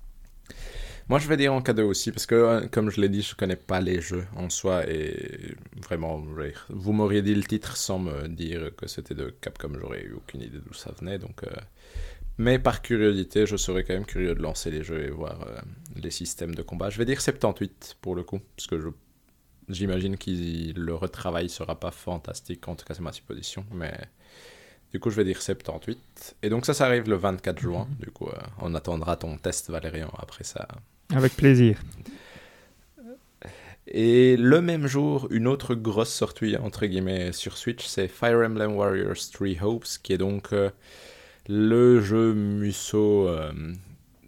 Moi, 1.08 1.18
je 1.18 1.28
vais 1.28 1.36
dire 1.36 1.52
en 1.52 1.60
cadeau 1.60 1.88
aussi, 1.88 2.12
parce 2.12 2.26
que, 2.26 2.34
euh, 2.34 2.66
comme 2.68 2.90
je 2.90 3.00
l'ai 3.00 3.08
dit, 3.10 3.22
je 3.22 3.34
connais 3.34 3.56
pas 3.56 3.80
les 3.80 4.00
jeux 4.00 4.26
en 4.36 4.48
soi, 4.48 4.88
et 4.88 5.54
vraiment, 5.76 6.22
vous 6.70 6.92
m'auriez 6.92 7.20
dit 7.22 7.34
le 7.34 7.42
titre 7.42 7.76
sans 7.76 7.98
me 7.98 8.26
dire 8.28 8.74
que 8.76 8.86
c'était 8.88 9.14
de 9.14 9.28
Capcom, 9.40 9.72
j'aurais 9.78 10.02
eu 10.02 10.12
aucune 10.14 10.40
idée 10.42 10.58
d'où 10.64 10.72
ça 10.72 10.92
venait, 10.98 11.18
donc... 11.18 11.44
euh, 11.44 11.50
Mais 12.38 12.58
par 12.58 12.82
curiosité, 12.82 13.46
je 13.46 13.56
serais 13.56 13.84
quand 13.84 13.94
même 13.94 14.06
curieux 14.06 14.34
de 14.34 14.42
lancer 14.42 14.70
les 14.70 14.82
jeux 14.82 15.04
et 15.04 15.10
voir 15.10 15.42
euh, 15.42 15.60
les 15.96 16.10
systèmes 16.10 16.54
de 16.54 16.62
combat. 16.62 16.90
Je 16.90 16.98
vais 16.98 17.04
dire 17.04 17.20
78 17.20 17.96
pour 18.00 18.14
le 18.16 18.22
coup, 18.24 18.40
parce 18.56 18.66
que 18.66 18.80
je... 18.80 18.88
j'imagine 19.68 20.16
que 20.18 20.30
le 20.78 20.94
retravail 20.94 21.48
sera 21.48 21.78
pas 21.78 21.90
fantastique, 21.90 22.66
en 22.68 22.76
tout 22.76 22.84
cas 22.86 22.94
c'est 22.94 23.02
ma 23.02 23.12
supposition, 23.12 23.64
mais... 23.72 23.94
Du 24.94 25.00
coup, 25.00 25.10
je 25.10 25.16
vais 25.16 25.24
dire 25.24 25.42
78. 25.42 26.36
Et 26.44 26.48
donc 26.48 26.64
ça, 26.64 26.72
ça 26.72 26.86
arrive 26.86 27.08
le 27.08 27.16
24 27.16 27.58
juin. 27.58 27.88
Du 27.98 28.12
coup, 28.12 28.28
euh, 28.28 28.38
on 28.60 28.76
attendra 28.76 29.16
ton 29.16 29.36
test, 29.38 29.68
Valérian, 29.68 30.08
après 30.16 30.44
ça. 30.44 30.68
Avec 31.12 31.34
plaisir. 31.34 31.82
Et 33.88 34.36
le 34.36 34.60
même 34.60 34.86
jour, 34.86 35.26
une 35.32 35.48
autre 35.48 35.74
grosse 35.74 36.14
sortie, 36.14 36.56
entre 36.56 36.86
guillemets, 36.86 37.32
sur 37.32 37.58
Switch, 37.58 37.84
c'est 37.84 38.06
Fire 38.06 38.38
Emblem 38.38 38.76
Warriors 38.76 39.16
3 39.32 39.64
Hopes, 39.64 39.98
qui 40.00 40.12
est 40.12 40.18
donc 40.18 40.52
euh, 40.52 40.70
le 41.48 42.00
jeu 42.00 42.32
Musso 42.32 43.28
euh, 43.28 43.52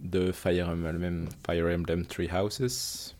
de 0.02 0.32
Fire 0.32 0.68
Emblem, 0.68 1.28
Fire 1.46 1.66
Emblem 1.66 2.04
Three 2.04 2.28
Houses. 2.28 3.14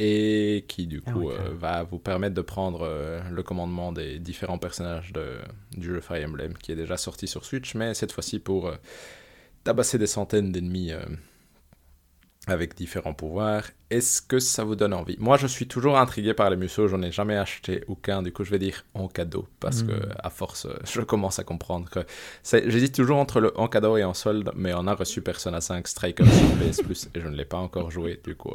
Et 0.00 0.64
qui, 0.68 0.86
du 0.86 1.02
Ah 1.06 1.12
coup, 1.12 1.28
oui, 1.28 1.34
euh, 1.36 1.50
va 1.58 1.82
vous 1.82 1.98
permettre 1.98 2.34
de 2.34 2.40
prendre 2.42 2.82
euh, 2.82 3.20
le 3.30 3.42
commandement 3.42 3.90
des 3.92 4.18
différents 4.20 4.58
personnages 4.58 5.12
de, 5.12 5.38
du 5.76 5.88
jeu 5.88 6.00
Fire 6.00 6.24
Emblem, 6.28 6.54
qui 6.56 6.70
est 6.72 6.76
déjà 6.76 6.96
sorti 6.96 7.26
sur 7.26 7.44
Switch, 7.44 7.74
mais 7.74 7.94
cette 7.94 8.12
fois-ci 8.12 8.38
pour 8.38 8.68
euh, 8.68 8.76
tabasser 9.64 9.98
des 9.98 10.06
centaines 10.06 10.52
d'ennemis 10.52 10.92
avec 12.46 12.74
différents 12.74 13.12
pouvoirs. 13.12 13.64
Est-ce 13.90 14.22
que 14.22 14.38
ça 14.38 14.64
vous 14.64 14.74
donne 14.74 14.94
envie? 14.94 15.16
Moi, 15.18 15.36
je 15.36 15.46
suis 15.46 15.66
toujours 15.68 15.98
intrigué 15.98 16.32
par 16.32 16.48
les 16.48 16.56
musos, 16.56 16.88
j'en 16.88 17.02
ai 17.02 17.12
jamais 17.12 17.36
acheté 17.36 17.84
aucun, 17.88 18.22
du 18.22 18.32
coup, 18.32 18.42
je 18.42 18.50
vais 18.50 18.58
dire 18.58 18.84
en 18.94 19.06
cadeau, 19.08 19.46
parce 19.60 19.82
Mhm. 19.82 19.88
que 19.88 20.08
à 20.22 20.30
force, 20.30 20.66
je 20.84 21.02
commence 21.02 21.38
à 21.38 21.44
comprendre 21.44 21.90
que 21.90 22.00
j'hésite 22.70 22.94
toujours 22.94 23.18
entre 23.18 23.40
le 23.40 23.58
en 23.58 23.68
cadeau 23.68 23.96
et 23.98 24.04
en 24.04 24.14
solde, 24.14 24.50
mais 24.54 24.72
on 24.74 24.86
a 24.86 24.94
reçu 24.94 25.20
Persona 25.20 25.60
5 25.60 25.86
Striker 25.88 26.24
sur 26.24 26.48
PS 26.56 26.80
Plus 26.82 27.08
et 27.14 27.20
je 27.20 27.28
ne 27.28 27.36
l'ai 27.36 27.44
pas 27.44 27.58
encore 27.58 27.90
joué, 27.90 28.18
du 28.24 28.34
coup. 28.34 28.54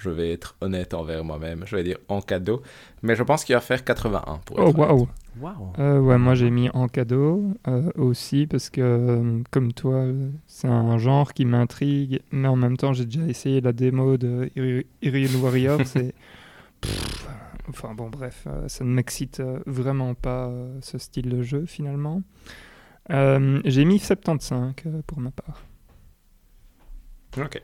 Je 0.00 0.10
vais 0.10 0.32
être 0.32 0.56
honnête 0.60 0.94
envers 0.94 1.24
moi-même. 1.24 1.62
Je 1.66 1.76
vais 1.76 1.82
dire 1.84 1.98
en 2.08 2.20
cadeau. 2.20 2.62
Mais 3.02 3.14
je 3.16 3.22
pense 3.22 3.44
qu'il 3.44 3.54
va 3.54 3.60
faire 3.60 3.84
81 3.84 4.38
pour 4.44 4.58
être 4.60 4.66
Oh, 4.66 4.70
honnête. 4.70 4.76
waouh! 4.78 5.08
Waouh! 5.40 5.72
Euh, 5.78 6.00
ouais, 6.00 6.18
moi 6.18 6.34
j'ai 6.34 6.50
mis 6.50 6.68
en 6.70 6.88
cadeau 6.88 7.54
euh, 7.68 7.90
aussi 7.94 8.46
parce 8.46 8.68
que, 8.70 8.80
euh, 8.80 9.42
comme 9.50 9.72
toi, 9.72 10.04
c'est 10.46 10.66
un 10.68 10.98
genre 10.98 11.32
qui 11.32 11.44
m'intrigue, 11.44 12.20
mais 12.32 12.48
en 12.48 12.56
même 12.56 12.76
temps 12.76 12.92
j'ai 12.92 13.04
déjà 13.06 13.26
essayé 13.26 13.60
la 13.60 13.72
démo 13.72 14.16
de 14.16 14.50
Iril 15.02 15.36
Warrior. 15.36 15.80
c'est. 15.84 16.14
Enfin 17.68 17.94
bon, 17.94 18.08
bref, 18.10 18.48
ça 18.66 18.82
ne 18.84 18.90
m'excite 18.90 19.40
vraiment 19.64 20.14
pas 20.14 20.50
ce 20.80 20.98
style 20.98 21.28
de 21.28 21.42
jeu 21.42 21.66
finalement. 21.66 22.20
Euh, 23.10 23.60
j'ai 23.64 23.84
mis 23.84 23.98
75 24.00 24.72
euh, 24.86 25.02
pour 25.06 25.20
ma 25.20 25.30
part. 25.30 25.62
Ok. 27.38 27.62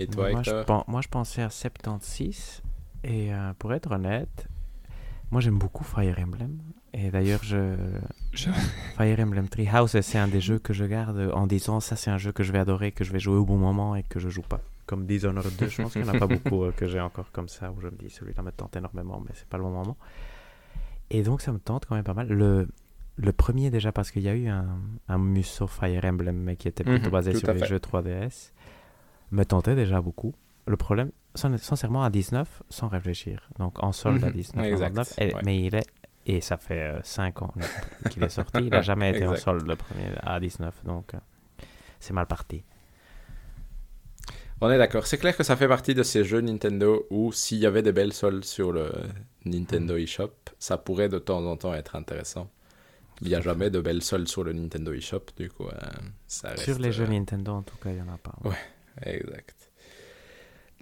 Et 0.00 0.06
toi, 0.08 0.28
moi, 0.28 0.42
je 0.42 0.52
Hector? 0.52 0.64
pen- 0.66 0.84
moi, 0.88 1.00
je 1.02 1.08
pensais 1.08 1.42
à 1.42 1.50
76. 1.50 2.62
Et 3.04 3.32
euh, 3.32 3.52
pour 3.58 3.72
être 3.74 3.90
honnête, 3.92 4.48
moi, 5.30 5.40
j'aime 5.40 5.58
beaucoup 5.58 5.84
Fire 5.84 6.18
Emblem. 6.18 6.58
Et 6.92 7.10
d'ailleurs, 7.10 7.42
je... 7.44 7.76
Je- 8.32 8.50
Fire 8.96 9.20
Emblem 9.20 9.48
Three 9.48 9.68
House, 9.68 9.98
c'est 10.00 10.18
un 10.18 10.28
des 10.28 10.40
jeux 10.40 10.58
que 10.58 10.72
je 10.72 10.84
garde 10.84 11.30
en 11.34 11.46
disant 11.46 11.80
ça, 11.80 11.96
c'est 11.96 12.10
un 12.10 12.18
jeu 12.18 12.32
que 12.32 12.42
je 12.44 12.52
vais 12.52 12.58
adorer, 12.60 12.92
que 12.92 13.04
je 13.04 13.12
vais 13.12 13.20
jouer 13.20 13.36
au 13.36 13.44
bon 13.44 13.56
moment 13.58 13.96
et 13.96 14.04
que 14.04 14.20
je 14.20 14.28
joue 14.28 14.42
pas. 14.42 14.60
Comme 14.86 15.06
Dishonored 15.06 15.54
2, 15.56 15.68
je 15.68 15.78
pense 15.78 15.96
qu'il 15.96 16.04
n'y 16.04 16.10
en 16.10 16.12
a 16.12 16.16
pas 16.16 16.26
beaucoup 16.28 16.64
euh, 16.64 16.72
que 16.72 16.86
j'ai 16.88 17.00
encore 17.00 17.30
comme 17.32 17.48
ça, 17.48 17.72
où 17.72 17.80
je 17.80 17.86
me 17.88 17.96
dis 17.96 18.10
celui-là 18.10 18.42
me 18.42 18.52
tente 18.52 18.76
énormément, 18.76 19.20
mais 19.20 19.32
c'est 19.34 19.48
pas 19.48 19.56
le 19.58 19.64
bon 19.64 19.70
moment. 19.70 19.96
Et 21.10 21.22
donc, 21.22 21.40
ça 21.40 21.52
me 21.52 21.58
tente 21.58 21.86
quand 21.86 21.94
même 21.94 22.04
pas 22.04 22.14
mal. 22.14 22.28
Le, 22.28 22.68
le 23.16 23.32
premier, 23.32 23.70
déjà, 23.70 23.92
parce 23.92 24.10
qu'il 24.10 24.22
y 24.22 24.28
a 24.28 24.34
eu 24.34 24.48
un, 24.48 24.78
un 25.08 25.18
Musso 25.18 25.66
Fire 25.66 26.04
Emblem, 26.04 26.36
mais 26.36 26.56
qui 26.56 26.68
était 26.68 26.84
plutôt 26.84 27.10
Mhm, 27.10 27.10
basé 27.10 27.34
sur 27.34 27.50
les 27.52 27.58
fait. 27.58 27.64
jeux 27.64 27.78
3DS, 27.80 28.52
me 29.32 29.44
tentait 29.44 29.74
déjà 29.74 30.00
beaucoup. 30.00 30.34
Le 30.66 30.76
problème, 30.76 31.10
sin- 31.34 31.56
sincèrement, 31.58 32.02
à 32.02 32.10
19, 32.10 32.62
sans 32.68 32.88
réfléchir. 32.88 33.48
Donc, 33.58 33.82
en 33.82 33.92
solde 33.92 34.22
à 34.24 34.28
Mhm, 34.28 34.32
19, 34.32 34.64
exact, 34.66 34.94
99, 34.94 35.14
et- 35.18 35.34
ouais. 35.34 35.40
mais 35.44 35.60
il 35.62 35.74
est 35.74 35.86
et 36.26 36.40
ça 36.42 36.58
fait 36.58 36.94
5 37.02 37.40
ans 37.42 37.52
qu'il 38.10 38.22
est 38.22 38.28
sorti. 38.28 38.58
Il 38.58 38.68
n'a 38.70 38.82
jamais 38.82 39.10
été 39.10 39.26
en 39.26 39.30
Exact. 39.32 39.42
solde 39.44 39.66
le 39.66 39.74
premier 39.74 40.10
à 40.22 40.38
19. 40.38 40.74
Donc, 40.84 41.14
euh, 41.14 41.18
c'est 41.98 42.12
mal 42.12 42.26
parti. 42.26 42.62
On 44.60 44.70
est 44.70 44.76
d'accord. 44.78 45.06
C'est 45.06 45.16
clair 45.16 45.34
que 45.36 45.42
ça 45.42 45.56
fait 45.56 45.66
partie 45.66 45.94
de 45.94 46.02
ces 46.02 46.22
jeux 46.22 46.42
Nintendo 46.42 47.06
où 47.10 47.32
s'il 47.32 47.58
y 47.58 47.66
avait 47.66 47.82
des 47.82 47.92
belles 47.92 48.12
soldes 48.12 48.44
sur 48.44 48.70
le 48.72 48.92
Nintendo 49.46 49.96
eShop, 49.96 50.30
ça 50.58 50.76
pourrait 50.76 51.08
de 51.08 51.18
temps 51.18 51.44
en 51.46 51.56
temps 51.56 51.72
être 51.72 51.96
intéressant. 51.96 52.50
Il 53.22 53.28
n'y 53.28 53.34
a 53.34 53.40
jamais 53.40 53.70
de 53.70 53.80
belles 53.80 54.02
soldes 54.02 54.28
sur 54.28 54.44
le 54.44 54.52
Nintendo 54.52 54.92
eShop, 54.92 55.22
du 55.36 55.48
coup, 55.50 55.66
euh, 55.66 55.72
ça 56.26 56.50
reste... 56.50 56.64
Sur 56.64 56.78
les 56.78 56.92
jeux 56.92 57.04
euh, 57.04 57.08
Nintendo, 57.08 57.52
en 57.52 57.62
tout 57.62 57.76
cas, 57.78 57.90
il 57.90 57.96
n'y 57.96 58.02
en 58.02 58.12
a 58.14 58.18
pas. 58.18 58.34
Ouais. 58.44 58.54
Exact. 59.02 59.70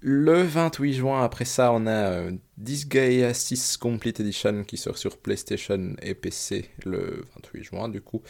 Le 0.00 0.42
28 0.42 0.92
juin, 0.92 1.24
après 1.24 1.44
ça, 1.44 1.72
on 1.72 1.86
a 1.86 1.90
euh, 1.90 2.32
Disgaea 2.56 3.34
6 3.34 3.78
Complete 3.78 4.20
Edition 4.20 4.62
qui 4.62 4.76
sort 4.76 4.96
sur 4.96 5.18
PlayStation 5.18 5.96
et 6.00 6.14
PC 6.14 6.70
le 6.84 7.24
28 7.34 7.64
juin, 7.64 7.88
du 7.88 8.00
coup, 8.00 8.22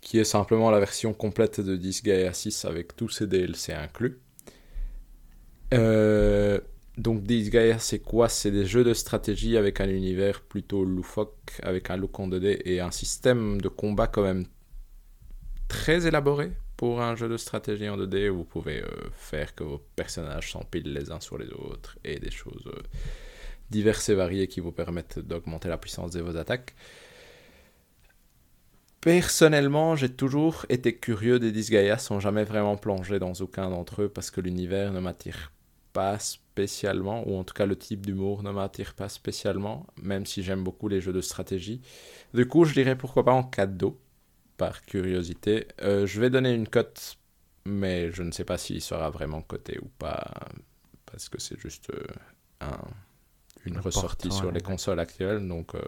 qui 0.00 0.18
est 0.18 0.24
simplement 0.24 0.70
la 0.70 0.78
version 0.78 1.12
complète 1.12 1.60
de 1.60 1.74
Disgaea 1.74 2.32
6 2.32 2.64
avec 2.64 2.94
tous 2.94 3.08
ses 3.08 3.26
DLC 3.26 3.72
inclus. 3.72 4.20
Euh, 5.74 6.60
donc 6.96 7.24
Disgaea, 7.24 7.80
c'est 7.80 7.98
quoi? 7.98 8.28
C'est 8.28 8.52
des 8.52 8.64
jeux 8.64 8.84
de 8.84 8.94
stratégie 8.94 9.56
avec 9.56 9.80
un 9.80 9.88
univers 9.88 10.42
plutôt 10.42 10.84
loufoque, 10.84 11.58
avec 11.64 11.90
un 11.90 11.96
look 11.96 12.20
en 12.20 12.28
2D 12.28 12.62
et 12.64 12.78
un 12.78 12.92
système 12.92 13.60
de 13.60 13.68
combat 13.68 14.06
quand 14.06 14.22
même 14.22 14.46
très 15.66 16.06
élaboré 16.06 16.52
pour 16.76 17.00
un 17.00 17.16
jeu 17.16 17.28
de 17.28 17.36
stratégie 17.36 17.88
en 17.88 17.96
2D 17.96 18.28
où 18.28 18.38
vous 18.38 18.44
pouvez 18.44 18.82
euh, 18.82 18.88
faire 19.14 19.54
que 19.54 19.64
vos 19.64 19.82
personnages 19.96 20.52
s'empilent 20.52 20.92
les 20.92 21.10
uns 21.10 21.20
sur 21.20 21.38
les 21.38 21.48
autres 21.48 21.98
et 22.04 22.18
des 22.18 22.30
choses 22.30 22.66
euh, 22.66 22.82
diverses 23.70 24.08
et 24.08 24.14
variées 24.14 24.48
qui 24.48 24.60
vous 24.60 24.72
permettent 24.72 25.18
d'augmenter 25.18 25.68
la 25.68 25.78
puissance 25.78 26.12
de 26.12 26.20
vos 26.20 26.36
attaques. 26.36 26.74
Personnellement, 29.00 29.94
j'ai 29.94 30.08
toujours 30.08 30.66
été 30.68 30.96
curieux 30.96 31.38
des 31.38 31.52
Disgaea 31.52 31.96
sans 31.98 32.18
jamais 32.18 32.44
vraiment 32.44 32.76
plonger 32.76 33.18
dans 33.18 33.34
aucun 33.34 33.70
d'entre 33.70 34.02
eux 34.02 34.08
parce 34.08 34.30
que 34.30 34.40
l'univers 34.40 34.92
ne 34.92 35.00
m'attire 35.00 35.52
pas 35.92 36.18
spécialement, 36.18 37.26
ou 37.26 37.38
en 37.38 37.44
tout 37.44 37.54
cas 37.54 37.64
le 37.64 37.76
type 37.76 38.04
d'humour 38.04 38.42
ne 38.42 38.50
m'attire 38.50 38.94
pas 38.94 39.08
spécialement, 39.08 39.86
même 40.02 40.26
si 40.26 40.42
j'aime 40.42 40.62
beaucoup 40.62 40.88
les 40.88 41.00
jeux 41.00 41.12
de 41.12 41.20
stratégie. 41.20 41.80
Du 42.34 42.46
coup, 42.46 42.64
je 42.64 42.74
dirais 42.74 42.96
pourquoi 42.96 43.24
pas 43.24 43.32
en 43.32 43.44
cadeau, 43.44 43.98
par 44.56 44.82
curiosité. 44.84 45.66
Euh, 45.82 46.06
je 46.06 46.20
vais 46.20 46.30
donner 46.30 46.52
une 46.54 46.68
cote, 46.68 47.16
mais 47.64 48.10
je 48.12 48.22
ne 48.22 48.30
sais 48.32 48.44
pas 48.44 48.58
s'il 48.58 48.80
sera 48.80 49.10
vraiment 49.10 49.42
coté 49.42 49.78
ou 49.80 49.88
pas, 49.98 50.24
parce 51.04 51.28
que 51.28 51.40
c'est 51.40 51.58
juste 51.60 51.90
euh, 51.90 52.02
un, 52.60 52.78
une 53.64 53.78
ressortie 53.78 54.30
sur 54.30 54.46
ouais, 54.46 54.52
les 54.52 54.56
ouais. 54.56 54.62
consoles 54.62 55.00
actuelles. 55.00 55.46
Donc, 55.46 55.74
euh, 55.74 55.80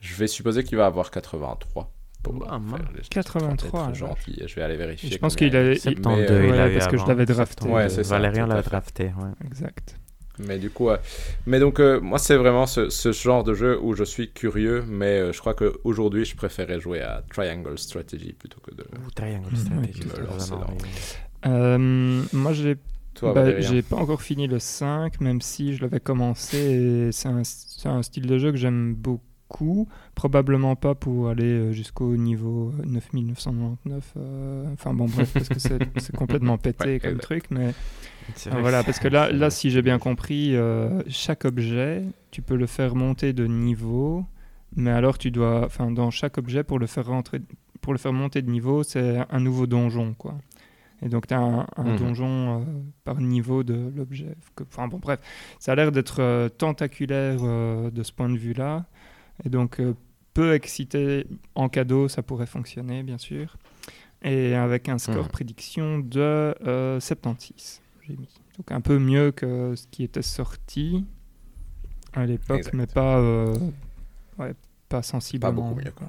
je 0.00 0.14
vais 0.16 0.26
supposer 0.26 0.64
qu'il 0.64 0.76
va 0.78 0.86
avoir 0.86 1.10
83. 1.10 1.92
Pour 2.22 2.44
Ah, 2.50 2.58
faire 2.58 2.90
les- 2.92 3.02
83, 3.02 3.48
pour 3.56 3.78
être 3.78 3.84
alors. 3.84 3.94
gentil, 3.94 4.42
je 4.46 4.54
vais 4.56 4.62
aller 4.62 4.76
vérifier. 4.76 5.10
Je 5.10 5.18
pense 5.18 5.36
qu'il 5.36 5.54
a- 5.54 5.62
il- 5.64 5.72
il- 5.74 5.80
72, 5.80 6.16
mais, 6.18 6.30
euh, 6.30 6.46
il 6.46 6.50
ouais, 6.50 6.58
avait 6.58 6.78
parce 6.78 6.88
que 6.90 6.96
je 6.96 7.06
l'avais 7.06 7.24
drafté. 7.26 7.62
72. 7.62 7.74
Ouais, 7.76 7.88
c'est 7.88 8.02
ça, 8.02 8.16
Valérian 8.18 8.46
tout 8.46 8.52
à 8.52 8.54
l'a 8.56 8.62
drafté. 8.62 9.04
ouais. 9.04 9.46
Exact. 9.46 9.96
Mais 10.38 10.58
du 10.58 10.70
coup, 10.70 10.90
euh, 10.90 10.98
mais 11.46 11.58
donc 11.60 11.80
euh, 11.80 12.00
moi 12.00 12.18
c'est 12.18 12.36
vraiment 12.36 12.66
ce, 12.66 12.90
ce 12.90 13.12
genre 13.12 13.42
de 13.44 13.54
jeu 13.54 13.78
où 13.80 13.94
je 13.94 14.04
suis 14.04 14.30
curieux, 14.30 14.84
mais 14.86 15.18
euh, 15.20 15.32
je 15.32 15.40
crois 15.40 15.54
qu'aujourd'hui 15.54 16.24
je 16.24 16.36
préférais 16.36 16.78
jouer 16.80 17.00
à 17.00 17.22
Triangle 17.30 17.78
Strategy 17.78 18.32
plutôt 18.34 18.60
que 18.60 18.74
de. 18.74 18.84
Ou 19.06 19.10
Triangle 19.14 19.50
Mhm. 19.50 19.56
Strategy. 19.56 20.04
Me 20.04 20.10
ça, 20.10 20.22
lancer 20.22 20.50
non, 20.52 20.58
dans- 20.60 20.66
mais- 20.72 21.50
Euh, 21.50 22.22
moi, 22.32 22.52
j'ai 22.52 22.74
bah, 23.22 23.32
Valérien 23.32 23.70
j'ai 23.70 23.82
pas 23.82 23.96
encore 23.96 24.20
fini 24.20 24.46
le 24.46 24.58
5, 24.58 25.20
même 25.20 25.40
si 25.40 25.74
je 25.74 25.82
l'avais 25.82 26.00
commencé. 26.00 27.08
C'est 27.12 27.28
un, 27.28 27.42
c'est 27.44 27.88
un 27.88 28.02
style 28.02 28.26
de 28.26 28.36
jeu 28.38 28.50
que 28.50 28.58
j'aime 28.58 28.94
beaucoup. 28.94 29.22
Probablement 30.14 30.76
pas 30.76 30.94
pour 30.94 31.28
aller 31.28 31.44
euh, 31.44 31.72
jusqu'au 31.72 32.16
niveau 32.16 32.72
euh, 32.80 32.84
9999. 32.86 34.12
euh, 34.16 34.64
Enfin 34.72 34.92
bon, 34.94 35.06
bref, 35.06 35.32
parce 35.34 35.48
que 35.48 35.58
c'est 35.58 36.16
complètement 36.16 36.58
pété 36.58 36.84
Ouais, 36.94 36.98
comme 37.00 37.18
truc. 37.18 37.44
Mais 37.50 37.72
voilà, 38.60 38.82
parce 38.82 38.98
que 38.98 39.08
là, 39.08 39.30
là 39.30 39.50
si 39.50 39.70
j'ai 39.70 39.82
bien 39.82 39.98
compris, 39.98 40.56
euh, 40.56 41.02
chaque 41.08 41.44
objet, 41.44 42.04
tu 42.30 42.42
peux 42.42 42.56
le 42.56 42.66
faire 42.66 42.94
monter 42.96 43.32
de 43.32 43.46
niveau, 43.46 44.24
mais 44.74 44.90
alors 44.90 45.16
tu 45.18 45.30
dois, 45.30 45.64
enfin, 45.64 45.90
dans 45.90 46.10
chaque 46.10 46.38
objet, 46.38 46.64
pour 46.64 46.78
le 46.78 46.86
faire 46.86 47.06
rentrer, 47.06 47.40
pour 47.80 47.92
le 47.92 47.98
faire 47.98 48.12
monter 48.12 48.42
de 48.42 48.50
niveau, 48.50 48.82
c'est 48.82 49.18
un 49.30 49.40
nouveau 49.40 49.66
donjon, 49.66 50.14
quoi. 50.14 50.34
Et 51.02 51.08
donc, 51.10 51.26
tu 51.26 51.34
as 51.34 51.38
un, 51.40 51.66
un 51.76 51.84
Mhm. 51.84 51.96
donjon 51.98 52.60
euh, 52.60 52.64
par 53.04 53.20
niveau 53.20 53.62
de 53.62 53.92
l'objet. 53.94 54.34
Enfin, 54.62 54.88
bon, 54.88 54.98
bref, 54.98 55.20
ça 55.60 55.72
a 55.72 55.74
l'air 55.74 55.92
d'être 55.92 56.20
euh, 56.20 56.48
tentaculaire 56.48 57.40
euh, 57.42 57.90
de 57.90 58.02
ce 58.02 58.12
point 58.12 58.30
de 58.30 58.38
vue-là. 58.38 58.86
Et 59.44 59.48
donc, 59.50 59.80
euh, 59.80 59.94
peu 60.34 60.54
excité 60.54 61.26
en 61.54 61.68
cadeau, 61.68 62.08
ça 62.08 62.22
pourrait 62.22 62.46
fonctionner, 62.46 63.02
bien 63.02 63.18
sûr. 63.18 63.56
Et 64.22 64.54
avec 64.54 64.88
un 64.88 64.98
score 64.98 65.24
Mhm. 65.24 65.30
prédiction 65.30 65.98
de 65.98 66.20
euh, 66.66 67.00
76, 67.00 67.80
j'ai 68.06 68.16
mis. 68.16 68.28
Donc, 68.56 68.72
un 68.72 68.80
peu 68.80 68.98
mieux 68.98 69.30
que 69.32 69.74
ce 69.76 69.86
qui 69.88 70.02
était 70.02 70.22
sorti 70.22 71.04
à 72.14 72.24
l'époque, 72.26 72.70
mais 72.72 72.86
pas, 72.86 73.18
euh, 73.18 73.54
ouais, 74.38 74.54
pas 74.88 75.02
sensiblement. 75.02 75.52
Pas 75.52 75.56
beaucoup 75.60 75.74
mieux, 75.80 75.90
quoi. 75.92 76.08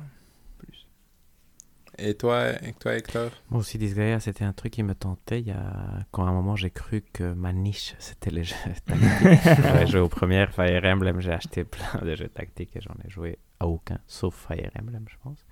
Et 1.99 2.13
toi, 2.13 2.51
et 2.63 2.73
toi 2.73 2.95
Hector? 2.95 3.31
Moi 3.49 3.61
aussi, 3.61 3.77
Disgaea, 3.77 4.19
c'était 4.19 4.43
un 4.45 4.53
truc 4.53 4.73
qui 4.73 4.83
me 4.83 4.93
tentait. 4.93 5.39
Il 5.39 5.47
y 5.47 5.51
a... 5.51 6.05
Quand 6.11 6.25
à 6.25 6.29
un 6.29 6.33
moment, 6.33 6.55
j'ai 6.55 6.69
cru 6.69 7.03
que 7.13 7.33
ma 7.33 7.53
niche, 7.53 7.95
c'était 7.97 8.29
les 8.29 8.43
jeux 8.43 8.55
tactiques. 8.85 9.63
J'avais 9.63 9.87
joué 9.87 9.99
aux 9.99 10.09
premières 10.09 10.53
Fire 10.53 10.83
Emblem, 10.85 11.19
j'ai 11.21 11.31
acheté 11.31 11.63
plein 11.63 12.01
de 12.03 12.15
jeux 12.15 12.29
tactiques 12.29 12.75
et 12.75 12.81
j'en 12.81 12.93
ai 13.05 13.09
joué 13.09 13.39
à 13.59 13.67
aucun, 13.67 13.97
sauf 14.05 14.47
Fire 14.47 14.69
Emblem, 14.79 15.05
je 15.09 15.15
pense. 15.23 15.43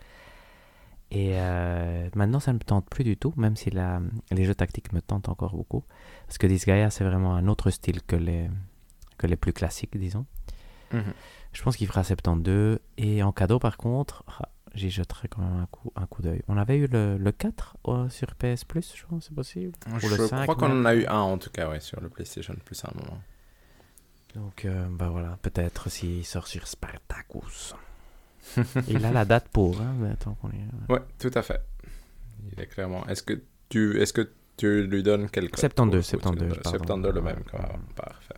Et 1.12 1.34
euh, 1.36 2.10
maintenant, 2.16 2.40
ça 2.40 2.52
ne 2.52 2.58
me 2.58 2.64
tente 2.64 2.90
plus 2.90 3.04
du 3.04 3.18
tout, 3.18 3.34
même 3.38 3.56
si 3.56 3.72
la... 3.72 4.02
les 4.32 4.44
jeux 4.46 4.56
tactiques 4.56 4.94
me 4.94 5.02
tentent 5.02 5.30
encore 5.30 5.56
beaucoup. 5.56 5.84
Parce 6.28 6.38
que 6.38 6.46
Disgaea, 6.46 6.90
c'est 6.92 7.04
vraiment 7.04 7.36
un 7.36 7.48
autre 7.48 7.72
style 7.72 8.04
que 8.04 8.16
les, 8.16 8.50
que 9.18 9.26
les 9.26 9.36
plus 9.36 9.54
classiques, 9.54 9.98
disons. 9.98 10.26
Je 11.52 11.62
pense 11.62 11.76
qu'il 11.76 11.88
fera 11.88 12.04
72. 12.04 12.80
Et 12.98 13.22
en 13.24 13.32
cadeau, 13.32 13.60
par 13.60 13.76
contre, 13.78 14.24
ah, 14.28 14.50
j'y 14.76 14.90
jetterai 14.92 15.28
quand 15.30 15.42
même 15.42 15.58
un 15.62 15.66
coup, 15.68 15.92
un 15.96 16.06
coup 16.06 16.22
d'œil. 16.22 16.42
On 16.48 16.58
avait 16.58 16.78
eu 16.78 16.88
le, 16.88 17.18
le 17.18 17.32
4 17.32 17.78
euh, 17.88 18.10
sur 18.10 18.36
PS 18.36 18.64
Plus, 18.64 18.94
je 18.96 19.04
pense, 19.06 19.26
c'est 19.28 19.34
possible? 19.36 19.74
Je 20.00 20.08
le 20.08 20.28
crois 20.28 20.56
qu'on 20.56 20.72
en 20.72 20.86
a 20.86 20.94
eu 20.96 21.06
un 21.08 21.20
en 21.20 21.38
tout 21.38 21.50
cas, 21.50 21.70
ouais, 21.70 21.80
sur 21.80 22.00
le 22.02 22.10
PlayStation 22.10 22.54
Plus 22.64 22.84
à 22.86 22.90
un 22.94 23.00
moment. 23.04 23.20
Donc, 24.36 24.66
euh, 24.66 24.86
bah 24.90 25.10
voilà, 25.10 25.38
peut-être 25.42 25.90
s'il 25.90 26.26
sort 26.26 26.48
sur 26.48 26.68
Spartacus. 26.68 27.74
Il 28.88 29.04
a 29.06 29.12
la 29.12 29.26
date 29.26 29.48
pour, 29.50 29.80
hein, 29.82 29.94
mais 29.98 30.12
attends 30.12 30.36
qu'on 30.36 30.50
est. 30.50 30.92
Ouais, 30.94 31.00
tout 31.18 31.32
à 31.34 31.42
fait. 31.42 31.62
Il 32.52 32.60
est 32.62 32.68
clairement. 32.68 33.08
Est-ce 33.08 33.24
que 33.24 33.42
tu, 33.70 34.00
est-ce 34.02 34.14
que 34.14 34.30
tu 34.58 34.84
lui 34.88 35.04
donnes 35.04 35.30
quelque 35.30 35.58
72, 35.60 35.96
ou- 35.96 35.98
ou 35.98 36.02
tu- 36.02 36.24
72, 36.24 36.60
pardon. 36.64 36.78
72 36.80 37.14
le 37.16 37.22
même, 37.22 37.44
quoi. 37.50 37.62
Parfait. 37.96 38.36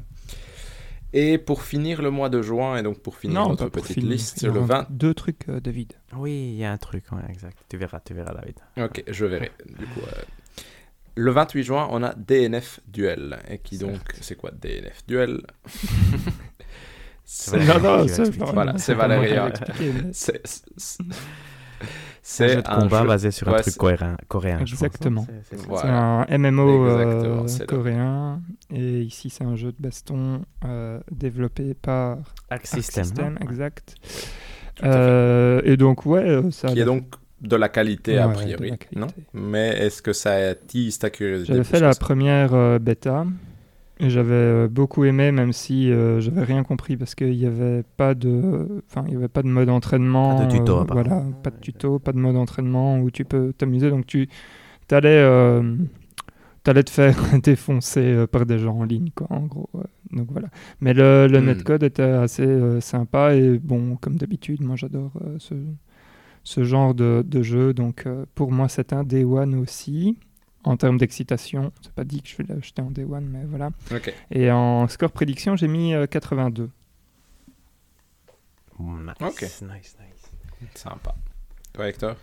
Et 1.19 1.37
pour 1.39 1.63
finir 1.63 2.01
le 2.01 2.11
mois 2.11 2.29
de 2.29 2.41
juin, 2.43 2.77
et 2.77 2.83
donc 2.83 2.99
pour 2.99 3.15
finir 3.17 3.41
Non, 3.41 3.49
notre 3.49 3.69
petite 3.69 3.93
finir. 3.95 4.11
liste, 4.11 4.41
Il 4.41 4.49
y 4.49 4.51
le 4.51 4.57
aura 4.59 4.81
20. 4.83 4.87
Deux 4.91 5.13
trucs, 5.15 5.49
euh, 5.49 5.59
David. 5.59 5.93
Oui, 6.15 6.51
il 6.53 6.57
y 6.57 6.63
a 6.65 6.71
un 6.71 6.77
truc, 6.77 7.05
ouais, 7.11 7.21
exact. 7.29 7.57
Tu 7.69 7.77
verras, 7.77 7.99
tu 8.01 8.13
verras, 8.13 8.33
David. 8.33 8.55
Ok, 8.77 9.03
je 9.07 9.25
verrai. 9.25 9.51
Du 9.65 9.85
coup, 9.87 10.01
euh, 10.01 10.21
le 11.15 11.31
28 11.31 11.63
juin, 11.63 11.87
on 11.91 12.03
a 12.03 12.13
DNF 12.13 12.81
Duel. 12.87 13.39
Et 13.49 13.57
qui 13.57 13.77
donc, 13.79 13.99
c'est 14.21 14.35
quoi 14.35 14.51
DNF 14.51 15.05
Duel? 15.07 15.41
C'est 17.29 17.51
C'est- 17.51 17.57
Valérien 17.57 17.79
Non, 17.81 17.97
non, 17.97 18.03
qui 18.03 18.07
va 18.09 18.15
c'est 18.15 18.21
expliquer. 18.21 18.51
Voilà, 18.53 18.77
c'est 18.77 18.95
pas 18.95 19.07
C'est 22.29 22.43
un 22.43 22.47
jeu 22.49 22.61
de 22.61 22.67
combat 22.67 23.01
jeu- 23.03 23.07
basé 23.07 23.31
sur 23.31 23.47
un 23.47 23.61
truc 23.61 23.77
coréen. 23.77 24.17
coréen 24.27 24.59
Exactement. 24.59 25.25
C'est- 25.49 25.65
Voilà. 25.65 26.25
un 26.29 26.37
MMO 26.37 26.85
euh, 26.87 27.47
coréen. 27.67 28.41
Et 28.69 28.99
ici, 29.01 29.29
c'est 29.29 29.45
un 29.45 29.55
jeu 29.55 29.71
de 29.71 29.77
baston 29.79 30.41
euh, 30.65 30.99
développé 31.09 31.73
par 31.73 32.17
Arc 32.17 32.25
Arc 32.49 32.67
System. 32.67 33.03
System, 33.05 33.33
non 33.39 33.49
exact. 33.49 33.95
Euh, 34.83 35.61
et 35.63 35.77
donc, 35.77 36.05
ouais, 36.05 36.41
ça 36.51 36.67
a 36.67 36.71
Qui 36.73 36.81
est 36.81 36.85
donc 36.85 37.05
de 37.41 37.55
la 37.55 37.69
qualité 37.69 38.17
a 38.17 38.27
Ouais, 38.27 38.33
priori, 38.33 38.69
qualité. 38.77 38.87
non? 38.95 39.07
Mais 39.33 39.69
est-ce 39.69 40.01
que 40.01 40.11
ça 40.13 40.33
attise 40.33 40.99
ta 40.99 41.09
curiosité 41.09 41.53
J'avais 41.53 41.63
fait 41.63 41.79
la 41.79 41.93
ça 41.93 41.99
première 41.99 42.53
euh, 42.53 42.77
bêta. 42.77 43.25
Et 43.99 44.11
j'avais 44.11 44.33
euh, 44.33 44.67
beaucoup 44.67 45.05
aimé, 45.05 45.31
même 45.31 45.53
si 45.53 45.91
euh, 45.91 46.19
j'avais 46.19 46.43
rien 46.43 46.63
compris 46.63 46.97
parce 46.97 47.15
qu'il 47.15 47.31
n'y 47.35 47.45
avait 47.47 47.83
pas 47.97 48.13
de, 48.13 48.83
enfin, 48.89 49.03
il 49.07 49.13
y 49.13 49.15
avait 49.15 49.27
pas 49.27 49.41
de 49.41 49.47
mode 49.47 49.69
entraînement. 49.69 50.29
Pas 50.29 50.35
de 50.35 50.45
tuto, 50.45 50.83
euh, 50.83 50.85
voilà, 50.91 51.23
pas 51.41 51.49
de 51.49 51.55
tuto, 51.59 51.97
pas 51.97 52.11
de 52.13 52.19
mode 52.19 52.35
entraînement 52.35 52.99
où 52.99 53.09
tu 53.09 53.25
peux 53.25 53.53
t'amuser. 53.53 53.89
Donc 53.89 54.05
tu, 54.05 54.29
t'allais, 54.87 55.09
euh, 55.09 55.75
t'allais 56.63 56.83
te 56.83 56.91
faire 56.91 57.15
défoncer 57.43 58.01
euh, 58.01 58.27
par 58.27 58.45
des 58.45 58.59
gens 58.59 58.77
en 58.79 58.83
ligne, 58.85 59.09
quoi, 59.15 59.27
en 59.31 59.43
gros. 59.47 59.69
ouais. 59.73 59.85
Donc 60.11 60.29
voilà. 60.31 60.49
Mais 60.81 60.93
le, 60.93 61.27
le 61.27 61.39
Hmm. 61.39 61.41
netcode 61.41 61.83
était 61.83 62.03
assez 62.03 62.43
euh, 62.45 62.81
sympa 62.81 63.35
et 63.35 63.59
bon, 63.59 63.97
comme 63.97 64.15
d'habitude, 64.17 64.63
moi 64.63 64.75
j'adore 64.75 65.11
euh, 65.25 65.37
ce, 65.39 65.55
ce 66.43 66.63
genre 66.63 66.93
de, 66.93 67.23
de 67.27 67.41
jeu. 67.43 67.73
Donc 67.73 68.05
euh, 68.05 68.25
pour 68.35 68.51
moi, 68.51 68.67
c'est 68.69 68.93
un 68.93 69.03
Day 69.03 69.23
One 69.23 69.55
aussi. 69.55 70.17
En 70.67 70.75
termes 70.75 70.97
d'excitation, 70.97 71.71
c'est 71.81 71.93
pas 71.93 72.03
dit 72.03 72.21
que 72.21 72.27
je 72.27 72.35
vais 72.37 72.43
l'acheter 72.53 72.81
en 72.81 72.91
Day 72.91 73.05
One, 73.05 73.25
mais 73.25 73.45
voilà. 73.45 73.69
Et 74.31 74.51
en 74.51 74.85
score 74.89 75.11
prédiction, 75.11 75.55
j'ai 75.55 75.69
mis 75.69 75.93
euh, 75.93 76.07
82. 76.07 76.69
Nice, 78.79 79.13
Ok. 79.21 79.41
nice, 79.41 79.63
nice. 79.63 80.31
Sympa. 80.75 81.15
Toi, 81.73 81.87
Hector? 81.87 82.15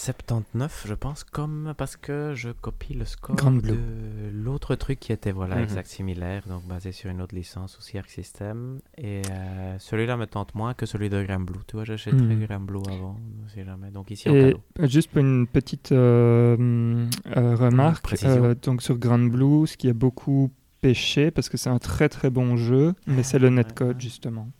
79, 0.00 0.84
je 0.86 0.92
pense, 0.94 1.24
comme 1.24 1.72
parce 1.76 1.96
que 1.96 2.32
je 2.34 2.50
copie 2.50 2.92
le 2.92 3.06
score 3.06 3.34
Grand 3.34 3.50
de 3.52 3.74
l'autre 4.30 4.74
truc 4.74 5.00
qui 5.00 5.10
était 5.10 5.32
voilà 5.32 5.56
Mhm. 5.56 5.62
exact 5.62 5.86
similaire, 5.88 6.42
donc 6.46 6.64
basé 6.66 6.92
sur 6.92 7.10
une 7.10 7.22
autre 7.22 7.34
licence 7.34 7.78
aussi 7.78 7.96
Arc 7.96 8.10
System. 8.10 8.80
Et 8.98 9.22
euh, 9.30 9.76
celui-là 9.78 10.18
me 10.18 10.26
tente 10.26 10.54
moins 10.54 10.74
que 10.74 10.84
celui 10.84 11.08
de 11.08 11.24
Grand 11.24 11.40
Blue. 11.40 11.60
Tu 11.66 11.76
vois, 11.76 11.84
j'achèterais. 11.84 12.36
Grand 12.46 12.60
Blue 12.60 12.80
avant, 12.88 13.16
on 13.18 13.64
jamais. 13.64 13.90
Donc 13.90 14.10
ici 14.10 14.28
en 14.28 14.34
Et 14.34 14.42
cadeau. 14.52 14.60
euh, 14.80 14.86
juste 14.86 15.10
pour 15.10 15.20
une 15.20 15.46
petite 15.46 15.92
euh, 15.92 17.06
euh, 17.34 17.56
remarque, 17.56 18.22
euh, 18.24 18.54
donc 18.62 18.82
sur 18.82 18.98
Grand 18.98 19.18
Blue, 19.18 19.66
ce 19.66 19.78
qui 19.78 19.88
a 19.88 19.94
beaucoup 19.94 20.52
pêché, 20.82 21.30
parce 21.30 21.48
que 21.48 21.56
c'est 21.56 21.70
un 21.70 21.78
très 21.78 22.10
très 22.10 22.28
bon 22.28 22.58
jeu, 22.58 22.92
mais 23.06 23.22
c'est 23.22 23.38
le 23.38 23.48
ouais, 23.48 23.54
netcode 23.54 23.96
ouais. 23.96 24.00
justement. 24.02 24.50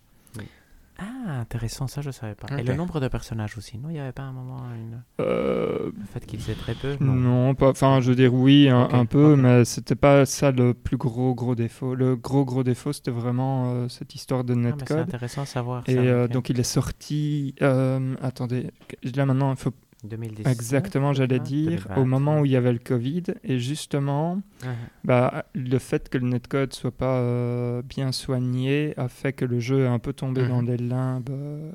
Ah, 0.99 1.41
intéressant, 1.41 1.87
ça 1.87 2.01
je 2.01 2.11
savais 2.11 2.35
pas. 2.35 2.59
Et 2.59 2.63
le 2.63 2.75
nombre 2.75 3.01
de 3.01 3.09
personnages 3.09 3.59
aussi, 3.59 3.77
non 3.79 3.91
Il 3.91 3.95
n'y 3.95 3.99
avait 4.01 4.13
pas 4.13 4.23
un 4.23 4.33
moment 4.33 4.63
une... 4.75 5.03
Euh, 5.21 5.91
le 5.99 6.05
fait 6.07 6.25
qu'ils 6.25 6.51
aient 6.51 6.55
très 6.55 6.75
peu 6.75 6.97
non, 7.01 7.55
pas. 7.55 7.69
Enfin, 7.71 8.01
je 8.01 8.11
veux 8.11 8.17
dire 8.17 8.33
oui, 8.33 8.69
un, 8.71 9.05
peu, 9.05 9.33
ok. 9.35 9.39
mais 9.39 9.65
c'était 9.65 9.95
pas 9.95 10.25
ça 10.25 10.51
le 10.53 10.73
plus 10.73 10.97
gros 10.97 11.35
gros 11.35 11.55
défaut. 11.55 11.95
Le 11.95 12.17
gros 12.17 12.45
gros 12.45 12.63
défaut, 12.63 12.93
c'était 12.93 13.11
vraiment 13.11 13.73
euh, 13.73 13.89
cette 13.89 14.15
histoire 14.15 14.45
de 14.45 14.55
Ah, 14.55 14.57
mais 14.57 14.63
c'est 14.71 14.77
netcode. 14.77 14.99
intéressant 14.99 15.43
à 15.43 15.47
savoir. 15.47 15.83
Et 15.87 15.95
ça, 15.95 16.01
euh, 16.01 16.29
donc 16.29 16.49
il 16.49 16.59
est 16.59 16.63
sorti. 16.63 17.55
euh, 17.63 18.15
attendez, 18.23 18.71
là 19.15 19.27
maintenant 19.27 19.51
il 19.51 19.57
faut 19.59 19.73
2017, 20.07 20.47
exactement, 20.53 21.13
j'allais 21.13 21.39
dire, 21.41 21.85
2020. 21.87 21.97
au 22.01 22.05
moment 22.05 22.41
où 22.41 22.45
il 22.45 22.53
y 22.53 22.57
avait 22.57 22.73
le 22.73 22.79
Covid, 22.79 23.25
et 23.45 23.59
justement, 23.59 24.41
Ah, 24.65 24.67
bah, 25.05 25.45
le 25.55 25.79
fait 25.79 26.09
que 26.09 26.19
le 26.19 26.29
netcode 26.29 26.73
soit 26.73 26.91
pas 26.97 27.19
euh, 27.19 27.83
bien 27.83 28.13
soigné 28.13 28.95
a 28.97 29.09
fait 29.09 29.33
que 29.33 29.45
le 29.45 29.61
jeu 29.61 29.85
est 29.85 29.89
un 29.89 29.99
peu 29.99 30.13
tombé 30.13 30.43
Mhm. 30.43 30.49
dans 30.49 30.63
des 30.63 30.77
limbes. 30.77 31.31
euh, 31.31 31.73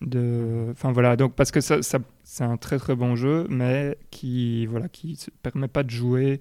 de, 0.00 0.68
enfin 0.72 0.92
voilà, 0.92 1.16
donc 1.16 1.34
parce 1.34 1.50
que 1.50 1.60
ça, 1.60 1.80
ça- 1.82 1.98
c'est 2.24 2.44
un 2.44 2.56
très 2.56 2.78
très 2.78 2.94
bon 2.96 3.16
jeu, 3.16 3.46
mais 3.48 3.96
qui 4.10 4.66
voilà, 4.66 4.88
qui 4.88 5.18
permet 5.42 5.68
pas 5.68 5.82
de 5.82 5.90
jouer 5.90 6.40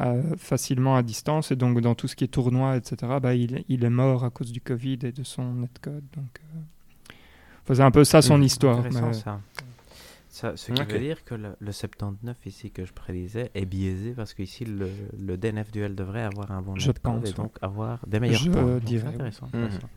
euh, 0.00 0.22
facilement 0.36 0.96
à 0.96 1.02
distance, 1.02 1.50
et 1.52 1.56
donc 1.56 1.80
dans 1.80 1.94
tout 1.94 2.08
ce 2.08 2.16
qui 2.16 2.24
est 2.24 2.28
tournoi, 2.28 2.76
etc. 2.76 2.96
Bah, 3.22 3.34
il, 3.34 3.64
il 3.68 3.84
est 3.84 3.90
mort 3.90 4.24
à 4.24 4.30
cause 4.30 4.50
du 4.52 4.60
Covid 4.60 4.98
et 5.04 5.12
de 5.12 5.22
son 5.22 5.54
netcode, 5.54 6.02
donc. 6.16 6.40
c'est 7.72 7.80
un 7.80 7.90
peu 7.90 8.04
ça 8.04 8.20
son 8.22 8.38
Mhm. 8.38 8.42
histoire. 8.44 8.82
Mais- 8.82 9.12
ça. 9.12 9.40
Ça, 10.34 10.56
ce 10.56 10.72
qui 10.72 10.82
veut 10.82 10.98
dire 10.98 11.24
que 11.24 11.36
le, 11.36 11.54
le 11.60 11.70
79 11.70 12.36
ici 12.46 12.72
que 12.72 12.84
je 12.84 12.92
prédisais 12.92 13.52
est 13.54 13.66
biaisé 13.66 14.14
parce 14.14 14.34
qu'ici 14.34 14.64
le, 14.64 14.88
le 15.16 15.36
DNF 15.36 15.70
duel 15.70 15.94
devrait 15.94 16.24
avoir 16.24 16.50
un 16.50 16.60
bon 16.60 16.74
Je 16.74 16.90
pense, 16.90 17.22
et 17.24 17.28
ouais. 17.28 17.34
donc 17.34 17.56
avoir 17.62 18.04
des 18.04 18.18
meilleurs 18.18 18.40
Je 18.40 18.50
points. 18.50 18.62
Donc, 18.64 18.82
dirais, 18.82 19.04
oui. 19.06 19.14
intéressant. 19.14 19.48
Mhm. 19.52 19.62
intéressant. 19.62 19.88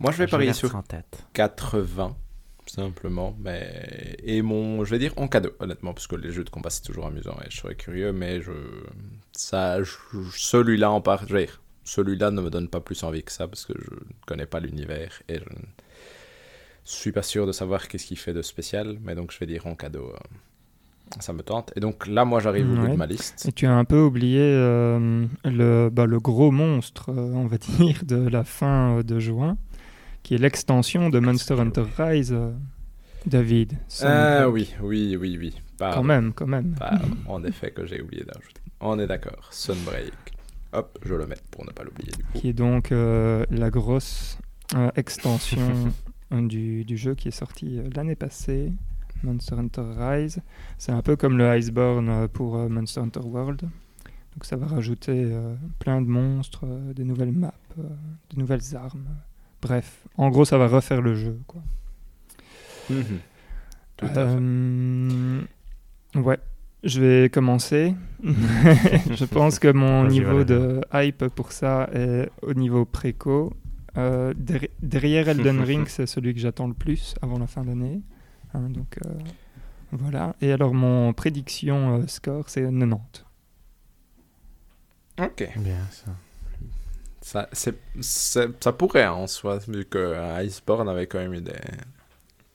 Moi, 0.00 0.10
je 0.10 0.18
vais 0.18 0.26
parier 0.26 0.52
sur 0.52 0.74
en 0.74 0.82
tête. 0.82 1.24
80, 1.32 2.16
simplement. 2.66 3.36
Mais... 3.38 4.16
Et 4.24 4.42
mon, 4.42 4.84
je 4.84 4.90
vais 4.90 4.98
dire 4.98 5.12
en 5.16 5.28
cadeau, 5.28 5.52
honnêtement, 5.60 5.94
parce 5.94 6.08
que 6.08 6.16
les 6.16 6.32
jeux 6.32 6.42
de 6.42 6.50
combat, 6.50 6.70
c'est 6.70 6.82
toujours 6.82 7.06
amusant 7.06 7.36
et 7.46 7.50
je 7.50 7.58
serais 7.58 7.76
curieux, 7.76 8.12
mais 8.12 8.40
je... 8.42 8.50
ça, 9.30 9.80
je- 9.84 9.92
celui-là 10.32 10.90
en 10.90 11.00
part, 11.00 11.24
je 11.28 11.32
veux 11.32 11.38
dire, 11.40 11.62
celui-là 11.84 12.32
ne 12.32 12.42
me 12.42 12.50
donne 12.50 12.68
pas 12.68 12.80
plus 12.80 13.04
envie 13.04 13.22
que 13.22 13.30
ça, 13.30 13.46
parce 13.46 13.64
que 13.64 13.74
je 13.78 13.90
ne 13.94 14.00
connais 14.26 14.46
pas 14.46 14.58
l'univers 14.58 15.22
et 15.28 15.38
je 15.38 15.44
ne 16.94 17.00
suis 17.00 17.12
pas 17.12 17.22
sûr 17.22 17.46
de 17.46 17.52
savoir 17.52 17.88
qu'est-ce 17.88 18.06
qu'il 18.06 18.18
fait 18.18 18.32
de 18.32 18.42
spécial, 18.42 18.98
mais 19.02 19.14
donc 19.14 19.32
je 19.32 19.38
vais 19.38 19.46
dire 19.46 19.66
en 19.66 19.74
cadeau. 19.74 20.12
euh, 20.14 21.16
Ça 21.20 21.32
me 21.32 21.42
tente. 21.42 21.72
Et 21.76 21.80
donc 21.80 22.06
là, 22.06 22.24
moi, 22.24 22.40
j'arrive 22.40 22.70
au 22.70 22.76
bout 22.76 22.88
de 22.88 22.94
ma 22.96 23.06
liste. 23.06 23.46
Et 23.48 23.52
tu 23.52 23.66
as 23.66 23.74
un 23.74 23.84
peu 23.84 24.00
oublié 24.00 24.40
euh, 24.42 25.26
le, 25.44 25.88
bah, 25.90 26.06
le 26.06 26.18
gros 26.20 26.50
monstre, 26.50 27.10
euh, 27.10 27.32
on 27.34 27.46
va 27.46 27.58
dire, 27.78 28.02
de 28.04 28.16
la 28.28 28.44
fin 28.44 28.98
euh, 28.98 29.02
de 29.02 29.18
juin, 29.18 29.56
qui 30.22 30.34
est 30.34 30.38
l'extension 30.38 31.08
de 31.10 31.18
Monster 31.18 31.54
Hunter 31.60 31.84
Rise, 31.98 32.36
David. 33.26 33.72
Ah 34.02 34.48
oui, 34.48 34.72
oui, 34.80 35.16
oui, 35.16 35.36
oui. 35.40 35.60
Pardon. 35.78 35.96
Quand 35.98 36.04
même, 36.04 36.32
quand 36.32 36.46
même. 36.46 36.74
Pardon, 36.78 37.08
en 37.26 37.44
effet, 37.44 37.70
que 37.70 37.84
j'ai 37.86 38.00
oublié 38.00 38.24
d'ajouter. 38.24 38.60
On 38.80 38.98
est 38.98 39.06
d'accord. 39.06 39.48
Sunbreak. 39.50 40.12
Hop, 40.72 40.98
je 41.04 41.14
le 41.14 41.26
mets 41.26 41.36
pour 41.50 41.64
ne 41.64 41.70
pas 41.70 41.82
l'oublier. 41.84 42.12
Qui 42.34 42.48
est 42.50 42.52
donc 42.52 42.90
la 42.90 43.70
grosse 43.70 44.38
extension 44.96 45.92
du, 46.30 46.84
du 46.84 46.96
jeu 46.96 47.14
qui 47.14 47.28
est 47.28 47.32
sorti 47.32 47.78
euh, 47.78 47.88
l'année 47.94 48.16
passée, 48.16 48.72
Monster 49.22 49.54
Hunter 49.56 49.84
Rise. 49.96 50.40
C'est 50.78 50.92
un 50.92 51.02
peu 51.02 51.16
comme 51.16 51.38
le 51.38 51.56
Iceborne 51.56 52.08
euh, 52.08 52.28
pour 52.28 52.56
euh, 52.56 52.68
Monster 52.68 53.00
Hunter 53.00 53.20
World. 53.20 53.62
Donc 53.62 54.44
ça 54.44 54.56
va 54.56 54.66
rajouter 54.66 55.32
plein 55.78 56.02
de 56.02 56.06
monstres, 56.06 56.66
des 56.94 57.04
nouvelles 57.04 57.32
maps, 57.32 57.54
des 57.78 58.36
nouvelles 58.36 58.76
armes. 58.76 59.08
Bref, 59.62 60.04
en 60.18 60.28
gros, 60.28 60.44
ça 60.44 60.58
va 60.58 60.68
refaire 60.68 61.00
le 61.00 61.14
jeu. 61.14 61.40
Quoi. 61.46 61.62
Mhm. 62.90 63.04
Tout 63.96 64.04
à 64.04 64.26
fait. 64.26 66.20
Ouais, 66.20 66.38
je 66.82 67.00
vais 67.00 67.30
commencer. 67.30 67.94
je 68.22 69.24
pense 69.24 69.58
que 69.58 69.68
mon 69.72 70.06
niveau 70.06 70.44
de 70.44 70.82
hype 70.92 71.28
pour 71.28 71.52
ça 71.52 71.88
est 71.94 72.28
au 72.42 72.52
niveau 72.52 72.84
préco. 72.84 73.54
Euh, 73.96 74.34
derri- 74.34 74.70
derrière 74.82 75.28
Elden 75.28 75.60
Ring, 75.64 75.88
c'est 75.88 76.06
celui 76.06 76.34
que 76.34 76.40
j'attends 76.40 76.66
le 76.68 76.74
plus 76.74 77.14
avant 77.22 77.38
la 77.38 77.46
fin 77.46 77.64
d'année. 77.64 78.02
Hein, 78.54 78.68
donc 78.70 78.98
euh, 79.04 79.10
voilà. 79.92 80.36
Et 80.40 80.52
alors 80.52 80.74
mon 80.74 81.12
prédiction 81.12 81.98
euh, 82.00 82.06
score, 82.06 82.48
c'est 82.48 82.62
90. 82.62 83.24
Ok. 85.18 85.48
Bien 85.56 85.86
ça. 85.90 87.48
Ça, 88.00 88.72
pourrait 88.72 89.06
en 89.06 89.26
soi, 89.26 89.58
vu 89.66 89.84
que 89.84 90.14
Iceborne 90.44 90.88
avait 90.88 91.06
quand 91.08 91.18
même 91.18 91.34
eu 91.34 91.40
des, 91.40 91.52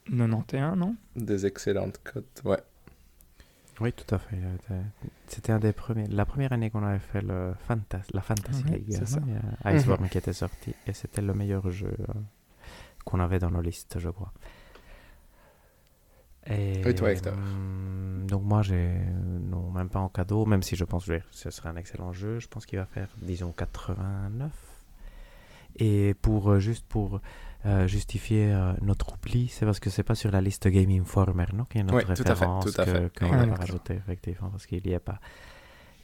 91, 0.06 0.78
non? 0.78 0.96
des 1.14 1.44
excellentes 1.44 2.00
cotes. 2.02 2.40
Ouais. 2.44 2.60
Oui, 3.80 3.92
tout 3.92 4.14
à 4.14 4.18
fait. 4.18 4.36
C'était 5.32 5.52
un 5.52 5.58
des 5.58 5.72
premiers. 5.72 6.06
La 6.08 6.26
première 6.26 6.52
année 6.52 6.68
qu'on 6.68 6.84
avait 6.84 6.98
fait 6.98 7.22
le 7.22 7.54
Fantas... 7.66 8.02
la 8.12 8.20
Fantasy 8.20 8.64
League, 8.64 8.94
hein, 9.00 9.40
a 9.64 9.74
Iceborne 9.74 10.06
qui 10.10 10.18
était 10.18 10.34
sorti 10.34 10.74
et 10.86 10.92
c'était 10.92 11.22
le 11.22 11.32
meilleur 11.32 11.70
jeu 11.70 11.94
euh, 12.00 12.12
qu'on 13.06 13.18
avait 13.18 13.38
dans 13.38 13.50
nos 13.50 13.62
listes, 13.62 13.98
je 13.98 14.10
crois. 14.10 14.30
Et, 16.46 16.86
Et 16.86 16.94
toi, 16.94 17.12
Hector 17.12 17.32
hum, 17.32 18.26
Donc 18.28 18.42
moi, 18.42 18.60
j'ai 18.60 18.74
euh, 18.74 19.38
non 19.40 19.70
même 19.70 19.88
pas 19.88 20.00
en 20.00 20.10
cadeau, 20.10 20.44
même 20.44 20.62
si 20.62 20.76
je 20.76 20.84
pense 20.84 21.06
que 21.06 21.18
ce 21.30 21.48
serait 21.48 21.70
un 21.70 21.76
excellent 21.76 22.12
jeu. 22.12 22.38
Je 22.38 22.48
pense 22.48 22.66
qu'il 22.66 22.78
va 22.78 22.84
faire, 22.84 23.08
disons, 23.22 23.52
89. 23.52 24.52
Et 25.76 26.12
pour 26.20 26.50
euh, 26.50 26.58
juste 26.58 26.86
pour 26.86 27.22
euh, 27.64 27.86
justifier 27.86 28.52
euh, 28.52 28.72
notre 28.80 29.14
oubli, 29.14 29.48
c'est 29.48 29.64
parce 29.64 29.78
que 29.78 29.88
c'est 29.88 30.02
pas 30.02 30.16
sur 30.16 30.30
la 30.30 30.40
liste 30.40 30.66
Game 30.66 30.90
Informer, 30.90 31.46
non? 31.54 31.64
Qui 31.64 31.78
est 31.78 31.82
notre 31.84 31.98
Oui, 31.98 32.04
tout 32.04 32.22
à 32.22 32.24
fait, 32.24 32.32
référence 32.32 32.64
tout 32.64 32.80
à 32.80 32.84
qu'on 32.84 33.28
va 33.28 33.54
rajouter, 33.54 33.94
effectivement, 33.94 34.48
parce 34.50 34.66
qu'il 34.66 34.84
y 34.86 34.92
est 34.92 34.98
pas. 34.98 35.20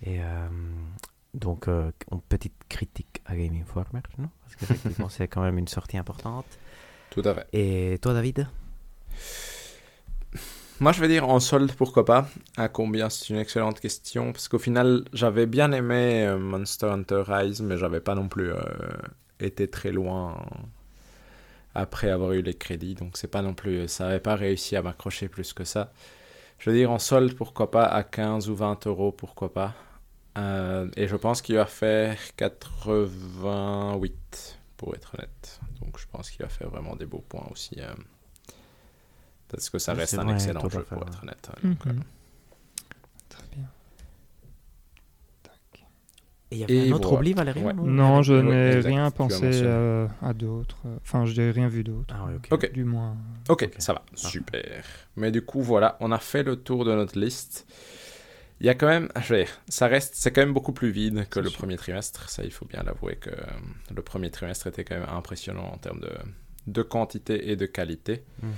Et 0.03 0.23
euh, 0.23 0.49
donc, 1.35 1.67
euh, 1.67 1.91
une 2.13 2.21
petite 2.21 2.55
critique 2.69 3.23
à 3.27 3.35
Game 3.37 3.55
Informer, 3.61 4.03
non? 4.19 4.29
Parce 4.43 4.57
qu'effectivement, 4.57 5.09
c'est 5.09 5.27
quand 5.27 5.43
même 5.43 5.59
une 5.59 5.69
sortie 5.69 5.99
importante. 5.99 6.47
Tout 7.11 7.23
à 7.25 7.35
fait. 7.35 7.47
Et 7.53 7.99
toi, 7.99 8.15
David? 8.15 8.47
Moi, 10.81 10.93
je 10.93 11.01
vais 11.01 11.09
dire 11.09 11.29
en 11.29 11.41
solde, 11.41 11.73
pourquoi 11.73 12.05
pas. 12.05 12.29
À 12.57 12.69
combien 12.69 13.11
C'est 13.11 13.31
une 13.31 13.41
excellente 13.41 13.81
question. 13.81 14.33
Parce 14.33 14.47
qu'au 14.47 14.61
final, 14.61 15.05
j'avais 15.13 15.47
bien 15.47 15.73
aimé 15.73 16.37
Monster 16.39 16.87
Hunter 16.87 17.25
Rise, 17.27 17.63
mais 17.63 17.77
j'avais 17.77 18.01
pas 18.01 18.15
non 18.15 18.29
plus 18.29 18.53
euh, 18.53 18.61
été 19.41 19.69
très 19.69 19.91
loin 19.91 20.37
après 21.79 22.11
avoir 22.11 22.33
eu 22.33 22.43
les 22.43 22.55
crédits. 22.55 22.95
Donc, 22.95 23.17
c'est 23.17 23.29
pas 23.29 23.43
non 23.43 23.55
plus. 23.55 23.89
Ça 23.89 24.09
avait 24.09 24.21
pas 24.21 24.35
réussi 24.35 24.77
à 24.77 24.83
m'accrocher 24.83 25.29
plus 25.29 25.53
que 25.53 25.65
ça. 25.65 25.93
Je 26.59 26.71
veux 26.71 26.77
dire 26.77 26.91
en 26.91 26.99
solde, 26.99 27.35
pourquoi 27.35 27.71
pas? 27.71 27.85
À 27.85 28.03
15 28.03 28.49
ou 28.51 28.57
20 28.57 28.87
euros, 28.87 29.13
pourquoi 29.13 29.53
pas? 29.53 29.75
Euh, 30.37 30.89
et 30.97 31.09
je 31.09 31.17
pense 31.17 31.41
qu'il 31.43 31.57
va 31.57 31.67
faire 31.67 32.17
88, 32.37 34.59
pour 34.77 34.95
être 34.95 35.15
honnête. 35.17 35.61
Donc, 35.83 35.99
je 35.99 36.07
pense 36.11 36.31
qu'il 36.31 36.43
va 36.43 36.49
faire 36.49 36.69
vraiment 36.71 36.97
des 36.97 37.07
beaux 37.07 37.25
points 37.29 37.47
aussi. 37.51 37.77
euh, 37.81 37.93
parce 39.49 39.71
que 39.71 39.79
ça 39.79 39.95
reste 39.95 40.19
un 40.19 40.25
vrai, 40.25 40.35
excellent 40.35 40.69
jeu, 40.69 40.83
pour 40.83 41.03
être 41.09 41.23
honnête. 41.23 41.51
Donc, 41.63 41.65
euh, 41.65 41.69
Mhm. 41.71 41.77
Très 41.77 41.93
bien. 41.93 42.03
Et 46.51 46.57
il 46.57 46.59
y 46.61 46.65
avait 46.65 46.87
Et 46.87 46.91
un 46.91 46.93
autre 46.95 47.09
voilà. 47.09 47.21
oubli, 47.21 47.33
Valérie 47.35 47.63
Ouais. 47.63 47.75
Non, 47.75 48.23
je 48.23 48.33
n'ai 48.35 48.81
rien 48.81 49.11
pensé 49.11 49.43
euh, 49.63 50.07
à 50.23 50.33
d'autres. 50.33 50.79
Enfin, 51.03 51.27
je 51.27 51.39
n'ai 51.41 51.51
rien 51.51 51.69
vu 51.69 51.85
d'autre. 51.85 52.15
Ah, 52.19 52.25
ouais, 52.27 52.37
ok. 52.37 52.49
Ok. 52.53 52.73
Du 52.73 52.85
moins. 52.85 53.17
Ok, 53.51 53.65
Ok. 53.65 53.75
ça 53.79 53.93
va, 53.93 54.03
super. 54.15 54.83
Mais 55.17 55.31
du 55.31 55.43
coup, 55.43 55.61
voilà, 55.63 55.97
on 56.01 56.11
a 56.11 56.19
fait 56.19 56.43
le 56.43 56.57
tour 56.57 56.85
de 56.87 56.95
notre 56.95 57.19
liste. 57.19 57.67
Il 58.61 58.67
y 58.67 58.71
a 58.71 58.75
quand 58.75 58.89
même, 58.89 59.09
je 59.23 59.35
vais 59.35 59.45
dire, 59.45 59.61
ça 59.69 59.87
reste, 59.87 60.15
c'est 60.17 60.33
quand 60.33 60.41
même 60.41 60.55
beaucoup 60.55 60.73
plus 60.73 60.91
vide 60.91 61.29
que 61.31 61.39
le 61.39 61.49
sûr. 61.49 61.59
premier 61.59 61.77
trimestre. 61.77 62.29
Ça, 62.31 62.43
il 62.45 62.51
faut 62.51 62.65
bien 62.65 62.83
l'avouer 62.83 63.15
que 63.17 63.31
euh, 63.31 63.37
le 63.95 64.03
premier 64.03 64.31
trimestre 64.31 64.67
était 64.67 64.85
quand 64.85 64.97
même 64.99 65.09
impressionnant 65.09 65.71
en 65.73 65.77
termes 65.77 66.01
de, 66.01 66.11
de 66.67 66.83
quantité 66.83 67.51
et 67.51 67.57
de 67.57 67.67
qualité, 67.67 68.25
Mhm. 68.43 68.51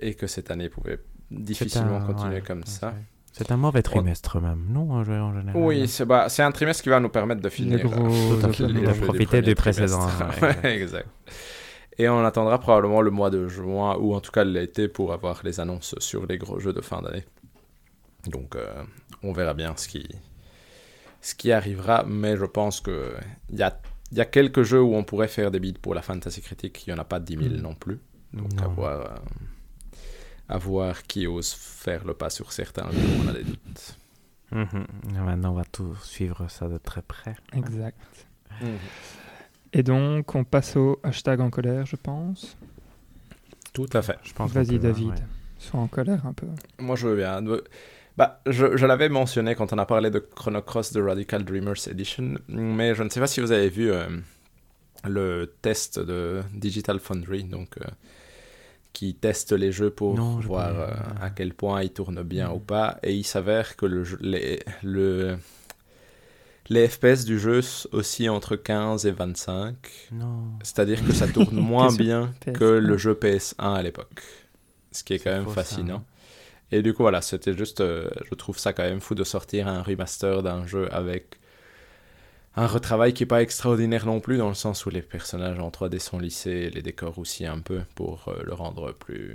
et 0.00 0.14
que 0.14 0.26
cette 0.26 0.50
année 0.50 0.68
pouvait 0.68 0.98
difficilement 1.30 1.96
un- 1.96 2.06
continuer 2.06 2.34
ouais, 2.36 2.42
comme 2.42 2.58
ouais, 2.60 2.66
ça. 2.66 2.94
C'est- 3.32 3.44
C'est 3.44 3.52
un 3.52 3.56
mauvais 3.56 3.82
trimestre 3.82 4.40
même, 4.40 4.66
non, 4.70 4.90
en 4.90 5.04
général? 5.04 5.52
Oui, 5.54 5.86
c'est 5.88 6.04
bah, 6.04 6.28
c'est 6.28 6.42
un 6.42 6.50
trimestre 6.52 6.82
qui 6.82 6.88
va 6.88 7.00
nous 7.00 7.08
permettre 7.08 7.40
de 7.40 7.48
finir. 7.48 7.80
gros- 7.84 8.06
euh, 8.06 8.40
Tout 8.40 8.44
à 8.44 8.48
les 8.48 8.52
fait. 8.54 8.68
jeux 8.68 8.72
De 8.72 8.92
du 8.92 9.00
profiter 9.00 9.42
du 9.42 9.54
précédent, 9.54 10.06
ouais, 10.42 10.80
exact. 10.80 11.08
Et 11.98 12.08
on 12.08 12.24
attendra 12.24 12.58
probablement 12.60 13.00
le 13.00 13.10
mois 13.10 13.30
de 13.30 13.48
juin, 13.48 13.96
ou 13.98 14.14
en 14.14 14.20
tout 14.20 14.30
cas 14.30 14.44
l'été, 14.44 14.86
pour 14.88 15.12
avoir 15.12 15.40
les 15.44 15.58
annonces 15.60 15.94
sur 15.98 16.26
les 16.26 16.38
gros 16.38 16.60
jeux 16.60 16.72
de 16.72 16.80
fin 16.80 17.02
d'année. 17.02 17.24
Donc, 18.26 18.54
euh, 18.56 18.82
on 19.22 19.32
verra 19.32 19.52
bien 19.54 19.74
ce 19.76 19.88
qui, 19.88 20.08
ce 21.20 21.34
qui 21.34 21.50
arrivera, 21.50 22.04
mais 22.06 22.36
je 22.36 22.44
pense 22.44 22.80
qu'il 22.80 22.94
y 23.52 23.62
a, 23.62 23.80
il 24.12 24.18
y 24.18 24.20
a 24.20 24.24
quelques 24.26 24.62
jeux 24.62 24.80
où 24.80 24.94
on 24.94 25.02
pourrait 25.04 25.26
faire 25.28 25.50
des 25.50 25.58
bids 25.60 25.74
pour 25.80 25.94
la 25.94 26.02
Fantasy 26.02 26.40
Critique. 26.40 26.86
Il 26.86 26.92
n'y 26.92 26.98
en 26.98 27.02
a 27.02 27.04
pas 27.04 27.18
10 27.20 27.36
000 27.36 27.48
Mm. 27.56 27.56
non 27.62 27.74
plus. 27.74 27.98
Donc, 28.32 28.52
Non. 28.54 28.62
à 28.64 28.68
voir, 28.68 29.00
euh, 29.00 29.14
à 30.48 30.58
voir 30.58 31.02
qui 31.04 31.26
ose 31.26 31.52
faire 31.52 32.04
le 32.04 32.14
pas 32.14 32.30
sur 32.30 32.52
certains 32.52 32.90
jeux, 32.90 32.98
on 33.24 33.28
a 33.28 33.32
des 33.32 33.44
doutes. 33.44 33.96
Mhm. 34.50 34.86
Maintenant, 35.24 35.50
on 35.52 35.56
va 35.56 35.64
tout 35.64 35.94
suivre 36.02 36.48
ça 36.48 36.68
de 36.68 36.78
très 36.78 37.02
près. 37.02 37.36
Exact. 37.54 37.98
Et 39.72 39.82
donc, 39.82 40.34
on 40.34 40.44
passe 40.44 40.76
au 40.76 40.98
hashtag 41.02 41.40
en 41.40 41.50
colère, 41.50 41.84
je 41.86 41.96
pense. 41.96 42.56
Tout 43.74 43.88
à 43.92 44.00
fait. 44.02 44.18
Je 44.22 44.32
pense 44.32 44.52
qu'on 44.52 44.58
Vas-y, 44.60 44.78
peut, 44.78 44.78
David. 44.78 45.08
ouais. 45.10 45.14
Sois 45.58 45.80
en 45.80 45.86
colère 45.88 46.24
un 46.26 46.32
peu. 46.32 46.46
Moi, 46.78 46.96
je 46.96 47.08
veux 47.08 47.16
bien. 47.16 47.42
Bah, 48.16 48.40
je, 48.46 48.76
je 48.76 48.86
l'avais 48.86 49.08
mentionné 49.08 49.54
quand 49.54 49.72
on 49.72 49.78
a 49.78 49.86
parlé 49.86 50.10
de 50.10 50.18
Chrono 50.18 50.62
Cross 50.62 50.92
de 50.92 51.00
Radical 51.02 51.44
Dreamers 51.44 51.86
Edition, 51.88 52.34
mais 52.48 52.94
je 52.94 53.02
ne 53.02 53.08
sais 53.10 53.20
pas 53.20 53.26
si 53.26 53.40
vous 53.40 53.52
avez 53.52 53.68
vu 53.68 53.90
euh, 53.92 54.08
le 55.04 55.54
test 55.62 55.98
de 56.00 56.42
Digital 56.54 56.98
Foundry, 56.98 57.44
donc 57.44 57.76
euh, 57.78 57.84
qui 58.98 59.14
teste 59.14 59.52
les 59.52 59.70
jeux 59.70 59.90
pour 59.90 60.16
Non, 60.16 60.40
je 60.40 60.48
voir 60.48 60.72
euh, 60.80 60.90
à 61.20 61.30
quel 61.30 61.54
point 61.54 61.82
ils 61.82 61.90
tournent 61.92 62.22
bien 62.24 62.50
ou 62.50 62.58
pas, 62.58 62.98
et 63.04 63.14
il 63.14 63.22
s'avère 63.24 63.76
que 63.76 63.86
le, 63.86 64.02
les, 64.20 64.58
le, 64.82 65.38
les 66.68 66.88
FPS 66.88 67.24
du 67.24 67.38
jeu 67.38 67.60
oscillent 67.92 68.28
entre 68.28 68.56
15 68.56 69.06
et 69.06 69.12
25, 69.12 69.74
Non. 70.12 70.42
c'est-à-dire 70.62 71.04
que 71.06 71.12
ça 71.12 71.28
tourne 71.28 71.56
moins 71.72 71.92
bien 71.94 72.32
PS1. 72.44 72.52
que 72.52 72.64
le 72.64 72.96
jeu 72.98 73.14
PS1 73.14 73.54
à 73.74 73.82
l'époque. 73.82 74.20
Ce 74.92 75.04
qui 75.04 75.12
est 75.14 75.18
quand 75.18 75.30
même 75.30 75.44
faux, 75.44 75.50
ça, 75.54 75.62
fascinant. 75.62 75.96
hein. 75.98 76.04
Et 76.72 76.82
du 76.82 76.92
coup, 76.92 77.02
voilà, 77.02 77.22
c'était 77.22 77.54
juste. 77.56 77.80
euh, 77.80 78.10
je 78.28 78.34
trouve 78.34 78.58
ça 78.58 78.72
quand 78.74 78.82
même 78.82 79.00
fou 79.00 79.14
de 79.14 79.24
sortir 79.24 79.68
un 79.68 79.82
remaster 79.82 80.42
d'un 80.42 80.66
jeu 80.66 80.92
avec 80.92 81.38
un 82.58 82.66
retravail 82.66 83.14
qui 83.14 83.22
est 83.22 83.26
pas 83.26 83.40
extraordinaire 83.40 84.04
non 84.04 84.18
plus, 84.18 84.36
dans 84.36 84.48
le 84.48 84.54
sens 84.54 84.84
où 84.84 84.90
les 84.90 85.00
personnages 85.00 85.60
en 85.60 85.70
3D 85.70 86.00
sont 86.00 86.18
lissés, 86.18 86.70
les 86.70 86.82
décors 86.82 87.16
aussi 87.20 87.46
un 87.46 87.60
peu, 87.60 87.82
pour 87.94 88.26
euh, 88.26 88.42
le 88.42 88.52
rendre 88.52 88.90
plus 88.90 89.34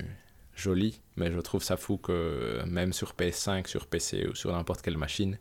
joli. 0.57 0.99
Mais 1.15 1.31
je 1.31 1.39
trouve 1.39 1.63
ça 1.63 1.77
fou 1.77 1.95
que 1.95 2.61
même 2.65 2.91
sur 2.91 3.13
PS5, 3.13 3.67
sur 3.67 3.87
PC 3.87 4.27
ou 4.27 4.35
sur 4.35 4.51
n'importe 4.51 4.81
quelle 4.81 4.97
machine, 4.97 5.37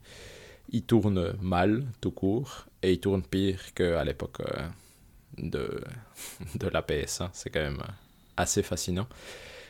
il 0.70 0.84
tourne 0.84 1.32
mal, 1.40 1.84
tout 2.00 2.12
court, 2.12 2.66
et 2.84 2.92
il 2.92 3.00
tourne 3.00 3.22
pire 3.22 3.74
qu'à 3.74 4.04
l'époque 4.04 4.42
euh, 4.42 4.68
de, 5.38 5.82
de 6.54 6.68
la 6.68 6.82
PS1. 6.82 7.30
C'est 7.32 7.50
quand 7.50 7.62
même 7.62 7.82
assez 8.36 8.62
fascinant. 8.62 9.09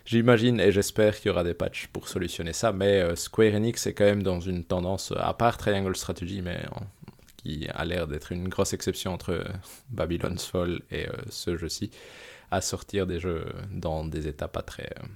J'imagine 0.04 0.60
et 0.60 0.70
j'espère 0.70 1.16
qu'il 1.16 1.28
y 1.28 1.30
aura 1.30 1.44
des 1.44 1.54
patchs 1.54 1.86
pour 1.86 2.08
solutionner 2.08 2.52
ça, 2.52 2.72
mais 2.72 3.00
euh, 3.00 3.16
Square 3.16 3.54
Enix 3.54 3.86
est 3.86 3.94
quand 3.94 4.04
même 4.04 4.22
dans 4.22 4.40
une 4.40 4.64
tendance, 4.64 5.14
à 5.16 5.32
part 5.32 5.56
Triangle 5.56 5.96
Strategy, 5.96 6.42
mais 6.42 6.60
qui 7.42 7.66
a 7.68 7.84
l'air 7.84 8.06
d'être 8.06 8.32
une 8.32 8.48
grosse 8.48 8.72
exception 8.72 9.12
entre 9.12 9.30
euh, 9.32 9.44
Babylon's 9.90 10.44
Fall 10.46 10.80
et 10.90 11.08
euh, 11.08 11.12
ce 11.28 11.56
jeu-ci, 11.56 11.90
à 12.50 12.60
sortir 12.60 13.06
des 13.06 13.18
jeux 13.20 13.46
dans 13.70 14.04
des 14.04 14.28
états 14.28 14.48
pas 14.48 14.62
très... 14.62 14.90
euh, 14.98 15.06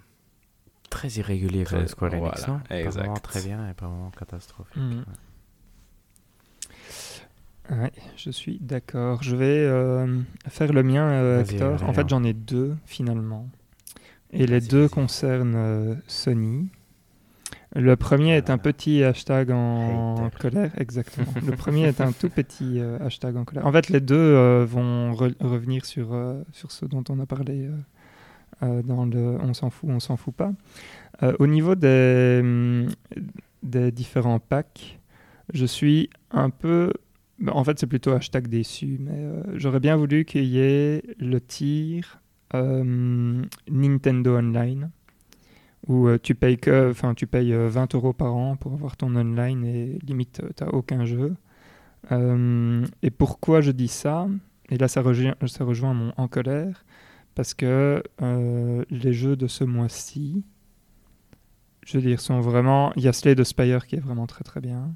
Très 0.91 1.09
irrégulier 1.09 1.65
Très- 1.65 1.79
comme 1.79 1.89
Square 1.89 2.15
Enix, 2.15 2.41
voilà, 2.41 2.47
non 2.53 2.61
Pas 2.69 2.77
exact. 2.79 2.99
vraiment 3.01 3.15
très 3.17 3.43
bien 3.43 3.69
et 3.71 3.75
pas 3.75 3.87
vraiment 3.87 4.11
catastrophique. 4.11 4.77
Mhm. 4.77 5.05
Ouais, 7.71 7.93
je 8.17 8.31
suis 8.31 8.59
d'accord. 8.61 9.23
Je 9.25 9.35
vais 9.35 9.59
euh, 9.59 10.21
faire 10.49 10.73
le 10.73 10.83
mien, 10.85 11.05
euh, 11.11 11.43
Hector. 11.43 11.83
En 11.83 11.93
fait, 11.93 12.03
hein. 12.03 12.07
j'en 12.09 12.23
ai 12.25 12.33
deux 12.33 12.77
finalement. 12.87 13.49
Et 14.33 14.47
les 14.47 14.61
deux 14.61 14.89
concernent 14.89 15.55
euh, 15.57 15.95
Sony. 16.07 16.69
Le 17.79 17.95
premier 17.97 18.33
est 18.37 18.49
un 18.51 18.57
Voilà. 18.57 18.63
petit 18.73 19.03
hashtag 19.05 19.51
en 19.51 20.27
Hater. 20.27 20.39
colère, 20.39 20.71
exactement. 20.81 21.27
le 21.45 21.53
premier 21.57 21.85
est 21.85 22.01
un 22.01 22.13
tout 22.13 22.31
petit 22.31 22.81
euh, 22.81 22.99
hashtag 23.01 23.37
en 23.37 23.45
colère. 23.45 23.67
En 23.67 23.73
fait, 23.73 23.89
les 23.91 24.01
deux 24.01 24.15
euh, 24.17 24.65
vont 24.67 25.13
re- 25.13 25.35
revenir 25.41 25.85
sur, 25.85 26.13
euh, 26.15 26.43
sur 26.53 26.73
ce 26.73 26.87
dont 26.87 27.05
on 27.11 27.19
a 27.21 27.27
parlé 27.27 27.67
euh, 27.67 27.73
euh, 28.63 28.83
dans 28.83 29.05
le 29.05 29.37
On 29.43 29.53
s'en 29.53 29.69
fout, 29.71 29.91
on 29.93 30.01
s'en 30.01 30.17
fout 30.17 30.35
pas. 30.35 30.53
Euh, 31.23 31.35
au 31.39 31.47
niveau 31.47 31.75
des, 31.75 32.39
hum, 32.43 32.89
des 33.63 33.93
différents 33.93 34.39
packs, 34.41 34.99
je 35.53 35.67
suis 35.67 36.09
un 36.31 36.49
peu. 36.51 36.93
En 37.49 37.63
fait, 37.65 37.79
c'est 37.79 37.87
plutôt 37.87 38.13
hashtag 38.13 38.49
déçu, 38.49 38.97
mais 38.99 39.11
euh, 39.15 39.43
j'aurais 39.57 39.81
bien 39.81 39.97
voulu 39.97 40.25
qu'il 40.25 40.45
y 40.45 40.59
ait 40.59 41.03
le 41.19 41.39
tir 41.43 42.21
euh, 42.55 43.43
Nintendo 43.71 44.37
Online, 44.39 44.89
où 45.89 46.09
euh, 46.09 46.19
tu 46.21 46.35
payes 46.35 46.59
que, 46.59 46.91
enfin, 46.91 47.15
tu 47.15 47.27
payes 47.27 47.53
euh, 47.53 47.69
20 47.69 47.95
euros 47.95 48.13
par 48.13 48.35
an 48.35 48.57
pour 48.57 48.73
avoir 48.73 48.97
ton 48.97 49.15
online 49.15 49.65
et 49.65 49.99
limite, 50.05 50.43
tu 50.57 50.65
n'as 50.65 50.71
aucun 50.71 51.05
jeu. 51.05 51.35
Euh, 52.13 52.85
et 53.03 53.11
pourquoi 53.11 53.61
je 53.61 53.71
dis 53.71 53.89
ça? 53.89 54.29
Et 54.71 54.79
là, 54.79 54.89
ça 54.89 55.03
rejoint, 55.03 55.35
ça 55.47 55.65
rejoint 55.65 55.95
mon 55.95 56.13
en 56.17 56.29
colère, 56.29 56.85
parce 57.35 57.55
que 57.55 58.03
euh, 58.23 58.85
les 58.91 59.13
jeux 59.13 59.37
de 59.37 59.47
ce 59.47 59.65
mois-ci, 59.65 60.45
je 61.87 61.99
veux 61.99 62.03
dire, 62.03 62.21
sont 62.21 62.41
vraiment. 62.41 62.93
Il 62.97 63.03
y 63.03 63.09
a 63.09 63.13
Slay 63.13 63.35
the 63.35 63.45
Spire 63.45 63.87
qui 63.87 63.97
est 63.97 64.01
vraiment 64.01 64.27
très 64.27 64.45
très 64.45 64.61
bien. 64.61 64.95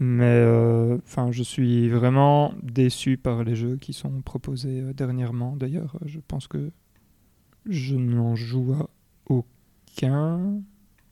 Mais 0.00 0.24
euh, 0.24 0.98
je 1.30 1.42
suis 1.42 1.88
vraiment 1.88 2.52
déçu 2.62 3.16
par 3.16 3.44
les 3.44 3.54
jeux 3.54 3.76
qui 3.76 3.92
sont 3.92 4.22
proposés 4.22 4.80
euh, 4.80 4.92
dernièrement. 4.92 5.56
D'ailleurs, 5.56 5.96
euh, 5.96 6.06
je 6.06 6.18
pense 6.26 6.48
que 6.48 6.72
je 7.66 7.94
n'en 7.94 8.34
joue 8.34 8.72
à 8.72 8.90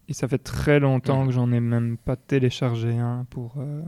Et 0.09 0.13
ça 0.15 0.29
fait 0.29 0.39
très 0.39 0.81
longtemps 0.81 1.27
que 1.27 1.33
j'en 1.33 1.53
ai 1.53 1.61
même 1.61 1.97
pas 1.97 2.17
téléchargé 2.17 2.99
un 2.99 3.25
pour 3.31 3.55
euh, 3.59 3.83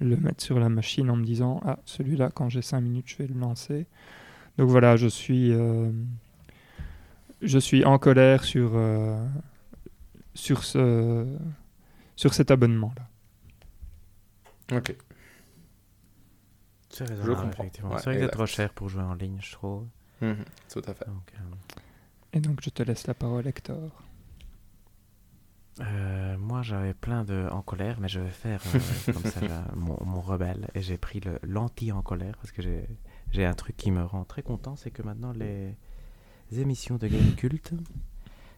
le 0.00 0.16
mettre 0.16 0.42
sur 0.44 0.60
la 0.60 0.68
machine 0.68 1.10
en 1.10 1.16
me 1.16 1.24
disant 1.24 1.60
Ah, 1.64 1.78
celui-là, 1.84 2.30
quand 2.32 2.48
j'ai 2.48 2.62
5 2.62 2.80
minutes, 2.80 3.06
je 3.08 3.16
vais 3.16 3.26
le 3.26 3.38
lancer. 3.38 3.86
Donc 4.58 4.68
voilà, 4.68 4.96
je 4.96 5.06
suis, 5.08 5.52
euh, 5.52 5.90
je 7.42 7.58
suis 7.58 7.84
en 7.84 7.98
colère 7.98 8.44
sur, 8.44 8.72
euh, 8.74 9.24
sur, 10.34 10.64
ce, 10.64 11.26
sur 12.16 12.34
cet 12.34 12.50
abonnement-là. 12.50 14.76
Ok. 14.76 14.94
C'est 16.90 17.06
Je 17.06 17.10
raisonnable, 17.12 17.40
comprends. 17.46 17.62
effectivement. 17.62 17.90
Ouais, 17.92 17.98
c'est 17.98 18.10
vrai 18.10 18.18
que 18.20 18.24
c'est 18.26 18.30
trop 18.32 18.46
cher 18.46 18.72
pour 18.74 18.88
jouer 18.88 19.02
en 19.02 19.14
ligne, 19.14 19.38
je 19.40 19.52
trouve. 19.52 19.86
Mhm, 20.20 20.44
Tout 20.70 20.82
à 20.86 20.94
fait. 20.94 21.06
Donc, 21.06 21.32
euh, 21.34 21.80
Et 22.34 22.40
donc, 22.40 22.60
je 22.62 22.70
te 22.70 22.82
laisse 22.82 23.06
la 23.06 23.14
parole, 23.14 23.46
Hector. 23.46 24.02
Euh, 25.80 26.36
moi, 26.38 26.62
j'avais 26.62 26.94
plein 26.94 27.24
de 27.24 27.48
en 27.50 27.62
colère, 27.62 27.98
mais 28.00 28.08
je 28.08 28.20
vais 28.20 28.30
faire 28.30 28.60
euh, 28.74 29.12
comme 29.12 29.22
ça 29.22 29.40
mon, 29.76 29.96
mon 30.04 30.20
rebelle 30.20 30.68
et 30.74 30.82
j'ai 30.82 30.98
pris 30.98 31.20
le 31.20 31.38
l'anti 31.42 31.92
en 31.92 32.02
colère 32.02 32.36
parce 32.36 32.52
que 32.52 32.62
j'ai 32.62 32.88
j'ai 33.32 33.44
un 33.44 33.54
truc 33.54 33.76
qui 33.76 33.90
me 33.90 34.02
rend 34.04 34.24
très 34.24 34.42
content, 34.42 34.74
c'est 34.76 34.90
que 34.90 35.02
maintenant 35.02 35.32
les 35.32 35.76
émissions 36.52 36.96
de 36.96 37.06
Game 37.06 37.34
Cult 37.36 37.74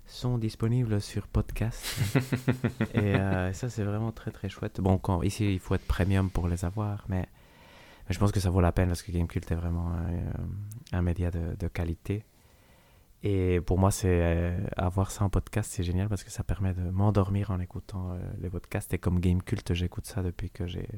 sont 0.06 0.38
disponibles 0.38 1.00
sur 1.00 1.26
podcast 1.28 2.00
et 2.94 3.14
euh, 3.16 3.52
ça 3.52 3.68
c'est 3.68 3.84
vraiment 3.84 4.12
très 4.12 4.30
très 4.30 4.48
chouette. 4.48 4.80
Bon, 4.80 4.98
quand 4.98 5.22
ici 5.22 5.52
il 5.52 5.58
faut 5.60 5.74
être 5.74 5.86
premium 5.86 6.30
pour 6.30 6.48
les 6.48 6.64
avoir, 6.64 7.04
mais, 7.08 7.26
mais 8.08 8.14
je 8.14 8.18
pense 8.18 8.32
que 8.32 8.40
ça 8.40 8.50
vaut 8.50 8.60
la 8.60 8.72
peine 8.72 8.88
parce 8.88 9.02
que 9.02 9.12
Game 9.12 9.26
Cult 9.26 9.50
est 9.50 9.56
vraiment 9.56 9.92
un 10.92 11.02
média 11.02 11.30
de, 11.30 11.54
de 11.58 11.68
qualité. 11.68 12.24
Et 13.22 13.60
pour 13.60 13.78
moi, 13.78 13.90
c'est 13.90 14.08
euh, 14.08 14.56
avoir 14.76 15.10
ça 15.10 15.24
en 15.24 15.28
podcast, 15.30 15.70
c'est 15.74 15.82
génial 15.82 16.08
parce 16.08 16.24
que 16.24 16.30
ça 16.30 16.42
permet 16.42 16.72
de 16.72 16.80
m'endormir 16.90 17.50
en 17.50 17.60
écoutant 17.60 18.12
euh, 18.12 18.18
les 18.40 18.48
podcasts. 18.48 18.94
Et 18.94 18.98
comme 18.98 19.20
Game 19.20 19.42
Cult, 19.42 19.74
j'écoute 19.74 20.06
ça 20.06 20.22
depuis 20.22 20.50
que 20.50 20.66
j'ai. 20.66 20.88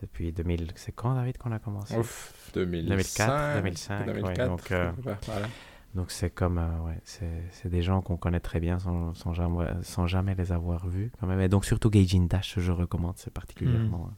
Depuis 0.00 0.30
2000. 0.32 0.72
C'est 0.76 0.92
quand, 0.92 1.16
David, 1.16 1.38
qu'on 1.38 1.50
a 1.50 1.58
commencé? 1.58 1.96
Ouf, 1.96 2.50
2005, 2.54 2.84
2004, 3.26 3.54
2005, 3.56 3.98
ouais, 3.98 4.14
2004, 4.14 4.48
donc, 4.48 4.70
euh, 4.72 4.92
voilà. 5.26 5.48
Donc 5.94 6.12
c'est 6.12 6.30
comme. 6.30 6.58
euh, 6.58 6.86
ouais, 6.86 7.00
c'est 7.02 7.42
c'est 7.50 7.68
des 7.68 7.82
gens 7.82 8.00
qu'on 8.00 8.16
connaît 8.16 8.38
très 8.38 8.60
bien 8.60 8.78
sans, 8.78 9.12
sans, 9.14 9.32
jamais, 9.32 9.66
sans 9.82 10.06
jamais 10.06 10.36
les 10.36 10.52
avoir 10.52 10.86
vus. 10.86 11.10
Quand 11.18 11.26
même. 11.26 11.40
Et 11.40 11.48
donc 11.48 11.64
surtout 11.64 11.90
Gaijin 11.90 12.26
Dash, 12.26 12.60
je 12.60 12.70
recommande. 12.70 13.14
C'est 13.16 13.32
particulièrement 13.32 14.10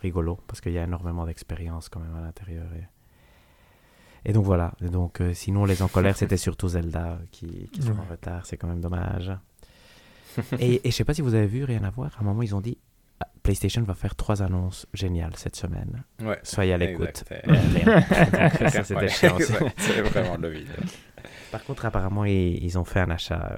rigolo 0.00 0.38
parce 0.46 0.62
qu'il 0.62 0.72
y 0.72 0.78
a 0.78 0.84
énormément 0.84 1.26
d'expérience 1.26 1.90
quand 1.90 2.00
même 2.00 2.14
à 2.16 2.22
l'intérieur. 2.22 2.66
Et... 2.74 2.84
et 4.28 4.32
donc 4.32 4.44
voilà. 4.44 4.72
Et 4.84 4.88
donc 4.88 5.20
euh, 5.20 5.32
sinon 5.34 5.64
les 5.64 5.82
en 5.82 5.88
colère 5.88 6.16
c'était 6.22 6.36
surtout 6.36 6.68
Zelda 6.68 7.18
qui, 7.32 7.68
qui 7.72 7.82
sont 7.82 7.98
en 7.98 8.10
retard. 8.10 8.46
C'est 8.46 8.56
quand 8.56 8.68
même 8.68 8.80
dommage. 8.80 9.32
et, 10.60 10.86
et 10.86 10.90
je 10.90 10.94
sais 10.96 11.04
pas 11.04 11.14
si 11.14 11.22
vous 11.22 11.34
avez 11.34 11.46
vu, 11.46 11.64
rien 11.64 11.82
à 11.82 11.90
voir. 11.90 12.12
À 12.18 12.20
un 12.20 12.24
moment 12.24 12.42
ils 12.42 12.54
ont 12.54 12.60
dit 12.60 12.78
ah, 13.20 13.26
PlayStation 13.42 13.82
va 13.82 13.94
faire 13.94 14.14
trois 14.14 14.42
annonces 14.42 14.86
géniales 14.94 15.32
cette 15.36 15.56
semaine. 15.56 16.04
Ouais. 16.22 16.38
Soyez 16.44 16.74
à 16.74 16.78
l'écoute. 16.78 17.24
Euh, 17.32 18.00
ça 18.70 18.84
c'était 18.84 19.08
chiant. 19.08 19.36
C'est 19.76 20.00
vraiment 20.02 20.36
le 20.36 20.48
vide. 20.50 20.68
Par 21.50 21.64
contre 21.64 21.86
apparemment 21.86 22.24
ils, 22.24 22.62
ils 22.62 22.78
ont 22.78 22.84
fait 22.84 23.00
un 23.00 23.10
achat 23.10 23.56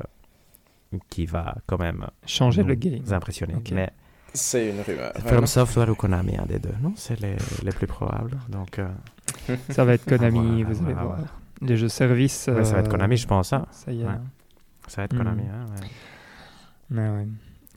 euh, 0.94 0.98
qui 1.10 1.26
va 1.26 1.56
quand 1.66 1.78
même 1.78 2.06
Changer 2.26 2.62
le 2.62 2.74
game. 2.74 3.00
impressionner. 3.10 3.54
Ok. 3.56 3.70
Mais 3.72 3.90
C'est 4.32 4.70
une 4.70 4.80
rumeur. 4.80 5.12
From 5.26 5.46
Software 5.46 5.88
ou 5.90 5.94
Konami, 5.94 6.36
un 6.38 6.46
des 6.46 6.58
deux. 6.60 6.74
Non, 6.80 6.92
c'est 6.96 7.18
les, 7.20 7.36
les 7.62 7.72
plus 7.72 7.86
probables. 7.88 8.38
Donc, 8.48 8.78
euh, 8.78 8.88
Ça 9.70 9.84
va 9.84 9.94
être 9.94 10.04
Konami, 10.04 10.62
Voilà, 10.62 10.64
vous 10.74 10.84
allez 10.84 10.92
voilà, 10.94 11.02
voir. 11.02 11.16
voilà. 11.16 11.30
Les 11.62 11.76
jeux 11.76 11.88
services. 11.88 12.48
ouais, 12.52 12.64
ça 12.64 12.74
va 12.74 12.80
être 12.80 12.88
Konami, 12.90 13.16
je 13.16 13.26
pense. 13.26 13.52
hein. 13.52 13.66
Ça 13.70 13.92
y 13.92 14.00
est. 14.02 14.04
Ouais. 14.04 14.10
Ça 14.88 15.02
va 15.02 15.04
être. 15.04 15.16
Konami. 15.16 15.42
hein, 15.42 15.66
ouais. 15.80 15.86
Mais 16.90 17.08
ouais. 17.08 17.26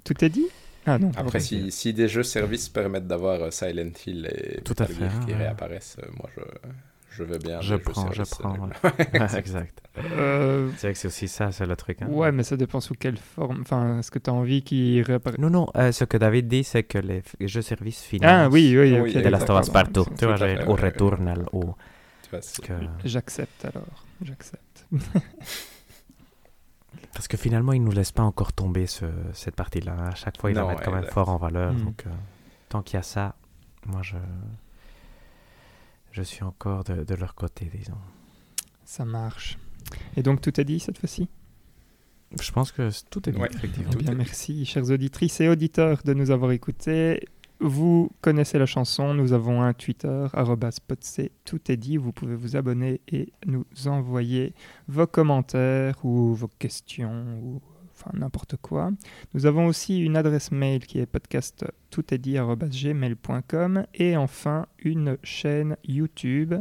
Tout 0.03 0.23
est 0.23 0.29
dit? 0.29 0.47
Ah 0.85 0.97
non. 0.99 1.11
Après, 1.15 1.39
si, 1.39 1.71
si 1.71 1.93
des 1.93 2.07
jeux 2.09 2.23
services 2.23 2.67
permettent 2.69 3.07
d'avoir 3.07 3.41
euh, 3.41 3.51
Silent 3.51 3.91
Hill 4.05 4.25
et 4.33 4.61
Tout 4.61 4.75
à 4.79 4.85
fait, 4.85 5.07
qui 5.25 5.33
réapparaissent, 5.33 5.95
euh, 6.03 6.07
moi 6.17 6.29
je, 6.35 6.41
je 7.15 7.23
veux 7.23 7.37
bien. 7.37 7.61
Je 7.61 7.75
prends, 7.75 8.11
je 8.11 8.23
prends. 8.23 8.53
ouais. 8.57 8.69
Ouais, 8.83 9.07
exact. 9.37 9.81
Euh, 9.97 10.69
C'est 10.77 10.87
vrai 10.87 10.93
que 10.93 10.99
c'est 10.99 11.07
aussi 11.07 11.27
ça, 11.27 11.51
c'est 11.51 11.65
le 11.65 11.75
truc. 11.75 12.01
hein. 12.01 12.07
Ouais, 12.09 12.31
mais 12.31 12.43
ça 12.43 12.57
dépend 12.57 12.79
sous 12.81 12.95
quelle 12.95 13.17
forme. 13.17 13.61
Enfin, 13.61 13.99
est-ce 13.99 14.09
que 14.11 14.19
tu 14.19 14.29
as 14.29 14.33
envie 14.33 14.63
qu'ils 14.63 15.01
réapparaissent 15.03 15.39
Non, 15.39 15.49
non, 15.49 15.67
euh, 15.75 15.91
ce 15.91 16.03
que 16.05 16.17
David 16.17 16.47
dit, 16.47 16.63
c'est 16.63 16.83
que 16.83 16.97
les 16.97 17.23
jeux 17.41 17.61
services 17.61 18.01
financent 18.01 18.29
Ah 18.31 18.49
oui, 18.49 18.75
oui, 18.77 18.99
Oui, 18.99 19.13
de 19.13 19.19
Last 19.29 19.49
of 19.49 19.61
Us 19.61 19.69
partout. 19.69 20.03
Tout 20.05 20.13
Tu 20.17 20.25
vois, 20.25 20.35
au 20.35 20.39
ouais, 20.41 20.57
ouais. 20.65 20.73
Returnal, 20.89 21.45
au... 21.53 21.75
que- 22.31 22.73
J'accepte 23.05 23.65
alors. 23.65 24.05
J'accepte. 24.23 24.87
Parce 27.13 27.27
que 27.27 27.37
finalement, 27.37 27.73
ils 27.73 27.83
nous 27.83 27.91
laissent 27.91 28.11
pas 28.11 28.23
encore 28.23 28.53
tomber 28.53 28.87
ce- 28.87 29.05
cette 29.33 29.55
partie-là. 29.55 29.93
À 30.11 30.15
chaque 30.15 30.39
fois, 30.39 30.49
ils 30.49 30.55
la 30.55 30.65
mettent 30.65 30.81
quand 30.83 30.91
même 30.91 31.03
fort 31.05 31.29
en 31.29 31.37
valeur. 31.37 31.73
Mm. 31.73 31.83
Donc, 31.85 32.03
euh, 32.07 32.09
tant 32.69 32.81
qu'il 32.81 32.95
y 32.97 32.99
a 32.99 33.03
ça, 33.03 33.35
moi, 33.85 34.01
je, 34.01 34.15
je 36.13 36.21
suis 36.21 36.43
encore 36.43 36.83
de, 36.85 37.03
de 37.03 37.15
leur 37.15 37.35
côté, 37.35 37.69
disons. 37.75 37.97
Ça 38.85 39.03
marche. 39.05 39.57
Et 40.15 40.23
donc, 40.23 40.39
tout 40.41 40.59
est 40.61 40.63
dit 40.65 40.79
cette 40.79 40.97
fois-ci? 40.97 41.27
Je 42.41 42.51
pense 42.51 42.71
que 42.71 42.89
tout 43.09 43.27
est 43.29 43.31
dit, 43.33 43.39
Ouais. 43.39 43.49
effectivement. 43.53 43.89
Eh 43.91 43.93
Tout 43.95 43.99
bien, 43.99 44.13
est- 44.13 44.15
merci, 44.15 44.65
chers 44.65 44.89
auditrices 44.89 45.39
et 45.41 45.49
auditeurs, 45.49 46.01
de 46.03 46.13
nous 46.13 46.31
avoir 46.31 46.51
écoutés. 46.51 47.27
Vous 47.59 48.09
connaissez 48.21 48.57
la 48.57 48.65
chanson, 48.65 49.13
nous 49.13 49.31
avons 49.33 49.61
un 49.61 49.73
Twitter, 49.73 50.27
podc, 50.87 51.31
tout 51.45 51.71
est 51.71 51.77
dit. 51.77 51.97
Vous 51.97 52.11
pouvez 52.11 52.35
vous 52.35 52.55
abonner 52.55 53.01
et 53.07 53.31
nous 53.45 53.65
envoyer 53.85 54.53
vos 54.87 55.05
commentaires 55.07 56.03
ou 56.03 56.33
vos 56.33 56.49
questions 56.59 57.39
ou 57.41 57.61
enfin 58.05 58.17
n'importe 58.17 58.55
quoi. 58.57 58.91
Nous 59.33 59.45
avons 59.45 59.67
aussi 59.67 59.99
une 59.99 60.17
adresse 60.17 60.51
mail 60.51 60.85
qui 60.85 60.99
est 60.99 61.05
podcast 61.05 61.65
tout 61.89 62.13
est 62.13 62.17
dit 62.17 62.37
arobase 62.37 62.71
gmail.com 62.71 63.85
et 63.93 64.17
enfin 64.17 64.65
une 64.79 65.17
chaîne 65.23 65.77
YouTube 65.87 66.53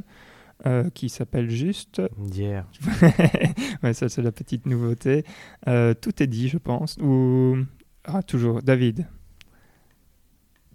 euh, 0.66 0.89
qui 0.90 1.09
s'appelle 1.09 1.51
juste 1.51 2.01
ouais, 3.82 3.93
ça 3.94 4.09
c'est 4.09 4.23
la 4.23 4.31
petite 4.32 4.66
nouveauté. 4.66 5.24
Euh, 5.69 5.94
tout 5.94 6.23
est 6.23 6.27
dit, 6.28 6.48
je 6.48 6.59
pense. 6.59 6.97
Ou 6.98 7.56
ah 8.05 8.23
toujours 8.23 8.62
David. 8.62 9.06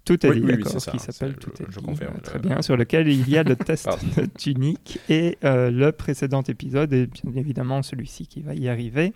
Tout 0.04 0.24
est 0.24 0.30
Oui, 0.30 0.36
dit, 0.36 0.40
oui, 0.46 0.52
oui, 0.52 0.56
d'accord, 0.62 0.72
c'est 0.72 0.80
ça, 0.80 0.90
qui 0.90 0.98
s'appelle 0.98 1.36
Tout 1.36 1.50
est 1.62 1.66
je 1.70 1.78
dit. 1.80 1.84
confirme, 1.84 2.14
Euh, 2.14 2.18
je- 2.18 2.22
Très 2.22 2.38
bien, 2.38 2.62
sur 2.62 2.76
lequel 2.78 3.08
il 3.08 3.28
y 3.28 3.36
a 3.36 3.42
le 3.42 3.56
test 3.56 3.88
de 4.16 4.24
Tunic 4.26 4.98
et 5.10 5.36
euh, 5.44 5.70
le 5.70 5.92
précédent 5.92 6.42
épisode 6.42 6.92
et 6.94 7.06
bien 7.06 7.32
évidemment 7.36 7.82
celui-ci 7.82 8.26
qui 8.26 8.40
va 8.40 8.54
y 8.54 8.68
arriver. 8.68 9.12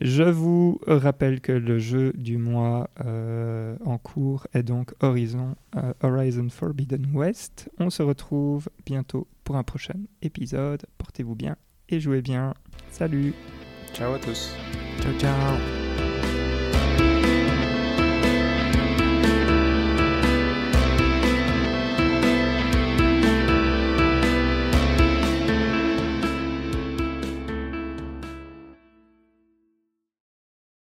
Je 0.00 0.24
vous 0.24 0.78
rappelle 0.86 1.40
que 1.40 1.52
le 1.52 1.78
jeu 1.78 2.12
du 2.14 2.36
mois 2.36 2.90
euh, 3.04 3.76
en 3.84 3.96
cours 3.96 4.46
est 4.52 4.62
donc 4.62 4.92
Horizon, 5.00 5.54
euh, 5.76 5.94
Horizon 6.02 6.48
Forbidden 6.50 7.06
West. 7.14 7.70
On 7.78 7.88
se 7.88 8.02
retrouve 8.02 8.68
bientôt 8.84 9.26
pour 9.42 9.56
un 9.56 9.62
prochain 9.62 9.98
épisode. 10.20 10.84
Portez-vous 10.98 11.34
bien 11.34 11.56
et 11.88 12.00
jouez 12.00 12.20
bien. 12.20 12.52
Salut 12.90 13.32
Ciao 13.94 14.12
à 14.12 14.18
tous. 14.18 14.50
Ciao, 15.00 15.12
ciao. 15.18 15.85